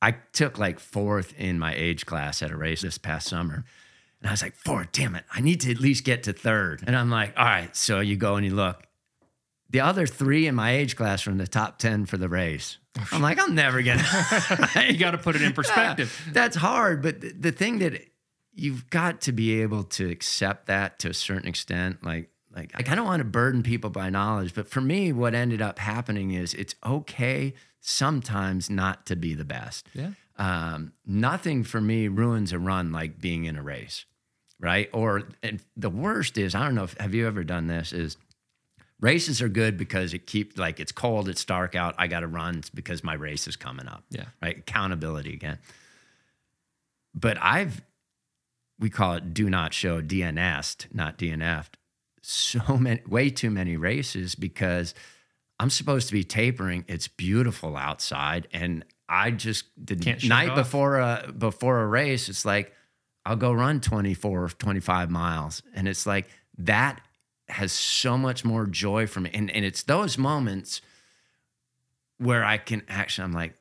I 0.01 0.11
took 0.33 0.57
like 0.57 0.79
fourth 0.79 1.33
in 1.37 1.59
my 1.59 1.73
age 1.75 2.05
class 2.05 2.41
at 2.41 2.51
a 2.51 2.57
race 2.57 2.81
this 2.81 2.97
past 2.97 3.27
summer. 3.27 3.65
And 4.21 4.27
I 4.27 4.31
was 4.31 4.41
like, 4.41 4.55
fourth, 4.55 4.91
damn 4.91 5.15
it. 5.15 5.23
I 5.33 5.39
need 5.41 5.61
to 5.61 5.71
at 5.71 5.79
least 5.79 6.03
get 6.03 6.23
to 6.23 6.33
third. 6.33 6.83
And 6.85 6.95
I'm 6.95 7.09
like, 7.09 7.33
all 7.37 7.45
right. 7.45 7.73
So 7.75 8.01
you 8.01 8.17
go 8.17 8.35
and 8.35 8.45
you 8.45 8.53
look. 8.53 8.83
The 9.69 9.81
other 9.81 10.07
three 10.07 10.47
in 10.47 10.55
my 10.55 10.71
age 10.71 10.95
class 10.95 11.25
were 11.25 11.31
in 11.31 11.37
the 11.37 11.47
top 11.47 11.77
10 11.77 12.05
for 12.05 12.17
the 12.17 12.27
race. 12.29 12.77
I'm 13.11 13.21
like, 13.21 13.39
I'm 13.39 13.53
never 13.53 13.81
going 13.81 13.99
to. 13.99 14.69
You 14.89 14.97
got 14.97 15.11
to 15.11 15.17
put 15.17 15.35
it 15.35 15.41
in 15.41 15.53
perspective. 15.53 16.29
That's 16.31 16.55
hard. 16.55 17.01
But 17.01 17.21
the, 17.21 17.31
the 17.31 17.51
thing 17.51 17.79
that 17.79 18.01
you've 18.53 18.89
got 18.89 19.21
to 19.21 19.31
be 19.31 19.61
able 19.61 19.83
to 19.83 20.09
accept 20.09 20.67
that 20.67 20.99
to 20.99 21.09
a 21.09 21.13
certain 21.13 21.47
extent. 21.47 22.03
Like, 22.03 22.29
like, 22.53 22.73
like 22.73 22.89
I 22.89 22.95
don't 22.95 23.05
want 23.05 23.19
to 23.19 23.25
burden 23.25 23.63
people 23.63 23.89
by 23.89 24.09
knowledge, 24.09 24.53
but 24.53 24.67
for 24.67 24.81
me, 24.81 25.13
what 25.13 25.33
ended 25.33 25.61
up 25.61 25.79
happening 25.79 26.31
is 26.31 26.53
it's 26.53 26.75
okay 26.85 27.53
sometimes 27.79 28.69
not 28.69 29.05
to 29.05 29.15
be 29.15 29.33
the 29.33 29.45
best. 29.45 29.87
Yeah. 29.93 30.11
Um, 30.37 30.93
nothing 31.05 31.63
for 31.63 31.81
me 31.81 32.07
ruins 32.07 32.53
a 32.53 32.59
run 32.59 32.91
like 32.91 33.19
being 33.19 33.45
in 33.45 33.55
a 33.55 33.61
race, 33.61 34.05
right? 34.59 34.89
Or 34.93 35.23
and 35.43 35.61
the 35.75 35.89
worst 35.89 36.37
is 36.37 36.55
I 36.55 36.63
don't 36.63 36.75
know 36.75 36.85
if 36.85 36.97
have 36.97 37.13
you 37.13 37.27
ever 37.27 37.43
done 37.43 37.67
this 37.67 37.91
is 37.93 38.17
races 38.99 39.41
are 39.41 39.49
good 39.49 39.77
because 39.77 40.13
it 40.13 40.27
keep 40.27 40.57
like 40.57 40.79
it's 40.79 40.91
cold, 40.91 41.29
it's 41.29 41.45
dark 41.45 41.75
out. 41.75 41.95
I 41.97 42.07
got 42.07 42.21
to 42.21 42.27
run 42.27 42.59
it's 42.59 42.69
because 42.69 43.03
my 43.03 43.13
race 43.13 43.47
is 43.47 43.55
coming 43.55 43.87
up. 43.87 44.03
Yeah. 44.09 44.25
Right. 44.41 44.57
Accountability 44.57 45.33
again. 45.33 45.59
But 47.13 47.37
I've, 47.41 47.81
we 48.79 48.89
call 48.89 49.13
it 49.13 49.33
do 49.33 49.49
not 49.49 49.73
show 49.73 50.01
DNS'd, 50.01 50.87
not 50.93 51.17
DNF'd, 51.17 51.77
so 52.21 52.77
many, 52.77 53.01
way 53.07 53.29
too 53.29 53.49
many 53.49 53.77
races 53.77 54.35
because 54.35 54.93
I'm 55.59 55.69
supposed 55.69 56.07
to 56.07 56.13
be 56.13 56.23
tapering. 56.23 56.85
It's 56.87 57.07
beautiful 57.07 57.75
outside. 57.75 58.47
And 58.53 58.85
I 59.07 59.31
just, 59.31 59.65
the 59.77 59.95
Can't 59.95 60.23
night 60.25 60.55
before 60.55 60.99
a, 60.99 61.33
before 61.35 61.81
a 61.81 61.87
race, 61.87 62.29
it's 62.29 62.45
like, 62.45 62.73
I'll 63.25 63.35
go 63.35 63.51
run 63.51 63.81
24, 63.81 64.49
25 64.49 65.09
miles. 65.09 65.61
And 65.73 65.87
it's 65.87 66.05
like, 66.05 66.29
that 66.59 67.01
has 67.49 67.71
so 67.71 68.17
much 68.17 68.45
more 68.45 68.65
joy 68.65 69.07
for 69.07 69.19
me. 69.19 69.31
And, 69.33 69.49
and 69.51 69.65
it's 69.65 69.83
those 69.83 70.17
moments 70.17 70.81
where 72.17 72.43
I 72.43 72.57
can 72.57 72.83
actually, 72.87 73.25
I'm 73.25 73.33
like, 73.33 73.53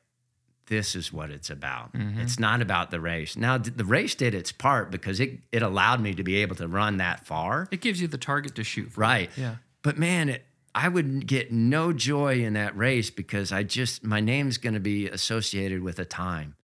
this 0.67 0.95
is 0.95 1.11
what 1.11 1.31
it's 1.31 1.49
about. 1.49 1.93
Mm-hmm. 1.93 2.19
It's 2.19 2.37
not 2.37 2.61
about 2.61 2.91
the 2.91 2.99
race. 2.99 3.35
Now, 3.35 3.57
the 3.57 3.85
race 3.85 4.13
did 4.13 4.35
its 4.35 4.51
part 4.51 4.91
because 4.91 5.19
it, 5.19 5.39
it 5.51 5.63
allowed 5.63 5.99
me 5.99 6.13
to 6.13 6.23
be 6.23 6.37
able 6.37 6.55
to 6.57 6.67
run 6.67 6.97
that 6.97 7.25
far. 7.25 7.67
It 7.71 7.81
gives 7.81 7.99
you 7.99 8.07
the 8.07 8.19
target 8.19 8.55
to 8.55 8.63
shoot 8.63 8.91
for. 8.91 9.01
Right. 9.01 9.31
Yeah. 9.35 9.55
But 9.81 9.97
man, 9.97 10.29
it, 10.29 10.45
I 10.75 10.87
would 10.87 11.25
get 11.25 11.51
no 11.51 11.91
joy 11.91 12.43
in 12.43 12.53
that 12.53 12.77
race 12.77 13.09
because 13.09 13.51
I 13.51 13.63
just, 13.63 14.03
my 14.03 14.19
name's 14.19 14.59
going 14.59 14.75
to 14.75 14.79
be 14.79 15.07
associated 15.07 15.81
with 15.81 15.97
a 15.97 16.05
time. 16.05 16.55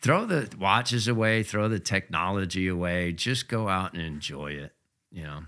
Throw 0.00 0.26
the 0.26 0.54
watches 0.58 1.08
away, 1.08 1.42
throw 1.42 1.68
the 1.68 1.80
technology 1.80 2.68
away, 2.68 3.12
just 3.12 3.48
go 3.48 3.68
out 3.68 3.94
and 3.94 4.02
enjoy 4.02 4.52
it, 4.52 4.72
you 5.10 5.22
know? 5.22 5.44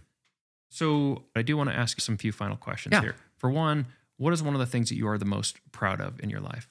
So 0.71 1.25
I 1.37 1.43
do 1.43 1.57
want 1.57 1.69
to 1.69 1.77
ask 1.77 2.01
some 2.01 2.17
few 2.17 2.33
final 2.33 2.57
questions 2.57 2.93
Yeah. 2.95 3.01
here. 3.03 3.17
For 3.37 3.51
one, 3.51 3.87
what 4.17 4.33
is 4.33 4.43
one 4.43 4.55
of 4.55 4.61
the 4.61 4.67
things 4.67 4.89
that 4.89 4.95
you 4.97 5.07
are 5.09 5.19
the 5.19 5.25
most 5.25 5.59
proud 5.73 6.01
of 6.01 6.21
in 6.21 6.31
your 6.31 6.41
life? 6.41 6.69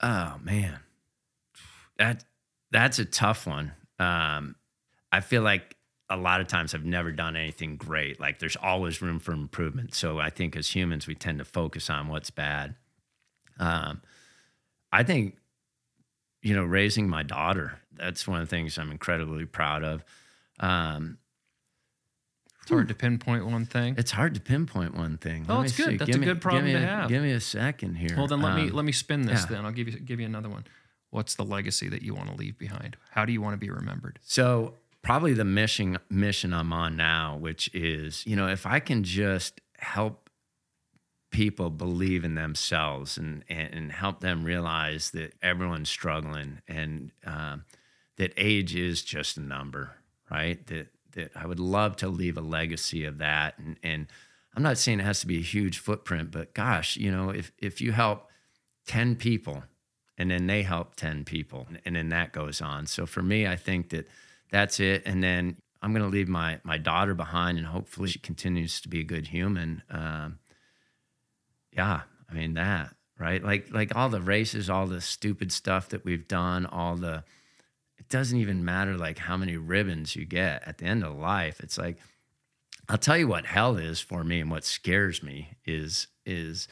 Oh 0.00 0.38
man, 0.42 0.80
that 1.98 2.24
that's 2.70 2.98
a 2.98 3.04
tough 3.04 3.46
one. 3.46 3.72
Um, 3.98 4.56
I 5.12 5.20
feel 5.20 5.42
like 5.42 5.76
a 6.08 6.16
lot 6.16 6.40
of 6.40 6.46
times 6.48 6.74
I've 6.74 6.84
never 6.84 7.12
done 7.12 7.36
anything 7.36 7.76
great. 7.76 8.18
Like 8.18 8.38
there's 8.38 8.56
always 8.56 9.00
room 9.00 9.20
for 9.20 9.32
improvement. 9.32 9.94
So 9.94 10.18
I 10.18 10.30
think 10.30 10.56
as 10.56 10.74
humans 10.74 11.06
we 11.06 11.14
tend 11.14 11.38
to 11.38 11.44
focus 11.44 11.88
on 11.90 12.08
what's 12.08 12.30
bad. 12.30 12.74
Um, 13.58 14.02
I 14.90 15.02
think 15.04 15.36
you 16.42 16.54
know 16.56 16.64
raising 16.64 17.08
my 17.08 17.22
daughter. 17.22 17.78
That's 17.92 18.26
one 18.26 18.40
of 18.40 18.48
the 18.48 18.50
things 18.56 18.78
I'm 18.78 18.90
incredibly 18.90 19.44
proud 19.44 19.84
of. 19.84 20.04
Um, 20.58 21.18
It's 22.62 22.70
hard 22.70 22.88
to 22.88 22.94
pinpoint 22.94 23.44
one 23.46 23.66
thing. 23.66 23.96
it's 23.98 24.12
hard 24.12 24.34
to 24.34 24.40
pinpoint 24.40 24.94
one 24.94 25.18
thing. 25.18 25.46
Oh, 25.48 25.62
it's 25.62 25.76
good. 25.76 25.86
see. 25.90 25.96
That's 25.96 26.06
Give 26.08 26.16
a 26.16 26.20
me- 26.20 26.26
good 26.26 26.40
problem 26.40 26.64
me 26.66 26.72
to 26.72 26.78
a- 26.78 26.86
have. 26.86 27.08
Give 27.08 27.22
me 27.22 27.32
a 27.32 27.40
second 27.40 27.96
here. 27.96 28.14
Well, 28.16 28.28
then 28.28 28.40
let 28.40 28.54
me 28.54 28.62
Um, 28.70 28.76
let 28.76 28.84
me 28.84 28.92
spin 28.92 29.22
this. 29.22 29.40
yeah. 29.42 29.46
Then 29.56 29.64
I'll 29.64 29.72
give 29.72 29.88
you 29.88 29.98
give 29.98 30.20
you 30.20 30.26
another 30.26 30.48
one. 30.48 30.64
What's 31.10 31.34
the 31.34 31.44
legacy 31.44 31.88
that 31.88 32.02
you 32.02 32.14
want 32.14 32.30
to 32.30 32.34
leave 32.36 32.56
behind? 32.58 32.96
How 33.10 33.24
do 33.26 33.32
you 33.32 33.42
want 33.42 33.54
to 33.54 33.58
be 33.58 33.68
remembered? 33.68 34.18
So 34.22 34.76
probably 35.02 35.34
the 35.34 35.44
mission 35.44 35.98
mission 36.08 36.52
I'm 36.54 36.72
on 36.72 36.96
now, 36.96 37.36
which 37.36 37.68
is, 37.74 38.24
you 38.26 38.36
know, 38.36 38.46
if 38.48 38.64
I 38.64 38.78
can 38.80 39.02
just 39.02 39.60
help 39.78 40.30
people 41.30 41.70
believe 41.70 42.24
in 42.24 42.34
themselves 42.36 43.18
and 43.18 43.44
and, 43.48 43.74
and 43.74 43.92
help 43.92 44.20
them 44.20 44.44
realize 44.44 45.10
that 45.10 45.34
everyone's 45.42 45.88
struggling 45.90 46.60
and 46.68 47.10
um, 47.26 47.64
that 48.18 48.32
age 48.36 48.74
is 48.76 49.02
just 49.02 49.36
a 49.36 49.40
number, 49.40 49.96
right? 50.30 50.64
That 50.68 50.88
that 51.12 51.32
I 51.34 51.46
would 51.46 51.60
love 51.60 51.96
to 51.96 52.08
leave 52.08 52.36
a 52.36 52.42
legacy 52.42 53.04
of 53.04 53.18
that. 53.18 53.58
And 53.58 53.76
and 53.82 54.06
I'm 54.54 54.62
not 54.62 54.78
saying 54.78 55.00
it 55.00 55.04
has 55.04 55.20
to 55.20 55.26
be 55.26 55.38
a 55.38 55.42
huge 55.42 55.78
footprint, 55.78 56.30
but 56.30 56.54
gosh, 56.54 56.96
you 56.96 57.10
know, 57.10 57.30
if 57.30 57.52
if 57.58 57.80
you 57.80 57.92
help 57.92 58.28
10 58.86 59.16
people 59.16 59.62
and 60.18 60.30
then 60.30 60.46
they 60.46 60.62
help 60.62 60.96
10 60.96 61.24
people 61.24 61.68
and 61.84 61.96
then 61.96 62.08
that 62.10 62.32
goes 62.32 62.60
on. 62.60 62.86
So 62.86 63.06
for 63.06 63.22
me 63.22 63.46
i 63.46 63.56
think 63.56 63.90
that 63.90 64.08
that's 64.50 64.80
it. 64.80 65.02
And 65.06 65.22
then 65.22 65.56
i'm 65.80 65.92
going 65.92 66.02
to 66.02 66.08
leave 66.08 66.28
my 66.28 66.60
my 66.64 66.78
daughter 66.78 67.14
behind 67.14 67.58
and 67.58 67.66
hopefully 67.66 68.08
she 68.08 68.18
continues 68.18 68.80
to 68.80 68.88
be 68.88 69.00
a 69.00 69.04
good 69.04 69.28
human. 69.28 69.82
Um, 69.90 70.38
yeah 71.72 72.02
i 72.28 72.34
mean 72.34 72.54
that 72.54 72.94
right? 73.22 73.42
Like 73.42 73.72
like 73.72 73.94
all 73.94 74.08
the 74.08 74.20
races 74.20 74.68
all 74.68 74.86
the 74.86 75.00
stupid 75.00 75.52
stuff 75.52 75.88
that 75.90 76.04
we've 76.04 76.26
done 76.26 76.66
all 76.66 76.96
the 76.96 77.24
doesn't 78.12 78.38
even 78.38 78.64
matter 78.64 78.96
like 78.96 79.18
how 79.18 79.36
many 79.36 79.56
ribbons 79.56 80.14
you 80.14 80.24
get 80.24 80.62
at 80.68 80.78
the 80.78 80.84
end 80.84 81.02
of 81.02 81.16
life 81.16 81.58
it's 81.60 81.76
like 81.76 81.96
i'll 82.88 82.96
tell 82.98 83.16
you 83.18 83.26
what 83.26 83.44
hell 83.46 83.76
is 83.76 84.00
for 84.00 84.22
me 84.22 84.40
and 84.40 84.50
what 84.50 84.64
scares 84.64 85.22
me 85.22 85.56
is 85.66 86.06
is 86.24 86.68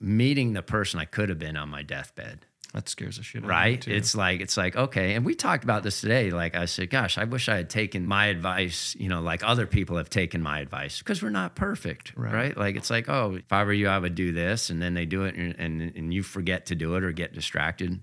meeting 0.00 0.52
the 0.52 0.62
person 0.62 1.00
I 1.00 1.04
could 1.04 1.28
have 1.28 1.38
been 1.38 1.56
on 1.56 1.68
my 1.68 1.82
deathbed. 1.82 2.46
That 2.74 2.88
scares 2.88 3.18
the 3.18 3.22
shit 3.22 3.38
out 3.38 3.44
of 3.44 3.48
me 3.48 3.54
Right? 3.54 3.88
It's 3.88 4.16
like 4.16 4.40
it's 4.40 4.56
like 4.56 4.74
okay, 4.74 5.14
and 5.14 5.24
we 5.24 5.34
talked 5.34 5.62
about 5.62 5.84
this 5.84 6.00
today. 6.00 6.30
Like 6.30 6.56
I 6.56 6.64
said, 6.64 6.90
gosh, 6.90 7.16
I 7.18 7.24
wish 7.24 7.48
I 7.48 7.56
had 7.56 7.70
taken 7.70 8.04
my 8.04 8.26
advice, 8.26 8.96
you 8.98 9.08
know, 9.08 9.20
like 9.22 9.44
other 9.44 9.66
people 9.66 9.96
have 9.96 10.10
taken 10.10 10.42
my 10.42 10.58
advice 10.58 10.98
because 10.98 11.22
we're 11.22 11.30
not 11.30 11.54
perfect, 11.54 12.12
Right. 12.16 12.34
right. 12.34 12.56
Like 12.56 12.74
it's 12.76 12.90
like, 12.90 13.08
oh, 13.08 13.36
if 13.36 13.52
I 13.52 13.62
were 13.62 13.72
you, 13.72 13.86
I 13.88 13.98
would 13.98 14.16
do 14.16 14.32
this, 14.32 14.70
and 14.70 14.82
then 14.82 14.94
they 14.94 15.06
do 15.06 15.22
it, 15.24 15.36
and, 15.36 15.54
and 15.56 15.80
and 15.96 16.12
you 16.12 16.24
forget 16.24 16.66
to 16.66 16.74
do 16.74 16.96
it 16.96 17.04
or 17.04 17.12
get 17.12 17.32
distracted. 17.32 18.00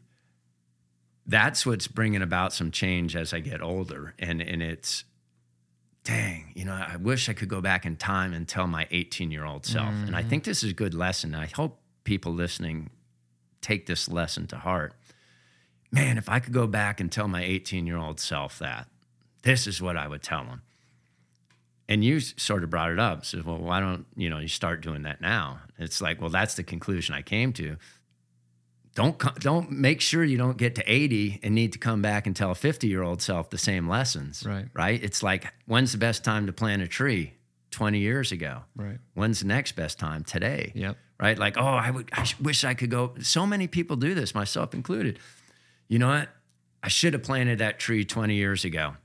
That's 1.26 1.66
what's 1.66 1.88
bringing 1.88 2.22
about 2.22 2.54
some 2.54 2.72
change 2.72 3.16
as 3.16 3.34
I 3.34 3.40
get 3.40 3.62
older, 3.62 4.16
and 4.20 4.42
and 4.42 4.62
it's 4.62 5.04
dang, 6.04 6.52
you 6.56 6.66
know, 6.66 6.74
I 6.74 6.96
wish 6.98 7.30
I 7.30 7.34
could 7.34 7.50
go 7.50 7.62
back 7.62 7.86
in 7.86 7.96
time 7.96 8.34
and 8.34 8.48
tell 8.48 8.68
my 8.68 8.88
18 8.92 9.32
year 9.32 9.46
old 9.46 9.66
self. 9.66 9.90
And 9.90 10.08
Mm-hmm. 10.08 10.16
I 10.16 10.24
think 10.24 10.44
this 10.44 10.64
is 10.64 10.72
a 10.72 10.74
good 10.76 10.94
lesson. 10.94 11.36
I 11.36 11.46
hope 11.46 11.80
people 12.04 12.34
listening 12.34 12.90
take 13.62 13.86
this 13.86 14.10
lesson 14.10 14.48
to 14.48 14.58
heart. 14.58 14.94
Man, 15.92 16.18
if 16.18 16.30
I 16.30 16.40
could 16.40 16.54
go 16.54 16.68
back 16.68 17.00
and 17.00 17.12
tell 17.12 17.28
my 17.28 17.44
18 17.44 17.86
year 17.86 17.98
old 17.98 18.20
self 18.20 18.58
that, 18.60 18.88
this 19.44 19.68
is 19.68 19.82
what 19.82 19.98
I 19.98 20.08
would 20.08 20.24
tell 20.24 20.44
him. 20.46 20.62
And 21.88 22.04
you 22.04 22.20
sort 22.22 22.64
of 22.64 22.70
brought 22.70 22.92
it 22.92 23.00
up. 23.00 23.26
Says, 23.26 23.44
well, 23.44 23.58
why 23.58 23.80
don't 23.80 24.06
you 24.16 24.30
know 24.30 24.40
you 24.40 24.48
start 24.48 24.82
doing 24.82 25.04
that 25.04 25.20
now? 25.20 25.60
It's 25.78 26.02
like, 26.02 26.22
well, 26.22 26.30
that's 26.30 26.56
the 26.56 26.64
conclusion 26.64 27.14
I 27.14 27.22
came 27.22 27.52
to. 27.54 27.78
Don't 28.94 29.18
don't 29.40 29.72
make 29.72 30.02
sure 30.02 30.24
you 30.24 30.38
don't 30.38 30.58
get 30.58 30.76
to 30.76 30.84
80 30.92 31.40
and 31.44 31.56
need 31.56 31.72
to 31.74 31.80
come 31.80 32.02
back 32.02 32.28
and 32.28 32.36
tell 32.36 32.52
a 32.52 32.56
50 32.56 32.88
year 32.88 33.02
old 33.04 33.22
self 33.22 33.50
the 33.50 33.58
same 33.58 33.88
lessons. 33.88 34.46
Right. 34.46 34.68
Right. 34.74 35.02
It's 35.02 35.24
like, 35.24 35.54
when's 35.66 35.94
the 35.94 35.98
best 35.98 36.24
time 36.26 36.46
to 36.48 36.54
plant 36.54 36.82
a 36.82 36.88
tree? 36.88 37.34
20 37.72 38.00
years 38.00 38.34
ago. 38.34 38.64
right. 38.76 38.98
When's 39.14 39.40
the 39.40 39.48
next 39.48 39.78
best 39.78 39.98
time? 39.98 40.26
Today 40.26 40.74
Yep. 40.76 40.98
right? 41.22 41.38
Like, 41.40 41.58
oh, 41.58 41.62
I 41.66 41.90
would, 41.90 42.10
I 42.12 42.26
wish 42.42 42.66
I 42.66 42.74
could 42.74 42.90
go. 42.90 43.14
So 43.22 43.48
many 43.48 43.68
people 43.68 43.96
do 43.96 44.14
this, 44.14 44.36
myself 44.36 44.74
included. 44.74 45.20
You 45.88 45.98
know 46.00 46.10
what? 46.10 46.28
I 46.84 46.90
should 46.90 47.14
have 47.14 47.24
planted 47.24 47.60
that 47.60 47.80
tree 47.80 48.04
20 48.04 48.36
years 48.36 48.66
ago, 48.66 48.96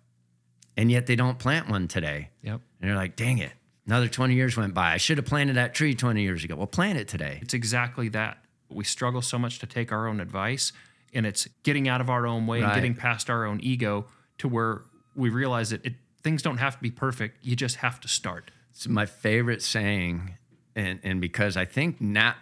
and 0.77 0.91
yet 0.91 1.07
they 1.07 1.15
don't 1.15 1.39
plant 1.39 1.69
one 1.69 1.87
today. 1.87 2.31
Yep. 2.43 2.61
And 2.81 2.91
they're 2.91 2.97
like, 2.97 3.15
dang 3.15 3.39
it, 3.39 3.53
another 3.87 4.09
20 4.09 4.35
years 4.35 4.57
went 4.57 4.75
by. 4.75 4.93
I 4.95 4.97
should 4.97 5.19
have 5.19 5.27
planted 5.27 5.55
that 5.55 5.73
tree 5.73 5.95
20 5.95 6.23
years 6.23 6.43
ago. 6.43 6.57
Well, 6.57 6.67
plant 6.67 6.99
it 6.99 7.07
today. 7.07 7.39
It's 7.43 7.55
exactly 7.55 8.09
that. 8.11 8.39
We 8.69 8.85
struggle 8.85 9.23
so 9.23 9.39
much 9.39 9.59
to 9.61 9.67
take 9.67 9.93
our 9.93 10.07
own 10.07 10.21
advice 10.21 10.73
and 11.15 11.25
it's 11.27 11.49
getting 11.63 11.89
out 11.89 12.01
of 12.01 12.11
our 12.11 12.27
own 12.27 12.47
way 12.47 12.61
Right. 12.61 12.67
and 12.67 12.75
getting 12.75 12.95
past 12.95 13.31
our 13.31 13.45
own 13.45 13.61
ego 13.63 14.07
to 14.39 14.49
where 14.49 14.83
we 15.15 15.31
realize 15.31 15.71
that 15.71 15.85
it, 15.85 15.95
things 16.23 16.43
don't 16.43 16.59
have 16.59 16.77
to 16.77 16.83
be 16.83 16.91
perfect 16.91 17.39
you 17.45 17.55
just 17.57 17.77
have 17.77 18.01
to 18.01 18.09
start 18.09 18.51
It's 18.71 18.87
my 18.89 19.07
favorite 19.07 19.63
saying, 19.63 20.35
and 20.75 20.99
and 21.03 21.21
because 21.21 21.57
I 21.57 21.65
think 21.65 22.01
now 22.01 22.35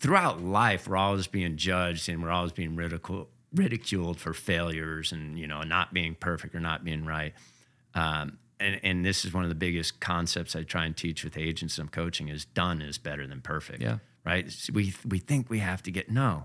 throughout 0.00 0.42
life 0.42 0.86
we're 0.88 0.96
always 0.96 1.26
being 1.26 1.56
judged 1.56 2.08
and 2.08 2.22
we're 2.22 2.30
always 2.30 2.52
being 2.52 2.76
ridiculed 2.76 3.28
ridiculed 3.54 4.20
for 4.20 4.34
failures 4.34 5.10
and 5.12 5.38
you 5.38 5.46
know 5.46 5.62
not 5.62 5.94
being 5.94 6.14
perfect 6.14 6.54
or 6.54 6.60
not 6.60 6.84
being 6.84 7.04
right. 7.06 7.32
Um, 7.94 8.38
and 8.60 8.78
and 8.82 9.04
this 9.06 9.24
is 9.24 9.32
one 9.32 9.44
of 9.44 9.48
the 9.48 9.54
biggest 9.54 10.00
concepts 10.00 10.54
I 10.54 10.64
try 10.64 10.84
and 10.84 10.94
teach 10.96 11.24
with 11.24 11.38
agents 11.38 11.78
I'm 11.78 11.88
coaching 11.88 12.28
is 12.28 12.44
done 12.44 12.82
is 12.82 12.98
better 12.98 13.26
than 13.26 13.40
perfect. 13.40 13.80
Yeah. 13.80 13.98
Right. 14.24 14.52
We 14.72 14.94
we 15.06 15.18
think 15.18 15.48
we 15.48 15.60
have 15.60 15.82
to 15.84 15.90
get 15.90 16.10
no. 16.10 16.44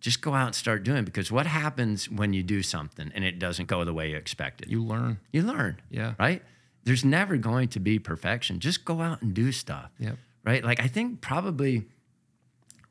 Just 0.00 0.22
go 0.22 0.32
out 0.34 0.46
and 0.46 0.54
start 0.54 0.82
doing 0.82 0.98
it 0.98 1.04
because 1.04 1.30
what 1.30 1.46
happens 1.46 2.08
when 2.10 2.32
you 2.32 2.42
do 2.42 2.62
something 2.62 3.12
and 3.14 3.22
it 3.24 3.38
doesn't 3.38 3.66
go 3.66 3.84
the 3.84 3.92
way 3.92 4.10
you 4.10 4.16
expected? 4.16 4.70
you 4.70 4.82
learn 4.82 5.18
you 5.32 5.42
learn 5.42 5.80
Yeah. 5.90 6.14
right 6.18 6.42
there's 6.84 7.04
never 7.04 7.36
going 7.36 7.68
to 7.68 7.80
be 7.80 7.98
perfection 7.98 8.58
just 8.60 8.86
go 8.86 9.02
out 9.02 9.20
and 9.20 9.34
do 9.34 9.52
stuff 9.52 9.90
Yep. 9.98 10.16
right 10.42 10.64
like 10.64 10.80
i 10.80 10.86
think 10.86 11.20
probably 11.20 11.84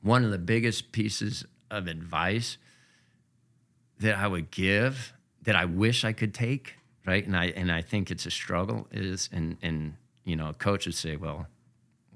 one 0.04 0.24
of 0.24 0.30
the 0.30 0.38
biggest 0.38 0.92
pieces 0.92 1.44
of 1.72 1.88
advice 1.88 2.60
that 4.00 4.16
i 4.16 4.28
would 4.28 4.52
give 4.52 5.14
that 5.44 5.56
i 5.56 5.66
wish 5.66 6.06
i 6.06 6.14
could 6.14 6.36
take 6.36 6.76
right 7.08 7.26
and 7.26 7.36
i 7.36 7.46
and 7.46 7.72
i 7.72 7.82
think 7.82 8.12
it's 8.12 8.28
a 8.28 8.32
struggle 8.32 8.88
is 8.92 9.30
and 9.34 9.58
and 9.64 9.96
you 10.26 10.36
know 10.36 10.50
a 10.50 10.54
coach 10.54 10.86
would 10.86 10.94
say 10.96 11.16
well 11.16 11.48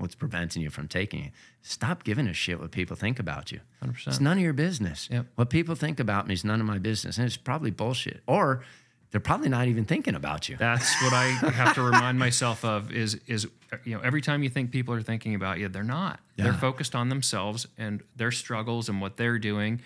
what's 0.04 0.16
preventing 0.16 0.62
you 0.62 0.70
from 0.70 0.88
taking 0.88 1.24
it 1.26 1.32
stop 1.62 2.04
giving 2.04 2.28
a 2.28 2.34
shit 2.34 2.60
what 2.60 2.70
people 2.72 2.96
think 2.96 3.18
about 3.20 3.52
you 3.52 3.60
100%. 3.84 4.08
it's 4.08 4.20
none 4.20 4.38
of 4.38 4.44
your 4.44 4.54
business 4.54 5.08
Yep. 5.12 5.26
what 5.36 5.50
people 5.50 5.74
think 5.76 6.00
about 6.00 6.28
me 6.28 6.36
is 6.36 6.44
none 6.46 6.60
of 6.62 6.68
my 6.68 6.78
business 6.78 7.18
and 7.18 7.26
it's 7.26 7.38
probably 7.38 7.72
bullshit 7.72 8.22
or 8.28 8.64
they're 9.12 9.20
probably 9.22 9.50
not 9.50 9.68
even 9.68 9.86
thinking 9.86 10.16
about 10.16 10.50
you 10.50 10.58
That's 10.58 10.92
what 11.04 11.14
I 11.14 11.26
have 11.62 11.74
to 11.76 11.84
remind 11.84 12.18
myself 12.20 12.64
of 12.66 12.92
is 12.92 13.20
is 13.28 13.48
you 13.86 13.96
know 13.96 14.02
every 14.04 14.22
time 14.22 14.44
you 14.44 14.50
think 14.50 14.72
people 14.72 14.94
are 14.94 15.02
thinking 15.04 15.34
about 15.36 15.60
you, 15.60 15.68
they're 15.68 15.84
not. 15.84 16.20
They're 16.38 16.54
focused 16.54 16.96
on 16.96 17.10
themselves 17.10 17.68
and 17.78 18.02
their 18.16 18.32
struggles 18.32 18.90
and 18.90 19.00
what 19.02 19.18
they're 19.18 19.38
doing. 19.40 19.82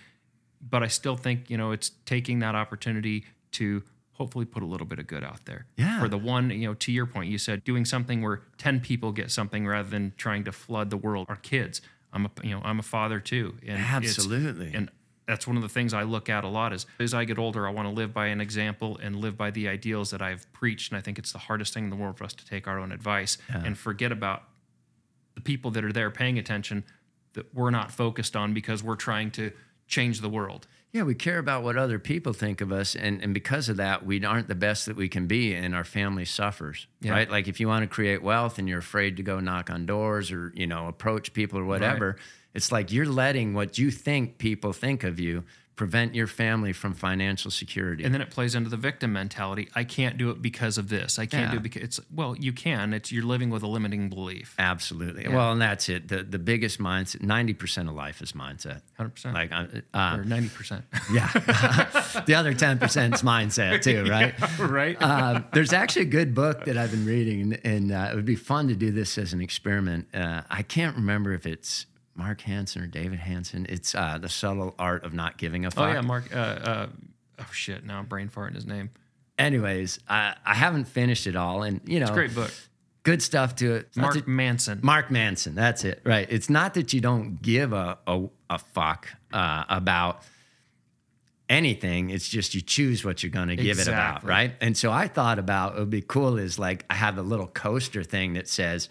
But 0.62 0.82
I 0.82 0.88
still 0.88 1.16
think 1.16 1.50
you 1.50 1.58
know 1.58 1.72
it's 1.72 1.90
taking 2.06 2.38
that 2.40 2.54
opportunity 2.54 3.24
to 3.52 3.82
hopefully 4.18 4.44
put 4.44 4.62
a 4.62 4.66
little 4.66 4.86
bit 4.86 4.98
of 4.98 5.06
good 5.06 5.24
out 5.24 5.46
there. 5.46 5.66
Yeah. 5.76 6.00
For 6.00 6.08
the 6.08 6.18
one, 6.18 6.50
you 6.50 6.66
know, 6.68 6.74
to 6.74 6.92
your 6.92 7.06
point, 7.06 7.30
you 7.30 7.38
said 7.38 7.64
doing 7.64 7.84
something 7.84 8.20
where 8.20 8.42
ten 8.58 8.80
people 8.80 9.12
get 9.12 9.30
something 9.30 9.66
rather 9.66 9.88
than 9.88 10.12
trying 10.16 10.44
to 10.44 10.52
flood 10.52 10.90
the 10.90 10.96
world. 10.96 11.26
Our 11.28 11.36
kids. 11.36 11.80
I'm 12.12 12.26
a 12.26 12.30
you 12.42 12.50
know 12.50 12.60
I'm 12.64 12.78
a 12.78 12.82
father 12.82 13.20
too. 13.20 13.54
And 13.66 13.78
Absolutely. 13.78 14.72
and 14.74 14.90
that's 15.26 15.46
one 15.46 15.56
of 15.56 15.62
the 15.62 15.68
things 15.68 15.92
I 15.92 16.02
look 16.04 16.30
at 16.30 16.42
a 16.42 16.48
lot 16.48 16.72
is 16.72 16.86
as 16.98 17.12
I 17.12 17.24
get 17.24 17.38
older, 17.38 17.66
I 17.68 17.70
want 17.70 17.86
to 17.86 17.94
live 17.94 18.14
by 18.14 18.26
an 18.26 18.40
example 18.40 18.98
and 19.02 19.16
live 19.16 19.36
by 19.36 19.50
the 19.50 19.68
ideals 19.68 20.10
that 20.10 20.22
I've 20.22 20.50
preached. 20.52 20.90
And 20.90 20.98
I 20.98 21.02
think 21.02 21.18
it's 21.18 21.32
the 21.32 21.38
hardest 21.38 21.74
thing 21.74 21.84
in 21.84 21.90
the 21.90 21.96
world 21.96 22.16
for 22.16 22.24
us 22.24 22.32
to 22.34 22.46
take 22.46 22.66
our 22.66 22.78
own 22.78 22.92
advice 22.92 23.36
and 23.52 23.76
forget 23.76 24.10
about 24.10 24.44
the 25.34 25.42
people 25.42 25.70
that 25.72 25.84
are 25.84 25.92
there 25.92 26.10
paying 26.10 26.38
attention 26.38 26.82
that 27.34 27.54
we're 27.54 27.70
not 27.70 27.90
focused 27.92 28.36
on 28.36 28.54
because 28.54 28.82
we're 28.82 28.96
trying 28.96 29.30
to 29.32 29.52
change 29.86 30.22
the 30.22 30.30
world. 30.30 30.66
Yeah, 30.92 31.02
we 31.02 31.14
care 31.14 31.38
about 31.38 31.62
what 31.62 31.76
other 31.76 31.98
people 31.98 32.32
think 32.32 32.62
of 32.62 32.72
us, 32.72 32.96
and, 32.96 33.22
and 33.22 33.34
because 33.34 33.68
of 33.68 33.76
that, 33.76 34.06
we 34.06 34.24
aren't 34.24 34.48
the 34.48 34.54
best 34.54 34.86
that 34.86 34.96
we 34.96 35.08
can 35.08 35.26
be, 35.26 35.54
and 35.54 35.74
our 35.74 35.84
family 35.84 36.24
suffers. 36.24 36.86
Yeah. 37.02 37.12
Right? 37.12 37.30
Like 37.30 37.46
if 37.46 37.60
you 37.60 37.68
want 37.68 37.82
to 37.82 37.88
create 37.88 38.22
wealth 38.22 38.58
and 38.58 38.66
you're 38.66 38.78
afraid 38.78 39.18
to 39.18 39.22
go 39.22 39.38
knock 39.38 39.68
on 39.68 39.84
doors 39.84 40.32
or 40.32 40.52
you 40.54 40.66
know 40.66 40.88
approach 40.88 41.32
people 41.34 41.58
or 41.58 41.64
whatever, 41.64 42.16
it's 42.54 42.72
like 42.72 42.90
you're 42.90 43.06
letting 43.06 43.52
what 43.52 43.76
you 43.76 43.90
think 43.90 44.38
people 44.38 44.72
think 44.72 45.04
of 45.04 45.20
you 45.20 45.44
prevent 45.78 46.12
your 46.14 46.26
family 46.26 46.72
from 46.72 46.92
financial 46.92 47.50
security. 47.52 48.02
And 48.04 48.12
then 48.12 48.20
it 48.20 48.30
plays 48.30 48.56
into 48.56 48.68
the 48.68 48.76
victim 48.76 49.12
mentality. 49.12 49.68
I 49.76 49.84
can't 49.84 50.18
do 50.18 50.30
it 50.30 50.42
because 50.42 50.76
of 50.76 50.88
this. 50.88 51.18
I 51.20 51.24
can't 51.26 51.44
Yeah. 51.44 51.50
do 51.52 51.56
it 51.58 51.62
because 51.62 51.82
it's 51.82 52.00
well, 52.12 52.36
you 52.36 52.52
can. 52.52 52.92
It's 52.92 53.12
you're 53.12 53.24
living 53.24 53.48
with 53.48 53.62
a 53.62 53.68
limiting 53.68 54.08
belief. 54.08 54.54
Absolutely. 54.58 55.28
Well, 55.28 55.52
and 55.52 55.62
that's 55.62 55.88
it. 55.88 56.08
The 56.08 56.24
the 56.24 56.38
biggest 56.40 56.80
mindset. 56.80 57.22
Ninety 57.22 57.54
percent 57.54 57.88
of 57.88 57.94
life 57.94 58.20
is 58.20 58.32
mindset. 58.32 58.82
Hundred 58.96 59.10
percent. 59.14 59.34
Like, 59.34 59.52
uh, 59.52 59.66
uh, 59.94 60.16
or 60.18 60.24
ninety 60.24 60.48
percent. 60.48 60.84
yeah, 61.12 61.30
the 62.26 62.34
other 62.34 62.52
ten 62.54 62.78
percent 62.78 63.14
is 63.14 63.22
mindset 63.22 63.80
too, 63.82 64.04
right? 64.10 64.34
right? 64.58 65.00
um, 65.00 65.44
there's 65.52 65.72
actually 65.72 66.02
a 66.02 66.06
good 66.10 66.34
book 66.34 66.64
that 66.64 66.76
I've 66.76 66.90
been 66.90 67.06
reading, 67.06 67.40
and, 67.40 67.60
and 67.64 67.92
uh, 67.92 68.08
it 68.12 68.16
would 68.16 68.24
be 68.24 68.36
fun 68.36 68.66
to 68.68 68.74
do 68.74 68.90
this 68.90 69.16
as 69.16 69.32
an 69.32 69.40
experiment. 69.40 70.08
Uh, 70.12 70.42
I 70.50 70.62
can't 70.62 70.96
remember 70.96 71.32
if 71.32 71.46
it's 71.46 71.86
Mark 72.18 72.40
Hansen 72.42 72.82
or 72.82 72.86
David 72.86 73.20
Hansen. 73.20 73.64
It's 73.68 73.94
uh, 73.94 74.18
the 74.18 74.28
subtle 74.28 74.74
art 74.78 75.04
of 75.04 75.14
not 75.14 75.38
giving 75.38 75.64
a 75.64 75.70
fuck. 75.70 75.88
oh 75.88 75.92
yeah, 75.92 76.00
Mark 76.02 76.34
uh, 76.34 76.38
uh, 76.38 76.86
oh 77.38 77.46
shit, 77.52 77.84
now 77.86 77.98
I'm 78.00 78.06
brain 78.06 78.28
farting 78.28 78.56
his 78.56 78.66
name. 78.66 78.90
Anyways, 79.38 80.00
I, 80.08 80.34
I 80.44 80.54
haven't 80.54 80.86
finished 80.86 81.26
it 81.28 81.36
all, 81.36 81.62
and 81.62 81.80
you 81.86 82.00
know, 82.00 82.12
Great 82.12 82.34
book. 82.34 82.50
good 83.04 83.22
stuff 83.22 83.54
to 83.56 83.76
it. 83.76 83.96
Mark 83.96 84.14
that- 84.14 84.26
Manson. 84.26 84.80
Mark 84.82 85.10
Manson. 85.12 85.54
That's 85.54 85.84
it. 85.84 86.00
Right. 86.04 86.26
It's 86.28 86.50
not 86.50 86.74
that 86.74 86.92
you 86.92 87.00
don't 87.00 87.40
give 87.40 87.72
a 87.72 87.98
a, 88.06 88.24
a 88.50 88.58
fuck 88.58 89.08
uh, 89.32 89.64
about 89.68 90.22
anything. 91.48 92.10
It's 92.10 92.28
just 92.28 92.54
you 92.54 92.60
choose 92.60 93.04
what 93.04 93.22
you're 93.22 93.30
going 93.30 93.48
to 93.48 93.56
give 93.56 93.78
it 93.78 93.88
about. 93.88 94.24
Right. 94.24 94.52
And 94.60 94.76
so 94.76 94.90
I 94.92 95.08
thought 95.08 95.38
about 95.38 95.76
it 95.76 95.78
would 95.80 95.90
be 95.90 96.02
cool 96.02 96.36
is 96.36 96.58
like 96.58 96.84
I 96.90 96.94
have 96.94 97.16
a 97.16 97.22
little 97.22 97.46
coaster 97.46 98.02
thing 98.02 98.34
that 98.34 98.48
says 98.48 98.88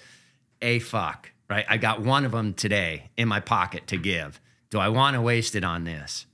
a 0.61 0.79
fuck. 0.79 1.31
Right. 1.49 1.65
I 1.69 1.77
got 1.77 2.01
one 2.01 2.25
of 2.25 2.31
them 2.33 2.53
today 2.53 3.09
in 3.15 3.27
my 3.27 3.39
pocket 3.39 3.87
to 3.87 3.97
give. 3.97 4.39
Do 4.69 4.79
I 4.79 4.89
want 4.89 5.13
to 5.15 5.21
waste 5.21 5.55
it 5.55 5.63
on 5.63 5.85
this? 5.85 6.25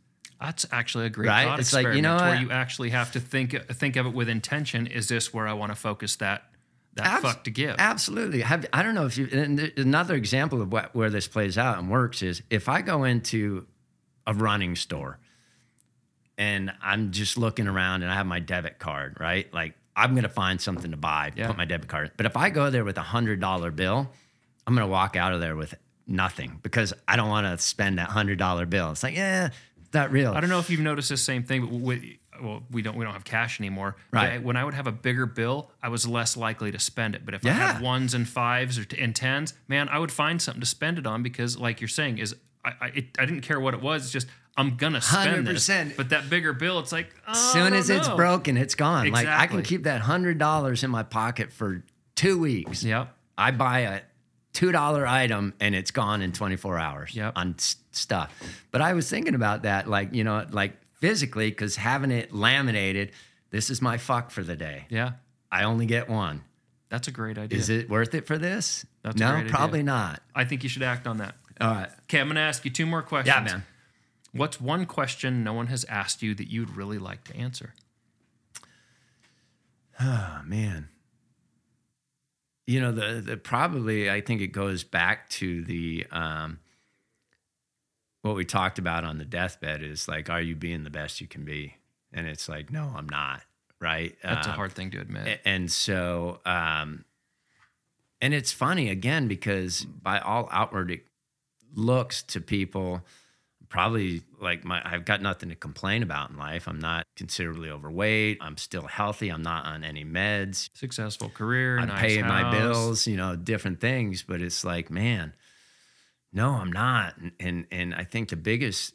That's 0.41 0.66
actually 0.72 1.05
a 1.05 1.09
great 1.09 1.28
Right? 1.28 1.45
thought 1.45 1.59
It's 1.59 1.72
like, 1.72 1.95
you 1.95 2.01
know 2.01 2.16
where 2.16 2.30
what? 2.32 2.41
you 2.41 2.51
actually 2.51 2.89
have 2.89 3.11
to 3.14 3.20
think 3.20 3.55
think 3.74 3.95
of 3.95 4.05
it 4.07 4.14
with 4.14 4.28
intention. 4.28 4.88
Is 4.88 5.07
this 5.07 5.34
where 5.34 5.47
I 5.47 5.53
want 5.53 5.72
to 5.72 5.76
focus 5.76 6.16
that 6.18 6.43
that 6.95 7.05
Abs- 7.05 7.22
fuck 7.22 7.43
to 7.45 7.51
give? 7.51 7.76
Absolutely. 7.80 8.41
Have, 8.41 8.66
I 8.74 8.82
don't 8.84 8.93
know 8.95 9.05
if 9.05 9.18
you, 9.18 9.28
and 9.32 9.59
another 9.78 10.16
example 10.16 10.61
of 10.61 10.72
what, 10.72 10.93
where 10.95 11.09
this 11.09 11.28
plays 11.28 11.57
out 11.57 11.78
and 11.80 11.89
works 11.89 12.22
is 12.22 12.41
if 12.49 12.68
I 12.70 12.82
go 12.82 13.03
into 13.03 13.66
a 14.28 14.34
running 14.34 14.76
store 14.76 15.20
and 16.38 16.72
I'm 16.82 17.11
just 17.11 17.38
looking 17.38 17.68
around 17.68 18.03
and 18.03 18.11
I 18.11 18.16
have 18.16 18.26
my 18.26 18.39
debit 18.39 18.80
card, 18.80 19.18
right? 19.20 19.51
Like 19.53 19.76
I'm 19.95 20.11
going 20.11 20.24
to 20.24 20.30
find 20.30 20.59
something 20.59 20.91
to 20.91 20.97
buy, 20.97 21.32
Yeah. 21.36 21.47
put 21.47 21.57
my 21.57 21.66
debit 21.66 21.88
card. 21.88 22.11
But 22.18 22.26
if 22.26 22.36
I 22.36 22.49
go 22.49 22.70
there 22.70 22.84
with 22.84 22.97
a 22.97 23.01
hundred 23.03 23.39
dollar 23.39 23.72
bill, 23.72 24.09
I'm 24.66 24.76
going 24.76 24.88
to 24.88 24.91
walk 24.91 25.16
out 25.16 25.34
of 25.34 25.39
there 25.41 25.55
with 25.55 25.76
nothing 26.07 26.59
because 26.61 26.93
I 27.07 27.16
don't 27.16 27.30
want 27.30 27.47
to 27.47 27.64
spend 27.64 27.99
that 27.99 28.09
hundred 28.09 28.39
dollar 28.39 28.66
bill. 28.66 28.91
It's 28.91 29.03
like, 29.03 29.16
yeah, 29.16 29.49
it's 29.82 29.93
not 29.93 30.11
real. 30.11 30.34
I 30.34 30.41
don't 30.41 30.49
know 30.49 30.59
if 30.59 30.70
you've 30.70 30.80
noticed 30.80 31.09
the 31.09 31.18
same 31.18 31.43
thing, 31.43 31.61
but 31.66 31.72
we, 31.72 32.20
well, 32.41 32.64
we 32.72 32.82
don't 32.82 32.95
we 32.97 33.05
don't 33.05 33.14
have 33.14 33.26
cash 33.26 33.59
anymore. 33.59 33.95
Right. 34.11 34.41
When 34.41 34.57
I 34.57 34.64
would 34.66 34.74
have 34.74 34.88
a 34.88 34.91
bigger 34.91 35.26
bill, 35.26 35.72
I 35.82 35.89
was 35.89 36.07
less 36.07 36.36
likely 36.36 36.72
to 36.72 36.80
spend 36.80 37.16
it. 37.16 37.26
But 37.26 37.34
if 37.36 37.45
I 37.45 37.49
had 37.49 37.82
ones 37.82 38.14
and 38.14 38.28
fives 38.28 38.78
or 38.78 38.86
t- 38.86 38.99
and 38.99 39.16
tens, 39.16 39.53
man, 39.68 39.89
I 39.89 39.99
would 39.99 40.11
find 40.11 40.41
something 40.41 40.61
to 40.61 40.66
spend 40.68 40.97
it 40.97 41.05
on 41.05 41.24
because, 41.24 41.57
like 41.57 41.82
you're 41.82 41.88
saying, 41.88 42.18
is 42.18 42.36
I 42.66 42.74
I, 42.82 42.88
it, 42.95 43.05
I 43.20 43.26
didn't 43.26 43.41
care 43.41 43.59
what 43.59 43.74
it 43.74 43.82
was. 43.82 44.03
It's 44.03 44.11
just 44.11 44.28
I'm 44.57 44.78
gonna 44.78 45.01
spend 45.01 45.47
this. 45.47 45.68
100%. 45.68 45.95
But 45.95 46.09
that 46.09 46.30
bigger 46.30 46.53
bill, 46.53 46.80
it's 46.80 46.91
like 46.91 47.14
oh, 47.28 47.32
As 47.32 47.51
soon 47.53 47.74
I 47.74 47.78
as 47.78 47.88
don't 47.88 47.97
it's 47.97 48.07
know. 48.07 48.16
broken, 48.16 48.57
it's 48.57 48.76
gone. 48.76 49.07
Exactly. 49.07 49.30
Like 49.31 49.40
I 49.41 49.48
can 49.48 49.61
keep 49.64 49.84
that 49.84 50.02
hundred 50.02 50.38
dollars 50.38 50.84
in 50.84 50.91
my 50.91 51.03
pocket 51.03 51.52
for 51.52 51.84
two 52.15 52.40
weeks. 52.40 52.84
Yep. 52.84 53.15
I 53.38 53.52
buy 53.52 53.80
a 53.80 54.02
two 54.53 54.71
dollar 54.71 55.05
item 55.07 55.53
and 55.59 55.73
it's 55.75 55.91
gone 55.91 56.21
in 56.21 56.31
24 56.31 56.77
hours 56.80 57.15
Yep. 57.15 57.34
on 57.35 57.55
s- 57.57 57.75
stuff. 57.91 58.31
But 58.71 58.81
I 58.81 58.93
was 58.93 59.09
thinking 59.09 59.35
about 59.35 59.63
that, 59.63 59.89
like 59.89 60.13
you 60.13 60.23
know, 60.23 60.45
like 60.51 60.73
physically, 60.93 61.49
because 61.49 61.75
having 61.75 62.11
it 62.11 62.34
laminated, 62.34 63.11
this 63.49 63.69
is 63.69 63.81
my 63.81 63.97
fuck 63.97 64.31
for 64.31 64.43
the 64.43 64.55
day. 64.55 64.85
Yeah. 64.89 65.13
I 65.51 65.63
only 65.63 65.85
get 65.85 66.07
one. 66.09 66.43
That's 66.89 67.07
a 67.07 67.11
great 67.11 67.38
idea. 67.38 67.57
Is 67.59 67.69
it 67.69 67.89
worth 67.89 68.13
it 68.13 68.25
for 68.27 68.38
this? 68.38 68.85
That's 69.01 69.17
no, 69.17 69.43
probably 69.49 69.84
not. 69.84 70.21
I 70.35 70.45
think 70.45 70.63
you 70.63 70.69
should 70.69 70.84
act 70.84 71.07
on 71.07 71.17
that. 71.17 71.35
All 71.59 71.71
right. 71.71 71.89
Okay, 72.03 72.19
I'm 72.19 72.27
gonna 72.27 72.39
ask 72.39 72.63
you 72.65 72.71
two 72.71 72.85
more 72.85 73.01
questions. 73.01 73.35
Yeah, 73.35 73.43
man. 73.43 73.63
What's 74.31 74.59
one 74.61 74.85
question 74.85 75.43
no 75.43 75.53
one 75.53 75.67
has 75.67 75.84
asked 75.85 76.21
you 76.23 76.34
that 76.35 76.49
you'd 76.51 76.71
really 76.71 76.97
like 76.99 77.23
to 77.25 77.35
answer? 77.35 77.73
Oh 79.99 80.41
man. 80.45 80.89
You 82.65 82.80
know, 82.81 82.91
the 82.91 83.22
the 83.22 83.38
probably 83.38 84.10
I 84.10 84.22
think 84.22 84.41
it 84.41 84.48
goes 84.48 84.84
back 84.84 85.30
to 85.31 85.64
the 85.64 86.06
um 86.11 86.60
what 88.22 88.35
we 88.35 88.45
talked 88.45 88.80
about 88.80 89.03
on 89.03 89.18
the 89.18 89.26
deathbed 89.26 89.84
is 89.84 90.07
like, 90.07 90.30
are 90.30 90.41
you 90.41 90.56
being 90.56 90.84
the 90.85 90.90
best 90.90 91.19
you 91.19 91.27
can 91.27 91.44
be? 91.44 91.76
And 92.14 92.26
it's 92.26 92.48
like, 92.48 92.72
no, 92.72 92.94
I'm 92.95 93.10
not. 93.10 93.41
Right. 93.81 94.15
That's 94.23 94.48
a 94.48 94.52
Um, 94.52 94.56
hard 94.56 94.72
thing 94.72 94.91
to 94.91 94.99
admit. 95.02 95.41
And 95.44 95.69
so, 95.69 96.40
um, 96.45 97.03
and 98.22 98.34
it's 98.34 98.53
funny 98.53 98.90
again 98.90 99.27
because 99.27 99.84
by 99.84 100.19
all 100.19 100.48
outward 100.53 101.02
looks 101.73 102.23
to 102.23 102.40
people, 102.40 103.02
probably 103.73 104.21
like 104.39 104.63
my, 104.63 104.79
I've 104.85 105.03
got 105.03 105.19
nothing 105.19 105.49
to 105.49 105.55
complain 105.55 106.03
about 106.03 106.29
in 106.29 106.37
life. 106.37 106.67
I'm 106.67 106.77
not 106.77 107.07
considerably 107.15 107.71
overweight. 107.71 108.37
I'm 108.39 108.55
still 108.55 108.83
healthy. 108.83 109.29
I'm 109.29 109.41
not 109.41 109.65
on 109.65 109.83
any 109.83 110.05
meds. 110.05 110.69
Successful 110.75 111.29
career. 111.29 111.79
I'm 111.79 111.87
nice 111.87 111.99
paying 111.99 112.27
my 112.27 112.51
bills, 112.51 113.07
you 113.07 113.17
know, 113.17 113.35
different 113.35 113.81
things. 113.81 114.23
But 114.23 114.41
it's 114.43 114.63
like, 114.63 114.91
man, 114.91 115.33
No, 116.31 116.49
I'm 116.51 116.71
not. 116.71 117.17
And, 117.17 117.31
and 117.39 117.65
and 117.71 117.95
I 117.95 118.03
think 118.03 118.29
the 118.29 118.35
biggest 118.35 118.93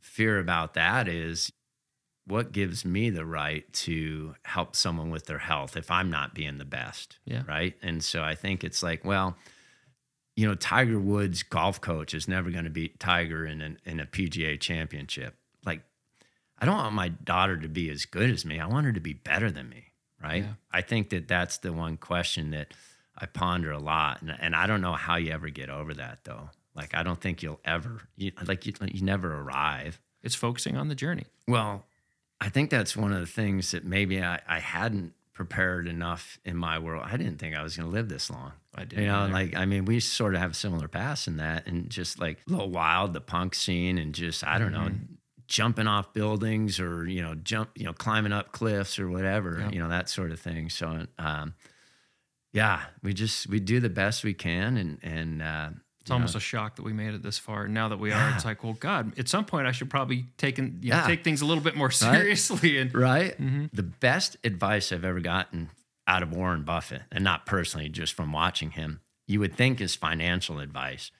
fear 0.00 0.38
about 0.38 0.74
that 0.74 1.08
is 1.08 1.50
what 2.26 2.52
gives 2.52 2.84
me 2.84 3.10
the 3.10 3.24
right 3.24 3.70
to 3.72 4.34
help 4.44 4.74
someone 4.76 5.10
with 5.10 5.26
their 5.26 5.38
health 5.38 5.76
if 5.76 5.90
I'm 5.90 6.10
not 6.10 6.34
being 6.34 6.58
the 6.58 6.64
best. 6.64 7.18
Yeah. 7.24 7.42
Right. 7.46 7.74
And 7.82 8.02
so 8.02 8.22
I 8.22 8.34
think 8.34 8.64
it's 8.64 8.82
like, 8.82 9.04
well, 9.04 9.36
you 10.36 10.46
know, 10.46 10.54
Tiger 10.54 11.00
Woods 11.00 11.42
golf 11.42 11.80
coach 11.80 12.14
is 12.14 12.28
never 12.28 12.50
going 12.50 12.64
to 12.64 12.70
beat 12.70 13.00
Tiger 13.00 13.46
in 13.46 13.62
an, 13.62 13.78
in 13.84 14.00
a 14.00 14.06
PGA 14.06 14.60
championship. 14.60 15.34
Like, 15.64 15.80
I 16.58 16.66
don't 16.66 16.76
want 16.76 16.94
my 16.94 17.08
daughter 17.08 17.56
to 17.56 17.68
be 17.68 17.90
as 17.90 18.04
good 18.04 18.30
as 18.30 18.44
me. 18.44 18.60
I 18.60 18.66
want 18.66 18.86
her 18.86 18.92
to 18.92 19.00
be 19.00 19.14
better 19.14 19.50
than 19.50 19.68
me. 19.68 19.84
Right. 20.22 20.44
Yeah. 20.44 20.52
I 20.70 20.82
think 20.82 21.10
that 21.10 21.28
that's 21.28 21.58
the 21.58 21.72
one 21.72 21.96
question 21.96 22.50
that 22.50 22.72
I 23.16 23.26
ponder 23.26 23.70
a 23.70 23.78
lot. 23.78 24.22
And, 24.22 24.34
and 24.38 24.54
I 24.54 24.66
don't 24.66 24.80
know 24.80 24.94
how 24.94 25.16
you 25.16 25.32
ever 25.32 25.48
get 25.48 25.68
over 25.70 25.94
that 25.94 26.20
though. 26.24 26.50
Like, 26.74 26.94
I 26.94 27.02
don't 27.02 27.20
think 27.20 27.42
you'll 27.42 27.60
ever, 27.64 28.02
you, 28.16 28.32
like, 28.46 28.66
you, 28.66 28.74
you 28.92 29.02
never 29.02 29.34
arrive. 29.34 30.00
It's 30.22 30.34
focusing 30.34 30.76
on 30.76 30.88
the 30.88 30.94
journey. 30.94 31.24
Well, 31.48 31.86
I 32.40 32.50
think 32.50 32.68
that's 32.70 32.94
one 32.96 33.12
of 33.12 33.20
the 33.20 33.26
things 33.26 33.70
that 33.70 33.84
maybe 33.84 34.22
I, 34.22 34.40
I 34.46 34.58
hadn't 34.58 35.14
prepared 35.36 35.86
enough 35.86 36.38
in 36.44 36.56
my 36.56 36.78
world. 36.78 37.04
I 37.06 37.16
didn't 37.16 37.36
think 37.38 37.54
I 37.54 37.62
was 37.62 37.76
going 37.76 37.88
to 37.88 37.94
live 37.94 38.08
this 38.08 38.30
long. 38.30 38.52
I 38.74 38.84
did. 38.84 38.98
You 39.00 39.06
know, 39.06 39.26
like 39.30 39.54
I 39.54 39.66
mean, 39.66 39.84
we 39.84 40.00
sort 40.00 40.34
of 40.34 40.40
have 40.40 40.50
a 40.50 40.54
similar 40.54 40.88
paths 40.88 41.28
in 41.28 41.36
that, 41.36 41.66
and 41.68 41.88
just 41.90 42.18
like 42.18 42.38
a 42.48 42.50
little 42.50 42.70
wild, 42.70 43.12
the 43.12 43.20
punk 43.20 43.54
scene, 43.54 43.98
and 43.98 44.14
just 44.14 44.44
I 44.44 44.58
don't 44.58 44.72
know, 44.72 44.88
Mm-hmm. 44.88 45.14
jumping 45.48 45.86
off 45.86 46.12
buildings 46.12 46.80
or 46.80 47.06
you 47.06 47.22
know, 47.22 47.34
jump, 47.36 47.70
you 47.76 47.84
know, 47.84 47.92
climbing 47.92 48.32
up 48.32 48.50
cliffs 48.52 48.98
or 48.98 49.08
whatever, 49.08 49.58
Yeah. 49.60 49.70
you 49.70 49.78
know, 49.78 49.88
that 49.90 50.08
sort 50.08 50.32
of 50.32 50.40
thing. 50.40 50.70
So, 50.70 51.06
um, 51.18 51.54
yeah, 52.52 52.80
we 53.02 53.12
just 53.12 53.46
we 53.48 53.60
do 53.60 53.78
the 53.80 53.90
best 53.90 54.24
we 54.24 54.34
can, 54.34 54.76
and 54.76 54.98
and 55.02 55.42
uh, 55.42 55.68
It's 56.06 56.10
almost 56.12 56.36
a 56.36 56.40
shock 56.40 56.76
that 56.76 56.84
we 56.84 56.92
made 56.92 57.14
it 57.14 57.22
this 57.24 57.36
far. 57.36 57.66
Now 57.66 57.88
that 57.88 57.98
we 57.98 58.12
are, 58.12 58.30
it's 58.30 58.44
like, 58.44 58.62
well, 58.62 58.74
God, 58.74 59.18
at 59.18 59.26
some 59.28 59.44
point 59.44 59.66
I 59.66 59.72
should 59.72 59.90
probably 59.90 60.26
take 60.38 60.56
you 60.56 60.62
know, 60.64 60.70
Yeah. 60.80 61.04
take 61.04 61.24
things 61.24 61.40
a 61.40 61.46
little 61.46 61.64
bit 61.64 61.74
more 61.76 61.90
seriously. 61.90 62.78
And 62.78 62.94
right? 62.94 63.32
Mm-hmm. 63.32 63.66
The 63.72 63.82
best 63.82 64.36
advice 64.44 64.92
I've 64.92 65.04
ever 65.04 65.18
gotten 65.18 65.70
out 66.06 66.22
of 66.22 66.30
Warren 66.32 66.62
Buffett, 66.62 67.02
and 67.10 67.24
not 67.24 67.44
personally, 67.44 67.88
just 67.88 68.14
from 68.14 68.32
watching 68.32 68.70
him, 68.70 69.00
you 69.26 69.40
would 69.40 69.56
think 69.56 69.80
is 69.80 69.96
financial 69.96 70.60
advice. 70.60 71.10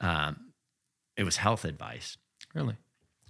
Um, 0.00 0.52
it 1.16 1.24
was 1.24 1.38
health 1.38 1.64
advice. 1.64 2.16
really, 2.54 2.76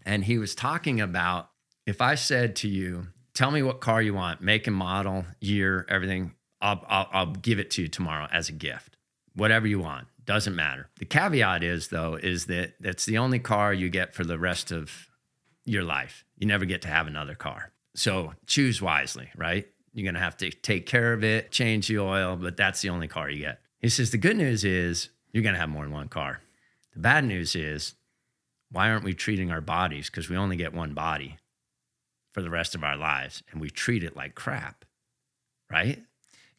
And 0.04 0.24
he 0.24 0.36
was 0.36 0.54
talking 0.54 1.00
about 1.00 1.48
if 1.86 2.02
I 2.02 2.16
said 2.16 2.54
to 2.56 2.68
you, 2.68 3.06
tell 3.32 3.50
me 3.50 3.62
what 3.62 3.80
car 3.80 4.02
you 4.02 4.12
want, 4.12 4.42
make 4.42 4.66
and 4.66 4.76
model, 4.76 5.24
year, 5.40 5.86
everything, 5.88 6.34
I'll, 6.60 6.84
I'll, 6.86 7.08
I'll 7.12 7.32
give 7.32 7.58
it 7.58 7.70
to 7.72 7.82
you 7.82 7.88
tomorrow 7.88 8.28
as 8.30 8.50
a 8.50 8.52
gift. 8.52 8.98
Whatever 9.34 9.66
you 9.66 9.78
want, 9.78 10.08
doesn't 10.24 10.54
matter. 10.54 10.88
The 10.98 11.04
caveat 11.04 11.62
is, 11.62 11.88
though, 11.88 12.14
is 12.14 12.46
that 12.46 12.74
that's 12.80 13.04
the 13.04 13.18
only 13.18 13.38
car 13.38 13.72
you 13.72 13.88
get 13.88 14.14
for 14.14 14.24
the 14.24 14.38
rest 14.38 14.70
of 14.70 15.08
your 15.64 15.84
life. 15.84 16.24
You 16.36 16.46
never 16.46 16.64
get 16.64 16.82
to 16.82 16.88
have 16.88 17.06
another 17.06 17.34
car. 17.34 17.72
So 17.94 18.32
choose 18.46 18.80
wisely, 18.80 19.30
right? 19.36 19.66
You're 19.92 20.04
going 20.04 20.14
to 20.14 20.20
have 20.20 20.36
to 20.38 20.50
take 20.50 20.86
care 20.86 21.12
of 21.12 21.22
it, 21.22 21.50
change 21.50 21.88
the 21.88 21.98
oil, 21.98 22.36
but 22.36 22.56
that's 22.56 22.80
the 22.80 22.88
only 22.88 23.08
car 23.08 23.28
you 23.28 23.40
get. 23.40 23.60
He 23.80 23.88
says 23.88 24.10
the 24.10 24.18
good 24.18 24.36
news 24.36 24.64
is 24.64 25.10
you're 25.32 25.42
going 25.42 25.54
to 25.54 25.60
have 25.60 25.68
more 25.68 25.84
than 25.84 25.92
one 25.92 26.08
car. 26.08 26.40
The 26.94 27.00
bad 27.00 27.24
news 27.24 27.54
is 27.54 27.94
why 28.70 28.90
aren't 28.90 29.04
we 29.04 29.14
treating 29.14 29.50
our 29.50 29.60
bodies 29.60 30.08
because 30.08 30.28
we 30.28 30.36
only 30.36 30.56
get 30.56 30.72
one 30.72 30.94
body 30.94 31.36
for 32.32 32.42
the 32.42 32.50
rest 32.50 32.74
of 32.74 32.82
our 32.82 32.96
lives 32.96 33.42
and 33.50 33.60
we 33.60 33.70
treat 33.70 34.02
it 34.02 34.16
like 34.16 34.34
crap 34.34 34.84
right 35.70 36.02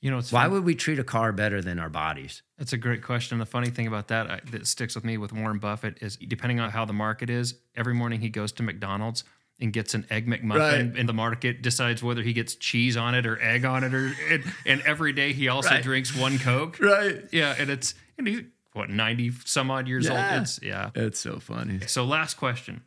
you 0.03 0.11
know, 0.11 0.17
why 0.17 0.43
fun- 0.43 0.51
would 0.51 0.65
we 0.65 0.75
treat 0.75 0.99
a 0.99 1.03
car 1.03 1.31
better 1.31 1.61
than 1.61 1.79
our 1.79 1.89
bodies 1.89 2.41
That's 2.57 2.73
a 2.73 2.77
great 2.77 3.01
question. 3.01 3.39
The 3.39 3.45
funny 3.45 3.69
thing 3.69 3.87
about 3.87 4.09
that 4.09 4.29
I, 4.29 4.39
that 4.51 4.67
sticks 4.67 4.95
with 4.95 5.03
me 5.05 5.17
with 5.17 5.31
Warren 5.33 5.59
Buffett 5.59 5.97
is 6.01 6.17
depending 6.17 6.59
on 6.59 6.69
how 6.71 6.83
the 6.85 6.93
market 6.93 7.29
is, 7.29 7.55
every 7.75 7.93
morning 7.93 8.19
he 8.21 8.29
goes 8.29 8.51
to 8.53 8.63
McDonald's 8.63 9.23
and 9.61 9.71
gets 9.71 9.93
an 9.93 10.05
egg 10.09 10.27
McMuffin, 10.27 10.57
Right. 10.59 10.97
and 10.99 11.07
the 11.07 11.13
market 11.13 11.61
decides 11.61 12.03
whether 12.03 12.21
he 12.21 12.33
gets 12.33 12.55
cheese 12.55 12.97
on 12.97 13.15
it 13.15 13.25
or 13.25 13.39
egg 13.41 13.63
on 13.65 13.83
it, 13.83 13.93
or 13.93 14.11
and, 14.29 14.43
and 14.65 14.81
every 14.81 15.13
day 15.13 15.31
he 15.31 15.47
also 15.47 15.69
Right. 15.69 15.83
drinks 15.83 16.13
one 16.15 16.37
Coke. 16.39 16.79
right 16.81 17.23
Yeah, 17.31 17.55
and 17.57 17.69
it's 17.69 17.95
and 18.17 18.27
he's 18.27 18.41
what 18.73 18.89
ninety 18.89 19.31
some 19.45 19.71
odd 19.71 19.87
years 19.87 20.05
Yeah. 20.07 20.33
old. 20.33 20.41
It's 20.41 20.59
yeah. 20.61 20.89
it's 20.95 21.19
so 21.19 21.39
funny 21.39 21.79
So 21.87 22.03
last 22.03 22.33
question: 22.35 22.81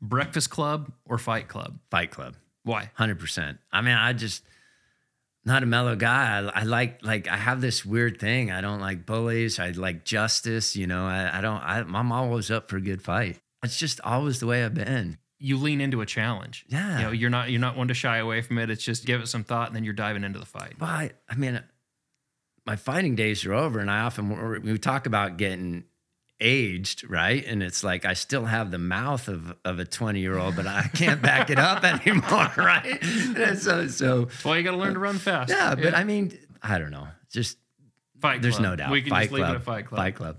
Breakfast 0.00 0.50
Club 0.50 0.92
or 1.04 1.18
Fight 1.18 1.48
Club? 1.48 1.78
fight 1.90 2.10
club 2.10 2.36
Why? 2.64 2.90
100% 2.98 3.58
i 3.72 3.80
mean 3.80 3.94
i 3.94 4.12
just 4.12 4.42
not 5.44 5.62
a 5.62 5.66
mellow 5.66 5.96
guy 5.96 6.38
I, 6.38 6.60
I 6.60 6.62
like 6.64 7.00
like 7.02 7.28
i 7.28 7.36
have 7.36 7.60
this 7.60 7.84
weird 7.84 8.20
thing 8.20 8.50
i 8.50 8.60
don't 8.60 8.80
like 8.80 9.06
bullies 9.06 9.58
i 9.58 9.70
like 9.70 10.04
justice 10.04 10.76
you 10.76 10.86
know 10.86 11.06
i, 11.06 11.38
I 11.38 11.40
don't 11.40 11.60
I, 11.60 11.78
i'm 11.80 12.12
always 12.12 12.50
up 12.50 12.68
for 12.68 12.76
a 12.76 12.80
good 12.80 13.02
fight 13.02 13.40
it's 13.62 13.78
just 13.78 14.00
always 14.02 14.40
the 14.40 14.46
way 14.46 14.64
i've 14.64 14.74
been 14.74 15.18
You 15.38 15.56
lean 15.56 15.80
into 15.80 16.00
a 16.00 16.06
challenge. 16.06 16.64
Yeah. 16.68 16.98
You 16.98 17.04
know, 17.04 17.10
you're 17.10 17.30
not 17.30 17.50
you're 17.50 17.60
not 17.60 17.76
one 17.76 17.88
to 17.88 17.94
shy 17.94 18.18
away 18.18 18.42
from 18.42 18.58
it. 18.58 18.70
It's 18.70 18.84
just 18.84 19.04
give 19.04 19.20
it 19.20 19.26
some 19.26 19.42
thought, 19.42 19.66
and 19.66 19.74
then 19.74 19.82
you're 19.82 19.92
diving 19.92 20.22
into 20.22 20.38
the 20.38 20.46
fight. 20.46 20.74
Well, 20.78 20.88
I, 20.88 21.10
I 21.28 21.34
mean, 21.34 21.60
my 22.64 22.76
fighting 22.76 23.16
days 23.16 23.44
are 23.44 23.52
over, 23.52 23.80
and 23.80 23.90
I 23.90 24.02
often 24.02 24.62
we 24.62 24.78
talk 24.78 25.06
about 25.06 25.38
getting 25.38 25.82
aged, 26.42 27.08
right? 27.08 27.44
And 27.46 27.62
it's 27.62 27.82
like 27.82 28.04
I 28.04 28.12
still 28.14 28.44
have 28.44 28.70
the 28.70 28.78
mouth 28.78 29.28
of 29.28 29.54
of 29.64 29.78
a 29.78 29.84
twenty 29.84 30.20
year 30.20 30.36
old, 30.36 30.56
but 30.56 30.66
I 30.66 30.82
can't 30.92 31.22
back 31.22 31.48
it 31.48 31.58
up 31.58 31.82
anymore, 32.06 32.50
right? 32.56 33.02
And 33.02 33.58
so, 33.58 33.86
so 33.88 34.24
That's 34.26 34.44
why 34.44 34.58
you 34.58 34.62
got 34.64 34.72
to 34.72 34.76
learn 34.76 34.94
to 34.94 35.00
run 35.00 35.18
fast. 35.18 35.50
yeah, 35.50 35.74
but 35.74 35.94
I 35.94 36.04
mean, 36.04 36.36
I 36.62 36.78
don't 36.78 36.90
know, 36.90 37.06
just 37.32 37.56
Fight 38.20 38.42
there's 38.42 38.56
Club. 38.56 38.70
no 38.70 38.76
doubt. 38.76 38.90
We 38.90 39.02
can 39.02 39.10
Fight 39.10 39.22
just 39.22 39.32
leave 39.32 39.44
Club, 39.44 39.52
it 39.54 39.56
at 39.56 39.62
Fight 39.64 39.86
Club. 39.86 39.98
Fight 39.98 40.14
Club. 40.16 40.36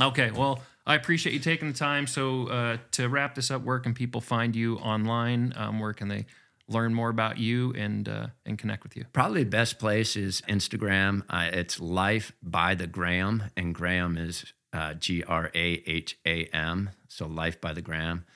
Okay, 0.00 0.30
well, 0.32 0.60
I 0.86 0.96
appreciate 0.96 1.32
you 1.32 1.38
taking 1.38 1.68
the 1.68 1.78
time. 1.78 2.06
So 2.06 2.48
uh, 2.48 2.76
to 2.92 3.08
wrap 3.08 3.34
this 3.34 3.50
up, 3.50 3.62
where 3.62 3.78
can 3.78 3.94
people 3.94 4.20
find 4.20 4.54
you 4.54 4.76
online? 4.78 5.52
Um, 5.56 5.78
where 5.80 5.92
can 5.92 6.08
they 6.08 6.26
learn 6.68 6.94
more 6.94 7.10
about 7.10 7.38
you 7.38 7.72
and 7.74 8.08
uh, 8.08 8.26
and 8.46 8.58
connect 8.58 8.82
with 8.84 8.96
you? 8.96 9.04
Probably 9.12 9.44
the 9.44 9.50
best 9.50 9.78
place 9.78 10.16
is 10.16 10.42
Instagram. 10.48 11.22
Uh, 11.30 11.50
it's 11.52 11.78
Life 11.80 12.32
by 12.42 12.74
the 12.74 12.86
Graham, 12.86 13.44
and 13.56 13.74
Graham 13.74 14.16
is 14.16 14.52
uh, 14.74 14.94
G 14.94 15.22
R 15.22 15.50
A 15.54 15.82
H 15.86 16.18
A 16.26 16.44
M. 16.46 16.90
So 17.08 17.26
Life 17.26 17.60
by 17.60 17.72
the 17.72 17.80
Graham. 17.80 18.26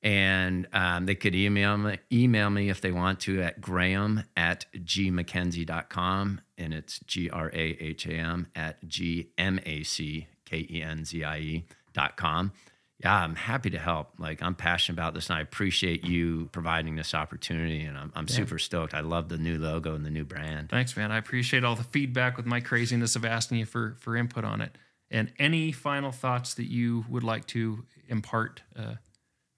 And 0.00 0.68
um, 0.72 1.06
they 1.06 1.16
could 1.16 1.34
email 1.34 1.76
me, 1.76 1.98
email 2.12 2.50
me 2.50 2.70
if 2.70 2.80
they 2.80 2.92
want 2.92 3.18
to 3.20 3.42
at 3.42 3.60
graham 3.60 4.22
at 4.36 4.66
gmackenzie.com. 4.76 6.40
And 6.56 6.72
it's 6.74 7.00
G 7.00 7.28
R 7.30 7.48
A 7.52 7.76
H 7.80 8.06
A 8.06 8.12
M 8.12 8.46
at 8.54 8.86
G 8.86 9.30
M 9.36 9.58
A 9.66 9.82
C 9.82 10.28
K 10.44 10.66
E 10.70 10.82
N 10.82 11.04
Z 11.04 11.24
I 11.24 11.38
E 11.38 11.64
dot 11.94 12.16
com. 12.16 12.52
Yeah, 13.00 13.14
I'm 13.14 13.36
happy 13.36 13.70
to 13.70 13.78
help. 13.78 14.10
Like, 14.18 14.42
I'm 14.42 14.56
passionate 14.56 14.96
about 14.96 15.14
this, 15.14 15.30
and 15.30 15.38
I 15.38 15.40
appreciate 15.40 16.04
you 16.04 16.48
providing 16.50 16.96
this 16.96 17.14
opportunity. 17.14 17.84
And 17.84 17.96
I'm, 17.96 18.12
I'm 18.16 18.26
super 18.26 18.58
stoked. 18.58 18.92
I 18.92 19.00
love 19.00 19.28
the 19.28 19.38
new 19.38 19.56
logo 19.56 19.94
and 19.94 20.04
the 20.04 20.10
new 20.10 20.24
brand. 20.24 20.68
Thanks, 20.68 20.96
man. 20.96 21.12
I 21.12 21.18
appreciate 21.18 21.62
all 21.62 21.76
the 21.76 21.84
feedback 21.84 22.36
with 22.36 22.44
my 22.44 22.58
craziness 22.58 23.14
of 23.14 23.24
asking 23.24 23.58
you 23.58 23.66
for 23.66 23.96
for 24.00 24.16
input 24.16 24.44
on 24.44 24.60
it. 24.60 24.76
And 25.10 25.32
any 25.38 25.72
final 25.72 26.12
thoughts 26.12 26.54
that 26.54 26.66
you 26.70 27.04
would 27.08 27.24
like 27.24 27.46
to 27.48 27.84
impart 28.08 28.62
uh, 28.76 28.94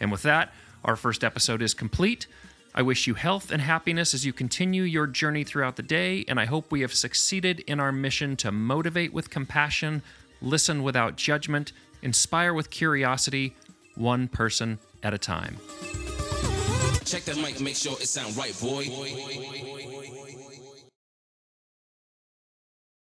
And 0.00 0.12
with 0.12 0.22
that, 0.22 0.52
our 0.84 0.96
first 0.96 1.24
episode 1.24 1.62
is 1.62 1.74
complete. 1.74 2.26
I 2.74 2.82
wish 2.82 3.06
you 3.06 3.14
health 3.14 3.50
and 3.50 3.62
happiness 3.62 4.12
as 4.12 4.26
you 4.26 4.34
continue 4.34 4.82
your 4.82 5.06
journey 5.06 5.44
throughout 5.44 5.76
the 5.76 5.82
day, 5.82 6.26
and 6.28 6.38
I 6.38 6.44
hope 6.44 6.70
we 6.70 6.82
have 6.82 6.92
succeeded 6.92 7.60
in 7.60 7.80
our 7.80 7.90
mission 7.90 8.36
to 8.36 8.52
motivate 8.52 9.14
with 9.14 9.30
compassion, 9.30 10.02
listen 10.40 10.82
without 10.82 11.16
judgment, 11.16 11.72
inspire 12.02 12.54
with 12.54 12.70
curiosity, 12.70 13.54
one 13.94 14.28
person 14.28 14.78
at 15.02 15.14
a 15.14 15.18
time. 15.18 15.56
Check 17.04 17.22
that 17.24 17.36
mic, 17.36 17.60
make 17.60 17.76
sure 17.76 17.92
it 17.92 18.08
sound 18.08 18.36
right, 18.36 18.58
boy. 18.60 18.84